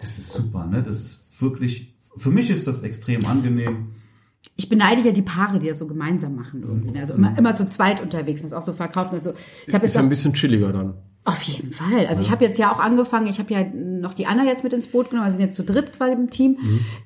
Das 0.00 0.18
ist 0.18 0.32
super, 0.32 0.66
ne? 0.66 0.82
Das 0.82 0.96
ist 1.00 1.40
wirklich, 1.40 1.94
für 2.16 2.30
mich 2.30 2.50
ist 2.50 2.66
das 2.66 2.82
extrem 2.82 3.24
angenehm. 3.26 3.88
Ich 4.56 4.68
beneide 4.68 5.00
ja 5.02 5.12
die 5.12 5.22
Paare, 5.22 5.58
die 5.58 5.68
das 5.68 5.78
so 5.78 5.86
gemeinsam 5.86 6.34
machen 6.36 6.62
irgendwie. 6.62 6.90
ne? 6.90 7.00
Also 7.00 7.14
immer, 7.14 7.36
immer 7.38 7.54
zu 7.54 7.66
zweit 7.66 8.00
unterwegs, 8.02 8.42
das 8.42 8.52
auch 8.52 8.62
so 8.62 8.72
verkaufen. 8.72 9.14
Also 9.14 9.32
ich 9.66 9.74
habe 9.74 9.86
Ist 9.86 9.90
jetzt 9.90 9.94
ja 9.94 10.00
auch, 10.00 10.04
ein 10.04 10.10
bisschen 10.10 10.34
chilliger 10.34 10.72
dann. 10.72 10.94
auf 11.24 11.42
jeden 11.42 11.70
Fall. 11.70 12.06
Also 12.08 12.20
ich 12.20 12.30
habe 12.30 12.44
jetzt 12.44 12.58
ja 12.58 12.70
auch 12.72 12.78
angefangen, 12.78 13.26
ich 13.26 13.38
habe 13.38 13.52
ja 13.52 13.64
noch 13.64 14.12
die 14.12 14.26
Anna 14.26 14.44
jetzt 14.44 14.62
mit 14.64 14.72
ins 14.74 14.86
Boot 14.88 15.10
genommen, 15.10 15.28
wir 15.28 15.32
sind 15.32 15.42
jetzt 15.42 15.56
zu 15.56 15.64
dritt 15.64 15.96
quasi 15.96 16.12
im 16.12 16.28
Team, 16.30 16.58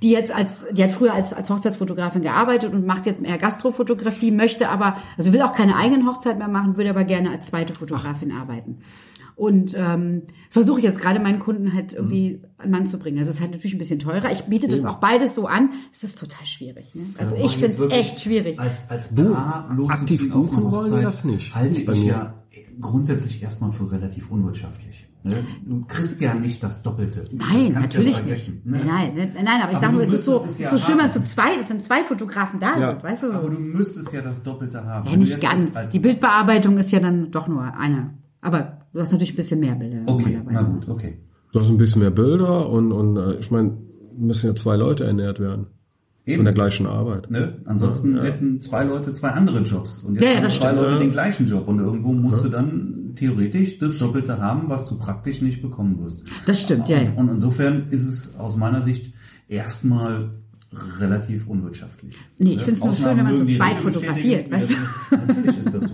die 0.03 0.11
jetzt 0.11 0.32
als, 0.32 0.66
die 0.72 0.82
hat 0.82 0.91
früher 0.91 1.12
als, 1.14 1.32
als 1.32 1.49
Hochzeitsfotografin 1.51 2.22
gearbeitet 2.22 2.72
und 2.72 2.87
macht 2.87 3.07
jetzt 3.07 3.22
mehr 3.22 3.39
Gastrofotografie, 3.39 4.30
möchte 4.32 4.68
aber, 4.68 4.97
also 5.16 5.32
will 5.32 5.43
auch 5.43 5.53
keine 5.53 5.76
eigenen 5.76 6.09
Hochzeit 6.09 6.39
mehr 6.39 6.49
machen, 6.49 6.76
würde 6.76 6.91
aber 6.91 7.05
gerne 7.05 7.30
als 7.30 7.47
zweite 7.49 7.72
Fotografin 7.74 8.32
arbeiten. 8.32 8.78
Und 9.37 9.74
ähm, 9.76 10.22
versuche 10.49 10.78
ich 10.78 10.85
jetzt 10.85 11.01
gerade 11.01 11.18
meinen 11.18 11.41
Kunden 11.41 11.74
halt 11.74 11.93
irgendwie 11.93 12.41
an 12.57 12.70
Mann 12.70 12.87
zu 12.87 12.99
bringen. 12.99 13.18
Also 13.18 13.30
es 13.30 13.37
ist 13.37 13.43
halt 13.43 13.51
natürlich 13.51 13.74
ein 13.74 13.78
bisschen 13.78 13.99
teurer. 13.99 14.30
Ich 14.30 14.45
biete 14.45 14.68
das 14.68 14.85
auch 14.85 14.99
beides 14.99 15.35
so 15.35 15.47
an. 15.47 15.70
Es 15.93 16.05
ist 16.05 16.18
total 16.20 16.47
schwierig. 16.47 16.95
Ne? 16.95 17.03
Also 17.18 17.35
ich 17.35 17.41
Aber 17.43 17.51
finde 17.51 17.66
jetzt 17.66 17.80
es 17.80 17.93
echt 17.93 18.20
schwierig. 18.20 18.61
Als, 18.61 18.89
als 18.91 19.11
Du, 19.14 19.32
Paar 19.35 19.68
loszuziehen 19.74 20.03
aktiv 20.03 20.32
buchen 20.32 20.62
wollen 20.62 20.85
die 20.85 20.91
Hochzeit, 20.91 21.05
das 21.05 21.24
nicht. 21.24 21.55
Halte 21.55 21.80
Bei 21.80 21.93
ich 21.95 22.01
mir. 22.01 22.07
ja 22.07 22.35
grundsätzlich 22.80 23.43
erstmal 23.43 23.72
für 23.72 23.91
relativ 23.91 24.30
unwirtschaftlich. 24.30 25.07
Ne? 25.24 25.43
Du 25.64 25.85
kriegst 25.87 26.20
ja 26.20 26.35
nicht 26.35 26.62
das 26.62 26.82
Doppelte. 26.82 27.20
Das 27.20 27.32
Nein, 27.32 27.72
ja 27.72 27.80
natürlich 27.80 28.16
vergessen, 28.18 28.61
nicht. 28.64 28.66
Ne? 28.66 28.80
Nein, 28.87 29.12
nein, 29.16 29.32
nein, 29.43 29.62
aber 29.62 29.72
ich 29.72 29.78
sage 29.78 29.93
nur, 29.95 30.03
es 30.03 30.12
ist 30.12 30.26
so, 30.26 30.37
es 30.45 30.53
es 30.53 30.59
ja 30.59 30.66
ist 30.66 30.70
so 30.72 30.78
schön, 30.78 30.99
wenn 31.03 31.11
zu 31.11 31.22
zwei, 31.22 31.57
dass 31.57 31.70
wenn 31.70 31.80
zwei 31.80 32.03
Fotografen 32.03 32.61
da 32.61 32.78
Ja. 32.78 32.91
sind, 32.91 33.03
weißt 33.03 33.22
du 33.22 33.26
so. 33.28 33.32
Aber 33.32 33.49
du 33.51 33.59
müsstest 33.59 34.12
ja 34.12 34.20
das 34.20 34.43
Doppelte 34.43 34.85
haben. 34.85 35.09
Ja, 35.09 35.16
nicht 35.16 35.41
ganz. 35.41 35.91
Die 35.93 35.99
Bildbearbeitung 35.99 36.76
ist 36.76 36.93
ja 36.93 37.01
dann 37.01 37.30
doch 37.30 37.49
nur 37.49 37.62
eine. 37.74 38.11
Aber 38.43 38.78
du 38.95 39.01
hast 39.01 39.13
natürlich 39.13 39.35
ein 39.35 39.37
bisschen 39.37 39.61
mehr 39.61 39.75
Bilder. 39.75 40.03
Okay, 40.07 40.41
na 40.51 40.63
gut, 40.63 40.89
okay. 40.89 41.19
Du 41.53 41.61
hast 41.61 41.69
ein 41.69 41.77
bisschen 41.77 42.01
mehr 42.01 42.11
Bilder 42.11 42.69
und, 42.71 42.91
und 42.93 43.17
äh, 43.17 43.35
ich 43.35 43.51
meine, 43.51 43.77
müssen 44.17 44.47
ja 44.49 44.55
zwei 44.55 44.77
Leute 44.77 45.05
ernährt 45.05 45.39
werden. 45.41 45.67
Eben. 46.27 46.37
Von 46.39 46.45
der 46.47 46.55
gleichen 46.55 46.87
Arbeit. 46.87 47.31
Ne? 47.31 47.59
Ansonsten 47.67 48.19
hätten 48.19 48.59
zwei 48.59 48.85
Leute 48.85 49.13
zwei 49.13 49.29
andere 49.29 49.61
Jobs. 49.61 50.01
Und 50.01 50.15
jetzt 50.15 50.23
Ja, 50.23 50.31
ja, 50.31 50.37
haben 50.37 50.45
das 50.45 50.57
zwei 50.57 50.71
stimmt. 50.71 50.83
Leute 50.83 50.99
den 50.99 51.13
gleichen 51.13 51.47
Job. 51.47 51.69
Und 51.69 51.81
irgendwo 51.81 52.15
musst 52.15 52.43
du 52.43 52.49
dann 52.49 53.13
theoretisch 53.15 53.79
das 53.79 53.99
Doppelte 53.99 54.39
haben, 54.39 54.71
was 54.71 54.89
du 54.89 54.97
praktisch 54.97 55.43
nicht 55.43 55.61
bekommen 55.61 56.03
wirst. 56.03 56.23
Das 56.47 56.63
stimmt, 56.63 56.89
ja, 56.89 57.03
ja. 57.03 57.13
Und 57.17 57.29
insofern 57.29 57.89
ist 57.91 58.07
es 58.07 58.39
aus 58.39 58.57
meiner 58.57 58.81
Sicht 58.81 59.13
erstmal 59.49 60.31
relativ 60.99 61.47
unwirtschaftlich. 61.47 62.15
Nee, 62.39 62.55
ich 62.55 62.63
find's 62.63 62.81
nur 62.81 62.89
Ausnahmen 62.91 63.19
schön, 63.19 63.27
wenn 63.29 63.37
man 63.37 63.47
die 63.47 63.57
zweit 63.57 63.79
fotografiert, 63.79 64.51
weißt 64.51 64.77
Natürlich 65.11 65.59
ist 65.59 65.75
das 65.75 65.91
super. 65.91 65.94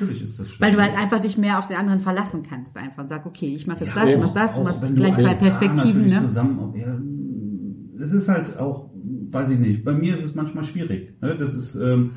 Natürlich 0.00 0.22
ist 0.22 0.38
das 0.38 0.48
schön. 0.50 0.60
Weil 0.66 0.72
du 0.72 0.80
halt 0.82 0.96
einfach 0.96 1.20
dich 1.20 1.36
mehr 1.38 1.58
auf 1.58 1.66
den 1.66 1.76
anderen 1.76 2.00
verlassen 2.00 2.42
kannst 2.48 2.76
einfach 2.76 3.02
und 3.02 3.08
sag, 3.08 3.26
okay, 3.26 3.46
ich 3.54 3.66
mache 3.66 3.84
jetzt 3.84 3.96
das, 3.96 4.02
auch- 4.04 4.12
du 4.12 4.18
machst 4.18 4.36
das, 4.36 4.54
du 4.54 4.60
auch 4.60 4.64
machst 4.64 4.94
gleich 4.94 5.14
zwei 5.16 5.34
Perspektiven, 5.34 6.06
ne? 6.06 6.20
Zusammen, 6.20 6.74
ja, 6.76 8.04
es 8.04 8.12
ist 8.12 8.28
halt 8.28 8.58
auch, 8.58 8.90
weiß 9.30 9.50
ich 9.50 9.58
nicht, 9.58 9.84
bei 9.84 9.92
mir 9.92 10.14
ist 10.14 10.24
es 10.24 10.34
manchmal 10.34 10.64
schwierig. 10.64 11.20
Ne? 11.22 11.36
Das 11.38 11.54
ist, 11.54 11.74
ähm, 11.76 12.12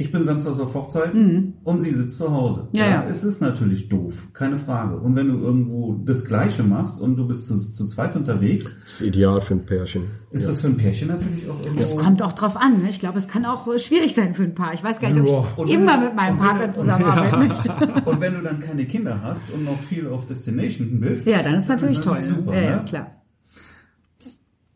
ich 0.00 0.10
bin 0.10 0.24
samstags 0.24 0.58
auf 0.60 0.72
Hochzeit 0.74 1.12
und 1.14 1.80
sie 1.82 1.92
sitzt 1.92 2.16
zu 2.16 2.30
Hause. 2.30 2.62
Mhm. 2.72 2.78
Ja, 2.78 2.88
ja. 2.88 3.04
Es 3.04 3.22
ist 3.22 3.40
natürlich 3.42 3.88
doof, 3.88 4.28
keine 4.32 4.56
Frage. 4.56 4.96
Und 4.98 5.14
wenn 5.14 5.28
du 5.28 5.38
irgendwo 5.38 6.00
das 6.04 6.24
Gleiche 6.24 6.62
machst 6.62 7.00
und 7.00 7.16
du 7.16 7.26
bist 7.28 7.46
zu, 7.48 7.58
zu 7.72 7.86
zweit 7.86 8.16
unterwegs, 8.16 8.80
Das 8.84 8.92
ist 8.94 9.00
ideal 9.02 9.40
für 9.42 9.54
ein 9.54 9.66
Pärchen. 9.66 10.04
ist 10.30 10.48
das 10.48 10.60
für 10.62 10.68
ein 10.68 10.76
Pärchen 10.78 11.08
natürlich 11.08 11.48
auch 11.50 11.64
irgendwo... 11.64 11.96
Kommt 11.96 12.22
auch 12.22 12.32
drauf 12.32 12.56
an, 12.56 12.82
ne? 12.82 12.88
Ich 12.88 12.98
glaube, 12.98 13.18
es 13.18 13.28
kann 13.28 13.44
auch 13.44 13.68
äh, 13.68 13.78
schwierig 13.78 14.14
sein 14.14 14.32
für 14.34 14.44
ein 14.44 14.54
Paar. 14.54 14.72
Ich 14.74 14.82
weiß 14.82 15.00
gar 15.00 15.10
nicht, 15.10 15.20
ob 15.28 15.28
Ja. 15.58 15.64
ich 15.64 15.70
immer 15.72 15.98
du- 15.98 16.04
mit 16.06 16.16
meinem 16.16 16.38
Partner 16.38 16.70
zusammenarbeiten 16.70 17.38
möchte. 17.48 17.72
Und 18.10 18.20
wenn 18.20 18.34
du 18.34 18.42
dann 18.42 18.58
keine 18.60 18.86
Kinder 18.86 19.20
hast 19.22 19.50
und 19.52 19.64
noch 19.66 19.78
viel 19.80 20.06
auf 20.08 20.24
Destination 20.26 20.98
bist, 21.00 21.26
Ja, 21.26 21.42
dann 21.42 21.54
ist 21.54 21.68
natürlich 21.68 22.00
toll. 22.00 22.22
super, 22.22 22.54
ja, 22.54 22.60
ja, 22.62 22.76
ne? 22.76 22.84
klar. 22.86 23.06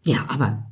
Ja, 0.05 0.19
aber 0.29 0.67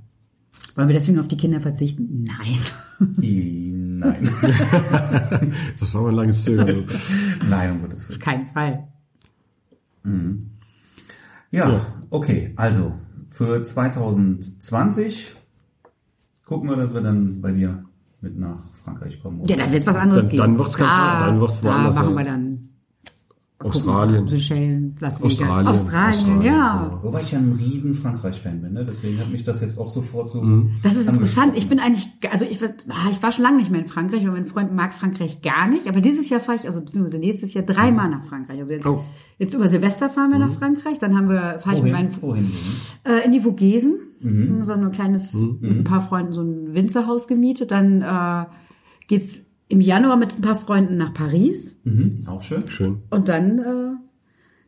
wollen 0.75 0.89
wir 0.89 0.95
deswegen 0.95 1.19
auf 1.21 1.29
die 1.29 1.37
Kinder 1.39 1.61
verzichten? 1.61 2.25
Nein. 2.27 2.57
Nein. 4.05 4.31
Das 5.81 5.95
war 5.95 6.03
mal 6.03 6.09
ein 6.11 6.15
langes 6.17 6.45
Zögern. 6.45 6.85
Nein, 7.49 7.73
um 7.73 7.83
Gottes 7.83 8.09
Willen. 8.09 8.19
Auf 8.19 8.25
keinen 8.25 8.47
Fall. 8.47 8.89
Ja, 11.51 11.81
okay. 12.11 12.53
Also 12.57 12.95
für 13.29 13.63
2020 13.63 15.33
gucken 16.45 16.69
wir, 16.71 16.77
dass 16.77 16.95
wir 16.95 17.01
dann 17.01 17.41
bei 17.41 17.53
dir 17.53 17.85
mit 18.21 18.39
nach 18.39 18.59
Frankreich 18.85 19.21
kommen. 19.23 19.45
Ja, 19.47 19.57
dann 19.57 19.73
wird's 19.73 19.87
was 19.87 19.97
anderes 19.97 20.23
Dann- 20.23 20.31
geben. 20.31 20.43
dann 20.43 20.59
wird's 20.59 20.77
ganz- 20.77 20.91
da, 20.91 21.27
dann 21.27 21.41
wird's 21.41 21.61
Da 21.61 21.69
woanders 21.69 21.97
machen 21.97 22.15
wir 22.17 22.25
dann 22.25 22.69
Australien. 23.65 24.27
Seychellen, 24.27 24.95
Las 25.01 25.21
Vegas. 25.21 25.33
Australien. 25.41 25.67
Australien, 25.67 26.15
Australien, 26.15 26.43
ja. 26.43 26.91
Wobei 27.03 27.23
ich 27.23 27.33
ja 27.33 27.39
ein 27.39 27.53
riesen 27.53 27.95
Frankreich-Fan 27.95 28.61
bin, 28.63 28.73
ne? 28.73 28.85
deswegen 28.85 29.19
hat 29.19 29.31
mich 29.31 29.45
das 29.45 29.61
jetzt 29.61 29.79
auch 29.79 29.91
sofort 29.91 30.29
so. 30.31 30.45
Das 30.83 30.95
ist 30.95 31.09
interessant. 31.09 31.57
Ich 31.57 31.69
bin 31.69 31.79
eigentlich, 31.79 32.09
also 32.31 32.45
ich, 32.49 32.61
war- 32.63 32.71
ah, 32.91 33.09
ich 33.11 33.23
war 33.23 33.33
schon 33.33 33.43
lange 33.45 33.57
nicht 33.59 33.71
mehr 33.71 33.81
in 33.81 33.87
Frankreich, 33.89 34.23
weil 34.25 34.33
mein 34.33 34.47
Freund 34.47 34.75
mag 34.75 34.95
Frankreich 34.95 35.43
gar 35.43 35.69
nicht. 35.69 35.87
Aber 35.89 36.01
dieses 36.01 36.29
Jahr 36.31 36.41
fahre 36.41 36.59
ich, 36.59 36.67
also 36.67 36.81
beziehungsweise 36.81 37.19
nächstes 37.19 37.55
Jahr 37.55 37.65
dreimal 37.65 38.09
nach 38.11 38.25
Frankreich. 38.25 38.61
Also 38.61 38.73
jetzt, 38.73 38.87
Oh. 38.87 39.05
jetzt 39.39 39.55
über 39.55 39.69
Silvester 39.69 40.09
fahren 40.11 40.31
wir 40.31 40.39
nach 40.39 40.53
Frankreich. 40.53 40.99
Dann 40.99 41.17
haben 41.17 41.29
wir, 41.29 41.59
fahre 41.61 41.77
ich 41.77 41.83
mit 41.83 41.93
meinen, 41.93 42.11
Wohin? 42.23 42.45
Wohin? 42.45 42.53
äh, 43.05 43.25
in 43.27 43.33
die 43.33 43.41
Vogesen. 43.41 43.95
Mhm. 44.21 44.63
So 44.65 44.73
ein 44.73 44.91
kleines, 44.93 45.35
mit 45.35 45.63
ein 45.79 45.85
paar 45.85 46.01
Freunden 46.01 46.33
so 46.33 46.43
ein 46.43 46.75
Winzerhaus 46.75 47.27
gemietet. 47.27 47.71
Dann 47.73 48.03
äh, 48.03 48.45
geht's 49.09 49.41
im 49.73 49.81
Januar 49.81 50.19
mit 50.19 50.39
ein 50.39 50.43
paar 50.43 50.57
Freunden 50.57 50.99
nach 50.99 51.15
Paris. 51.15 51.79
Mhm. 51.85 52.21
Auch 52.27 52.43
schön. 52.43 52.69
Schön. 52.69 52.99
Und 53.09 53.29
dann 53.29 53.59
äh, 53.59 53.95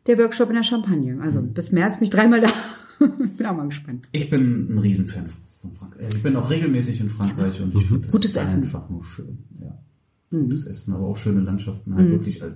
der 0.07 0.17
Workshop 0.17 0.49
in 0.49 0.55
der 0.55 0.63
Champagne. 0.63 1.21
Also 1.21 1.43
bis 1.43 1.71
März 1.71 1.99
bin 1.99 2.05
ich 2.05 2.09
dreimal 2.09 2.41
da. 2.41 2.49
bin 3.37 3.45
auch 3.45 3.55
mal 3.55 3.67
gespannt. 3.67 4.07
Ich 4.13 4.31
bin 4.31 4.67
ein 4.67 4.79
Riesenfan 4.79 5.27
von 5.61 5.71
Frankreich. 5.73 6.07
Ich 6.15 6.23
bin 6.23 6.35
auch 6.35 6.49
regelmäßig 6.49 6.99
in 7.01 7.09
Frankreich 7.09 7.61
und 7.61 7.75
ich 7.75 7.85
finde 7.85 8.01
das 8.01 8.11
Gutes 8.13 8.31
ist 8.31 8.37
Essen. 8.37 8.63
einfach 8.63 8.89
nur 8.89 9.03
schön. 9.03 9.37
Ja. 9.61 9.77
Gutes 10.31 10.65
Essen, 10.65 10.95
aber 10.95 11.05
auch 11.05 11.17
schöne 11.17 11.41
Landschaften. 11.41 11.93
Halt 11.93 12.09
wirklich 12.09 12.41
äh, 12.41 12.53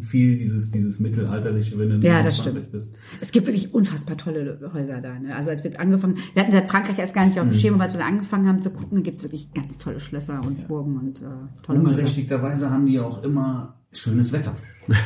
viel 0.00 0.36
dieses, 0.38 0.70
dieses 0.70 0.98
mittelalterliche, 1.00 1.78
wenn 1.78 1.90
du 1.90 1.98
Ja, 2.06 2.18
in 2.20 2.24
das 2.24 2.38
stimmt. 2.38 2.70
bist. 2.72 2.94
Es 3.20 3.32
gibt 3.32 3.46
wirklich 3.46 3.74
unfassbar 3.74 4.16
tolle 4.16 4.58
Häuser 4.72 5.00
da. 5.00 5.18
Ne? 5.18 5.34
Also 5.34 5.50
als 5.50 5.62
wir 5.64 5.70
jetzt 5.70 5.80
angefangen, 5.80 6.16
wir 6.34 6.42
hatten 6.42 6.52
seit 6.52 6.70
Frankreich 6.70 6.98
erst 6.98 7.14
gar 7.14 7.26
nicht 7.26 7.38
auf 7.38 7.46
Mhm. 7.46 7.50
dem 7.50 7.58
Schirm, 7.58 7.74
aber 7.74 7.84
als 7.84 7.94
wir 7.96 8.04
angefangen 8.04 8.48
haben 8.48 8.62
zu 8.62 8.70
gucken, 8.70 9.02
gibt 9.02 9.18
es 9.18 9.24
wirklich 9.24 9.52
ganz 9.52 9.78
tolle 9.78 10.00
Schlösser 10.00 10.40
und 10.44 10.68
Burgen 10.68 10.96
und 10.98 11.20
äh, 11.22 11.24
tolle 11.62 11.78
Häuser. 11.80 11.90
Ungerechtigterweise 11.90 12.70
haben 12.70 12.86
die 12.86 12.98
auch 13.00 13.22
immer 13.24 13.74
schönes 13.92 14.32
Wetter. 14.32 14.54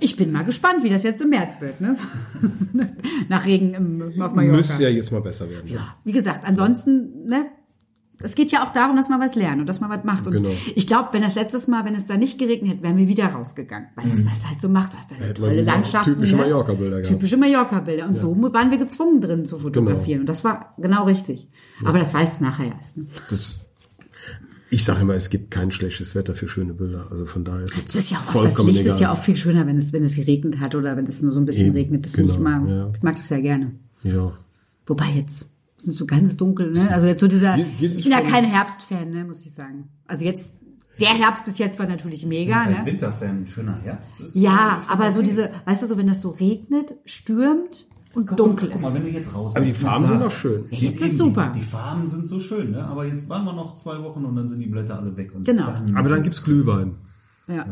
Ich 0.00 0.16
bin 0.16 0.30
mal 0.30 0.44
gespannt, 0.44 0.82
wie 0.84 0.90
das 0.90 1.02
jetzt 1.02 1.22
im 1.22 1.30
März 1.30 1.58
wird. 1.62 1.80
Ne? 1.80 1.96
Nach 3.30 3.46
Regen 3.46 3.72
im, 3.72 4.02
auf 4.20 4.34
Mallorca. 4.34 4.58
Müsste 4.58 4.82
ja 4.82 4.88
jetzt 4.90 5.10
mal 5.10 5.22
besser 5.22 5.48
werden. 5.48 5.66
Ja, 5.68 5.96
wie 6.04 6.12
gesagt, 6.12 6.44
ansonsten, 6.46 7.24
ne, 7.24 7.46
es 8.22 8.34
geht 8.34 8.50
ja 8.50 8.64
auch 8.66 8.70
darum, 8.70 8.96
dass 8.96 9.08
man 9.08 9.20
was 9.20 9.34
lernt 9.34 9.60
und 9.60 9.66
dass 9.68 9.80
man 9.80 9.90
was 9.90 10.02
macht. 10.04 10.26
Und 10.26 10.32
Genau. 10.32 10.48
ich 10.74 10.86
glaube, 10.86 11.10
wenn 11.12 11.22
das 11.22 11.34
letztes 11.34 11.68
Mal, 11.68 11.84
wenn 11.84 11.94
es 11.94 12.06
da 12.06 12.16
nicht 12.16 12.38
geregnet 12.38 12.72
hätte, 12.72 12.82
wären 12.82 12.96
wir 12.96 13.08
wieder 13.08 13.26
rausgegangen. 13.26 13.88
Weil 13.94 14.08
das 14.10 14.24
was 14.24 14.48
halt 14.48 14.60
so 14.60 14.68
macht, 14.68 14.94
du 14.94 14.98
hast 14.98 15.10
da 15.10 15.16
man 15.18 15.34
tolle 15.34 15.52
wieder 15.52 15.62
Landschaften. 15.62 16.14
typische 16.14 16.36
ne? 16.36 16.42
Mallorca-Bilder. 16.42 17.02
Typische 17.02 17.36
Mallorca-Bilder. 17.36 18.08
Und 18.08 18.16
so 18.18 18.34
waren 18.52 18.70
wir 18.70 18.78
gezwungen 18.78 19.20
drin 19.20 19.44
zu 19.44 19.58
fotografieren. 19.58 20.20
Und 20.20 20.28
das 20.28 20.44
war 20.44 20.74
genau 20.78 21.04
richtig. 21.04 21.48
Aber 21.84 21.98
das 21.98 22.14
weißt 22.14 22.40
du 22.40 22.44
nachher 22.44 22.72
erst. 22.74 22.96
Ne? 22.96 23.06
Das, 23.30 23.56
ich 24.70 24.84
sage 24.84 25.02
immer, 25.02 25.14
es 25.14 25.30
gibt 25.30 25.50
kein 25.52 25.70
schlechtes 25.70 26.14
Wetter 26.14 26.34
für 26.34 26.48
schöne 26.48 26.74
Bilder. 26.74 27.06
Also 27.10 27.26
von 27.26 27.44
daher 27.44 27.64
ist 27.64 27.76
es 27.76 27.84
Das 27.84 27.94
ist 27.96 28.10
ja 28.10 28.16
auch, 28.18 28.34
oft- 28.34 28.44
das 28.46 28.54
vollkommen 28.54 28.68
Licht 28.70 28.80
ist 28.80 28.86
egal. 28.86 29.00
ja 29.02 29.12
auch 29.12 29.18
viel 29.22 29.36
schöner, 29.36 29.66
wenn 29.66 29.76
es, 29.76 29.92
wenn 29.92 30.02
es 30.02 30.16
geregnet 30.16 30.58
hat 30.60 30.74
oder 30.74 30.96
wenn 30.96 31.06
es 31.06 31.22
nur 31.22 31.32
so 31.32 31.38
ein 31.40 31.44
bisschen 31.46 31.68
Eben, 31.68 31.76
regnet. 31.76 32.06
Finde 32.08 32.30
ich, 32.30 32.36
genau, 32.38 32.50
mal, 32.60 32.68
ja. 32.68 32.90
ich 32.96 33.02
mag 33.02 33.16
das 33.16 33.28
ja 33.28 33.40
gerne. 33.40 33.72
Ja. 34.02 34.32
Wobei 34.86 35.06
jetzt 35.14 35.50
ist 35.76 35.88
es 35.88 35.96
so 35.96 36.06
ganz 36.06 36.36
dunkel, 36.36 36.70
ne? 36.72 36.90
Also 36.90 37.06
jetzt 37.06 37.20
so 37.20 37.28
dieser, 37.28 37.56
ich 37.58 37.78
bin 37.78 38.10
ja 38.12 38.20
kein 38.22 38.44
Herbstfan, 38.44 39.10
ne, 39.10 39.24
muss 39.24 39.44
ich 39.44 39.52
sagen. 39.54 39.88
Also 40.06 40.24
jetzt, 40.24 40.54
der 40.98 41.08
Herbst 41.08 41.44
bis 41.44 41.58
jetzt 41.58 41.78
war 41.78 41.86
natürlich 41.86 42.24
mega, 42.24 42.62
Ein 42.62 42.70
ne? 42.72 42.76
Winterfan, 42.84 43.42
ein 43.42 43.46
schöner 43.46 43.78
Herbst. 43.82 44.12
ist 44.20 44.34
Ja, 44.34 44.80
schon 44.86 44.90
aber 44.98 45.12
so 45.12 45.20
diese, 45.22 45.50
weißt 45.66 45.82
du, 45.82 45.86
so 45.86 45.98
wenn 45.98 46.06
das 46.06 46.22
so 46.22 46.30
regnet, 46.30 46.94
stürmt 47.04 47.86
und 48.14 48.30
dunkel 48.38 48.68
Guck 48.68 48.76
ist. 48.76 48.82
mal, 48.82 48.94
wenn 48.94 49.02
du 49.02 49.10
jetzt 49.10 49.34
raus 49.34 49.54
Aber 49.56 49.64
die 49.66 49.74
Farben 49.74 50.06
sind 50.08 50.20
doch 50.22 50.30
schön. 50.30 50.64
Die- 50.70 50.76
Jetzt 50.86 51.02
ist 51.02 51.18
super. 51.18 51.52
Die, 51.54 51.58
die 51.60 51.64
Farben 51.66 52.06
sind 52.06 52.26
so 52.28 52.40
schön, 52.40 52.70
ne? 52.70 52.82
Aber 52.86 53.04
jetzt 53.04 53.28
waren 53.28 53.44
wir 53.44 53.52
noch 53.52 53.76
zwei 53.76 54.02
Wochen 54.02 54.24
und 54.24 54.34
dann 54.36 54.48
sind 54.48 54.60
die 54.60 54.66
Blätter 54.68 54.98
alle 54.98 55.14
weg. 55.18 55.32
Und 55.34 55.44
Genau. 55.44 55.68
Aber 55.94 56.08
dann 56.08 56.22
gibt's 56.22 56.42
Glühwein. 56.42 56.94
Ja. 57.48 57.64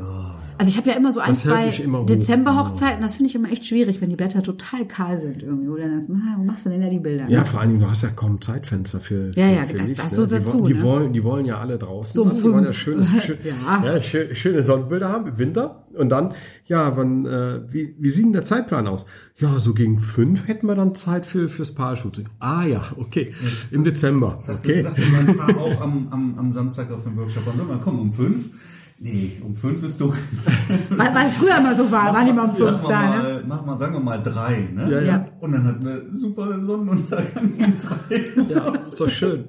Also 0.56 0.70
ich 0.70 0.76
habe 0.76 0.88
ja 0.88 0.94
immer 0.96 1.12
so 1.12 1.18
ein, 1.18 1.34
zwei. 1.34 1.68
Dezember-Hochzeiten, 2.08 3.02
das 3.02 3.16
finde 3.16 3.28
ich 3.30 3.34
immer 3.34 3.50
echt 3.50 3.66
schwierig, 3.66 4.00
wenn 4.00 4.08
die 4.08 4.14
Blätter 4.14 4.40
total 4.40 4.86
kahl 4.86 5.18
sind 5.18 5.42
irgendwie. 5.42 5.66
Oder 5.68 5.88
das, 5.88 6.04
ah, 6.04 6.34
wo 6.38 6.44
machst 6.44 6.64
du 6.66 6.70
denn 6.70 6.80
da 6.80 6.88
die 6.88 7.00
Bilder? 7.00 7.28
Ja, 7.28 7.44
vor 7.44 7.60
allen 7.60 7.70
Dingen, 7.70 7.80
du 7.82 7.90
hast 7.90 8.02
ja 8.04 8.10
kaum 8.10 8.40
Zeitfenster 8.40 9.00
für, 9.00 9.32
für 9.32 9.40
Ja, 9.40 9.48
ja, 9.48 9.62
für 9.64 9.76
das- 9.76 9.88
Licht, 9.88 9.98
das 10.00 10.12
ne? 10.12 10.16
so 10.16 10.26
die, 10.26 10.34
dazu, 10.36 10.64
die, 10.64 10.74
ne? 10.74 10.82
wollen, 10.82 11.12
die 11.12 11.24
wollen 11.24 11.44
ja 11.44 11.58
alle 11.58 11.76
draußen 11.76 12.14
So. 12.14 12.30
Die 12.30 12.40
wollen 12.44 12.64
ja 12.64 12.72
schöne, 12.72 13.04
schön, 13.20 13.38
Ja. 13.42 13.84
ja. 13.84 13.94
schö- 14.00 14.32
schöne 14.36 14.62
Sonnenbilder 14.62 15.08
haben 15.08 15.26
im 15.26 15.38
Winter. 15.38 15.84
Und 15.94 16.08
dann, 16.10 16.34
ja, 16.66 16.96
wann, 16.96 17.26
äh, 17.26 17.60
wie, 17.72 17.96
wie 17.98 18.10
sieht 18.10 18.24
denn 18.26 18.32
der 18.32 18.44
Zeitplan 18.44 18.86
aus? 18.86 19.06
Ja, 19.38 19.48
so 19.54 19.74
gegen 19.74 19.98
fünf 19.98 20.46
hätten 20.46 20.66
wir 20.68 20.76
dann 20.76 20.94
Zeit 20.94 21.26
für 21.26 21.48
fürs 21.48 21.72
Paar-Shooting. 21.74 22.28
Ah 22.38 22.64
ja, 22.64 22.84
okay. 22.96 23.32
Im 23.72 23.82
Dezember. 23.82 24.38
Sagte, 24.40 24.68
Okay. 24.70 24.82
sagte 24.84 25.02
mein 25.12 25.36
Paar 25.36 25.56
auch 25.58 25.80
am, 25.80 26.08
am, 26.12 26.38
am 26.38 26.52
Samstag 26.52 26.92
auf 26.92 27.02
dem 27.02 27.16
Workshop. 27.16 27.42
Wann 27.46 27.56
soll 27.56 27.66
man 27.66 27.80
kommen? 27.80 27.98
Um 27.98 28.12
fünf? 28.12 28.50
Nee, 28.98 29.32
um 29.44 29.56
fünf 29.56 29.82
ist 29.82 30.00
dunkel. 30.00 30.20
Weil, 30.90 31.14
weil 31.14 31.26
es 31.26 31.32
früher 31.34 31.58
immer 31.58 31.74
so 31.74 31.90
war, 31.90 32.14
waren 32.14 32.26
die 32.26 32.32
mal 32.32 32.48
um 32.48 32.54
fünf 32.54 32.82
mal, 32.82 32.88
da, 32.88 33.10
ne? 33.10 33.22
mal, 33.22 33.44
mach 33.46 33.66
mal, 33.66 33.78
sagen 33.78 33.94
wir 33.94 34.00
mal 34.00 34.22
drei, 34.22 34.68
ne? 34.72 34.90
Ja, 34.90 35.00
ja. 35.00 35.28
Und 35.40 35.52
dann 35.52 35.64
hatten 35.64 35.84
wir 35.84 36.10
super 36.10 36.60
Sonnenuntergang 36.60 37.44
um 37.44 37.74
drei. 37.80 38.54
Ja, 38.54 38.72
ist 38.88 39.00
doch 39.00 39.10
schön. 39.10 39.44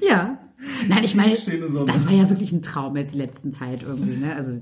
Ja. 0.00 0.38
Nein, 0.88 1.04
ich 1.04 1.14
meine, 1.14 1.34
das 1.34 2.06
war 2.06 2.12
ja 2.12 2.30
wirklich 2.30 2.52
ein 2.52 2.62
Traum 2.62 2.96
jetzt 2.96 3.14
die 3.14 3.18
letzten 3.18 3.52
Zeit 3.52 3.82
irgendwie, 3.82 4.16
ne? 4.16 4.34
Also 4.34 4.60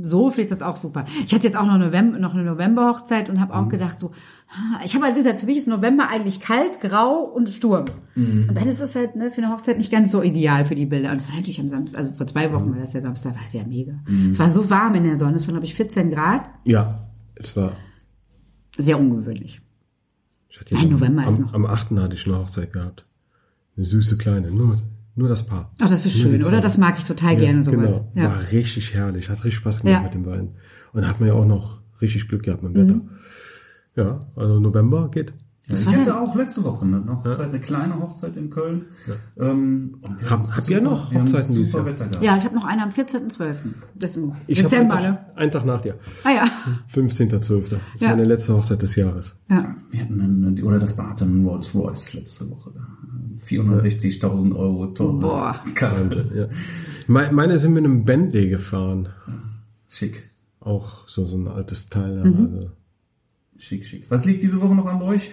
so 0.00 0.30
finde 0.30 0.42
ich 0.42 0.48
das 0.48 0.62
auch 0.62 0.76
super. 0.76 1.04
Ich 1.26 1.34
hatte 1.34 1.44
jetzt 1.46 1.56
auch 1.56 1.66
noch, 1.66 1.76
November, 1.78 2.18
noch 2.18 2.32
eine 2.32 2.44
November-Hochzeit 2.44 3.28
und 3.28 3.36
Mhm. 3.36 3.40
habe 3.40 3.54
auch 3.54 3.68
gedacht 3.68 3.98
so, 3.98 4.12
ich 4.84 4.94
habe 4.94 5.04
halt 5.04 5.14
gesagt, 5.16 5.40
für 5.40 5.46
mich 5.46 5.58
ist 5.58 5.68
November 5.68 6.08
eigentlich 6.08 6.40
kalt, 6.40 6.80
grau 6.80 7.18
und 7.24 7.48
Sturm. 7.48 7.84
Mhm. 8.14 8.46
Und 8.48 8.56
dann 8.56 8.66
ist 8.68 8.80
es 8.80 8.94
halt 8.96 9.16
ne, 9.16 9.30
für 9.30 9.42
eine 9.42 9.52
Hochzeit 9.52 9.76
nicht 9.78 9.92
ganz 9.92 10.10
so 10.10 10.22
ideal 10.22 10.64
für 10.64 10.74
die 10.74 10.86
Bilder. 10.86 11.10
Und 11.10 11.20
es 11.20 11.28
war 11.28 11.34
natürlich 11.36 11.60
am 11.60 11.68
Samstag, 11.68 11.98
also 11.98 12.12
vor 12.12 12.26
zwei 12.26 12.48
Mhm. 12.48 12.52
Wochen 12.52 12.70
war 12.72 12.80
das 12.80 12.92
der 12.92 13.02
Samstag, 13.02 13.34
war 13.34 13.42
es 13.46 13.52
ja 13.52 13.64
mega. 13.64 13.94
Es 14.30 14.38
war 14.38 14.50
so 14.50 14.68
warm 14.70 14.94
in 14.94 15.04
der 15.04 15.16
Sonne, 15.16 15.34
es 15.36 15.42
waren 15.42 15.54
glaube 15.54 15.66
ich 15.66 15.74
14 15.74 16.10
Grad, 16.10 16.42
Ja, 16.64 16.98
es 17.34 17.56
war. 17.56 17.72
sehr 18.76 18.98
ungewöhnlich. 18.98 19.60
Ich 20.48 20.60
hatte 20.60 20.74
Nein, 20.74 20.84
am- 20.86 20.90
November 20.92 21.26
ist 21.26 21.34
am, 21.36 21.40
noch. 21.42 21.54
Am 21.54 21.66
8. 21.66 21.90
hatte 22.02 22.14
ich 22.14 22.26
eine 22.26 22.38
Hochzeit 22.38 22.72
gehabt. 22.72 23.06
Eine 23.76 23.86
süße 23.86 24.18
kleine, 24.18 24.50
nur, 24.50 24.78
nur 25.14 25.28
das 25.28 25.44
Paar. 25.44 25.70
Ach, 25.80 25.88
das 25.88 26.06
ist 26.06 26.16
Nur 26.22 26.32
schön, 26.32 26.44
oder? 26.44 26.60
Das 26.60 26.78
mag 26.78 26.96
ich 26.98 27.04
total 27.04 27.36
gerne 27.36 27.62
sowas. 27.64 28.02
Genau, 28.02 28.10
Ja. 28.14 28.24
war 28.30 28.40
richtig 28.52 28.94
herrlich, 28.94 29.28
hat 29.28 29.38
richtig 29.44 29.56
Spaß 29.56 29.82
gemacht 29.82 29.96
Ja. 29.98 30.02
mit 30.02 30.14
den 30.14 30.22
beiden. 30.24 30.50
Und 30.92 31.06
hat 31.08 31.20
man 31.20 31.28
ja 31.28 31.34
auch 31.34 31.46
noch 31.46 31.80
richtig 32.00 32.28
Glück 32.28 32.42
gehabt 32.44 32.62
mit 32.62 32.74
dem 32.76 32.84
Wetter. 32.88 32.94
Mhm. 32.96 33.08
Ja, 33.96 34.16
also 34.36 34.58
November 34.60 35.10
geht. 35.10 35.32
Ich 35.68 35.86
hatte 35.86 36.20
auch 36.20 36.34
letzte 36.34 36.64
Woche 36.64 36.84
eine 36.84 37.06
Hochzeit, 37.08 37.48
eine 37.48 37.60
kleine 37.60 37.98
Hochzeit 37.98 38.36
in 38.36 38.50
Köln. 38.50 38.86
Ähm, 39.38 39.96
und 40.02 40.20
wir 40.20 40.28
Hab- 40.28 40.40
haben 40.40 40.56
habt 40.56 40.68
ihr 40.68 40.80
noch 40.82 41.10
wir 41.12 41.18
haben 41.20 41.26
Hochzeiten 41.28 41.54
dieses 41.54 41.72
Jahr? 41.72 41.86
Wetter 41.86 42.08
gehabt. 42.08 42.22
Ja, 42.24 42.36
ich 42.36 42.44
habe 42.44 42.54
noch 42.56 42.64
eine 42.64 42.82
am 42.82 42.90
14.12. 42.90 43.54
Das 43.94 44.10
ist 44.10 44.16
im 44.16 44.32
Ich 44.48 44.58
hab 44.58 44.70
Dezember, 44.70 44.96
einen 44.96 45.12
ne? 45.12 45.18
Tag, 45.28 45.38
einen 45.38 45.50
Tag 45.52 45.64
nach 45.64 45.80
dir. 45.80 45.94
Ah 46.24 46.30
ja. 46.30 46.50
15.12. 46.92 47.68
Das 47.70 47.78
ist 47.94 48.02
Ja. 48.02 48.08
meine 48.10 48.24
letzte 48.24 48.54
Hochzeit 48.54 48.82
des 48.82 48.96
Jahres. 48.96 49.34
ja. 49.48 49.76
Wir 49.90 50.00
hatten 50.00 50.20
einen, 50.20 50.62
oder 50.62 50.78
das 50.78 50.98
hatte 50.98 51.24
einen 51.24 51.46
Rolls 51.46 51.74
Royce 51.74 52.14
letzte 52.14 52.50
Woche. 52.50 52.72
460.000 53.36 54.54
Euro 54.56 54.86
teure 54.88 55.18
Boah. 55.20 55.64
Karre. 55.74 56.30
Ja. 56.34 56.48
Me- 57.06 57.30
Meine 57.32 57.58
sind 57.58 57.72
mit 57.74 57.84
einem 57.84 58.04
Bentley 58.04 58.48
gefahren. 58.48 59.08
Schick, 59.88 60.30
Auch 60.60 61.08
so, 61.08 61.26
so 61.26 61.36
ein 61.36 61.48
altes 61.48 61.88
Teil. 61.88 62.16
ja, 62.16 62.24
Mhm. 62.24 62.54
Also, 62.56 62.70
schick, 63.58 63.84
schick. 63.84 64.10
Was 64.10 64.24
liegt 64.24 64.42
diese 64.42 64.60
Woche 64.60 64.74
noch 64.74 64.86
an 64.86 65.02
euch? 65.02 65.32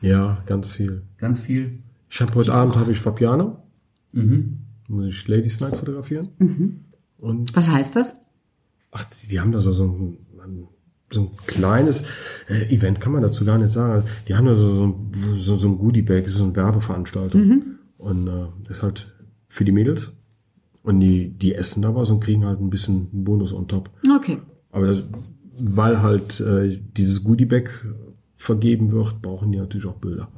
ja, 0.00 0.42
ganz 0.46 0.72
viel. 0.72 1.02
Ganz 1.18 1.40
viel. 1.40 1.78
Ich 2.10 2.20
habe 2.20 2.34
heute 2.34 2.52
Abend 2.52 2.76
habe 2.76 2.92
ich 2.92 2.98
Fabiano. 2.98 3.62
Mhm. 4.12 4.58
Muss 4.88 5.06
ich 5.06 5.26
Ladies 5.28 5.60
Night 5.60 5.76
fotografieren. 5.76 6.28
Und 7.18 7.54
Was 7.56 7.68
heißt 7.70 7.96
das? 7.96 8.16
ach, 8.90 9.04
die, 9.04 9.28
die 9.28 9.40
haben 9.40 9.52
da 9.52 9.60
so, 9.60 9.72
so 9.72 9.84
ein, 9.84 10.18
so 11.12 11.20
ein 11.22 11.30
kleines 11.46 12.04
äh, 12.48 12.74
Event, 12.74 13.00
kann 13.00 13.12
man 13.12 13.22
dazu 13.22 13.44
gar 13.44 13.58
nicht 13.58 13.70
sagen. 13.70 14.04
Die 14.28 14.34
haben 14.34 14.46
da 14.46 14.54
so, 14.56 14.70
so, 14.74 14.84
ein- 14.86 15.12
so, 15.38 15.56
so 15.56 15.68
ein 15.68 15.78
Goodie-Bag, 15.78 16.28
so 16.28 16.44
eine 16.44 16.56
Werbeveranstaltung. 16.56 17.62
Und 17.98 18.26
äh, 18.28 18.46
das 18.66 18.78
ist 18.78 18.82
halt 18.82 19.12
für 19.46 19.64
die 19.64 19.72
Mädels. 19.72 20.12
Und 20.82 21.00
die, 21.00 21.28
die 21.30 21.54
essen 21.54 21.82
da 21.82 21.94
was 21.94 22.10
und 22.10 22.20
kriegen 22.20 22.44
halt 22.44 22.60
ein 22.60 22.70
bisschen 22.70 23.08
Bonus 23.24 23.52
on 23.52 23.68
top. 23.68 23.90
Okay. 24.16 24.38
Aber 24.70 24.86
das, 24.88 25.04
weil 25.56 26.02
halt 26.02 26.40
äh, 26.40 26.76
dieses 26.96 27.22
Goodie-Bag 27.22 27.70
vergeben 28.34 28.90
wird, 28.90 29.22
brauchen 29.22 29.52
die 29.52 29.58
natürlich 29.58 29.86
auch 29.86 29.96
Bilder. 29.98 30.28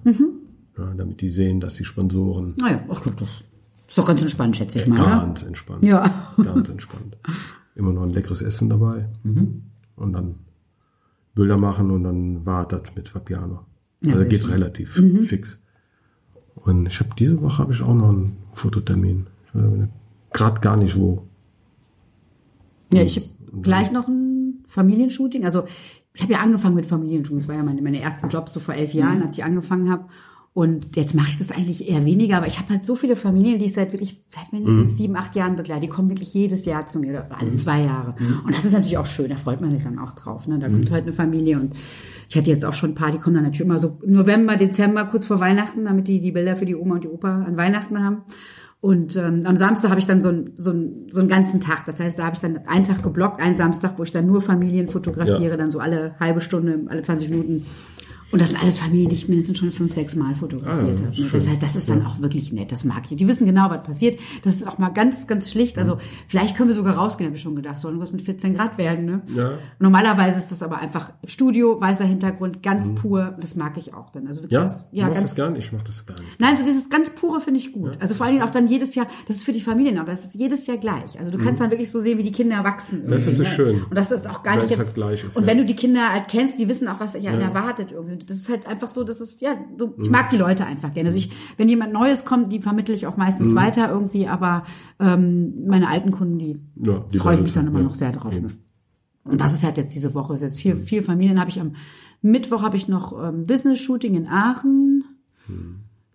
Ja, 0.78 0.92
damit 0.96 1.20
die 1.22 1.30
sehen, 1.30 1.60
dass 1.60 1.76
die 1.76 1.84
Sponsoren 1.84 2.54
Naja, 2.60 2.84
ach 2.90 3.02
gut, 3.02 3.18
das 3.20 3.28
ist 3.88 3.96
doch 3.96 4.06
ganz 4.06 4.20
entspannt, 4.20 4.56
schätze 4.56 4.80
ich 4.80 4.86
mal. 4.88 4.96
Ne? 4.98 5.04
ganz 5.04 5.42
entspannt. 5.44 5.84
Ja. 5.84 6.12
Ganz 6.42 6.68
entspannt. 6.68 7.16
Immer 7.76 7.92
noch 7.92 8.02
ein 8.02 8.10
leckeres 8.10 8.42
Essen 8.42 8.68
dabei. 8.68 9.08
Und 9.96 10.12
dann 10.12 10.34
Bilder 11.34 11.56
machen 11.56 11.90
und 11.90 12.04
dann 12.04 12.46
war 12.46 12.66
das 12.66 12.94
mit 12.94 13.08
Fabiano. 13.08 13.66
Ja, 14.02 14.14
also 14.14 14.26
geht 14.26 14.42
schön. 14.42 14.50
Mhm. 14.50 14.54
relativ 14.54 15.00
fix. 15.26 15.60
Und 16.54 16.86
ich 16.86 17.00
habe 17.00 17.10
diese 17.18 17.40
Woche 17.40 17.58
habe 17.58 17.72
ich 17.72 17.82
auch 17.82 17.94
noch 17.94 18.10
einen 18.10 18.36
Fototermin. 18.52 19.26
Gerade 20.32 20.60
gar 20.60 20.76
nicht 20.76 20.96
wo. 20.96 21.26
Ja, 22.92 23.02
ich 23.02 23.16
habe 23.16 23.26
gleich 23.62 23.92
noch 23.92 24.08
ein 24.08 24.64
Familienshooting. 24.68 25.44
Also 25.44 25.64
ich 26.12 26.22
habe 26.22 26.32
ja 26.32 26.38
angefangen 26.40 26.76
mit 26.76 26.86
Familienshooting. 26.86 27.38
Das 27.38 27.48
war 27.48 27.56
ja 27.56 27.62
meine, 27.62 27.82
meine 27.82 28.00
ersten 28.00 28.28
Jobs 28.28 28.52
so 28.52 28.60
vor 28.60 28.74
elf 28.74 28.94
Jahren, 28.94 29.22
als 29.22 29.36
ich 29.36 29.44
angefangen 29.44 29.90
habe. 29.90 30.06
Und 30.54 30.94
jetzt 30.94 31.16
mache 31.16 31.30
ich 31.30 31.36
das 31.38 31.50
eigentlich 31.50 31.88
eher 31.90 32.04
weniger, 32.04 32.36
aber 32.36 32.46
ich 32.46 32.60
habe 32.60 32.70
halt 32.70 32.86
so 32.86 32.94
viele 32.94 33.16
Familien, 33.16 33.58
die 33.58 33.64
ich 33.64 33.72
seit 33.72 33.92
wirklich 33.92 34.22
seit 34.28 34.52
mindestens 34.52 34.96
sieben, 34.96 35.16
acht 35.16 35.34
Jahren 35.34 35.56
begleite. 35.56 35.80
Die 35.80 35.88
kommen 35.88 36.08
wirklich 36.10 36.32
jedes 36.32 36.64
Jahr 36.64 36.86
zu 36.86 37.00
mir 37.00 37.10
oder 37.10 37.26
alle 37.36 37.56
zwei 37.56 37.82
Jahre. 37.82 38.14
Und 38.44 38.54
das 38.54 38.64
ist 38.64 38.72
natürlich 38.72 38.96
auch 38.96 39.06
schön, 39.06 39.30
da 39.30 39.36
freut 39.36 39.60
man 39.60 39.72
sich 39.72 39.82
dann 39.82 39.98
auch 39.98 40.12
drauf. 40.12 40.46
Ne? 40.46 40.60
Da 40.60 40.68
kommt 40.68 40.88
heute 40.92 41.02
eine 41.06 41.12
Familie 41.12 41.58
und 41.58 41.72
ich 42.28 42.36
hatte 42.36 42.50
jetzt 42.50 42.64
auch 42.64 42.72
schon 42.72 42.90
ein 42.90 42.94
paar, 42.94 43.10
die 43.10 43.18
kommen 43.18 43.34
dann 43.34 43.42
natürlich 43.44 43.62
immer 43.66 43.80
so 43.80 43.98
im 44.04 44.12
November, 44.12 44.56
Dezember, 44.56 45.04
kurz 45.06 45.26
vor 45.26 45.40
Weihnachten, 45.40 45.84
damit 45.86 46.06
die 46.06 46.20
die 46.20 46.30
Bilder 46.30 46.54
für 46.54 46.66
die 46.66 46.76
Oma 46.76 46.94
und 46.94 47.04
die 47.04 47.08
Opa 47.08 47.42
an 47.42 47.56
Weihnachten 47.56 48.02
haben. 48.02 48.22
Und 48.80 49.16
ähm, 49.16 49.40
am 49.46 49.56
Samstag 49.56 49.88
habe 49.90 49.98
ich 49.98 50.06
dann 50.06 50.20
so, 50.20 50.28
ein, 50.28 50.50
so, 50.56 50.70
ein, 50.70 51.06
so 51.10 51.18
einen 51.20 51.28
ganzen 51.28 51.58
Tag. 51.60 51.86
Das 51.86 52.00
heißt, 52.00 52.18
da 52.18 52.24
habe 52.26 52.34
ich 52.34 52.40
dann 52.40 52.58
einen 52.66 52.84
Tag 52.84 53.02
geblockt, 53.02 53.40
einen 53.40 53.56
Samstag, 53.56 53.94
wo 53.98 54.02
ich 54.02 54.12
dann 54.12 54.26
nur 54.26 54.42
Familien 54.42 54.88
fotografiere, 54.88 55.50
Ja. 55.52 55.56
dann 55.56 55.70
so 55.70 55.80
alle 55.80 56.14
halbe 56.20 56.42
Stunde, 56.42 56.84
alle 56.88 57.00
20 57.00 57.30
Minuten. 57.30 57.64
Und 58.32 58.40
das 58.40 58.48
sind 58.48 58.60
alles 58.60 58.78
Familien, 58.78 59.08
die 59.10 59.14
ich 59.16 59.28
mindestens 59.28 59.58
schon 59.58 59.70
fünf, 59.70 59.92
sechs 59.92 60.16
Mal 60.16 60.34
fotografiert 60.34 61.00
Ah, 61.00 61.06
habe. 61.06 61.28
Das 61.32 61.48
heißt, 61.48 61.62
das 61.62 61.76
ist 61.76 61.88
dann 61.88 62.04
auch 62.04 62.20
wirklich 62.20 62.52
nett. 62.52 62.72
Das 62.72 62.84
mag 62.84 63.02
ich. 63.08 63.16
Die 63.16 63.28
wissen 63.28 63.46
genau, 63.46 63.70
was 63.70 63.82
passiert. 63.82 64.18
Das 64.42 64.54
ist 64.56 64.66
auch 64.66 64.78
mal 64.78 64.88
ganz, 64.90 65.26
ganz 65.26 65.50
schlicht. 65.50 65.78
Also 65.78 65.98
vielleicht 66.26 66.56
können 66.56 66.68
wir 66.68 66.74
sogar 66.74 66.96
rausgehen, 66.96 67.28
habe 67.28 67.36
ich 67.36 67.42
schon 67.42 67.54
gedacht. 67.54 67.78
Soll 67.78 67.92
irgendwas 67.92 68.12
mit 68.12 68.22
14 68.22 68.54
Grad 68.54 68.78
werden. 68.78 69.04
Ne? 69.04 69.22
Ja. 69.36 69.58
Normalerweise 69.78 70.38
ist 70.38 70.50
das 70.50 70.62
aber 70.62 70.78
einfach 70.78 71.12
im 71.22 71.28
Studio, 71.28 71.80
weißer 71.80 72.04
Hintergrund, 72.04 72.62
ganz 72.62 72.92
pur. 72.94 73.36
Das 73.40 73.54
mag 73.56 73.76
ich 73.76 73.94
auch 73.94 74.10
dann. 74.10 74.26
Also 74.26 74.40
wirklich 74.42 74.52
Ja, 74.52 74.62
das, 74.64 74.86
ja 74.92 75.08
ganz, 75.08 75.20
das 75.22 75.34
gar 75.36 75.50
nicht, 75.50 75.66
ich 75.66 75.72
mach 75.72 75.82
das 75.82 76.04
gar 76.06 76.18
nicht. 76.18 76.40
Nein, 76.40 76.56
so 76.56 76.64
dieses 76.64 76.90
ganz 76.90 77.10
pure 77.10 77.40
finde 77.40 77.60
ich 77.60 77.72
gut. 77.72 77.92
Also 78.00 78.14
vor 78.14 78.26
allen 78.26 78.36
Dingen 78.36 78.46
auch 78.48 78.52
dann 78.52 78.66
jedes 78.66 78.94
Jahr, 78.94 79.06
das 79.26 79.36
ist 79.36 79.44
für 79.44 79.52
die 79.52 79.60
Familien, 79.60 79.98
aber 79.98 80.10
das 80.10 80.24
ist 80.24 80.34
jedes 80.34 80.66
Jahr 80.66 80.78
gleich. 80.78 81.18
Also 81.18 81.30
du 81.30 81.38
kannst 81.38 81.60
dann 81.60 81.70
wirklich 81.70 81.90
so 81.90 82.00
sehen, 82.00 82.18
wie 82.18 82.22
die 82.22 82.32
Kinder 82.32 82.64
wachsen. 82.64 83.04
Mhm. 83.04 83.10
Das 83.10 83.26
ist 83.26 83.36
so 83.36 83.42
ne? 83.42 83.48
schön. 83.48 83.82
Und 83.84 83.94
das 83.94 84.10
ist 84.10 84.28
auch 84.28 84.42
gar 84.42 84.54
Weil 84.56 84.62
nicht 84.62 84.72
es 84.72 84.78
jetzt. 84.78 84.86
halt 84.88 84.94
gleich 84.94 85.24
ist, 85.24 85.36
und 85.36 85.42
ja. 85.44 85.48
wenn 85.48 85.58
du 85.58 85.64
die 85.64 85.76
Kinder 85.76 86.10
halt 86.12 86.28
kennst, 86.28 86.58
die 86.58 86.68
wissen 86.68 86.88
auch, 86.88 87.00
was 87.00 87.12
sich 87.12 87.28
einen 87.28 87.40
erwartet 87.40 87.92
irgendwie. 87.92 88.23
Das 88.26 88.36
ist 88.36 88.48
halt 88.48 88.66
einfach 88.66 88.88
so, 88.88 89.04
das 89.04 89.20
ist, 89.20 89.40
ja, 89.40 89.54
du, 89.76 89.94
ich 90.00 90.10
mag 90.10 90.28
die 90.30 90.36
Leute 90.36 90.64
einfach 90.66 90.92
gerne. 90.92 91.08
Also 91.08 91.18
ich, 91.18 91.30
wenn 91.56 91.68
jemand 91.68 91.92
Neues 91.92 92.24
kommt, 92.24 92.52
die 92.52 92.60
vermittle 92.60 92.94
ich 92.94 93.06
auch 93.06 93.16
meistens 93.16 93.52
Mhm. 93.52 93.56
weiter 93.56 93.90
irgendwie, 93.90 94.28
aber 94.28 94.64
ähm, 95.00 95.66
meine 95.66 95.88
alten 95.88 96.10
Kunden, 96.10 96.38
die, 96.38 96.60
Ja, 96.84 97.04
die 97.12 97.18
freue 97.18 97.36
ich 97.36 97.42
mich 97.42 97.54
dann 97.54 97.64
so, 97.64 97.70
immer 97.70 97.80
ja. 97.80 97.84
noch 97.86 97.94
sehr 97.94 98.12
drauf. 98.12 98.34
Eben. 98.34 98.46
Ne? 98.46 98.52
Und 99.24 99.40
das 99.40 99.52
ist 99.52 99.64
halt 99.64 99.76
jetzt 99.78 99.94
diese 99.94 100.12
Woche, 100.14 100.34
ist 100.34 100.42
jetzt 100.42 100.58
viel, 100.60 100.76
viel 100.76 101.02
Familien 101.02 101.40
habe 101.40 101.50
ich 101.50 101.60
am 101.60 101.72
Mittwoch 102.22 102.62
habe 102.62 102.76
ich 102.76 102.88
noch 102.88 103.12
ähm, 103.22 103.44
Business-Shooting 103.44 104.14
in 104.14 104.28
Aachen. 104.28 105.04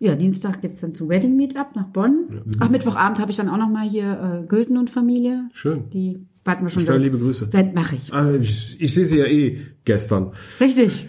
Ja, 0.02 0.14
Dienstag 0.14 0.62
geht's 0.62 0.80
dann 0.80 0.94
zum 0.94 1.10
Wedding 1.10 1.36
Meetup 1.36 1.76
nach 1.76 1.84
Bonn. 1.88 2.42
Ach, 2.58 2.70
Mittwochabend 2.70 3.20
habe 3.20 3.30
ich 3.30 3.36
dann 3.36 3.50
auch 3.50 3.58
noch 3.58 3.68
mal 3.68 3.86
hier 3.86 4.42
äh, 4.42 4.46
Gülten 4.46 4.78
und 4.78 4.88
Familie. 4.88 5.50
Schön. 5.52 5.90
Die 5.90 6.26
warten 6.42 6.64
wir 6.64 6.70
schon 6.70 6.82
Stell 6.82 6.94
seit, 6.94 7.04
liebe 7.04 7.18
Grüße. 7.18 7.50
Seit 7.50 7.74
mache 7.74 7.96
ich. 7.96 8.10
Ah, 8.10 8.32
ich, 8.32 8.80
ich 8.80 8.94
sehe 8.94 9.04
sie 9.04 9.18
ja 9.18 9.26
eh 9.26 9.58
gestern. 9.84 10.32
Richtig. 10.58 11.06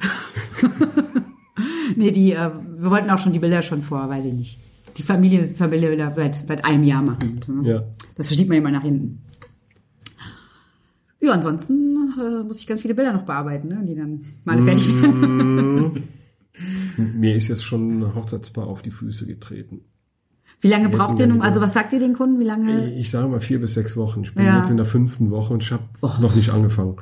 nee, 1.96 2.12
die, 2.12 2.34
äh, 2.34 2.50
wir 2.80 2.92
wollten 2.92 3.10
auch 3.12 3.18
schon 3.18 3.32
die 3.32 3.40
Bilder 3.40 3.62
schon 3.62 3.82
vor, 3.82 4.10
weiß 4.10 4.26
ich 4.26 4.34
nicht. 4.34 4.60
Die 4.98 5.04
Familie, 5.04 5.42
die 5.42 5.54
Familie 5.54 5.90
will 5.90 6.12
seit, 6.14 6.46
seit 6.46 6.66
einem 6.66 6.84
Jahr 6.84 7.02
machen. 7.02 7.40
Ne? 7.48 7.70
Ja. 7.70 7.84
Das 8.18 8.28
verschiebt 8.28 8.50
man 8.50 8.58
immer 8.58 8.72
nach 8.72 8.84
hinten. 8.84 9.20
Ja, 11.22 11.32
ansonsten 11.32 11.96
äh, 12.20 12.44
muss 12.44 12.60
ich 12.60 12.68
ganz 12.68 12.82
viele 12.82 12.94
Bilder 12.94 13.14
noch 13.14 13.24
bearbeiten, 13.24 13.70
ne? 13.70 13.86
die 13.88 13.96
dann 13.96 14.26
mal 14.44 14.62
fertig 14.62 14.90
werden. 15.02 16.04
Mir 16.98 17.36
ist 17.36 17.48
jetzt 17.48 17.64
schon 17.64 18.02
ein 18.02 18.16
Hochzeitspaar 18.16 18.68
auf 18.68 18.82
die 18.82 18.92
Füße 18.92 19.26
getreten. 19.26 19.82
Wie 20.60 20.68
lange 20.68 20.90
braucht 20.90 21.18
ihr 21.20 21.26
nun? 21.28 21.42
Also 21.42 21.60
was 21.62 21.74
sagt 21.74 21.92
ihr 21.94 22.00
den 22.00 22.14
Kunden? 22.14 22.40
Wie 22.40 22.44
lange? 22.44 22.94
Ich 22.96 23.10
sage 23.10 23.28
mal 23.28 23.42
vier 23.42 23.60
bis 23.60 23.74
sechs 23.74 23.98
Wochen. 23.98 24.24
Ich 24.24 24.36
bin 24.36 24.46
Ja. 24.46 24.58
jetzt 24.58 24.70
in 24.70 24.78
der 24.78 24.86
fünften 24.86 25.32
Woche 25.32 25.54
und 25.54 25.64
ich 25.64 25.72
habe 25.72 25.84
noch 26.22 26.36
nicht 26.36 26.50
angefangen. 26.52 26.98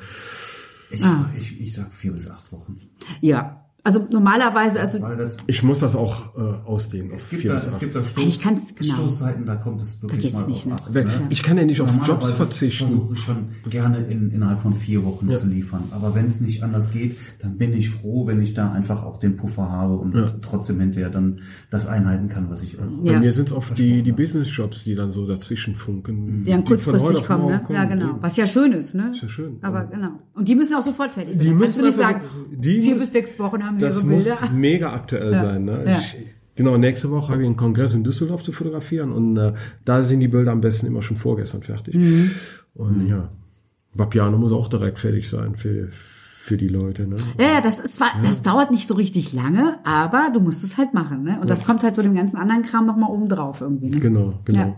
Ich, 0.91 1.03
Ah. 1.03 1.29
ich, 1.37 1.59
ich 1.59 1.73
sag 1.75 1.93
vier 1.93 2.13
bis 2.13 2.29
acht 2.29 2.51
Wochen. 2.51 2.77
Ja. 3.21 3.58
Also 3.83 4.05
normalerweise, 4.11 4.79
also 4.79 5.01
Weil 5.01 5.15
das 5.17 5.37
Ich 5.47 5.63
muss 5.63 5.79
das 5.79 5.95
auch 5.95 6.35
äh, 6.35 6.39
ausdehnen 6.65 7.13
auf 7.13 7.23
es 7.23 7.29
gibt 7.29 7.47
da, 7.49 7.55
es 7.55 7.79
gibt 7.79 7.95
da 7.95 8.01
Ich 8.01 8.07
Stoß, 8.09 8.39
kann's- 8.41 8.75
genau. 8.75 8.93
Stoßzeiten, 8.95 9.45
da 9.45 9.55
kommt 9.55 9.81
es 9.81 10.01
wirklich 10.01 10.21
geht's 10.21 10.41
mal 10.41 10.47
nicht, 10.47 10.59
auf 10.59 10.65
ne? 10.67 10.73
acht. 10.75 10.93
Wenn- 10.93 11.07
ne? 11.07 11.27
Ich 11.29 11.43
kann 11.43 11.57
ja 11.57 11.63
nicht 11.65 11.79
auf 11.79 11.89
Jobs 12.05 12.29
verzichten. 12.31 12.87
versuche 12.87 13.13
ich 13.15 13.23
schon 13.23 13.47
gerne 13.69 13.99
in, 14.05 14.31
innerhalb 14.31 14.61
von 14.61 14.75
vier 14.75 15.05
Wochen 15.05 15.29
zu 15.33 15.47
liefern. 15.47 15.83
Aber 15.91 16.13
wenn 16.13 16.25
es 16.25 16.41
nicht 16.41 16.61
anders 16.61 16.91
geht, 16.91 17.15
dann 17.41 17.57
bin 17.57 17.73
ich 17.73 17.89
froh, 17.89 18.27
wenn 18.27 18.41
ich 18.41 18.53
da 18.53 18.71
einfach 18.71 19.03
auch 19.03 19.17
den 19.17 19.37
Puffer 19.37 19.69
habe 19.71 19.95
und 19.95 20.13
trotzdem 20.41 20.79
hinterher 20.81 21.09
dann 21.09 21.39
das 21.69 21.87
einhalten 21.87 22.27
kann, 22.27 22.49
was 22.49 22.61
ich. 22.61 22.73
Ja. 22.73 23.13
Bei 23.13 23.19
mir 23.19 23.31
sind 23.31 23.47
es 23.49 23.53
oft 23.55 23.77
die, 23.77 24.03
die 24.03 24.11
Business-Jobs, 24.11 24.83
die 24.83 24.95
dann 24.95 25.11
so 25.13 25.25
dazwischen 25.25 25.75
funken. 25.75 26.43
die 26.43 26.51
dann 26.51 26.65
kurzfristig 26.65 27.23
kommen, 27.25 27.45
ne? 27.45 27.61
morgen 27.61 27.73
Ja, 27.73 27.85
genau. 27.85 28.17
Was 28.19 28.35
ja 28.35 28.45
schön 28.45 28.73
ist, 28.73 28.93
ne? 28.93 29.11
Ist 29.11 29.21
ja 29.21 29.29
schön. 29.29 29.57
Aber 29.61 29.85
genau. 29.85 30.11
Und 30.33 30.47
die 30.47 30.55
müssen 30.55 30.73
auch 30.75 30.81
sofort 30.81 31.11
fertig 31.11 31.35
sein. 31.35 31.43
Die 31.45 31.49
kannst 31.51 31.77
du 31.77 31.81
müssen 31.81 31.85
nicht 31.85 31.97
sagen, 31.97 32.21
die 32.51 32.81
vier 32.81 32.95
bis 32.97 33.11
sechs 33.13 33.37
Wochen 33.39 33.61
haben 33.69 33.77
sie 33.77 33.85
Das 33.85 34.03
muss 34.03 34.25
Bilder. 34.25 34.49
mega 34.53 34.93
aktuell 34.93 35.31
sein. 35.39 35.63
Ne? 35.65 35.83
Ja. 35.85 35.99
Ich, 35.99 36.17
genau, 36.55 36.77
nächste 36.77 37.09
Woche 37.09 37.31
habe 37.31 37.41
ich 37.43 37.47
einen 37.47 37.55
Kongress 37.55 37.93
in 37.93 38.03
Düsseldorf 38.03 38.43
zu 38.43 38.51
fotografieren 38.51 39.11
und 39.11 39.37
äh, 39.37 39.53
da 39.85 40.03
sind 40.03 40.19
die 40.19 40.27
Bilder 40.27 40.51
am 40.51 40.61
besten 40.61 40.87
immer 40.87 41.01
schon 41.01 41.17
vorgestern 41.17 41.63
fertig. 41.63 41.95
Mhm. 41.95 42.31
Und 42.75 43.07
ja, 43.07 43.29
Vapiano 43.93 44.37
muss 44.37 44.51
auch 44.51 44.67
direkt 44.67 44.99
fertig 44.99 45.27
sein 45.29 45.55
für, 45.55 45.87
für 45.91 46.57
die 46.57 46.67
Leute. 46.67 47.07
Ne? 47.07 47.15
Ja, 47.39 47.53
ja, 47.55 47.61
das 47.61 47.79
ist 47.79 47.95
zwar, 47.95 48.09
das 48.23 48.41
dauert 48.41 48.71
nicht 48.71 48.87
so 48.87 48.93
richtig 48.93 49.33
lange, 49.33 49.79
aber 49.83 50.29
du 50.33 50.39
musst 50.39 50.63
es 50.63 50.77
halt 50.77 50.93
machen, 50.93 51.23
ne? 51.23 51.39
Und 51.41 51.49
das 51.49 51.65
kommt 51.65 51.83
halt 51.83 51.95
so 51.95 52.01
dem 52.01 52.13
ganzen 52.13 52.37
anderen 52.37 52.61
Kram 52.61 52.85
noch 52.85 52.95
mal 52.97 53.07
oben 53.09 53.27
drauf 53.29 53.61
irgendwie, 53.61 53.89
ne? 53.89 53.99
Genau, 53.99 54.33
genau. 54.45 54.59
Ja. 54.59 54.75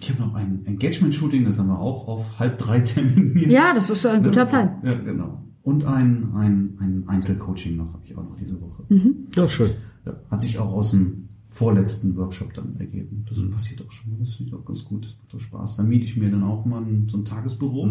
Ich 0.00 0.10
habe 0.10 0.22
noch 0.22 0.34
ein 0.34 0.62
Engagement-Shooting, 0.66 1.44
das 1.44 1.58
haben 1.58 1.68
wir 1.68 1.78
auch 1.78 2.08
auf 2.08 2.38
halb 2.40 2.58
drei 2.58 2.80
terminiert. 2.80 3.50
Ja, 3.50 3.72
das 3.74 3.88
ist 3.90 4.04
ein 4.06 4.22
guter 4.22 4.44
Plan. 4.46 4.78
Ja, 4.82 4.94
genau. 4.94 5.43
Und 5.64 5.84
ein, 5.86 6.32
ein, 6.34 6.76
ein 6.78 7.04
Einzelcoaching 7.08 7.76
noch, 7.76 7.92
habe 7.94 8.02
ich 8.04 8.16
auch 8.16 8.22
noch 8.22 8.36
diese 8.36 8.60
Woche. 8.60 8.84
Mhm. 8.90 9.28
Ja, 9.34 9.48
schön. 9.48 9.70
Ja, 10.04 10.14
hat 10.30 10.42
sich 10.42 10.58
auch 10.58 10.72
aus 10.72 10.90
dem 10.92 11.28
vorletzten 11.46 12.14
Workshop 12.16 12.52
dann 12.54 12.76
ergeben. 12.78 13.24
Das 13.28 13.38
Mhm. 13.38 13.50
passiert 13.50 13.80
auch 13.84 13.90
schon 13.90 14.12
mal. 14.12 14.18
Das 14.20 14.34
finde 14.34 14.50
ich 14.50 14.54
auch 14.58 14.64
ganz 14.64 14.84
gut. 14.84 15.06
Das 15.06 15.16
macht 15.18 15.34
auch 15.34 15.40
Spaß. 15.40 15.76
Da 15.76 15.82
miete 15.82 16.04
ich 16.04 16.16
mir 16.16 16.30
dann 16.30 16.42
auch 16.42 16.64
mal 16.66 16.82
ein, 16.82 17.08
so 17.08 17.16
ein 17.16 17.24
Tagesbüro, 17.24 17.88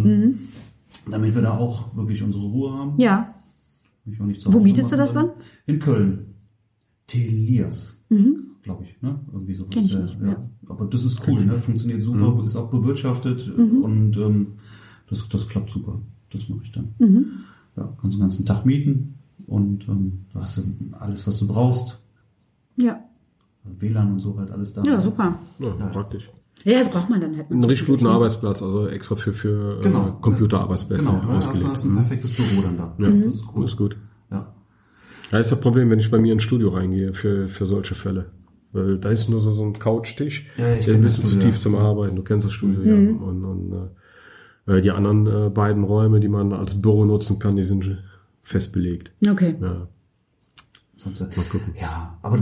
damit 1.10 1.34
wir 1.36 1.42
da 1.42 1.58
auch 1.58 1.96
wirklich 1.96 2.22
unsere 2.22 2.44
Ruhe 2.46 2.74
haben. 2.74 2.94
Mhm. 2.94 3.00
Ja. 3.00 3.34
Mich 4.06 4.22
auch 4.22 4.26
nicht 4.26 4.42
zu 4.42 4.54
Wo 4.54 4.60
mietest 4.60 4.92
du 4.92 4.96
das 4.98 5.14
dann? 5.14 5.30
In 5.66 5.80
Köln. 5.80 6.36
Telias. 7.08 8.04
Glaube 8.62 8.84
ich, 8.84 9.02
ne? 9.02 9.20
Irgendwie 9.32 9.56
sowas. 9.56 9.76
Mhm. 9.76 9.80
Kenn 9.80 9.86
ich 9.86 9.94
ja, 9.94 10.00
nicht, 10.02 10.20
ja. 10.22 10.28
ja. 10.28 10.38
Mhm. 10.38 10.70
Aber 10.70 10.86
das 10.86 11.04
ist 11.06 11.28
cool, 11.28 11.44
ne? 11.46 11.60
Funktioniert 11.60 12.02
super, 12.02 12.44
ist 12.44 12.56
auch 12.56 12.70
bewirtschaftet 12.70 13.50
und 13.58 14.16
ähm, 14.18 14.48
das, 15.10 15.28
das 15.30 15.48
klappt 15.50 15.70
super. 15.72 16.00
Das 16.32 16.48
mache 16.50 16.62
ich 16.64 16.72
dann. 16.72 16.94
Mhm. 17.00 17.26
Ja, 17.76 17.92
kannst 18.00 18.16
den 18.16 18.22
ganzen 18.22 18.46
Tag 18.46 18.66
mieten 18.66 19.16
und 19.48 19.88
ähm, 19.88 20.26
du 20.34 20.40
hast 20.40 20.64
alles, 21.00 21.26
was 21.26 21.40
du 21.40 21.48
brauchst. 21.48 22.00
Ja. 22.76 23.00
WLAN 23.64 24.14
und 24.14 24.20
so 24.20 24.38
halt 24.38 24.52
alles 24.52 24.74
da. 24.74 24.84
Ja, 24.86 25.00
super. 25.02 25.38
Ja, 25.60 25.70
praktisch. 25.88 26.30
Ja, 26.66 26.80
das 26.80 26.90
braucht 26.90 27.10
man 27.10 27.20
dann 27.20 27.36
halt. 27.36 27.50
Einen 27.52 27.64
richtig 27.64 27.88
guten 27.88 28.08
Arbeitsplatz, 28.08 28.62
also 28.62 28.88
extra 28.88 29.16
für, 29.16 29.34
für 29.34 29.80
Genau. 29.82 30.08
äh, 30.08 30.12
Computerarbeitsplätze 30.22 31.10
Genau, 31.10 31.34
ausgelegt. 31.34 31.68
hast 31.72 31.84
ein 31.84 31.96
perfektes 31.96 32.36
Büro 32.36 32.62
dann 32.62 32.78
da. 32.78 32.96
Ja, 33.00 33.10
Mhm. 33.10 33.24
Das 33.24 33.34
ist 33.36 33.46
cool. 33.54 33.62
Das 33.64 33.72
ist 33.72 33.78
gut. 33.78 33.98
Ja. 34.32 34.54
Da 35.32 35.40
ist 35.40 35.52
das 35.52 35.60
Problem, 35.60 35.90
wenn 35.90 36.00
ich 36.00 36.12
bei 36.12 36.20
mir 36.20 36.34
ins 36.34 36.44
Studio 36.44 36.70
reingehe 36.70 37.14
für, 37.14 37.48
für 37.48 37.66
solche 37.66 37.96
Fälle. 37.96 38.32
Weil 38.72 38.98
da 38.98 39.10
ist 39.10 39.30
nur 39.30 39.40
so, 39.42 39.52
so 39.52 39.64
ein 39.66 39.74
Couchtisch, 39.74 40.48
Ja, 40.58 40.74
ich 40.76 40.86
der 40.86 40.96
ein 40.96 41.02
bisschen 41.02 41.26
zu 41.26 41.38
tief 41.40 41.56
ja. 41.56 41.62
zum 41.62 41.76
Arbeiten. 41.76 42.16
Du 42.16 42.24
kennst 42.24 42.46
das 42.46 42.54
Studio 42.54 42.80
Mhm. 42.80 42.86
ja. 43.20 43.22
Und, 43.26 43.44
und 43.46 43.74
äh, 43.74 43.90
die 44.68 44.92
anderen 44.92 45.28
äh, 45.28 45.50
beiden 45.50 45.84
Räume, 45.84 46.20
die 46.20 46.30
man 46.30 46.54
als 46.54 46.82
Büro 46.82 47.06
nutzen 47.06 47.40
kann, 47.40 47.56
die 47.56 47.64
sind 47.64 48.02
fest 48.42 48.72
belegt. 48.72 49.12
Okay. 49.28 49.56
Ja. 49.60 49.88
Sonst, 50.98 51.22
äh, 51.22 51.28
Mal 51.36 51.46
gucken. 51.46 51.74
Ja, 51.80 52.18
aber 52.22 52.42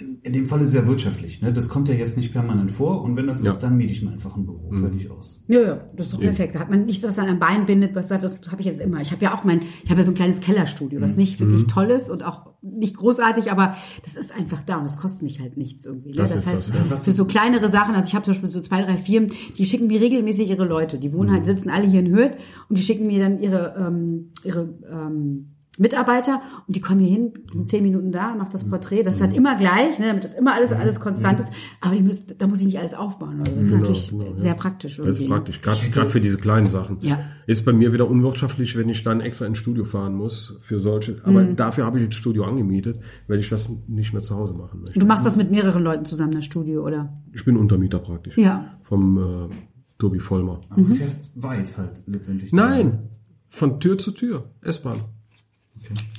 in, 0.00 0.18
in 0.22 0.32
dem 0.32 0.46
Fall 0.48 0.60
ist 0.60 0.68
es 0.68 0.74
ja 0.74 0.86
wirtschaftlich. 0.86 1.40
Ne? 1.42 1.52
Das 1.52 1.68
kommt 1.68 1.88
ja 1.88 1.94
jetzt 1.94 2.16
nicht 2.16 2.32
permanent 2.32 2.70
vor 2.70 3.02
und 3.02 3.16
wenn 3.16 3.26
das 3.26 3.42
Ja. 3.42 3.52
ist, 3.52 3.60
dann 3.60 3.76
miete 3.76 3.92
ich 3.92 4.02
mir 4.02 4.10
einfach 4.12 4.36
ein 4.36 4.46
Büro 4.46 4.70
fertig 4.70 5.10
aus. 5.10 5.40
Ja, 5.48 5.60
ja, 5.60 5.84
das 5.96 6.06
ist 6.06 6.14
doch 6.14 6.20
perfekt. 6.20 6.54
Da 6.54 6.60
hat 6.60 6.70
man 6.70 6.84
nichts, 6.84 7.02
was 7.02 7.18
an 7.18 7.26
einem 7.26 7.38
Bein 7.38 7.66
bindet, 7.66 7.94
was 7.94 8.08
sagt, 8.08 8.24
das 8.24 8.40
habe 8.50 8.60
ich 8.60 8.66
jetzt 8.66 8.80
immer. 8.80 9.00
Ich 9.00 9.12
habe 9.12 9.22
ja 9.24 9.34
auch 9.34 9.44
mein, 9.44 9.60
ich 9.82 9.90
habe 9.90 10.00
ja 10.00 10.04
so 10.04 10.12
ein 10.12 10.14
kleines 10.14 10.40
Kellerstudio, 10.40 11.00
was 11.00 11.16
nicht 11.16 11.38
wirklich 11.40 11.66
toll 11.66 11.86
ist 11.90 12.10
und 12.10 12.22
auch 12.24 12.54
nicht 12.62 12.96
großartig, 12.96 13.50
aber 13.52 13.76
das 14.04 14.16
ist 14.16 14.34
einfach 14.34 14.62
da 14.62 14.78
und 14.78 14.84
das 14.84 14.96
kostet 14.96 15.22
mich 15.22 15.40
halt 15.40 15.56
nichts 15.58 15.84
irgendwie. 15.84 16.10
Ne? 16.10 16.16
Das 16.16 16.32
Das, 16.32 16.40
ist 16.46 16.52
heißt, 16.52 16.68
das, 16.74 16.90
ja. 16.90 16.96
für 16.96 17.12
so 17.12 17.26
kleinere 17.26 17.68
Sachen, 17.68 17.94
also 17.94 18.08
ich 18.08 18.14
habe 18.14 18.24
zum 18.24 18.32
Beispiel 18.34 18.48
so 18.48 18.60
zwei, 18.60 18.82
drei 18.82 18.96
Firmen, 18.96 19.30
die 19.58 19.64
schicken 19.66 19.86
mir 19.88 20.00
regelmäßig 20.00 20.48
ihre 20.48 20.64
Leute. 20.64 20.98
Die 20.98 21.12
wohnen 21.12 21.30
halt, 21.30 21.44
sitzen 21.44 21.68
alle 21.68 21.86
hier 21.86 22.00
in 22.00 22.10
Hürth 22.10 22.36
und 22.70 22.78
die 22.78 22.82
schicken 22.82 23.06
mir 23.06 23.20
dann 23.20 23.38
ihre, 23.38 23.74
ähm, 23.78 24.30
ihre 24.44 24.74
ähm, 24.90 25.53
Mitarbeiter 25.78 26.40
und 26.66 26.76
die 26.76 26.80
kommen 26.80 27.00
hier 27.00 27.10
hin, 27.10 27.32
sind 27.52 27.66
zehn 27.66 27.82
Minuten 27.82 28.12
da, 28.12 28.34
macht 28.34 28.54
das 28.54 28.64
Porträt. 28.64 29.02
Das 29.02 29.16
ist 29.16 29.22
halt 29.22 29.34
immer 29.34 29.56
gleich, 29.56 29.98
ne, 29.98 30.06
damit 30.06 30.22
das 30.24 30.34
immer 30.34 30.54
alles 30.54 30.72
alles 30.72 31.00
konstant 31.00 31.40
ist. 31.40 31.52
Aber 31.80 31.94
die 31.96 32.02
müssen, 32.02 32.36
da 32.38 32.46
muss 32.46 32.60
ich 32.60 32.66
nicht 32.66 32.78
alles 32.78 32.94
aufbauen. 32.94 33.40
Also 33.40 33.52
das 33.56 33.64
ist 33.66 33.72
natürlich 33.72 34.10
genau, 34.10 34.24
ja. 34.26 34.36
sehr 34.36 34.54
praktisch. 34.54 34.96
Das 34.98 35.06
ist 35.06 35.20
irgendwie. 35.20 35.28
praktisch, 35.32 35.60
gerade 35.62 35.88
gerade 35.90 36.10
für 36.10 36.20
diese 36.20 36.36
kleinen 36.38 36.70
Sachen. 36.70 36.98
Ja. 37.02 37.18
Ist 37.46 37.64
bei 37.64 37.72
mir 37.72 37.92
wieder 37.92 38.08
unwirtschaftlich, 38.08 38.76
wenn 38.76 38.88
ich 38.88 39.02
dann 39.02 39.20
extra 39.20 39.46
ins 39.46 39.58
Studio 39.58 39.84
fahren 39.84 40.14
muss 40.14 40.56
für 40.60 40.80
solche. 40.80 41.20
Aber 41.24 41.42
Mhm. 41.42 41.56
dafür 41.56 41.84
habe 41.86 42.00
ich 42.00 42.06
das 42.08 42.14
Studio 42.14 42.44
angemietet, 42.44 43.00
weil 43.28 43.38
ich 43.38 43.48
das 43.48 43.68
nicht 43.88 44.12
mehr 44.12 44.22
zu 44.22 44.36
Hause 44.36 44.54
machen 44.54 44.80
möchte. 44.80 44.98
Du 44.98 45.06
machst 45.06 45.26
das 45.26 45.36
mit 45.36 45.50
mehreren 45.50 45.82
Leuten 45.82 46.04
zusammen, 46.04 46.32
das 46.34 46.44
Studio, 46.44 46.84
oder? 46.84 47.20
Ich 47.32 47.44
bin 47.44 47.56
Untermieter 47.56 47.98
praktisch. 47.98 48.36
Ja. 48.38 48.64
Vom 48.82 49.18
äh, 49.50 49.54
Tobi 49.98 50.20
Vollmer. 50.20 50.60
Aber 50.70 50.80
Mhm. 50.82 50.88
du 50.90 50.94
fährst 50.94 51.32
weit 51.42 51.76
halt 51.76 52.02
letztendlich. 52.06 52.52
Nein, 52.52 53.10
von 53.48 53.78
Tür 53.80 53.98
zu 53.98 54.12
Tür, 54.12 54.50
S-Bahn. 54.62 54.96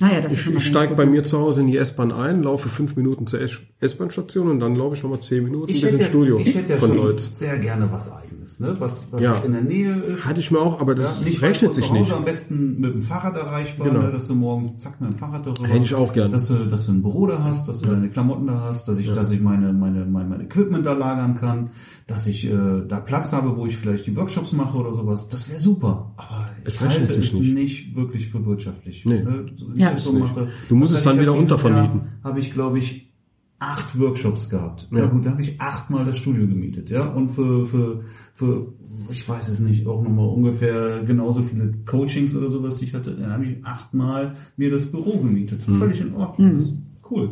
Naja, 0.00 0.20
das 0.20 0.32
ist 0.32 0.46
Ich, 0.48 0.54
ich 0.54 0.66
steige 0.66 0.94
bei 0.94 1.06
mir 1.06 1.24
zu 1.24 1.38
Hause 1.38 1.60
in 1.62 1.66
die 1.68 1.76
S-Bahn 1.76 2.12
ein, 2.12 2.42
laufe 2.42 2.68
fünf 2.68 2.96
Minuten 2.96 3.26
zur 3.26 3.40
S-Bahn-Station 3.80 4.48
und 4.50 4.60
dann 4.60 4.74
laufe 4.76 4.96
ich 4.96 5.02
nochmal 5.02 5.20
zehn 5.20 5.44
Minuten 5.44 5.66
bis 5.72 5.82
ins 5.82 6.00
ja, 6.00 6.06
Studio 6.06 6.38
ich 6.38 6.54
hätte 6.54 6.72
ja 6.74 6.78
von 6.78 6.88
schon 6.90 6.98
Leutz. 6.98 7.32
sehr 7.36 7.58
gerne 7.58 7.90
was 7.92 8.12
eigenes, 8.12 8.60
ne? 8.60 8.76
was, 8.78 9.08
was 9.10 9.22
Ja. 9.22 9.36
in 9.44 9.52
der 9.52 9.62
Nähe 9.62 9.94
ist. 9.94 10.26
Hatte 10.26 10.40
ich 10.40 10.50
mir 10.50 10.60
auch, 10.60 10.80
aber 10.80 10.94
das 10.94 11.24
nicht 11.24 11.42
weit 11.42 11.50
rechnet 11.50 11.74
sich 11.74 11.84
zu 11.84 11.90
Hause, 11.90 12.00
nicht. 12.00 12.12
Am 12.12 12.24
besten 12.24 12.80
mit 12.80 12.94
dem 12.94 13.02
Fahrrad 13.02 13.36
erreichbar, 13.36 13.88
Genau. 13.88 14.02
ne, 14.02 14.12
dass 14.12 14.26
du 14.28 14.34
morgens 14.34 14.78
zack 14.78 15.00
mit 15.00 15.10
dem 15.10 15.16
Fahrrad 15.18 15.46
darüber. 15.46 15.66
Hätte 15.68 15.84
ich 15.84 15.94
auch 15.94 16.12
gern. 16.12 16.32
Dass 16.32 16.48
du, 16.48 16.64
dass 16.66 16.86
du 16.86 16.92
ein 16.92 17.02
Büro 17.02 17.26
da 17.26 17.42
hast, 17.44 17.68
dass 17.68 17.80
du 17.80 17.88
deine 17.90 18.08
Klamotten 18.08 18.46
da 18.46 18.60
hast, 18.60 18.86
dass 18.88 18.98
ich, 18.98 19.12
dass 19.12 19.30
ich 19.30 19.40
meine, 19.40 19.72
meine, 19.72 20.04
mein, 20.06 20.28
mein 20.28 20.40
Equipment 20.40 20.86
da 20.86 20.92
lagern 20.92 21.34
kann, 21.34 21.70
dass 22.06 22.26
ich 22.28 22.44
äh, 22.46 22.52
da 22.86 23.00
Platz 23.00 23.32
habe, 23.32 23.56
wo 23.56 23.66
ich 23.66 23.76
vielleicht 23.76 24.06
die 24.06 24.14
Workshops 24.14 24.52
mache 24.52 24.78
oder 24.78 24.92
sowas. 24.92 25.28
Das 25.28 25.48
wäre 25.50 25.58
super. 25.58 26.12
Aber 26.16 26.46
Es 26.64 26.74
ich 26.74 26.82
rechnet 26.82 27.00
halte 27.08 27.12
sich 27.14 27.32
es 27.32 27.38
nicht. 27.40 27.54
nicht. 27.54 27.96
wirklich 27.96 28.28
für 28.28 28.46
wirtschaftlich. 28.46 29.04
Nee. 29.06 29.22
Ne? 29.24 29.46
Ja. 29.74 29.88
ich 29.90 29.96
das 29.96 30.04
so 30.04 30.12
Nicht. 30.12 30.22
mache. 30.22 30.48
Du 30.68 30.76
musst 30.76 30.92
es 30.94 31.02
dann 31.02 31.20
wieder 31.20 31.34
untervermieten. 31.34 32.02
Habe 32.24 32.38
ich, 32.40 32.52
glaube 32.52 32.78
ich, 32.78 33.12
acht 33.58 33.98
Workshops 33.98 34.50
gehabt. 34.50 34.86
Ja, 34.92 34.98
Ja. 34.98 35.06
gut, 35.06 35.24
da 35.24 35.30
habe 35.30 35.40
ich 35.42 35.58
achtmal 35.60 36.04
das 36.04 36.18
Studio 36.18 36.46
gemietet, 36.46 36.90
ja. 36.90 37.06
Und 37.06 37.28
für, 37.30 37.64
für, 37.64 38.02
für, 38.34 38.72
ich 39.10 39.26
weiß 39.26 39.48
es 39.48 39.60
nicht, 39.60 39.86
auch 39.86 40.02
nochmal 40.02 40.28
ungefähr 40.28 41.02
genauso 41.04 41.42
viele 41.42 41.72
Coachings 41.86 42.36
oder 42.36 42.48
sowas, 42.48 42.76
die 42.76 42.84
ich 42.86 42.94
hatte, 42.94 43.12
dann 43.14 43.32
habe 43.32 43.46
ich 43.46 43.64
achtmal 43.64 44.34
mir 44.58 44.70
das 44.70 44.90
Büro 44.90 45.18
gemietet. 45.18 45.62
Völlig 45.62 46.00
in 46.02 46.14
Ordnung. 46.14 46.56
Das 46.58 46.64
ist 46.68 46.74
cool. 47.10 47.30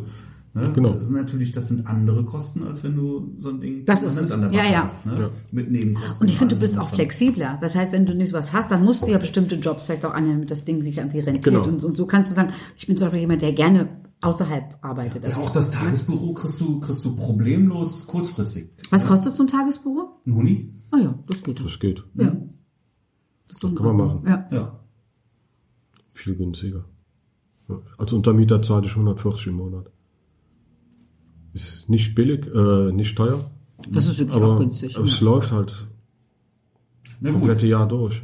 Ne? 0.55 0.71
Genau. 0.73 0.93
Das 0.93 1.01
ist 1.01 1.09
natürlich, 1.09 1.51
das 1.51 1.67
sind 1.67 1.85
andere 1.85 2.23
Kosten, 2.23 2.63
als 2.63 2.81
wenn 2.81 2.95
du 2.95 3.33
so 3.35 3.49
ein 3.49 3.59
Ding 3.59 3.83
Das 3.83 4.01
ist 4.03 4.15
es. 4.17 4.31
an 4.31 4.39
der 4.41 4.51
Ja, 4.51 4.57
Backe 4.61 4.73
ja. 4.73 4.83
hast, 4.85 5.05
ne? 5.05 5.19
Ja. 5.19 5.29
Mit 5.51 5.69
Nebenkosten. 5.69 6.21
Und 6.21 6.29
ich 6.29 6.37
finde, 6.37 6.55
du 6.55 6.61
bist 6.61 6.79
auch 6.79 6.89
flexibler. 6.89 7.57
Das 7.59 7.75
heißt, 7.75 7.91
wenn 7.91 8.05
du 8.05 8.15
nicht 8.15 8.31
was 8.31 8.53
hast, 8.53 8.71
dann 8.71 8.85
musst 8.85 9.03
du 9.03 9.07
ja 9.11 9.17
bestimmte 9.17 9.55
Jobs 9.55 9.83
vielleicht 9.83 10.05
auch 10.05 10.13
annehmen, 10.13 10.35
damit 10.35 10.51
das 10.51 10.63
Ding 10.63 10.81
sich 10.81 10.97
irgendwie 10.97 11.19
rentiert. 11.19 11.43
Genau. 11.43 11.63
Und, 11.67 11.83
und 11.83 11.97
so 11.97 12.05
kannst 12.07 12.31
du 12.31 12.35
sagen, 12.35 12.53
ich 12.77 12.87
bin 12.87 12.95
zum 12.95 13.07
Beispiel 13.07 13.19
jemand, 13.21 13.41
der 13.41 13.51
gerne 13.51 13.89
außerhalb 14.21 14.77
arbeitet. 14.81 15.23
Ja, 15.23 15.29
Also, 15.29 15.41
auch 15.41 15.49
das 15.51 15.71
Tagesbüro 15.71 16.33
kriegst 16.33 16.61
du, 16.61 16.79
kriegst 16.79 17.03
du 17.03 17.15
problemlos 17.17 18.07
kurzfristig. 18.07 18.69
was 18.89 19.05
kostet 19.05 19.35
so 19.35 19.43
ein 19.43 19.47
Tagesbüro? 19.47 20.21
Ein 20.25 20.35
Huni? 20.35 20.73
Ah 20.91 20.97
ja, 20.99 21.19
das 21.27 21.43
geht. 21.43 21.59
Das 21.59 21.77
geht. 21.79 22.01
Ja. 22.13 22.33
Das 23.47 23.57
ist 23.61 23.75
kann 23.75 23.85
man 23.85 23.97
machen. 23.97 24.23
Ja. 24.25 24.47
Ja. 24.53 24.79
Viel 26.13 26.35
günstiger. 26.35 26.85
Ja. 27.67 27.75
Als 27.97 28.13
Untermieter 28.13 28.61
zahle 28.61 28.85
ich 28.85 28.91
140 28.91 29.47
im 29.47 29.55
Monat. 29.55 29.91
Ist 31.55 31.89
nicht 31.89 32.13
billig, 32.15 32.45
äh, 32.53 32.91
nicht 32.91 33.15
teuer, 33.15 33.49
Das 33.89 34.07
ist 34.07 34.19
wirklich 34.19 34.35
aber 34.35 34.55
auch 34.55 34.59
günstig. 34.59 34.95
es 34.97 35.21
läuft 35.21 35.51
halt 35.53 35.87
Na 37.21 37.29
das 37.29 37.39
komplette 37.39 37.65
Jahr 37.65 37.87
durch. 37.87 38.21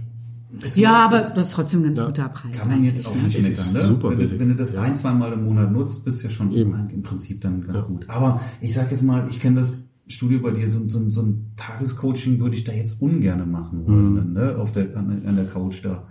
Es 0.62 0.76
Ja, 0.76 1.06
aber 1.06 1.22
das 1.34 1.46
ist 1.48 1.54
trotzdem 1.54 1.80
ein 1.86 1.96
ganz 1.96 2.00
guter 2.08 2.28
Preis. 2.28 2.52
Kann 2.58 2.68
man 2.70 2.84
jetzt 2.84 3.08
auch 3.08 3.14
eigentlich, 3.16 3.38
nicht 3.38 3.50
ist 3.52 3.74
meckern, 3.74 3.88
ne? 3.90 3.96
super 3.96 4.10
wenn, 4.10 4.18
du, 4.18 4.24
billig. 4.26 4.40
wenn 4.42 4.50
du 4.50 4.56
das 4.56 4.76
ein, 4.76 4.96
zwei 4.98 5.14
Mal 5.14 5.32
im 5.32 5.46
Monat 5.46 5.72
nutzt, 5.72 6.04
bist 6.04 6.22
ja 6.24 6.30
schon 6.30 6.52
Eben. 6.52 6.90
im 6.90 7.04
Prinzip 7.04 7.40
dann 7.40 7.66
ganz 7.66 7.86
gut. 7.88 8.10
Aber 8.10 8.42
ich 8.60 8.74
sag 8.74 8.92
jetzt 8.92 9.02
mal, 9.04 9.28
ich 9.30 9.40
kenne 9.40 9.62
das 9.62 9.76
Studio 10.08 10.40
bei 10.42 10.52
dir, 10.52 10.70
so, 10.70 10.90
so, 10.90 11.10
so 11.10 11.22
ein 11.22 11.54
Tagescoaching 11.56 12.38
würde 12.42 12.58
ich 12.58 12.66
da 12.66 12.74
jetzt 12.74 13.02
ungern 13.02 13.50
machen 13.50 13.88
wollen, 13.88 14.34
ne? 14.34 14.58
Auf 14.58 14.74
der, 14.74 14.98
an, 14.98 15.24
an 15.26 15.36
der 15.38 15.46
Couch 15.46 15.86
da. 15.86 16.04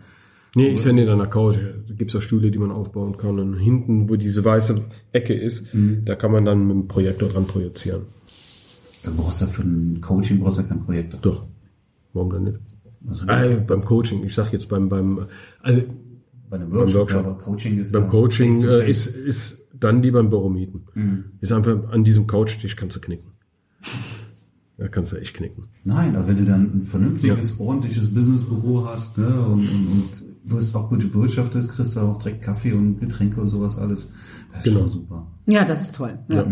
Nee, 0.57 0.74
ist 0.74 0.84
ja 0.84 0.92
nicht 0.92 1.09
an 1.09 1.18
der 1.18 1.28
Couch. 1.28 1.57
Da 1.88 1.94
gibt's 1.94 2.14
ja 2.14 2.20
Stühle, 2.20 2.51
die 2.51 2.59
man 2.59 2.70
aufbauen 2.72 3.16
kann. 3.16 3.38
Und 3.38 3.55
hinten, 3.59 4.09
wo 4.09 4.16
diese 4.16 4.44
weiße 4.44 4.74
Ecke 5.12 5.34
ist, 5.34 5.66
da 6.05 6.16
kann 6.16 6.32
man 6.32 6.44
dann 6.44 6.66
mit 6.66 6.76
dem 6.76 6.88
Projektor 6.88 7.28
dran 7.28 7.46
projizieren. 7.46 8.03
Du 9.05 9.14
brauchst 9.16 9.40
ja 9.40 9.46
für 9.46 9.62
ein 9.62 10.01
Coaching 10.01 10.40
brauchst 10.40 10.59
du 10.59 10.62
ja 10.62 10.68
kein 10.68 10.82
Projekt. 10.84 11.16
Doch. 11.22 11.46
Warum 12.12 12.30
denn 12.32 12.42
nicht? 12.44 12.59
Also, 13.07 13.26
Äh, 13.28 13.64
beim 13.66 13.84
Coaching, 13.84 14.24
ich 14.24 14.34
sag 14.34 14.53
jetzt 14.53 14.68
beim, 14.68 14.88
beim, 14.88 15.26
also 15.62 15.82
bei 16.51 16.57
einem 16.57 16.72
Workshop, 16.72 16.96
Workshop. 16.96 17.24
aber 17.26 17.38
Coaching 17.38 17.78
ist 17.78 17.92
beim 17.92 18.03
ja 18.03 18.09
Coaching 18.09 18.62
äh, 18.64 18.90
ist, 18.90 19.07
ist 19.07 19.68
dann 19.78 20.03
lieber 20.03 20.18
ein 20.18 20.28
Büro 20.28 20.48
mieten. 20.51 21.30
Ist 21.40 21.53
einfach 21.53 21.90
an 21.90 22.05
diesem 22.05 22.26
Couchtisch 22.26 22.76
kannst 22.76 22.96
du 22.96 23.01
knicken. 23.01 23.30
Da 24.76 24.88
kannst 24.88 25.12
du 25.12 25.16
echt 25.16 25.34
knicken. 25.34 25.64
Nein, 25.84 26.16
aber 26.16 26.26
wenn 26.28 26.38
du 26.38 26.44
dann 26.44 26.62
ein 26.80 26.82
vernünftiges, 26.86 27.59
ordentliches 27.61 28.12
Businessbüro 28.12 28.86
hast, 28.86 29.16
ne, 29.18 29.26
und, 29.40 29.61
und, 29.61 29.62
und 29.62 30.30
wirst 30.51 30.74
auch 30.76 30.88
gut 30.88 31.01
bewirtschaftest, 31.12 31.70
kriegst 31.70 31.96
du 31.96 32.01
auch 32.01 32.18
direkt 32.18 32.42
Kaffee 32.42 32.72
und 32.72 33.01
Getränke 33.01 33.40
und 33.40 33.48
sowas 33.48 33.78
alles. 33.78 34.12
Das 34.53 34.59
ist 34.59 34.64
Genau. 34.64 34.80
schon 34.80 34.90
super. 34.90 35.26
Ja, 35.46 35.64
das 35.64 35.82
ist 35.82 35.94
toll. 35.94 36.18
Ja. 36.28 36.44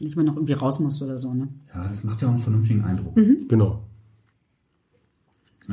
Nicht 0.00 0.16
mal 0.16 0.22
noch 0.24 0.36
irgendwie 0.36 0.52
raus 0.52 0.78
musst 0.80 1.02
oder 1.02 1.18
so, 1.18 1.34
ne? 1.34 1.48
Ja, 1.74 1.88
das 1.88 2.04
macht 2.04 2.22
ja 2.22 2.28
auch 2.28 2.32
einen 2.34 2.42
vernünftigen 2.42 2.84
Eindruck. 2.84 3.14
Genau. 3.48 3.84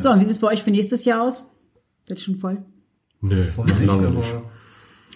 So, 0.02 0.12
und 0.12 0.20
wie 0.20 0.24
sieht 0.24 0.32
es 0.32 0.40
bei 0.40 0.48
euch 0.48 0.64
für 0.64 0.72
nächstes 0.72 1.06
Jahr 1.06 1.24
aus? 1.24 1.44
Wird 2.08 2.20
schon 2.20 2.38
voll? 2.38 2.64
Nee, 3.22 3.46
Voll 3.46 3.66
nicht, 3.66 3.86
lange 3.86 4.08
aber 4.08 4.18
nicht. 4.20 4.34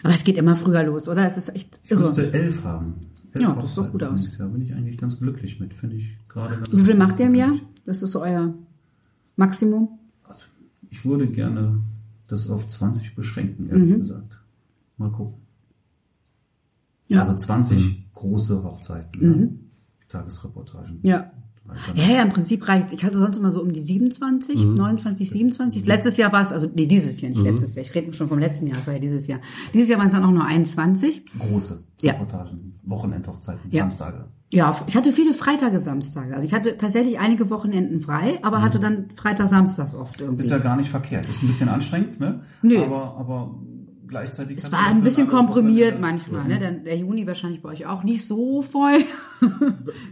Aber 0.03 0.13
es 0.13 0.23
geht 0.23 0.37
immer 0.37 0.55
früher 0.55 0.83
los, 0.83 1.09
oder? 1.09 1.25
Es 1.25 1.37
ist 1.37 1.49
echt 1.55 1.79
ich 1.83 1.91
irre. 1.91 2.01
müsste 2.01 2.31
elf 2.31 2.63
haben. 2.63 2.95
Elf 3.33 3.43
Ja, 3.43 3.55
das 3.55 3.75
sieht 3.75 3.83
doch 3.85 3.91
gut 3.91 4.03
aus. 4.03 4.11
nächstes 4.11 4.37
Jahr 4.39 4.47
bin 4.49 4.61
ich 4.61 4.73
eigentlich 4.73 4.97
ganz 4.97 5.19
glücklich 5.19 5.59
mit, 5.59 5.73
finde 5.73 5.97
ich 5.97 6.17
gerade 6.29 6.55
ganz 6.55 6.71
Wie 6.75 6.81
viel 6.81 6.95
macht 6.95 7.19
ihr 7.19 7.25
im 7.27 7.35
Jahr? 7.35 7.53
Das 7.85 8.01
ist 8.01 8.11
so 8.11 8.21
euer 8.21 8.53
Maximum? 9.35 9.99
Also, 10.23 10.41
ich 10.89 11.03
würde 11.05 11.27
gerne 11.27 11.81
das 12.29 12.49
auf 12.49 12.67
20 12.67 13.15
beschränken, 13.15 13.69
ehrlich 13.69 13.89
Mhm. 13.95 13.99
gesagt. 13.99 14.39
Mal 14.97 15.11
gucken. 15.11 15.35
Ja. 17.07 17.21
Also 17.21 17.35
20 17.35 18.11
große 18.13 18.63
Hochzeiten, 18.63 19.21
ne? 19.39 19.49
Tagesreportagen. 20.09 20.99
Ja. 21.03 21.31
Ja, 21.93 22.03
ja, 22.07 22.23
im 22.23 22.29
Prinzip 22.29 22.67
reicht 22.67 22.93
Ich 22.93 23.03
hatte 23.03 23.19
sonst 23.19 23.37
immer 23.37 23.51
so 23.51 23.61
um 23.61 23.71
die 23.71 23.79
27, 23.79 24.65
Mhm. 24.65 24.73
29, 24.73 25.29
27. 25.29 25.85
Letztes 25.85 26.17
Jahr 26.17 26.31
war 26.33 26.41
es, 26.41 26.51
also 26.51 26.67
nee, 26.73 26.87
dieses 26.87 27.21
Jahr, 27.21 27.29
nicht 27.29 27.43
letztes 27.43 27.75
Jahr. 27.75 27.85
Ich 27.85 27.93
rede 27.93 28.11
schon 28.13 28.27
vom 28.27 28.39
letzten 28.39 28.65
Jahr, 28.65 28.79
es 28.79 28.87
war 28.87 28.95
ja 28.95 28.99
dieses 28.99 29.27
Jahr. 29.27 29.39
Dieses 29.71 29.87
Jahr 29.89 29.99
waren 29.99 30.07
es 30.07 30.13
dann 30.15 30.23
auch 30.23 30.31
nur 30.31 30.45
21. 30.45 31.23
große 31.37 31.83
Ja. 32.01 32.13
Reportagen, 32.13 32.73
Wochenendhochzeiten, 32.83 33.69
Ja. 33.71 33.81
Samstage. 33.83 34.25
Ja, 34.51 34.75
ich 34.87 34.95
hatte 34.95 35.11
viele 35.11 35.33
Freitage, 35.35 35.77
Samstage. 35.79 36.33
Also 36.33 36.47
ich 36.47 36.53
hatte 36.53 36.75
tatsächlich 36.77 37.19
einige 37.19 37.49
Wochenenden 37.51 38.01
frei, 38.01 38.39
aber 38.41 38.63
hatte 38.63 38.79
dann 38.79 39.05
Freitag, 39.15 39.47
Samstags 39.47 39.93
oft 39.93 40.19
irgendwie. 40.21 40.43
Ist 40.45 40.49
ja 40.49 40.57
gar 40.57 40.75
nicht 40.75 40.89
verkehrt. 40.89 41.29
Ist 41.29 41.43
ein 41.43 41.47
bisschen 41.47 41.69
anstrengend, 41.69 42.19
ne? 42.19 42.41
Nö. 42.63 42.79
Aber, 42.79 43.15
aber 43.17 43.55
gleichzeitig. 44.07 44.57
Es 44.57 44.71
war 44.71 44.87
ein 44.87 45.03
bisschen 45.03 45.27
komprimiert 45.27 45.99
Wochenende. 46.01 46.01
manchmal, 46.01 46.47
ne? 46.47 46.57
Der, 46.57 46.71
der 46.71 46.97
Juni 46.97 47.27
wahrscheinlich 47.27 47.61
bei 47.61 47.69
euch 47.69 47.85
auch 47.85 48.03
nicht 48.03 48.25
so 48.25 48.63
voll. 48.63 48.97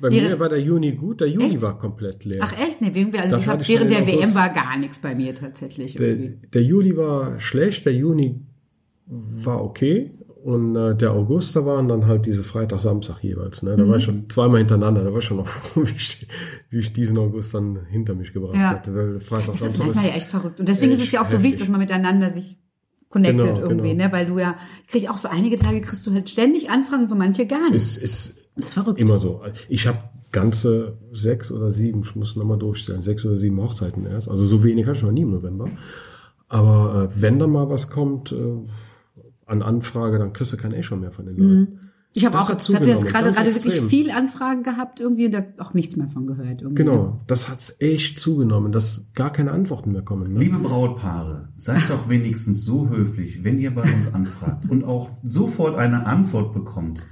Bei 0.01 0.11
Wäre- 0.11 0.29
mir 0.29 0.39
war 0.39 0.49
der 0.49 0.61
Juni 0.61 0.91
gut, 0.91 1.21
der 1.21 1.29
Juni 1.29 1.45
Echt? 1.47 1.61
war 1.63 1.79
komplett 1.79 2.23
leer. 2.23 2.41
Ach 2.43 2.53
echt? 2.61 2.79
Ne, 2.79 2.93
während, 2.93 3.19
also 3.19 3.38
ich 3.38 3.47
während 3.47 3.65
schon 3.65 3.88
der 3.88 4.05
WM 4.05 4.35
war 4.35 4.49
gar 4.49 4.77
nichts 4.77 4.99
bei 4.99 5.15
mir 5.15 5.33
tatsächlich 5.33 5.95
der, 5.95 6.09
irgendwie. 6.09 6.47
der 6.53 6.61
Juli 6.63 6.95
war 6.95 7.39
schlecht, 7.39 7.85
der 7.88 7.93
Juni 7.93 8.39
war 9.07 9.63
okay. 9.63 10.11
Und 10.47 10.77
äh, 10.77 10.95
der 10.95 11.11
August, 11.11 11.57
da 11.57 11.65
waren 11.65 11.89
dann 11.89 12.05
halt 12.05 12.25
diese 12.25 12.41
Freitag, 12.41 12.79
Samstag 12.79 13.21
jeweils. 13.21 13.63
Ne? 13.63 13.75
Da 13.75 13.85
war 13.85 13.97
ich 13.97 14.05
schon 14.05 14.29
zweimal 14.29 14.59
hintereinander. 14.59 15.03
Da 15.03 15.11
war 15.11 15.19
ich 15.19 15.25
schon 15.25 15.35
noch 15.35 15.45
froh, 15.47 15.81
wie 15.85 15.91
ich, 15.93 16.25
wie 16.69 16.79
ich 16.79 16.93
diesen 16.93 17.17
August 17.17 17.53
dann 17.53 17.79
hinter 17.89 18.15
mich 18.15 18.31
gebracht 18.31 18.55
Ja. 18.55 18.69
hatte. 18.69 18.95
Weil 18.95 19.19
Freitag, 19.19 19.47
Das 19.47 19.55
ist 19.55 19.61
Samstag 19.75 19.85
manchmal 19.87 20.05
ja 20.07 20.13
echt 20.15 20.29
verrückt. 20.29 20.61
Und 20.61 20.69
deswegen 20.69 20.93
ist 20.93 21.01
es 21.03 21.11
ja 21.11 21.19
auch 21.21 21.25
so 21.25 21.33
heftig. 21.33 21.43
wichtig, 21.43 21.59
dass 21.59 21.69
man 21.69 21.81
miteinander 21.81 22.29
sich 22.29 22.57
connected 23.09 23.43
Genau, 23.45 23.59
irgendwie, 23.59 23.89
genau. 23.89 24.05
ne? 24.05 24.11
Weil 24.13 24.25
du 24.25 24.39
ja, 24.39 24.55
krieg 24.87 25.09
auch 25.09 25.17
für 25.17 25.31
einige 25.31 25.57
Tage 25.57 25.81
kriegst 25.81 26.07
du 26.07 26.13
halt 26.13 26.29
ständig 26.29 26.69
Anfragen, 26.69 27.09
für 27.09 27.15
manche 27.15 27.45
gar 27.45 27.65
nicht. 27.69 27.75
ist, 27.75 27.97
ist 27.97 28.37
ist 28.55 28.73
verrückt. 28.73 28.99
immer 29.01 29.19
so. 29.19 29.41
Ich 29.67 29.85
habe 29.85 29.97
ganze 30.31 30.97
sechs 31.11 31.51
oder 31.51 31.71
sieben, 31.71 31.99
ich 31.99 32.15
muss 32.15 32.37
nochmal 32.37 32.57
durchstellen, 32.57 33.01
sechs 33.03 33.25
oder 33.25 33.37
sieben 33.37 33.61
Hochzeiten 33.61 34.05
erst. 34.05 34.29
Also 34.29 34.45
so 34.45 34.63
wenig 34.63 34.85
hatte 34.87 34.95
ich 34.97 35.03
noch 35.03 35.11
nie 35.11 35.23
im 35.23 35.31
November. 35.31 35.69
Aber 36.47 37.09
äh, 37.13 37.21
wenn 37.21 37.37
da 37.37 37.47
mal 37.47 37.69
was 37.69 37.89
kommt 37.89 38.31
äh, 38.31 38.61
an 39.47 39.61
Anfrage, 39.61 40.19
dann 40.19 40.33
kriegst 40.33 40.53
du 40.53 40.57
kein 40.57 40.73
Echo 40.73 40.95
mehr 40.95 41.11
von 41.11 41.25
den 41.25 41.37
Leuten. 41.37 41.79
Ich 42.13 42.25
habe 42.25 42.33
Das 42.33 42.45
auch, 42.45 42.49
hat 42.49 42.57
jetzt- 42.59 42.73
hatte 42.75 42.89
jetzt 42.89 43.05
gerade 43.05 43.31
gerade 43.31 43.53
wirklich 43.53 43.79
viel 43.81 44.09
Anfragen 44.09 44.63
gehabt 44.63 44.99
irgendwie 44.99 45.27
und 45.27 45.33
da 45.35 45.43
auch 45.59 45.73
nichts 45.75 45.97
mehr 45.97 46.07
von 46.07 46.25
gehört. 46.25 46.61
Irgendwie. 46.63 46.83
Genau, 46.83 47.21
das 47.27 47.47
hat's 47.47 47.75
echt 47.79 48.17
zugenommen, 48.19 48.71
dass 48.71 49.05
gar 49.13 49.31
keine 49.31 49.51
Antworten 49.51 49.91
mehr 49.91 50.01
kommen. 50.01 50.33
Ne? 50.33 50.39
Liebe 50.39 50.57
Brautpaare, 50.57 51.49
seid 51.55 51.89
doch 51.89 52.09
wenigstens 52.09 52.63
so 52.63 52.89
höflich, 52.89 53.43
wenn 53.43 53.59
ihr 53.59 53.73
bei 53.75 53.83
uns 53.83 54.13
anfragt 54.13 54.67
und 54.69 54.83
auch 54.83 55.11
sofort 55.23 55.75
eine 55.75 56.05
Antwort 56.07 56.53
bekommt, 56.55 57.05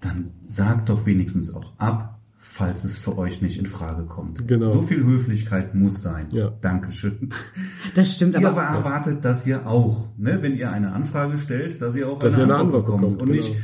dann 0.00 0.30
sagt 0.46 0.90
doch 0.90 1.06
wenigstens 1.06 1.52
auch 1.52 1.72
ab, 1.78 2.19
falls 2.52 2.82
es 2.82 2.98
für 2.98 3.16
euch 3.16 3.40
nicht 3.42 3.58
in 3.58 3.66
Frage 3.66 4.06
kommt. 4.06 4.48
Genau. 4.48 4.70
So 4.70 4.82
viel 4.82 5.04
Höflichkeit 5.04 5.74
muss 5.76 6.02
sein. 6.02 6.26
Ja. 6.32 6.50
Dankeschön. 6.60 7.30
Das 7.94 8.12
stimmt, 8.14 8.36
Ihr 8.38 8.48
aber 8.48 8.62
erwartet 8.62 9.24
das 9.24 9.46
ja 9.46 9.66
auch, 9.66 10.08
ne? 10.18 10.38
wenn 10.42 10.56
ihr 10.56 10.72
eine 10.72 10.90
Anfrage 10.92 11.38
stellt, 11.38 11.80
dass 11.80 11.94
ihr 11.94 12.08
auch 12.08 12.18
Dass 12.18 12.34
eine, 12.34 12.42
ihr 12.42 12.44
eine 12.46 12.56
Antwort, 12.56 12.84
Antwort 12.86 13.00
bekommt. 13.00 13.22
Und 13.22 13.28
genau. 13.28 13.40
nicht, 13.40 13.54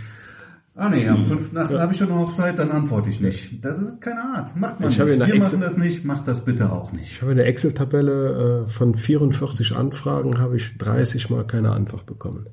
ah 0.77 0.89
nee, 0.89 1.09
am 1.09 1.27
fünften 1.27 1.57
Nacht 1.57 1.73
habe 1.75 1.93
ich 1.93 1.99
schon 1.99 2.11
eine 2.13 2.21
Hochzeit, 2.21 2.59
dann 2.61 2.71
antworte 2.71 3.09
ich 3.09 3.21
nicht. 3.21 3.65
Das 3.65 3.79
ist 3.83 4.01
keine 4.01 4.23
Art. 4.23 4.55
Macht 4.57 4.79
man 4.79 4.89
Ich 4.91 4.99
nicht. 4.99 5.07
Wir 5.07 5.21
Excel- 5.21 5.39
machen 5.41 5.61
das 5.63 5.77
nicht, 5.77 6.05
macht 6.05 6.29
das 6.29 6.45
bitte 6.45 6.71
auch 6.71 6.93
nicht. 6.93 7.11
Ich 7.13 7.23
habe 7.23 7.33
eine 7.33 7.43
Excel-Tabelle 7.43 8.67
äh, 8.67 8.71
von 8.71 8.95
44 8.95 9.77
Anfragen, 9.77 10.39
habe 10.39 10.57
ich 10.57 10.79
30 10.79 11.29
mal 11.29 11.45
keine 11.45 11.73
Antwort 11.73 12.07
bekommen. 12.07 12.47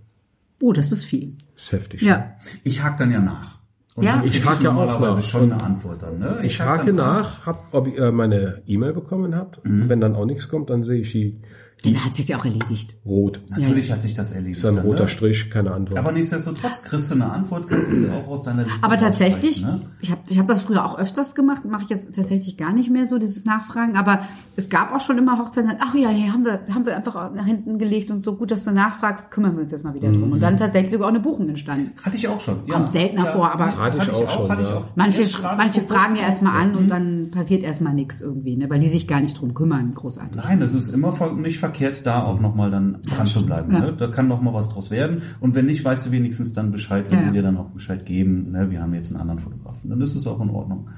oh, 0.62 0.74
das 0.74 0.92
ist 0.92 1.06
viel. 1.06 1.36
Das 1.54 1.66
ist 1.66 1.72
heftig. 1.74 2.02
Ja. 2.02 2.32
Ich 2.64 2.82
hake 2.82 2.98
dann 2.98 3.12
ja 3.12 3.22
nach. 3.22 3.53
Und 3.96 4.04
Ja. 4.04 4.22
Ich 4.26 4.32
krieg 4.32 4.42
frag 4.42 4.62
ja 4.62 4.76
auch 4.76 5.00
nach. 5.00 5.22
schon 5.22 5.52
eine 5.52 5.64
Antwort 5.64 6.02
dann. 6.02 6.20
Ne? 6.20 6.40
Ich 6.44 6.60
hake 6.60 6.88
dann 6.88 6.96
nach, 6.96 7.46
hab, 7.46 7.74
ob 7.74 7.88
ihr 7.88 8.12
meine 8.12 8.62
E-Mail 8.66 8.94
bekommen 8.94 9.36
habt. 9.36 9.64
Mhm. 9.66 9.88
Wenn 9.90 10.02
dann 10.02 10.16
auch 10.16 10.26
nichts 10.26 10.48
kommt, 10.50 10.70
dann 10.70 10.84
sehe 10.84 11.02
ich 11.02 11.12
die, 11.12 11.40
Dann 11.84 12.06
hat 12.06 12.16
sich's 12.16 12.30
ja 12.30 12.38
auch 12.38 12.46
erledigt. 12.46 12.96
rot. 13.06 13.42
Natürlich 13.50 13.92
hat 13.92 14.02
sich 14.02 14.14
das 14.14 14.32
erledigt. 14.32 14.58
Ist 14.58 14.66
ein 14.66 14.78
dann, 14.78 14.86
roter 14.86 15.02
ne? 15.04 15.08
Strich, 15.10 15.50
keine 15.50 15.72
Antwort. 15.72 16.00
Aber 16.00 16.14
nichtsdestotrotz 16.14 16.82
kriegst 16.84 17.10
du 17.12 17.16
eine 17.16 17.30
Antwort, 17.30 17.68
kannst 17.68 17.92
du 17.92 17.96
sie 17.96 18.10
auch 18.10 18.26
aus 18.30 18.44
deiner 18.44 18.64
Liste 18.64 18.84
Aber 18.84 18.98
tatsächlich, 18.98 19.64
Ne? 19.64 19.82
ich 20.00 20.10
habe 20.12 20.22
ich 20.30 20.40
hab 20.40 20.48
das 20.48 20.62
früher 20.62 20.86
auch 20.86 20.98
öfters 20.98 21.36
gemacht, 21.36 21.66
mache 21.66 21.84
ich 21.84 21.90
jetzt 21.90 22.16
tatsächlich 22.16 22.56
gar 22.56 22.72
nicht 22.74 22.90
mehr 22.90 23.06
so, 23.06 23.18
dieses 23.18 23.44
Nachfragen. 23.44 23.98
Aber 23.98 24.20
es 24.56 24.70
gab 24.70 24.94
auch 24.96 25.02
schon 25.02 25.18
immer 25.18 25.38
Hochzeiten, 25.40 25.72
ach 25.82 25.94
ja, 25.96 26.12
nee, 26.14 26.30
haben 26.30 26.46
wir, 26.46 26.62
haben 26.74 26.86
wir 26.86 26.96
einfach 26.96 27.34
nach 27.34 27.46
hinten 27.46 27.78
gelegt 27.78 28.12
und 28.12 28.24
so 28.24 28.36
gut, 28.38 28.52
dass 28.52 28.64
du 28.64 28.72
nachfragst, 28.72 29.30
kümmern 29.32 29.56
wir 29.56 29.64
uns 29.64 29.72
jetzt 29.72 29.84
mal 29.84 29.94
wieder 29.94 30.10
drum. 30.12 30.32
Und 30.32 30.40
dann 30.42 30.56
tatsächlich 30.56 30.92
sogar 30.94 31.08
auch 31.08 31.12
eine 31.14 31.20
Buchung 31.20 31.50
entstanden. 31.50 31.92
Hatte 32.02 32.16
ich 32.16 32.28
auch 32.30 32.40
schon. 32.40 32.60
Ja. 32.68 32.76
Kommt 32.76 32.92
seltener 32.92 33.26
vor, 33.28 33.52
aber- 33.52 33.78
Hatte 33.78 33.98
ich 33.98 34.10
auch 34.10 34.30
schon, 34.30 34.50
hatte 34.50 34.62
ich 34.62 34.70
ja. 34.70 34.78
auch. 34.78 34.86
Manche, 34.96 35.26
manche 35.58 35.82
fragen 35.82 36.16
ja 36.16 36.22
erstmal 36.24 36.62
an 36.62 36.76
und 36.76 36.88
dann 36.88 37.30
passiert 37.32 37.64
erstmal 37.64 37.94
nichts 37.94 38.22
irgendwie, 38.22 38.56
ne? 38.56 38.70
weil 38.70 38.80
die 38.80 38.88
sich 38.88 39.06
gar 39.08 39.20
nicht 39.20 39.40
drum 39.40 39.54
kümmern, 39.54 39.94
großartig. 39.94 40.42
Nein, 40.42 40.60
das 40.62 40.74
ist 40.74 40.92
immer 40.94 41.12
nicht 41.36 41.60
verkehrt, 41.64 42.06
da 42.06 42.24
auch 42.24 42.40
nochmal 42.42 42.70
dann 42.72 43.02
dran 43.04 43.26
zu 43.26 43.46
bleiben. 43.46 43.72
Ja. 43.72 43.80
Ne? 43.80 43.94
Da 43.98 44.08
kann 44.08 44.28
noch 44.28 44.42
mal 44.42 44.54
was 44.54 44.70
draus 44.70 44.92
werden. 44.92 45.22
Und 45.40 45.56
wenn 45.56 45.66
nicht, 45.66 45.84
weißt 45.86 46.06
du 46.06 46.12
wenigstens 46.12 46.52
dann 46.54 46.72
Bescheid, 46.72 47.06
wenn 47.10 47.20
Ja. 47.20 47.26
sie 47.26 47.32
dir 47.32 47.42
dann 47.42 47.56
auch 47.58 47.70
Bescheid 47.70 48.06
geben, 48.06 48.52
ne? 48.52 48.70
wir 48.70 48.82
haben 48.82 48.94
jetzt 48.94 49.12
einen 49.12 49.22
anderen 49.22 49.40
Fotografen. 49.40 49.90
Dann 49.90 50.02
ist 50.02 50.16
es 50.16 50.28
auch 50.28 50.42
in 50.42 50.50
Ordnung. 50.50 50.90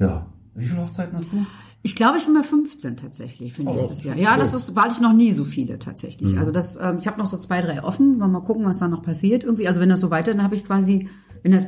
Ja. 0.00 0.26
Wie 0.54 0.64
viele 0.64 0.82
Hochzeiten 0.82 1.14
hast 1.16 1.32
du? 1.32 1.46
Ich 1.82 1.94
glaube, 1.96 2.18
ich 2.18 2.24
bin 2.26 2.34
bei 2.34 2.42
15 2.42 2.96
tatsächlich 2.96 3.52
für 3.54 3.62
nächstes 3.62 4.04
Jahr. 4.04 4.16
Ja, 4.16 4.36
das 4.36 4.52
ist, 4.52 4.76
war 4.76 4.88
ich 4.90 5.00
noch 5.00 5.12
nie 5.14 5.30
so 5.32 5.44
viele 5.44 5.78
tatsächlich. 5.78 6.36
Also 6.36 6.50
das, 6.50 6.76
ähm, 6.76 6.98
ich 6.98 7.06
habe 7.06 7.18
noch 7.18 7.26
so 7.26 7.38
zwei, 7.38 7.62
drei 7.62 7.82
offen. 7.82 8.20
Wollen 8.20 8.32
wir 8.32 8.40
mal 8.40 8.46
gucken, 8.46 8.66
was 8.66 8.78
da 8.78 8.88
noch 8.88 9.02
passiert 9.02 9.44
irgendwie. 9.44 9.66
Also 9.68 9.80
wenn 9.80 9.88
das 9.88 10.00
so 10.00 10.10
weiter, 10.10 10.32
dann 10.32 10.42
habe 10.42 10.56
ich 10.56 10.64
quasi, 10.64 11.08
wenn 11.42 11.52
das 11.52 11.66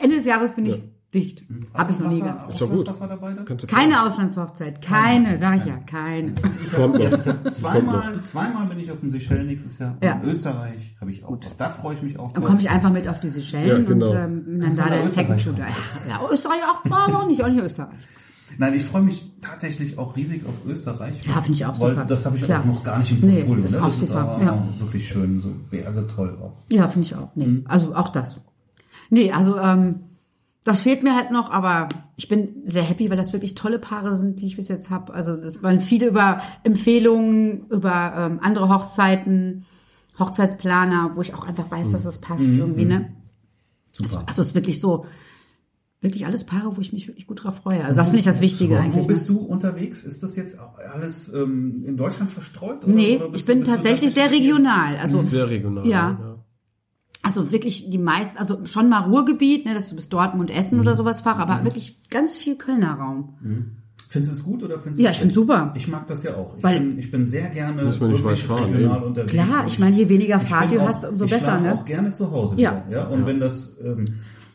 Ende 0.00 0.16
des 0.16 0.24
Jahres 0.24 0.52
bin 0.52 0.66
ich 0.66 0.82
dicht. 1.14 1.44
Habe 1.74 1.92
ich 1.92 1.98
noch 1.98 2.10
nie 2.10 2.20
gehabt. 2.20 2.52
Ist 2.52 2.60
doch 2.60 2.70
gut. 2.70 3.68
Keine 3.68 4.02
Auslandshochzeit, 4.02 4.80
keine, 4.82 5.36
sag 5.36 5.58
ich 5.58 5.66
ja, 5.66 5.76
keine. 5.78 6.34
Kommt 6.74 6.98
noch. 6.98 7.50
Zweimal, 7.50 8.24
zweimal 8.24 8.66
bin 8.68 8.78
ich 8.78 8.90
auf 8.90 9.00
den 9.00 9.10
Seychellen 9.10 9.46
nächstes 9.46 9.78
Jahr. 9.78 9.96
Ja. 10.02 10.14
In 10.14 10.28
Österreich 10.28 10.96
habe 11.00 11.10
ich 11.10 11.24
auch 11.24 11.36
was. 11.44 11.56
Da 11.56 11.68
freue 11.70 11.96
ich 11.96 12.02
mich 12.02 12.18
auch 12.18 12.32
Dann 12.32 12.44
komme 12.44 12.60
ich 12.60 12.70
einfach 12.70 12.90
mit 12.90 13.06
auf 13.08 13.20
die 13.20 13.28
Seychellen 13.28 13.68
Ja, 13.68 13.78
genau. 13.78 14.10
und 14.10 14.16
ähm, 14.16 14.60
dann 14.60 14.76
da 14.76 14.88
der 14.88 15.08
Second. 15.08 15.44
Ja, 15.58 16.20
Österreich 16.30 16.60
auch, 16.64 16.90
war 16.90 17.08
aber 17.08 17.22
auch 17.22 17.26
nicht, 17.26 17.42
auch 17.42 17.48
nicht 17.48 17.62
Österreich. 17.62 18.08
Nein, 18.58 18.74
ich 18.74 18.84
freue 18.84 19.02
mich 19.02 19.30
tatsächlich 19.40 19.98
auch 19.98 20.14
riesig 20.16 20.44
auf 20.46 20.66
Österreich. 20.66 21.24
Ja, 21.26 21.40
finde 21.40 21.52
ich 21.52 21.66
auch 21.66 21.80
weil 21.80 21.94
super. 21.94 22.04
Das 22.06 22.26
habe 22.26 22.36
ich 22.36 22.42
Klar. 22.42 22.60
auch 22.60 22.64
noch 22.66 22.84
gar 22.84 22.98
nicht 22.98 23.12
im 23.12 23.20
Nee, 23.20 23.36
Portfolio. 23.36 23.64
ist 23.64 23.72
ne? 23.72 23.82
auch 23.82 23.86
das 23.86 23.98
ist 23.98 24.08
super, 24.08 24.20
aber 24.20 24.44
ja. 24.44 24.68
wirklich 24.78 25.08
schön. 25.08 25.40
So 25.40 25.54
Berge 25.70 26.06
toll 26.06 26.36
auch. 26.40 26.52
Ja, 26.70 26.88
finde 26.88 27.06
ich 27.06 27.14
auch. 27.16 27.30
Nee, 27.34 27.62
also 27.66 27.94
auch 27.94 28.08
das. 28.10 28.40
Nee, 29.10 29.32
also 29.32 29.58
ähm, 29.58 30.00
das 30.64 30.82
fehlt 30.82 31.02
mir 31.02 31.14
halt 31.16 31.30
noch, 31.32 31.50
aber 31.50 31.88
ich 32.16 32.28
bin 32.28 32.62
sehr 32.64 32.82
happy, 32.84 33.10
weil 33.10 33.16
das 33.16 33.32
wirklich 33.32 33.54
tolle 33.54 33.78
Paare 33.80 34.16
sind, 34.16 34.40
die 34.40 34.46
ich 34.46 34.56
bis 34.56 34.68
jetzt 34.68 34.90
habe. 34.90 35.12
Also 35.12 35.36
das 35.36 35.62
waren 35.62 35.80
viele 35.80 36.06
über 36.06 36.40
Empfehlungen, 36.62 37.66
über 37.68 38.14
ähm, 38.16 38.38
andere 38.42 38.68
Hochzeiten, 38.68 39.64
Hochzeitsplaner, 40.18 41.12
wo 41.14 41.20
ich 41.22 41.34
auch 41.34 41.46
einfach 41.46 41.70
weiß, 41.70 41.92
dass 41.92 42.04
es 42.04 42.20
passt 42.20 42.44
irgendwie, 42.46 42.84
ne? 42.84 43.12
Super. 43.92 44.24
Also 44.26 44.40
es 44.42 44.48
ist 44.48 44.54
wirklich 44.54 44.78
so, 44.80 45.04
wirklich 46.00 46.26
alles 46.26 46.44
Paare, 46.44 46.76
wo 46.76 46.80
ich 46.80 46.92
mich 46.92 47.08
wirklich 47.08 47.26
gut 47.26 47.42
drauf 47.44 47.56
freue. 47.62 47.84
Also 47.84 47.96
das 47.96 48.08
finde 48.08 48.20
ich 48.20 48.24
das 48.24 48.40
Wichtige 48.40 48.74
Und 48.74 48.80
eigentlich. 48.80 49.04
wo 49.04 49.08
bist 49.08 49.28
ne? 49.30 49.36
du 49.36 49.42
unterwegs? 49.42 50.04
Ist 50.04 50.22
das 50.22 50.36
jetzt 50.36 50.58
alles 50.92 51.32
ähm, 51.32 51.84
in 51.86 51.96
Deutschland 51.96 52.30
verstreut? 52.30 52.84
Oder, 52.84 52.92
Nee, 52.94 53.16
oder 53.16 53.28
bist 53.30 53.42
ich 53.42 53.46
du- 53.46 53.54
bin 53.54 53.64
tatsächlich 53.64 54.12
sehr 54.14 54.30
regional. 54.30 54.96
Also 54.96 55.22
Sehr 55.22 55.48
regional. 55.48 55.86
Ja. 55.86 56.31
Also 57.22 57.52
wirklich 57.52 57.88
die 57.88 57.98
meisten, 57.98 58.36
also 58.38 58.64
schon 58.66 58.88
mal 58.88 59.00
Ruhrgebiet, 59.00 59.64
ne, 59.64 59.74
dass 59.74 59.88
du 59.90 59.96
bis 59.96 60.08
Dortmund, 60.08 60.50
Essen 60.50 60.76
Mhm. 60.76 60.82
oder 60.82 60.94
sowas 60.96 61.20
fahre, 61.20 61.40
aber 61.42 61.64
wirklich 61.64 61.96
ganz 62.10 62.36
viel 62.36 62.56
Kölner 62.56 62.94
Raum. 62.94 63.34
Findest 64.08 64.32
du 64.32 64.36
es 64.36 64.44
gut 64.44 64.62
oder 64.62 64.78
findest 64.78 64.98
du 65.00 65.04
Ja, 65.04 65.10
es 65.10 65.16
ich 65.16 65.20
find's 65.22 65.34
schlecht? 65.36 65.48
super. 65.48 65.72
Ich 65.76 65.88
mag 65.88 66.06
das 66.06 66.22
ja 66.24 66.34
auch. 66.34 66.56
Ich, 66.58 66.62
Weil- 66.64 66.80
bin, 66.80 66.98
ich 66.98 67.10
bin 67.10 67.26
sehr 67.26 67.48
gerne 67.48 67.82
Muss 67.84 67.98
man 68.00 68.10
nicht 68.12 68.24
weit 68.24 68.38
fahren, 68.38 68.72
regional 68.72 68.98
eben. 68.98 69.06
unterwegs. 69.06 69.32
Klar, 69.32 69.64
ich 69.66 69.78
meine, 69.78 69.96
je 69.96 70.08
weniger 70.08 70.36
ich 70.42 70.48
Fahrt 70.48 70.70
du 70.72 70.80
hast, 70.80 71.04
umso 71.06 71.24
ich 71.24 71.30
besser, 71.30 71.46
schlafe 71.58 71.62
ne? 71.64 71.74
auch 71.74 71.84
gerne 71.84 72.10
zu 72.12 72.30
Hause. 72.30 72.60
Ja. 72.60 72.84
wieder, 72.88 72.98
ja. 72.98 73.06
Und 73.06 73.24
wenn 73.24 73.38
das, 73.38 73.78
ähm, 73.82 74.04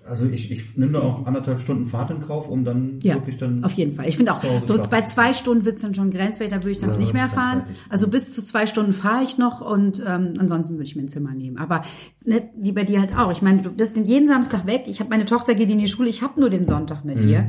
also 0.08 0.26
ich, 0.26 0.52
ich 0.52 0.78
nehme 0.78 0.94
da 0.94 1.00
auch 1.00 1.26
anderthalb 1.26 1.60
Stunden 1.60 1.86
Fahrt 1.86 2.10
in 2.12 2.20
Kauf, 2.20 2.50
um 2.50 2.64
dann 2.64 3.00
Ja, 3.04 3.16
wirklich 3.16 3.38
dann 3.38 3.64
auf 3.64 3.74
jeden 3.74 3.94
Fall. 3.96 4.08
Ich 4.08 4.18
finde 4.18 4.34
auch, 4.34 4.42
so 4.64 4.80
bei 4.90 5.02
zwei 5.04 5.34
Stunden 5.34 5.66
wird's 5.66 5.82
dann 5.82 5.94
schon 5.94 6.12
grenzwertig, 6.12 6.54
da 6.56 6.64
würde 6.64 6.72
ich 6.72 6.78
dann 6.80 6.98
nicht 6.98 7.14
mehr 7.14 7.30
fahren. 7.30 7.64
Also 7.90 8.08
bis 8.08 8.34
zu 8.34 8.44
zwei 8.44 8.68
Stunden 8.68 8.94
fahre 8.94 9.24
ich 9.24 9.38
noch 9.38 9.62
und 9.62 10.04
ähm, 10.08 10.34
ansonsten 10.40 10.76
würde 10.76 10.86
ich 10.86 10.96
mir 10.96 11.04
ein 11.04 11.10
Zimmer 11.10 11.34
nehmen. 11.34 11.58
Aber 11.58 11.84
ne, 12.26 12.50
wie 12.58 12.72
bei 12.72 12.84
dir 12.84 13.00
halt 13.02 13.18
auch. 13.18 13.32
Ich 13.32 13.42
meine, 13.42 13.62
du 13.62 13.70
bist 13.72 13.96
jeden 13.98 14.28
Samstag 14.28 14.66
weg. 14.66 14.84
Ich 14.88 15.00
habe 15.00 15.10
meine 15.10 15.26
Tochter 15.26 15.56
geht 15.56 15.70
in 15.70 15.78
die 15.80 15.88
Schule, 15.88 16.10
ich 16.10 16.22
habe 16.22 16.40
nur 16.40 16.50
den 16.50 16.66
Sonntag 16.66 17.04
mit 17.06 17.18
Mhm. 17.18 17.28
dir. 17.28 17.48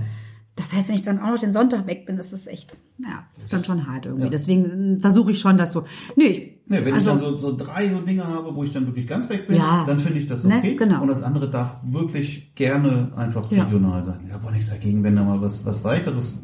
Das 0.58 0.74
heißt, 0.74 0.88
wenn 0.88 0.96
ich 0.96 1.02
dann 1.02 1.20
auch 1.20 1.30
noch 1.30 1.38
den 1.38 1.52
Sonntag 1.52 1.86
weg 1.86 2.04
bin, 2.04 2.16
das 2.16 2.32
ist 2.32 2.48
echt, 2.48 2.72
ja, 2.98 3.24
das 3.34 3.44
ist 3.44 3.52
dann 3.52 3.62
schon 3.62 3.86
hart 3.86 4.06
irgendwie. 4.06 4.28
Deswegen 4.28 4.96
äh, 4.96 4.98
versuche 4.98 5.30
ich 5.30 5.38
schon, 5.38 5.56
das 5.56 5.70
so. 5.72 5.84
Nee, 6.16 6.24
ich, 6.26 6.58
Nee, 6.70 6.84
wenn 6.84 6.92
also, 6.94 7.12
ich 7.14 7.22
dann 7.22 7.30
so, 7.30 7.38
so 7.38 7.56
drei 7.56 7.88
so 7.88 8.00
Dinge 8.00 8.26
habe, 8.26 8.54
wo 8.54 8.62
ich 8.64 8.72
dann 8.72 8.86
wirklich 8.86 9.06
ganz 9.06 9.28
weg 9.30 9.46
bin, 9.46 9.56
Ja. 9.56 9.84
dann 9.86 9.98
finde 9.98 10.18
ich 10.18 10.26
das 10.26 10.44
Ne, 10.44 10.56
okay. 10.58 10.74
genau. 10.74 11.00
Und 11.00 11.08
das 11.08 11.22
andere 11.22 11.48
darf 11.48 11.78
wirklich 11.84 12.54
gerne 12.56 13.10
einfach 13.16 13.50
Ja. 13.50 13.64
regional 13.64 14.04
sein. 14.04 14.20
Ich 14.26 14.32
habe 14.32 14.46
auch 14.46 14.50
nichts 14.50 14.70
dagegen, 14.70 15.02
wenn 15.02 15.16
da 15.16 15.22
mal 15.24 15.40
was, 15.40 15.64
was 15.64 15.82
weiteres 15.84 16.34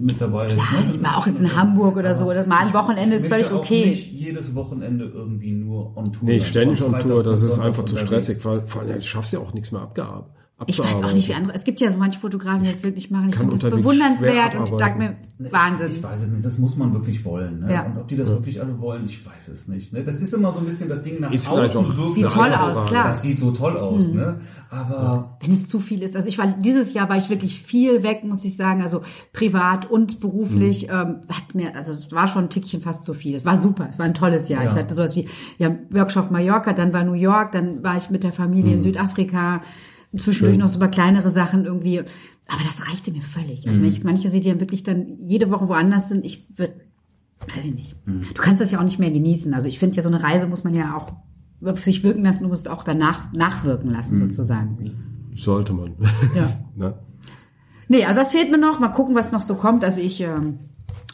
mit 0.00 0.20
dabei 0.20 0.46
ist. 0.46 0.56
Ja, 0.56 0.80
ne? 0.80 0.86
ich 0.88 1.02
war 1.02 1.18
auch 1.18 1.26
jetzt 1.26 1.40
in 1.40 1.54
Hamburg 1.54 1.96
oder 1.96 2.14
so, 2.14 2.26
oder 2.26 2.46
mal 2.46 2.64
ein 2.66 2.72
Wochenende 2.72 3.16
ist 3.16 3.24
Ich 3.24 3.28
völlig 3.28 3.52
okay. 3.52 3.86
nicht 3.86 4.12
jedes 4.12 4.54
Wochenende 4.54 5.04
irgendwie 5.04 5.52
nur 5.52 5.96
on 5.96 6.12
Tour. 6.12 6.28
Nee, 6.28 6.38
sein. 6.38 6.48
ständig 6.48 6.82
on 6.82 6.98
Tour, 7.00 7.22
das 7.24 7.42
ist 7.42 7.58
einfach 7.58 7.84
zu 7.84 7.96
stressig, 7.96 8.42
weil 8.44 8.62
vor 8.62 8.82
allem, 8.82 8.94
du 8.94 9.02
schaffst 9.02 9.32
ja 9.32 9.40
auch 9.40 9.52
nichts 9.52 9.72
mehr 9.72 9.82
abgearbeitet. 9.82 10.37
Ich 10.66 10.78
weiß 10.80 11.04
auch 11.04 11.12
nicht, 11.12 11.28
wie 11.28 11.34
andere. 11.34 11.54
Es 11.54 11.62
gibt 11.62 11.80
ja 11.80 11.88
so 11.88 11.96
manche 11.96 12.18
Fotografen, 12.18 12.64
die 12.64 12.70
das 12.70 12.82
wirklich 12.82 13.12
machen. 13.12 13.28
Ich 13.28 13.36
finde 13.36 13.56
das 13.56 13.70
bewundernswert 13.70 14.56
und 14.56 14.66
ich 14.66 14.78
sag 14.78 14.98
mir, 14.98 15.14
Ich 15.38 15.52
Wahnsinn. 15.52 16.02
weiß 16.02 16.24
es 16.24 16.30
nicht, 16.32 16.44
das 16.44 16.58
muss 16.58 16.76
man 16.76 16.92
wirklich 16.92 17.24
wollen. 17.24 17.60
Ne? 17.60 17.72
Ja. 17.72 17.86
Und 17.86 17.96
ob 17.96 18.08
die 18.08 18.16
das 18.16 18.28
wirklich 18.28 18.60
alle 18.60 18.76
wollen, 18.80 19.06
ich 19.06 19.24
weiß 19.24 19.48
es 19.48 19.68
nicht. 19.68 19.92
Ne? 19.92 20.02
Das 20.02 20.16
ist 20.16 20.34
immer 20.34 20.50
so 20.50 20.58
ein 20.58 20.66
bisschen 20.66 20.88
das 20.88 21.04
Ding 21.04 21.20
nach 21.20 21.30
Ist 21.30 21.48
außen 21.48 21.76
auch- 21.80 21.96
wirkt 21.96 22.14
Sieht 22.14 22.28
toll 22.28 22.52
aus, 22.52 22.80
so. 22.80 22.84
klar. 22.86 23.04
Mhm. 23.04 23.08
Das 23.10 23.22
sieht 23.22 23.38
so 23.38 23.52
toll 23.52 23.76
aus, 23.76 24.08
ne? 24.12 24.40
Aber 24.70 25.38
Wenn 25.40 25.52
es 25.52 25.68
zu 25.68 25.78
viel 25.78 26.02
ist. 26.02 26.16
Also 26.16 26.28
ich 26.28 26.36
war 26.38 26.48
dieses 26.48 26.92
Jahr 26.92 27.08
war 27.08 27.16
ich 27.16 27.30
wirklich 27.30 27.62
viel 27.62 28.02
weg, 28.02 28.24
muss 28.24 28.44
ich 28.44 28.56
sagen. 28.56 28.82
Also 28.82 29.02
privat 29.32 29.88
und 29.90 30.18
beruflich 30.18 30.88
Mhm. 30.88 30.92
ähm, 30.92 31.20
hat 31.28 31.54
mir, 31.54 31.76
also 31.76 31.92
es 31.92 32.10
war 32.10 32.26
schon 32.26 32.44
ein 32.44 32.50
Tickchen 32.50 32.82
fast 32.82 33.04
zu 33.04 33.14
viel. 33.14 33.36
Es 33.36 33.44
war 33.44 33.56
super, 33.60 33.88
es 33.92 33.98
war 33.98 34.06
ein 34.06 34.14
tolles 34.14 34.48
Jahr. 34.48 34.64
Ja. 34.64 34.72
Ich 34.72 34.76
hatte 34.76 34.94
sowas 34.94 35.14
wie 35.14 35.28
ja 35.58 35.74
Workshop 35.90 36.30
Mallorca, 36.32 36.72
dann 36.72 36.92
war 36.92 37.04
New 37.04 37.12
York, 37.14 37.52
dann 37.52 37.82
war 37.84 37.96
ich 37.96 38.10
mit 38.10 38.24
der 38.24 38.32
Familie 38.32 38.70
Mhm. 38.72 38.76
in 38.78 38.82
Südafrika. 38.82 39.62
Zwischendurch 40.16 40.56
noch 40.58 40.68
so 40.68 40.78
über 40.78 40.88
kleinere 40.88 41.30
Sachen 41.30 41.64
irgendwie. 41.64 41.98
Aber 41.98 42.62
das 42.64 42.88
reichte 42.88 43.12
mir 43.12 43.22
völlig. 43.22 43.64
Mhm. 43.64 43.68
Also 43.68 43.82
wenn 43.82 43.88
ich, 43.88 44.04
manche 44.04 44.30
sind 44.30 44.44
ja 44.44 44.58
wirklich 44.58 44.82
dann 44.82 45.18
jede 45.26 45.50
Woche 45.50 45.68
woanders 45.68 46.08
sind. 46.08 46.24
Ich 46.24 46.58
würde, 46.58 46.74
weiß 47.54 47.64
ich 47.66 47.74
nicht. 47.74 48.06
Mhm. 48.06 48.22
Du 48.34 48.40
kannst 48.42 48.62
das 48.62 48.70
ja 48.70 48.78
auch 48.78 48.84
nicht 48.84 48.98
mehr 48.98 49.10
genießen. 49.10 49.52
Also 49.52 49.68
ich 49.68 49.78
finde 49.78 49.96
ja 49.96 50.02
so 50.02 50.08
eine 50.08 50.22
Reise 50.22 50.46
muss 50.46 50.64
man 50.64 50.74
ja 50.74 50.96
auch 50.96 51.12
auf 51.62 51.84
sich 51.84 52.02
wirken 52.04 52.22
lassen. 52.22 52.44
Du 52.44 52.48
musst 52.48 52.68
auch 52.68 52.84
danach 52.84 53.32
nachwirken 53.32 53.90
lassen 53.90 54.14
Mhm. 54.14 54.22
sozusagen. 54.30 55.30
Sollte 55.34 55.72
man. 55.74 55.94
Ja. 56.34 56.48
ne? 56.76 56.94
Nee, 57.88 58.04
also 58.04 58.20
das 58.20 58.32
fehlt 58.32 58.50
mir 58.50 58.58
noch. 58.58 58.80
Mal 58.80 58.88
gucken, 58.88 59.14
was 59.14 59.32
noch 59.32 59.42
so 59.42 59.54
kommt. 59.56 59.84
Also 59.84 60.00
ich 60.00 60.20
ähm, 60.20 60.58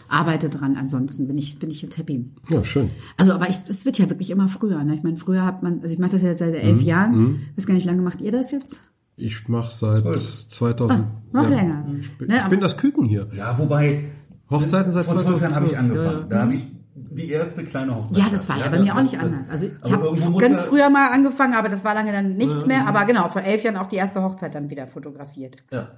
arbeite 0.08 0.48
dran. 0.50 0.76
Ansonsten 0.76 1.26
bin 1.26 1.38
ich 1.38 1.58
bin 1.58 1.70
ich 1.70 1.82
jetzt 1.82 1.98
happy. 1.98 2.30
Ja, 2.48 2.62
schön. 2.64 2.90
Also, 3.16 3.32
aber 3.32 3.48
ich, 3.48 3.58
es 3.68 3.84
wird 3.84 3.98
ja 3.98 4.08
wirklich 4.10 4.30
immer 4.30 4.48
früher. 4.48 4.82
Ne? 4.84 4.94
Ich 4.96 5.02
meine, 5.02 5.16
früher 5.16 5.44
hat 5.44 5.62
man, 5.62 5.80
also 5.82 5.92
ich 5.92 5.98
mache 5.98 6.12
das 6.12 6.22
ja 6.22 6.28
jetzt 6.28 6.38
seit 6.40 6.54
elf 6.54 6.80
Mhm. 6.80 6.86
Jahren. 6.86 7.40
Weiß 7.56 7.66
gar 7.66 7.74
nicht, 7.74 7.84
wie 7.84 7.88
lange 7.88 8.02
macht 8.02 8.20
ihr 8.20 8.32
das 8.32 8.50
jetzt? 8.50 8.80
Ich 9.16 9.48
mache 9.48 9.72
seit 9.72 10.02
Zwölf. 10.02 10.48
2000. 10.48 11.04
Noch 11.32 11.42
ja. 11.44 11.48
länger. 11.48 11.84
Ich 12.00 12.16
bin, 12.18 12.28
Ne, 12.28 12.38
ich 12.38 12.48
bin 12.48 12.60
das 12.60 12.76
Küken 12.76 13.04
hier. 13.04 13.28
ja, 13.36 13.56
wobei 13.58 14.04
Hochzeiten 14.50 14.92
seit 14.92 15.06
vor 15.06 15.16
zwölf 15.16 15.40
Jahren 15.40 15.54
habe 15.54 15.66
ich 15.66 15.72
2012. 15.72 15.78
angefangen. 15.78 16.20
Ja. 16.30 16.36
Da 16.36 16.42
habe 16.42 16.54
ich 16.54 16.66
die 16.96 17.28
erste 17.30 17.64
kleine 17.64 17.94
Hochzeit. 17.94 18.18
Ja, 18.18 18.24
das 18.30 18.48
war 18.48 18.58
ja, 18.58 18.68
bei 18.68 18.80
mir 18.80 18.94
auch 18.96 19.02
nicht 19.02 19.14
das- 19.14 19.22
anders. 19.22 19.48
Also 19.48 19.66
ich 19.84 19.92
habe 19.92 20.38
ganz 20.38 20.58
früher 20.60 20.90
mal 20.90 21.10
angefangen, 21.12 21.54
aber 21.54 21.68
das 21.68 21.84
war 21.84 21.94
lange 21.94 22.10
dann 22.12 22.34
nichts 22.34 22.66
mehr. 22.66 22.86
Aber 22.88 23.04
genau, 23.04 23.28
vor 23.28 23.42
elf 23.42 23.62
Jahren 23.62 23.76
auch 23.76 23.86
die 23.86 23.96
erste 23.96 24.20
Hochzeit 24.22 24.54
dann 24.54 24.68
wieder 24.68 24.86
fotografiert. 24.88 25.56
Ja. 25.72 25.88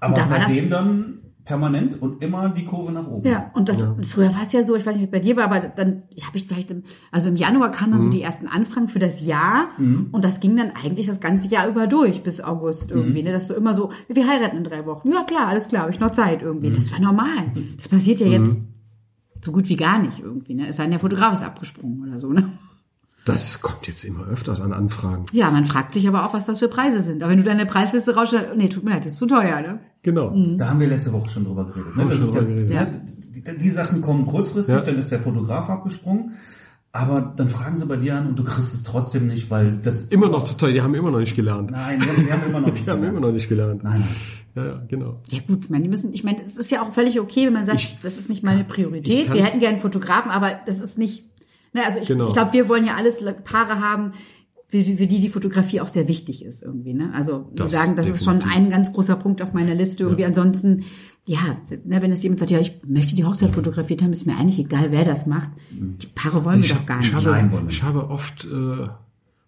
Aber 0.00 0.14
da 0.14 0.28
war 0.30 0.38
das- 0.38 0.46
seitdem 0.48 0.70
dann 0.70 1.14
permanent 1.44 2.00
und 2.00 2.22
immer 2.22 2.48
die 2.50 2.64
Kurve 2.64 2.92
nach 2.92 3.06
oben. 3.08 3.26
Ja, 3.28 3.50
und 3.54 3.68
das 3.68 3.84
früher 4.02 4.32
war 4.32 4.42
es 4.42 4.52
ja 4.52 4.62
so, 4.62 4.76
ich 4.76 4.86
weiß 4.86 4.94
nicht, 4.94 5.02
wie 5.02 5.06
es 5.06 5.10
bei 5.10 5.18
dir 5.18 5.36
war, 5.36 5.44
aber 5.50 5.60
dann 5.60 6.04
habe 6.24 6.36
ich 6.36 6.46
vielleicht 6.46 6.70
im, 6.70 6.84
also 7.10 7.28
im 7.30 7.36
Januar 7.36 7.70
kamen 7.72 7.92
dann 7.92 8.00
Mhm. 8.00 8.04
so 8.04 8.10
die 8.10 8.22
ersten 8.22 8.46
Anfragen 8.46 8.86
für 8.88 9.00
das 9.00 9.26
Jahr 9.26 9.70
und 9.78 10.24
das 10.24 10.38
ging 10.40 10.56
dann 10.56 10.70
eigentlich 10.70 11.06
das 11.06 11.20
ganze 11.20 11.48
Jahr 11.48 11.68
über 11.68 11.86
durch 11.88 12.22
bis 12.22 12.40
August 12.40 12.90
Mhm. 12.90 12.96
irgendwie, 12.96 13.22
ne, 13.24 13.32
dass 13.32 13.48
du 13.48 13.54
immer 13.54 13.74
so, 13.74 13.90
wir 14.08 14.28
heiraten 14.28 14.56
in 14.58 14.64
drei 14.64 14.86
Wochen. 14.86 15.10
Ja, 15.10 15.24
klar, 15.24 15.48
alles 15.48 15.68
klar, 15.68 15.82
habe 15.82 15.92
ich 15.92 15.98
noch 16.00 16.10
Zeit 16.10 16.42
irgendwie. 16.42 16.68
Mhm. 16.70 16.74
Das 16.74 16.92
war 16.92 17.00
normal. 17.00 17.52
Das 17.76 17.88
passiert 17.88 18.20
ja 18.20 18.28
jetzt 18.28 18.58
so 19.44 19.50
gut 19.50 19.68
wie 19.68 19.76
gar 19.76 19.98
nicht 20.00 20.20
irgendwie, 20.20 20.54
ne? 20.54 20.68
Es 20.68 20.76
sei 20.76 20.84
denn, 20.84 20.92
der 20.92 21.00
Fotograf 21.00 21.34
ist 21.34 21.42
abgesprungen 21.42 22.08
oder 22.08 22.20
so, 22.20 22.28
ne? 22.28 22.52
Das 23.24 23.60
kommt 23.62 23.86
jetzt 23.86 24.04
immer 24.04 24.26
öfters 24.26 24.60
an 24.60 24.72
Anfragen. 24.72 25.24
Ja, 25.32 25.50
man 25.50 25.64
fragt 25.64 25.94
sich 25.94 26.08
aber 26.08 26.26
auch, 26.26 26.34
was 26.34 26.46
das 26.46 26.58
für 26.58 26.68
Preise 26.68 27.02
sind. 27.02 27.22
Aber 27.22 27.30
wenn 27.30 27.38
du 27.38 27.44
deine 27.44 27.66
Preisliste 27.66 28.14
rausstellst, 28.16 28.56
nee, 28.56 28.68
tut 28.68 28.82
mir 28.84 28.90
leid, 28.90 29.04
das 29.04 29.12
ist 29.12 29.18
zu 29.18 29.26
teuer, 29.26 29.60
ne? 29.60 29.78
Genau. 30.02 30.30
Mhm. 30.30 30.58
Da 30.58 30.68
haben 30.70 30.80
wir 30.80 30.88
letzte 30.88 31.12
Woche 31.12 31.28
schon 31.28 31.44
drüber 31.44 31.66
geredet. 31.66 31.96
Ne? 31.96 32.02
Ja, 32.02 32.16
drüber 32.16 32.42
geredet. 32.42 32.70
ne, 32.70 33.02
die, 33.34 33.58
die 33.58 33.70
Sachen 33.70 34.00
kommen 34.02 34.26
kurzfristig, 34.26 34.74
Ja. 34.74 34.80
dann 34.80 34.98
ist 34.98 35.10
der 35.12 35.20
Fotograf 35.20 35.70
abgesprungen. 35.70 36.32
Aber 36.94 37.32
dann 37.36 37.48
fragen 37.48 37.74
sie 37.76 37.86
bei 37.86 37.96
dir 37.96 38.16
an 38.16 38.26
und 38.26 38.38
du 38.38 38.44
kriegst 38.44 38.74
es 38.74 38.82
trotzdem 38.82 39.26
nicht, 39.28 39.50
weil 39.50 39.78
das 39.82 40.08
Immer 40.08 40.28
noch 40.28 40.44
zu 40.44 40.58
teuer, 40.58 40.72
die 40.72 40.82
haben 40.82 40.94
immer 40.94 41.10
noch 41.10 41.20
nicht 41.20 41.34
gelernt. 41.34 41.70
Nein, 41.70 41.98
wir 42.02 42.32
haben, 42.34 42.42
immer 42.50 42.60
noch 42.60 42.70
nicht. 42.72 42.84
Die 42.86 42.90
haben 42.90 43.02
immer 43.02 43.20
noch 43.20 43.32
nicht 43.32 43.48
gelernt. 43.48 43.82
Nein. 43.82 44.04
Ja, 44.54 44.66
ja, 44.66 44.82
genau. 44.88 45.16
Ja 45.30 45.38
gut, 45.46 45.70
man, 45.70 45.80
die 45.82 45.88
müssen, 45.88 46.12
ich 46.12 46.22
meine, 46.24 46.42
es 46.44 46.56
ist 46.58 46.70
ja 46.70 46.82
auch 46.82 46.92
völlig 46.92 47.18
okay, 47.18 47.46
wenn 47.46 47.54
man 47.54 47.64
sagt, 47.64 47.78
Ich- 47.78 47.96
das 48.02 48.18
ist 48.18 48.28
nicht 48.28 48.42
meine 48.42 48.64
Priorität. 48.64 49.32
Wir 49.32 49.42
hätten 49.42 49.60
gerne 49.60 49.74
einen 49.76 49.82
Fotografen, 49.82 50.30
aber 50.30 50.50
das 50.66 50.80
ist 50.80 50.98
nicht. 50.98 51.30
Ne, 51.72 51.82
also 51.86 51.98
ich, 52.00 52.08
Genau. 52.08 52.28
ich 52.28 52.34
glaube, 52.34 52.52
wir 52.52 52.68
wollen 52.68 52.84
ja 52.84 52.96
alles 52.96 53.24
Paare 53.44 53.80
haben, 53.80 54.12
für, 54.68 54.82
für 54.84 55.06
die 55.06 55.20
die 55.20 55.28
Fotografie 55.28 55.80
auch 55.80 55.88
sehr 55.88 56.08
wichtig 56.08 56.44
ist 56.44 56.62
irgendwie. 56.62 56.94
Ne? 56.94 57.10
Also 57.14 57.48
die 57.52 57.56
Das 57.56 57.70
sagen, 57.70 57.94
das 57.96 58.08
ist 58.08 58.24
schon 58.24 58.40
definitiv. 58.40 58.64
ein 58.64 58.70
ganz 58.70 58.92
großer 58.92 59.16
Punkt 59.16 59.42
auf 59.42 59.52
meiner 59.52 59.74
Liste. 59.74 60.04
Irgendwie 60.04 60.24
ansonsten, 60.24 60.84
ja, 61.26 61.40
ne, 61.84 62.00
wenn 62.02 62.10
es 62.10 62.22
jemand 62.22 62.40
sagt, 62.40 62.50
ja, 62.50 62.58
ich 62.58 62.78
möchte 62.86 63.14
die 63.14 63.24
Hochzeit 63.24 63.50
fotografiert 63.50 64.02
haben, 64.02 64.12
ist 64.12 64.26
mir 64.26 64.34
eigentlich 64.36 64.58
egal, 64.58 64.90
wer 64.90 65.04
das 65.04 65.26
macht. 65.26 65.50
Die 65.70 66.06
Paare 66.14 66.44
wollen 66.46 66.62
wir 66.62 66.70
doch 66.74 66.86
gar 66.86 66.98
nicht. 66.98 67.08
Ich 67.08 67.14
habe, 67.14 67.62
ich 67.68 67.82
habe 67.82 68.08
oft 68.08 68.44
äh, 68.50 68.88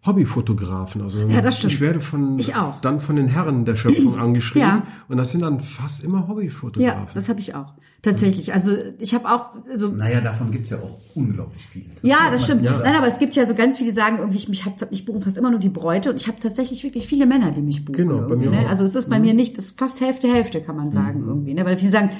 Hobbyfotografen. 0.06 1.00
Also 1.02 1.18
Ja, 1.26 1.40
das 1.40 1.56
stimmt. 1.58 1.72
ich 1.72 1.80
werde 1.80 2.00
von 2.00 2.38
Ich 2.38 2.54
auch. 2.56 2.80
dann 2.80 3.00
von 3.00 3.16
den 3.16 3.28
Herren 3.28 3.64
der 3.64 3.76
Schöpfung 3.76 4.18
angeschrieben 4.18 4.68
Ja. 4.68 4.86
und 5.08 5.16
das 5.16 5.30
sind 5.32 5.40
dann 5.40 5.60
fast 5.60 6.04
immer 6.04 6.20
Ja, 6.20 6.28
Hobbyfotografen. 6.28 7.14
das 7.14 7.28
habe 7.28 7.40
ich 7.40 7.54
auch. 7.54 7.72
Tatsächlich. 8.04 8.52
Also 8.52 8.76
ich 8.98 9.14
habe 9.14 9.26
auch 9.26 9.52
so 9.74 9.88
Naja, 9.88 10.20
davon 10.20 10.50
gibt's 10.50 10.68
ja 10.68 10.76
auch 10.76 11.00
unglaublich 11.14 11.66
viele. 11.66 11.86
Ja, 12.02 12.28
das 12.30 12.44
stimmt. 12.44 12.62
Nein, 12.62 12.96
aber 12.96 13.06
es 13.06 13.18
gibt 13.18 13.34
ja 13.34 13.46
so 13.46 13.54
ganz 13.54 13.78
viele, 13.78 13.88
die 13.88 13.94
sagen 13.94 14.18
irgendwie, 14.18 14.36
ich, 14.36 14.48
mich 14.48 14.66
hab, 14.66 14.74
ich 14.92 15.06
buche 15.06 15.22
fast 15.22 15.38
immer 15.38 15.50
nur 15.50 15.58
die 15.58 15.70
Bräute 15.70 16.10
und 16.10 16.20
ich 16.20 16.28
habe 16.28 16.38
tatsächlich 16.38 16.84
wirklich 16.84 17.06
viele 17.06 17.24
Männer, 17.24 17.50
die 17.50 17.62
mich 17.62 17.82
buchen. 17.82 17.96
Genau, 17.96 18.28
bei 18.28 18.36
mir 18.36 18.50
ne? 18.50 18.58
auch. 18.58 18.68
Also 18.68 18.84
es 18.84 18.94
ist 18.94 19.08
bei 19.08 19.18
mir 19.18 19.32
nicht, 19.32 19.56
das 19.56 19.66
ist 19.66 19.78
fast 19.78 20.02
Hälfte, 20.02 20.28
Hälfte, 20.28 20.60
kann 20.60 20.76
man 20.76 20.92
sagen 20.92 21.24
irgendwie. 21.26 21.54
Ne? 21.54 21.64
Weil 21.64 21.78
viele 21.78 21.92
sagen, 21.92 22.10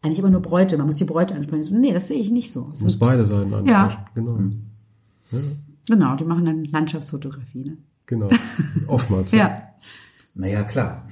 eigentlich 0.00 0.18
immer 0.18 0.30
nur 0.30 0.40
Bräute, 0.40 0.78
man 0.78 0.86
muss 0.86 0.96
die 0.96 1.04
Bräute 1.04 1.34
ansprechen. 1.34 1.62
So, 1.62 1.74
nee, 1.74 1.92
das 1.92 2.08
sehe 2.08 2.18
ich 2.18 2.30
nicht 2.30 2.50
so. 2.50 2.70
Es 2.72 2.80
muss 2.80 2.98
beide 2.98 3.26
Seiten 3.26 3.52
ansprechen. 3.52 3.68
Ja. 3.68 4.04
Genau. 4.14 4.38
genau, 5.88 6.16
die 6.16 6.24
machen 6.24 6.46
dann 6.46 6.64
Landschaftsfotografie. 6.64 7.64
Ne? 7.64 7.76
Genau. 8.06 8.30
Oftmals. 8.86 9.30
Ja. 9.32 9.58
Naja, 10.34 10.62
klar. 10.62 11.06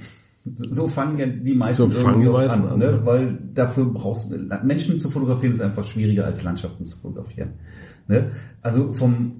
So 0.45 0.87
fangen 0.89 1.17
ja 1.19 1.25
die 1.27 1.53
meisten 1.53 1.83
So 1.83 1.89
fangen 1.89 2.21
irgendwie 2.23 2.27
die 2.27 2.33
meisten 2.33 2.63
an, 2.63 2.69
an, 2.73 2.79
ne? 2.79 2.85
ja. 2.85 3.05
weil 3.05 3.39
dafür 3.53 3.85
brauchst 3.85 4.29
du, 4.31 4.37
Menschen 4.65 4.99
zu 4.99 5.09
fotografieren 5.09 5.53
ist 5.53 5.61
einfach 5.61 5.85
schwieriger 5.85 6.25
als 6.25 6.43
Landschaften 6.43 6.83
zu 6.85 6.97
fotografieren. 6.99 7.51
Ne? 8.09 8.31
Also 8.61 8.91
vom, 8.91 9.31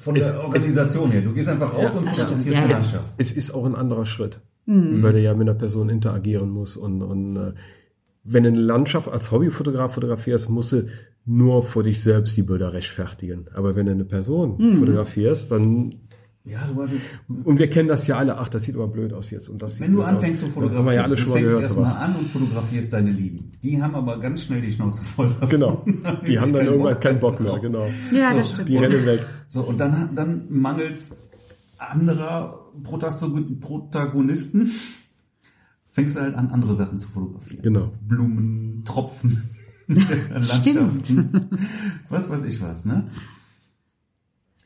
von 0.00 0.16
Es- 0.16 0.32
der 0.32 0.44
Organisation 0.44 1.10
her. 1.10 1.22
Du 1.22 1.32
gehst 1.32 1.48
einfach 1.48 1.74
raus 1.74 1.92
und 1.94 2.06
das 2.06 2.20
fotografierst. 2.20 2.58
Ja, 2.58 2.64
die 2.64 2.70
ja. 2.72 2.76
Landschaft. 2.78 3.14
Es 3.16 3.32
ist 3.32 3.52
auch 3.54 3.64
ein 3.64 3.74
anderer 3.74 4.04
Schritt, 4.06 4.40
Mhm. 4.66 5.02
weil 5.02 5.12
du 5.12 5.20
ja 5.20 5.32
mit 5.34 5.48
einer 5.48 5.58
Person 5.58 5.88
interagieren 5.88 6.50
musst 6.50 6.76
und, 6.76 7.00
und 7.02 7.36
äh, 7.36 7.52
wenn 8.22 8.42
du 8.42 8.50
eine 8.50 8.60
Landschaft 8.60 9.08
als 9.10 9.32
Hobbyfotograf 9.32 9.94
fotografierst, 9.94 10.50
musst 10.50 10.72
du 10.72 10.86
nur 11.24 11.62
vor 11.62 11.82
dich 11.84 12.02
selbst 12.02 12.36
die 12.36 12.42
Bilder 12.42 12.74
rechtfertigen. 12.74 13.46
Aber 13.54 13.76
wenn 13.76 13.86
du 13.86 13.92
eine 13.92 14.04
Person 14.04 14.56
Mhm. 14.58 14.76
fotografierst, 14.78 15.50
dann 15.50 15.94
Ja, 16.44 16.66
du 16.66 16.82
hast, 16.82 16.92
und 17.44 17.58
wir 17.58 17.68
kennen 17.68 17.88
das 17.88 18.06
ja 18.06 18.16
alle, 18.16 18.38
ach, 18.38 18.48
das 18.48 18.62
sieht 18.62 18.74
aber 18.74 18.88
blöd 18.88 19.12
aus 19.12 19.30
jetzt 19.30 19.50
und 19.50 19.60
das 19.60 19.72
sieht 19.76 19.82
wenn 19.82 19.92
du 19.94 20.02
anfängst 20.02 20.42
aus. 20.42 20.48
zu 20.48 20.52
fotografieren, 20.54 20.78
Haben 20.78 20.86
wir 20.86 20.94
ja 20.94 21.02
alle 21.04 21.14
du 21.14 21.20
schon 21.20 21.28
mal 21.32 21.34
fängst 21.36 21.48
gehört, 21.50 21.64
erstmal 21.64 21.96
an 21.96 22.16
und 22.16 22.26
fotografierst 22.28 22.92
deine 22.94 23.10
Lieben. 23.10 23.50
Die 23.62 23.82
haben 23.82 23.94
aber 23.94 24.18
ganz 24.18 24.44
schnell 24.44 24.62
die 24.62 24.72
Schnauze 24.72 25.04
voll. 25.04 25.28
davon. 25.28 25.48
Genau. 25.50 25.84
Die 26.26 26.38
haben 26.40 26.52
dann 26.54 26.64
irgendwann 26.66 26.94
Bock 26.94 27.02
keinen 27.02 27.20
Bock 27.20 27.40
mehr, 27.40 27.50
drauf. 27.50 27.60
genau. 27.60 27.86
Ja, 28.10 28.32
So, 28.32 28.38
das 28.38 28.50
stimmt. 28.52 28.68
Die 28.70 28.76
rennen 28.78 29.04
weg. 29.06 29.26
So, 29.48 29.62
und 29.64 29.78
dann, 29.78 30.14
dann 30.14 30.46
mangels 30.48 31.16
anderer 31.78 32.70
Protagonisten 32.82 34.70
fängst 35.84 36.16
du 36.16 36.20
halt 36.20 36.34
an, 36.36 36.48
andere 36.48 36.72
Sachen 36.74 36.98
zu 36.98 37.08
fotografieren. 37.08 37.62
Genau. 37.62 37.92
Blumen, 38.08 38.82
Tropfen, 38.86 39.42
Landschaften, 39.88 41.50
was 42.08 42.30
weiß 42.30 42.44
ich 42.44 42.62
was, 42.62 42.84
ne? 42.86 43.08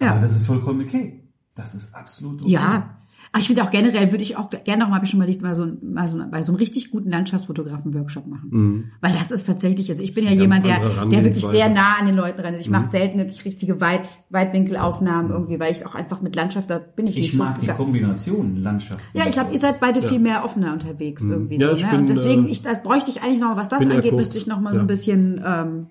Ja. 0.00 0.12
Aber 0.12 0.20
das 0.20 0.36
ist 0.36 0.46
vollkommen 0.46 0.82
okay. 0.84 1.20
Das 1.54 1.74
ist 1.74 1.94
absolut 1.94 2.42
okay. 2.42 2.50
Ja. 2.52 2.96
Aber 3.32 3.40
ich 3.40 3.46
finde 3.46 3.62
auch 3.62 3.70
generell, 3.70 4.10
würde 4.12 4.22
ich 4.22 4.36
auch 4.36 4.50
gerne 4.50 4.82
noch 4.82 4.90
mal, 4.90 4.96
habe 4.96 5.06
ich 5.06 5.10
schon 5.10 5.18
mal, 5.18 5.28
mal 5.40 5.54
so, 5.54 5.66
mal 5.82 6.08
so 6.08 6.18
bei 6.30 6.42
so 6.42 6.52
einem 6.52 6.58
richtig 6.58 6.90
guten 6.90 7.10
Landschaftsfotografen-Workshop 7.10 8.26
machen. 8.26 8.92
Weil 9.00 9.12
das 9.12 9.30
ist 9.30 9.44
tatsächlich, 9.46 9.88
also 9.88 10.02
ich 10.02 10.12
bin 10.14 10.24
ja 10.24 10.32
jemand, 10.32 10.64
der, 10.66 10.78
der 11.10 11.24
wirklich 11.24 11.44
sehr 11.44 11.68
nah 11.70 11.96
an 11.98 12.06
den 12.06 12.16
Leuten 12.16 12.40
ran 12.40 12.52
ist. 12.54 12.60
Ich 12.60 12.70
mache 12.70 12.90
selten 12.90 13.18
wirklich 13.18 13.44
richtige 13.44 13.80
Weit, 13.80 14.02
Weitwinkelaufnahmen 14.30 15.30
irgendwie, 15.30 15.58
weil 15.58 15.72
ich 15.72 15.86
auch 15.86 15.94
einfach 15.94 16.20
mit 16.20 16.36
Landschaft, 16.36 16.70
da 16.70 16.78
bin 16.78 17.06
ich, 17.06 17.16
Ich 17.16 17.22
nicht 17.32 17.38
mag 17.38 17.54
so 17.54 17.54
die 17.54 17.60
begeistert. 17.62 17.84
Kombination 17.84 18.56
Landschaft. 18.62 19.00
Ja, 19.14 19.24
ich 19.26 19.32
glaube, 19.32 19.52
ihr 19.54 19.60
seid 19.60 19.80
beide 19.80 20.02
viel 20.02 20.20
mehr 20.20 20.44
offener 20.44 20.72
unterwegs 20.72 21.22
irgendwie. 21.24 21.58
Ja, 21.58 21.70
so, 21.70 21.76
ich 21.76 21.82
ne? 21.84 21.90
bin, 21.90 22.00
Und 22.00 22.08
deswegen, 22.10 22.46
äh, 22.46 22.50
ich, 22.50 22.62
da 22.62 22.74
bräuchte 22.74 23.10
ich 23.10 23.22
eigentlich 23.22 23.40
noch, 23.40 23.56
was 23.56 23.68
das 23.68 23.80
angeht, 23.80 24.12
müsste 24.12 24.38
ich 24.38 24.46
noch 24.46 24.60
mal 24.60 24.70
so 24.72 24.76
Ja. 24.78 24.82
ein 24.84 24.86
bisschen 24.86 25.40
ähm, 25.44 25.86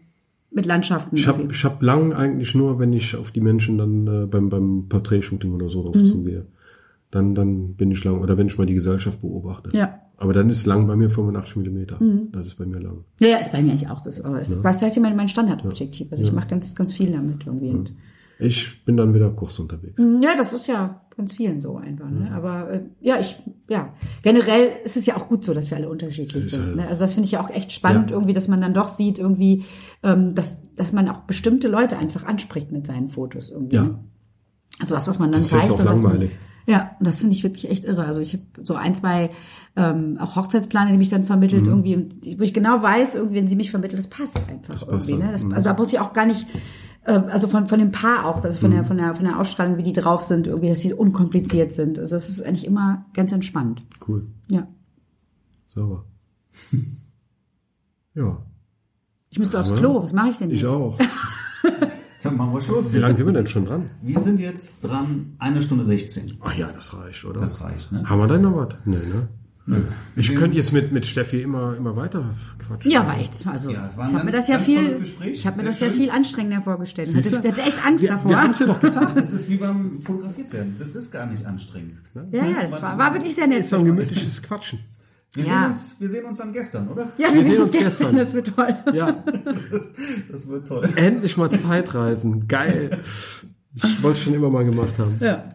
mit 0.54 0.66
Landschaften. 0.66 1.16
Ich 1.16 1.28
habe 1.28 1.48
ich 1.52 1.64
hab 1.66 1.82
lang 1.82 2.14
eigentlich 2.14 2.54
nur, 2.56 2.80
wenn 2.80 2.94
ich 2.94 3.16
auf 3.16 3.32
die 3.32 3.42
Menschen 3.42 3.78
dann 3.78 4.08
äh, 4.08 4.26
beim, 4.28 4.50
beim 4.50 4.88
Porträtshooting 4.90 5.54
oder 5.54 5.70
so 5.70 5.80
Mhm. 5.82 5.86
drauf 5.86 6.04
zugehe. 6.04 6.46
Dann, 7.12 7.36
dann 7.36 7.76
bin 7.76 7.92
ich 7.92 8.04
lang. 8.04 8.22
Oder 8.22 8.38
wenn 8.38 8.48
ich 8.48 8.58
mal 8.58 8.66
die 8.66 8.74
Gesellschaft 8.74 9.22
beobachte. 9.22 9.70
Ja. 9.78 9.88
Mhm. 9.88 9.94
Aber 10.18 10.34
dann 10.34 10.50
ist 10.50 10.66
lang 10.66 10.88
bei 10.88 10.96
mir 10.96 11.10
85 11.10 11.58
Millimeter. 11.58 12.00
Das 12.32 12.48
ist 12.48 12.56
bei 12.56 12.66
mir 12.66 12.80
lang. 12.80 13.04
Ja, 13.20 13.28
ja, 13.30 13.38
ist 13.38 13.52
bei 13.52 13.62
mir 13.62 13.72
eigentlich 13.72 13.90
auch 13.90 14.02
das. 14.02 14.22
Aber 14.22 14.40
es, 14.40 14.64
was 14.64 14.82
heißt 14.82 14.96
immer 14.98 15.14
mein 15.14 15.28
Standardobjektiv? 15.28 16.08
Also 16.12 16.24
ich 16.24 16.32
mache 16.32 16.48
ganz, 16.48 16.74
ganz 16.76 16.94
viel 16.94 17.12
damit 17.12 17.46
irgendwie. 17.46 17.70
Und, 17.72 17.92
Ich 18.44 18.84
bin 18.86 18.98
dann 18.98 19.14
wieder 19.14 19.30
kurz 19.32 19.60
unterwegs. 19.60 20.02
ja, 20.22 20.36
das 20.38 20.54
ist 20.54 20.68
ja 20.68 21.02
ganz 21.16 21.34
vielen 21.34 21.62
so 21.62 21.78
einfach. 21.78 22.10
Ne? 22.10 22.32
Aber 22.34 22.72
äh, 22.72 22.82
ja, 23.02 23.20
ich, 23.20 23.38
ja, 23.70 23.94
generell 24.24 24.70
ist 24.84 24.98
es 24.98 25.06
ja 25.06 25.16
auch 25.16 25.28
gut 25.28 25.44
so, 25.44 25.54
dass 25.54 25.70
wir 25.70 25.78
alle 25.78 25.90
unterschiedlich 25.90 26.50
sind. 26.52 26.76
Ne? 26.78 26.88
Also 26.88 27.02
das 27.02 27.14
finde 27.14 27.26
ich 27.28 27.34
ja 27.34 27.42
auch 27.44 27.50
echt 27.52 27.72
spannend, 27.72 28.10
Ja. 28.10 28.16
irgendwie, 28.18 28.34
dass 28.34 28.48
man 28.48 28.62
dann 28.62 28.74
doch 28.74 28.88
sieht, 28.88 29.20
irgendwie, 29.20 29.64
ähm, 30.02 30.34
dass, 30.36 30.58
dass 30.76 30.92
man 30.92 31.08
auch 31.10 31.20
bestimmte 31.22 31.68
Leute 31.68 31.98
einfach 31.98 32.24
anspricht 32.26 32.72
mit 32.72 32.88
seinen 32.88 33.10
Fotos 33.10 33.50
irgendwie. 33.50 33.76
Ja. 33.76 33.84
Ne? 33.84 34.00
Also 34.80 34.96
das, 34.96 35.08
was 35.08 35.20
man 35.20 35.32
dann 35.32 35.42
Das 35.42 35.52
ist 35.52 35.60
zeigt. 35.60 35.72
auch 35.72 35.80
und 35.80 35.86
dass 35.86 35.94
man- 36.02 36.04
langweilig. 36.14 36.32
Ja, 36.66 36.96
und 36.98 37.06
das 37.06 37.20
finde 37.20 37.36
ich 37.36 37.44
wirklich 37.44 37.70
echt 37.70 37.84
irre. 37.84 38.06
Also 38.06 38.22
ich 38.22 38.34
habe 38.34 38.44
so 38.64 38.76
ein, 38.76 38.96
zwei 38.96 39.30
ähm, 39.76 40.18
auch 40.20 40.38
Hochzeitsplane, 40.38 40.94
die 40.94 40.98
mich 40.98 41.10
dann 41.10 41.26
vermittelt 41.26 41.66
irgendwie, 41.68 41.96
und 41.98 42.24
die- 42.26 42.40
wo 42.40 42.44
ich 42.44 42.54
genau 42.54 42.82
weiß, 42.82 43.16
irgendwie, 43.16 43.36
wenn 43.36 43.50
sie 43.50 43.58
mich 43.58 43.70
vermittelt, 43.70 44.00
das 44.00 44.08
passt 44.08 44.38
einfach 44.50 44.74
passt 44.74 44.88
irgendwie. 44.88 45.12
dann. 45.12 45.20
Ne? 45.28 45.32
Das, 45.34 45.44
also 45.44 45.70
da 45.70 45.76
muss 45.76 45.92
ich 45.92 46.00
auch 46.00 46.14
gar 46.14 46.26
nicht, 46.26 46.48
also 47.06 47.48
von 47.48 47.68
von 47.68 47.80
dem 47.80 47.92
Paar 47.92 48.26
auch, 48.26 48.44
also 48.44 48.62
von 48.62 48.72
der 48.72 48.86
von 48.86 48.98
der 48.98 49.14
von 49.14 49.26
der 49.26 49.40
Ausstrahlung, 49.40 49.78
wie 49.78 49.84
die 49.84 49.94
drauf 49.94 50.24
sind, 50.24 50.48
irgendwie, 50.48 50.70
dass 50.70 50.80
sie 50.80 50.94
unkompliziert 50.94 51.74
sind. 51.74 52.00
Also 52.00 52.16
das 52.16 52.30
ist 52.30 52.42
eigentlich 52.42 52.66
immer 52.66 53.06
ganz 53.14 53.32
entspannt. 53.32 53.84
Cool. 54.08 54.28
Ja. 54.50 54.68
Sauber. 55.68 56.06
ja. 58.14 58.38
Ich 59.30 59.40
müsste 59.40 59.60
aufs 59.60 59.74
Klo. 59.74 60.02
Was 60.04 60.14
mache 60.14 60.30
ich 60.30 60.38
denn 60.38 60.50
jetzt? 60.50 60.60
Ich 60.60 60.66
auch. 60.66 60.98
Wie 62.24 63.00
lange 63.00 63.16
sind 63.16 63.26
wir 63.26 63.34
denn 63.34 63.48
schon 63.48 63.66
dran? 63.66 63.90
Wir 64.02 64.20
sind 64.22 64.40
jetzt 64.40 64.82
dran, 64.82 65.36
eine 65.40 65.62
Stunde 65.62 65.84
16. 65.84 66.38
Ach 66.40 66.56
ja, 66.56 66.70
das 66.74 66.96
reicht, 66.96 67.26
oder? 67.26 67.42
Das 67.42 67.60
reicht, 67.60 67.92
ne? 67.92 68.08
Haben 68.08 68.20
wir 68.20 68.28
denn 68.28 68.42
noch 68.44 68.56
was? 68.56 68.76
Nee, 68.86 68.96
ne? 68.96 69.28
Nö. 69.66 69.82
Ich 70.18 70.30
Wir- 70.30 70.36
könnte 70.38 70.58
jetzt 70.58 70.74
mit, 70.74 70.92
mit 70.92 71.06
Steffi 71.06 71.42
immer, 71.42 71.76
immer 71.78 71.96
weiter 71.96 72.26
quatschen. 72.60 72.92
Ja, 72.92 73.08
war 73.08 73.18
echt. 73.18 73.32
Also 73.48 73.70
Ja, 73.72 73.88
es 73.90 73.96
war 73.96 74.06
ein 74.06 74.10
ich 74.12 74.16
habe 74.18 74.26
mir 74.26 74.32
das 74.34 74.48
ja 74.50 74.60
viel, 74.60 74.76
tolles 74.78 75.00
Gespräch. 75.00 75.32
ich 75.36 75.48
habe 75.48 75.58
mir 75.58 75.64
das 75.64 75.80
ja 75.80 75.88
schön. 75.88 75.96
viel 75.96 76.10
anstrengender 76.12 76.62
vorgestellt. 76.62 77.10
Ich 77.10 77.34
hatte, 77.34 77.48
hatte 77.48 77.62
echt 77.62 77.86
Angst 77.86 78.04
Wir, 78.04 78.10
davor. 78.10 78.30
wir 78.32 78.42
haben 78.42 78.52
es 78.52 78.60
ja 78.60 78.66
doch 78.66 78.80
gesagt. 78.82 79.18
Das 79.18 79.32
ist 79.32 79.50
wie 79.50 79.56
beim 79.58 80.02
Fotografiert 80.02 80.52
werden. 80.52 80.76
Das 80.80 80.96
ist 80.96 81.12
gar 81.12 81.28
nicht 81.28 81.46
anstrengend. 81.46 81.96
Ne? 82.14 82.28
ja, 82.32 82.46
ja, 82.46 82.62
das 82.64 82.82
war, 82.82 82.98
war 82.98 83.14
wirklich 83.14 83.36
sehr 83.36 83.48
nett. 83.48 83.60
ist 83.60 83.70
so 83.70 83.78
ein 83.78 83.86
gemütliches 83.86 84.42
Quatschen. 84.44 84.80
Wir, 85.36 85.46
Ja. 85.46 85.62
sehen 85.62 85.66
uns, 85.72 85.96
wir 86.00 86.10
sehen 86.10 86.26
uns 86.26 86.38
dann 86.38 86.54
gestern, 86.54 86.88
oder? 86.90 87.08
Ja, 87.18 87.34
wir, 87.34 87.44
sehen 87.44 87.62
uns 87.62 87.72
gestern. 87.72 88.16
Das 88.18 88.34
wird 88.34 88.54
toll. 88.56 88.76
Ja, 88.94 89.24
Das 90.32 90.48
wird 90.48 90.68
toll. 90.68 90.90
endlich 90.96 91.38
mal 91.38 91.50
Zeitreisen. 91.50 92.48
Geil. 92.48 93.00
Ich 93.76 94.04
wollte 94.04 94.18
es 94.18 94.24
schon 94.26 94.34
immer 94.34 94.50
mal 94.50 94.64
gemacht 94.66 95.00
haben. 95.00 95.16
Ja. 95.22 95.53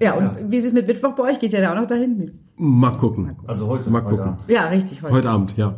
Ja, 0.00 0.14
und 0.14 0.50
wie 0.50 0.56
ist 0.58 0.64
es 0.66 0.72
mit 0.72 0.86
Mittwoch 0.86 1.14
bei 1.14 1.22
euch? 1.24 1.38
Geht 1.38 1.52
ja 1.52 1.60
da 1.60 1.72
auch 1.72 1.76
noch 1.80 1.86
dahin? 1.86 2.38
Mal 2.56 2.96
gucken. 2.96 3.34
Also 3.46 3.66
heute. 3.66 3.88
Mal 3.90 4.00
gucken. 4.02 4.20
Abend. 4.30 4.44
Ja, 4.48 4.66
richtig. 4.68 5.02
Heute. 5.02 5.12
Heute 5.14 5.30
Abend, 5.30 5.56
ja. 5.56 5.76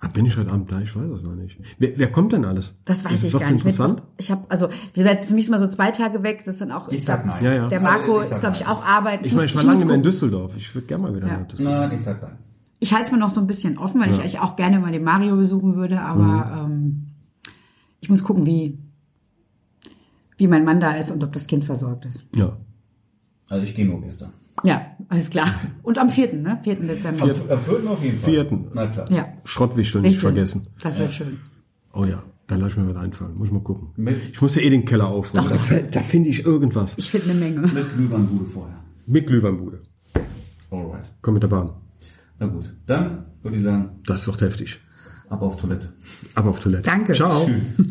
Ah, 0.00 0.08
Bin 0.08 0.26
ich 0.26 0.36
heute 0.36 0.50
Abend 0.52 0.70
da? 0.70 0.80
Ich 0.80 0.94
weiß 0.94 1.10
es 1.10 1.22
noch 1.22 1.34
nicht. 1.34 1.58
Wer, 1.78 1.98
wer 1.98 2.12
kommt 2.12 2.32
denn 2.32 2.44
alles? 2.44 2.74
Das 2.84 3.04
weiß 3.04 3.24
ich 3.24 3.32
Wird's 3.32 3.46
gar 3.46 3.52
nicht. 3.52 3.64
interessant? 3.64 4.02
Ich 4.18 4.30
habe 4.30 4.44
also 4.48 4.68
wie 4.94 5.00
gesagt, 5.02 5.24
für 5.24 5.34
mich 5.34 5.44
ist 5.44 5.50
mal 5.50 5.58
so 5.58 5.66
zwei 5.68 5.90
Tage 5.90 6.22
weg. 6.22 6.38
Das 6.44 6.48
ist 6.54 6.60
dann 6.60 6.70
auch. 6.70 6.88
Ich 6.90 7.02
sag 7.04 7.22
glaub, 7.24 7.34
nein. 7.36 7.44
Ja, 7.44 7.54
ja. 7.54 7.68
Der 7.68 7.80
Marco 7.80 8.20
Ich 8.20 8.26
sag 8.26 8.32
ist 8.36 8.40
glaube 8.40 8.56
ich 8.56 8.66
auch 8.66 8.84
arbeiten. 8.84 9.24
Ich 9.26 9.32
meine, 9.34 9.46
ich 9.46 9.56
war 9.56 9.64
lange 9.64 9.84
mehr 9.84 9.94
in. 9.96 10.02
Düsseldorf. 10.02 10.56
Ich 10.56 10.72
würde 10.74 10.86
gerne 10.86 11.02
mal 11.04 11.14
wieder 11.16 11.26
Ja. 11.26 11.38
nach 11.38 11.46
Düsseldorf. 11.48 11.76
Nein, 11.78 11.92
ich 11.92 12.02
sag 12.02 12.22
nein. 12.22 12.38
Ich 12.78 12.92
halte 12.92 13.06
es 13.06 13.12
mir 13.12 13.18
noch 13.18 13.30
so 13.30 13.40
ein 13.40 13.46
bisschen 13.46 13.78
offen, 13.78 14.00
weil 14.00 14.10
ich 14.10 14.18
eigentlich 14.20 14.38
auch 14.38 14.54
gerne 14.54 14.78
mal 14.78 14.92
den 14.92 15.02
Mario 15.02 15.34
besuchen 15.36 15.76
würde, 15.76 16.00
aber 16.00 16.66
Mhm. 16.68 16.72
ähm, 16.72 17.06
ich 18.00 18.10
muss 18.10 18.22
gucken, 18.22 18.44
wie 18.46 18.78
wie 20.36 20.46
mein 20.46 20.64
Mann 20.64 20.80
da 20.80 20.92
ist 20.92 21.10
und 21.10 21.24
ob 21.24 21.32
das 21.32 21.46
Kind 21.46 21.64
versorgt 21.64 22.04
ist. 22.04 22.24
Ja. 22.36 22.56
Also 23.48 23.64
ich 23.66 23.74
gehe 23.74 23.86
nur 23.86 24.00
gestern. 24.00 24.32
Ja, 24.64 24.86
alles 25.08 25.30
klar. 25.30 25.48
Und 25.82 25.98
am 25.98 26.08
4., 26.08 26.32
ne? 26.34 26.58
4. 26.64 26.76
Dezember. 26.76 27.22
Am 27.24 27.30
am 27.50 27.58
vierten 27.60 27.88
auf 27.88 28.02
jeden 28.02 28.18
Fall. 28.18 28.30
Vierten. 28.32 28.66
Na 28.74 28.86
klar. 28.86 29.10
Ja. 29.10 29.28
Schrottwichtel 29.44 30.00
nicht 30.00 30.18
vergessen. 30.18 30.66
Das 30.82 30.98
wäre 30.98 31.10
schön. 31.10 31.38
Oh 31.92 32.04
ja, 32.04 32.22
da 32.46 32.56
lasse 32.56 32.70
ich 32.72 32.76
mir 32.78 32.94
was 32.94 33.02
einfallen. 33.04 33.34
Muss 33.36 33.48
ich 33.48 33.52
mal 33.52 33.60
gucken. 33.62 33.88
Mit- 33.96 34.30
Ich 34.32 34.40
muss 34.40 34.56
ja 34.56 34.62
eh 34.62 34.70
den 34.70 34.84
Keller 34.84 35.08
aufräumen. 35.08 35.48
Da, 35.50 35.58
fi- 35.58 35.84
da 35.90 36.00
finde 36.00 36.30
ich 36.30 36.44
irgendwas. 36.44 36.94
Ich 36.96 37.10
finde 37.10 37.30
eine 37.30 37.38
Menge. 37.40 37.60
Mit 37.60 37.94
Glühweinbude 37.94 38.46
vorher. 38.46 38.78
Mit 39.06 39.26
Glühweinbude. 39.26 39.80
Alright. 40.70 41.04
Komm 41.22 41.34
mit 41.34 41.42
der 41.42 41.48
Bahn. 41.48 41.70
Na 42.38 42.46
gut. 42.46 42.74
Dann 42.86 43.26
würde 43.42 43.56
ich 43.58 43.62
sagen, 43.62 43.90
Das 44.06 44.26
wird 44.26 44.40
heftig. 44.40 44.80
ab 45.28 45.42
auf 45.42 45.56
Toilette. 45.58 45.92
Ab 46.34 46.46
auf 46.46 46.60
Toilette. 46.60 46.82
Danke. 46.84 47.12
Ciao. 47.12 47.44
Tschüss. 47.44 47.82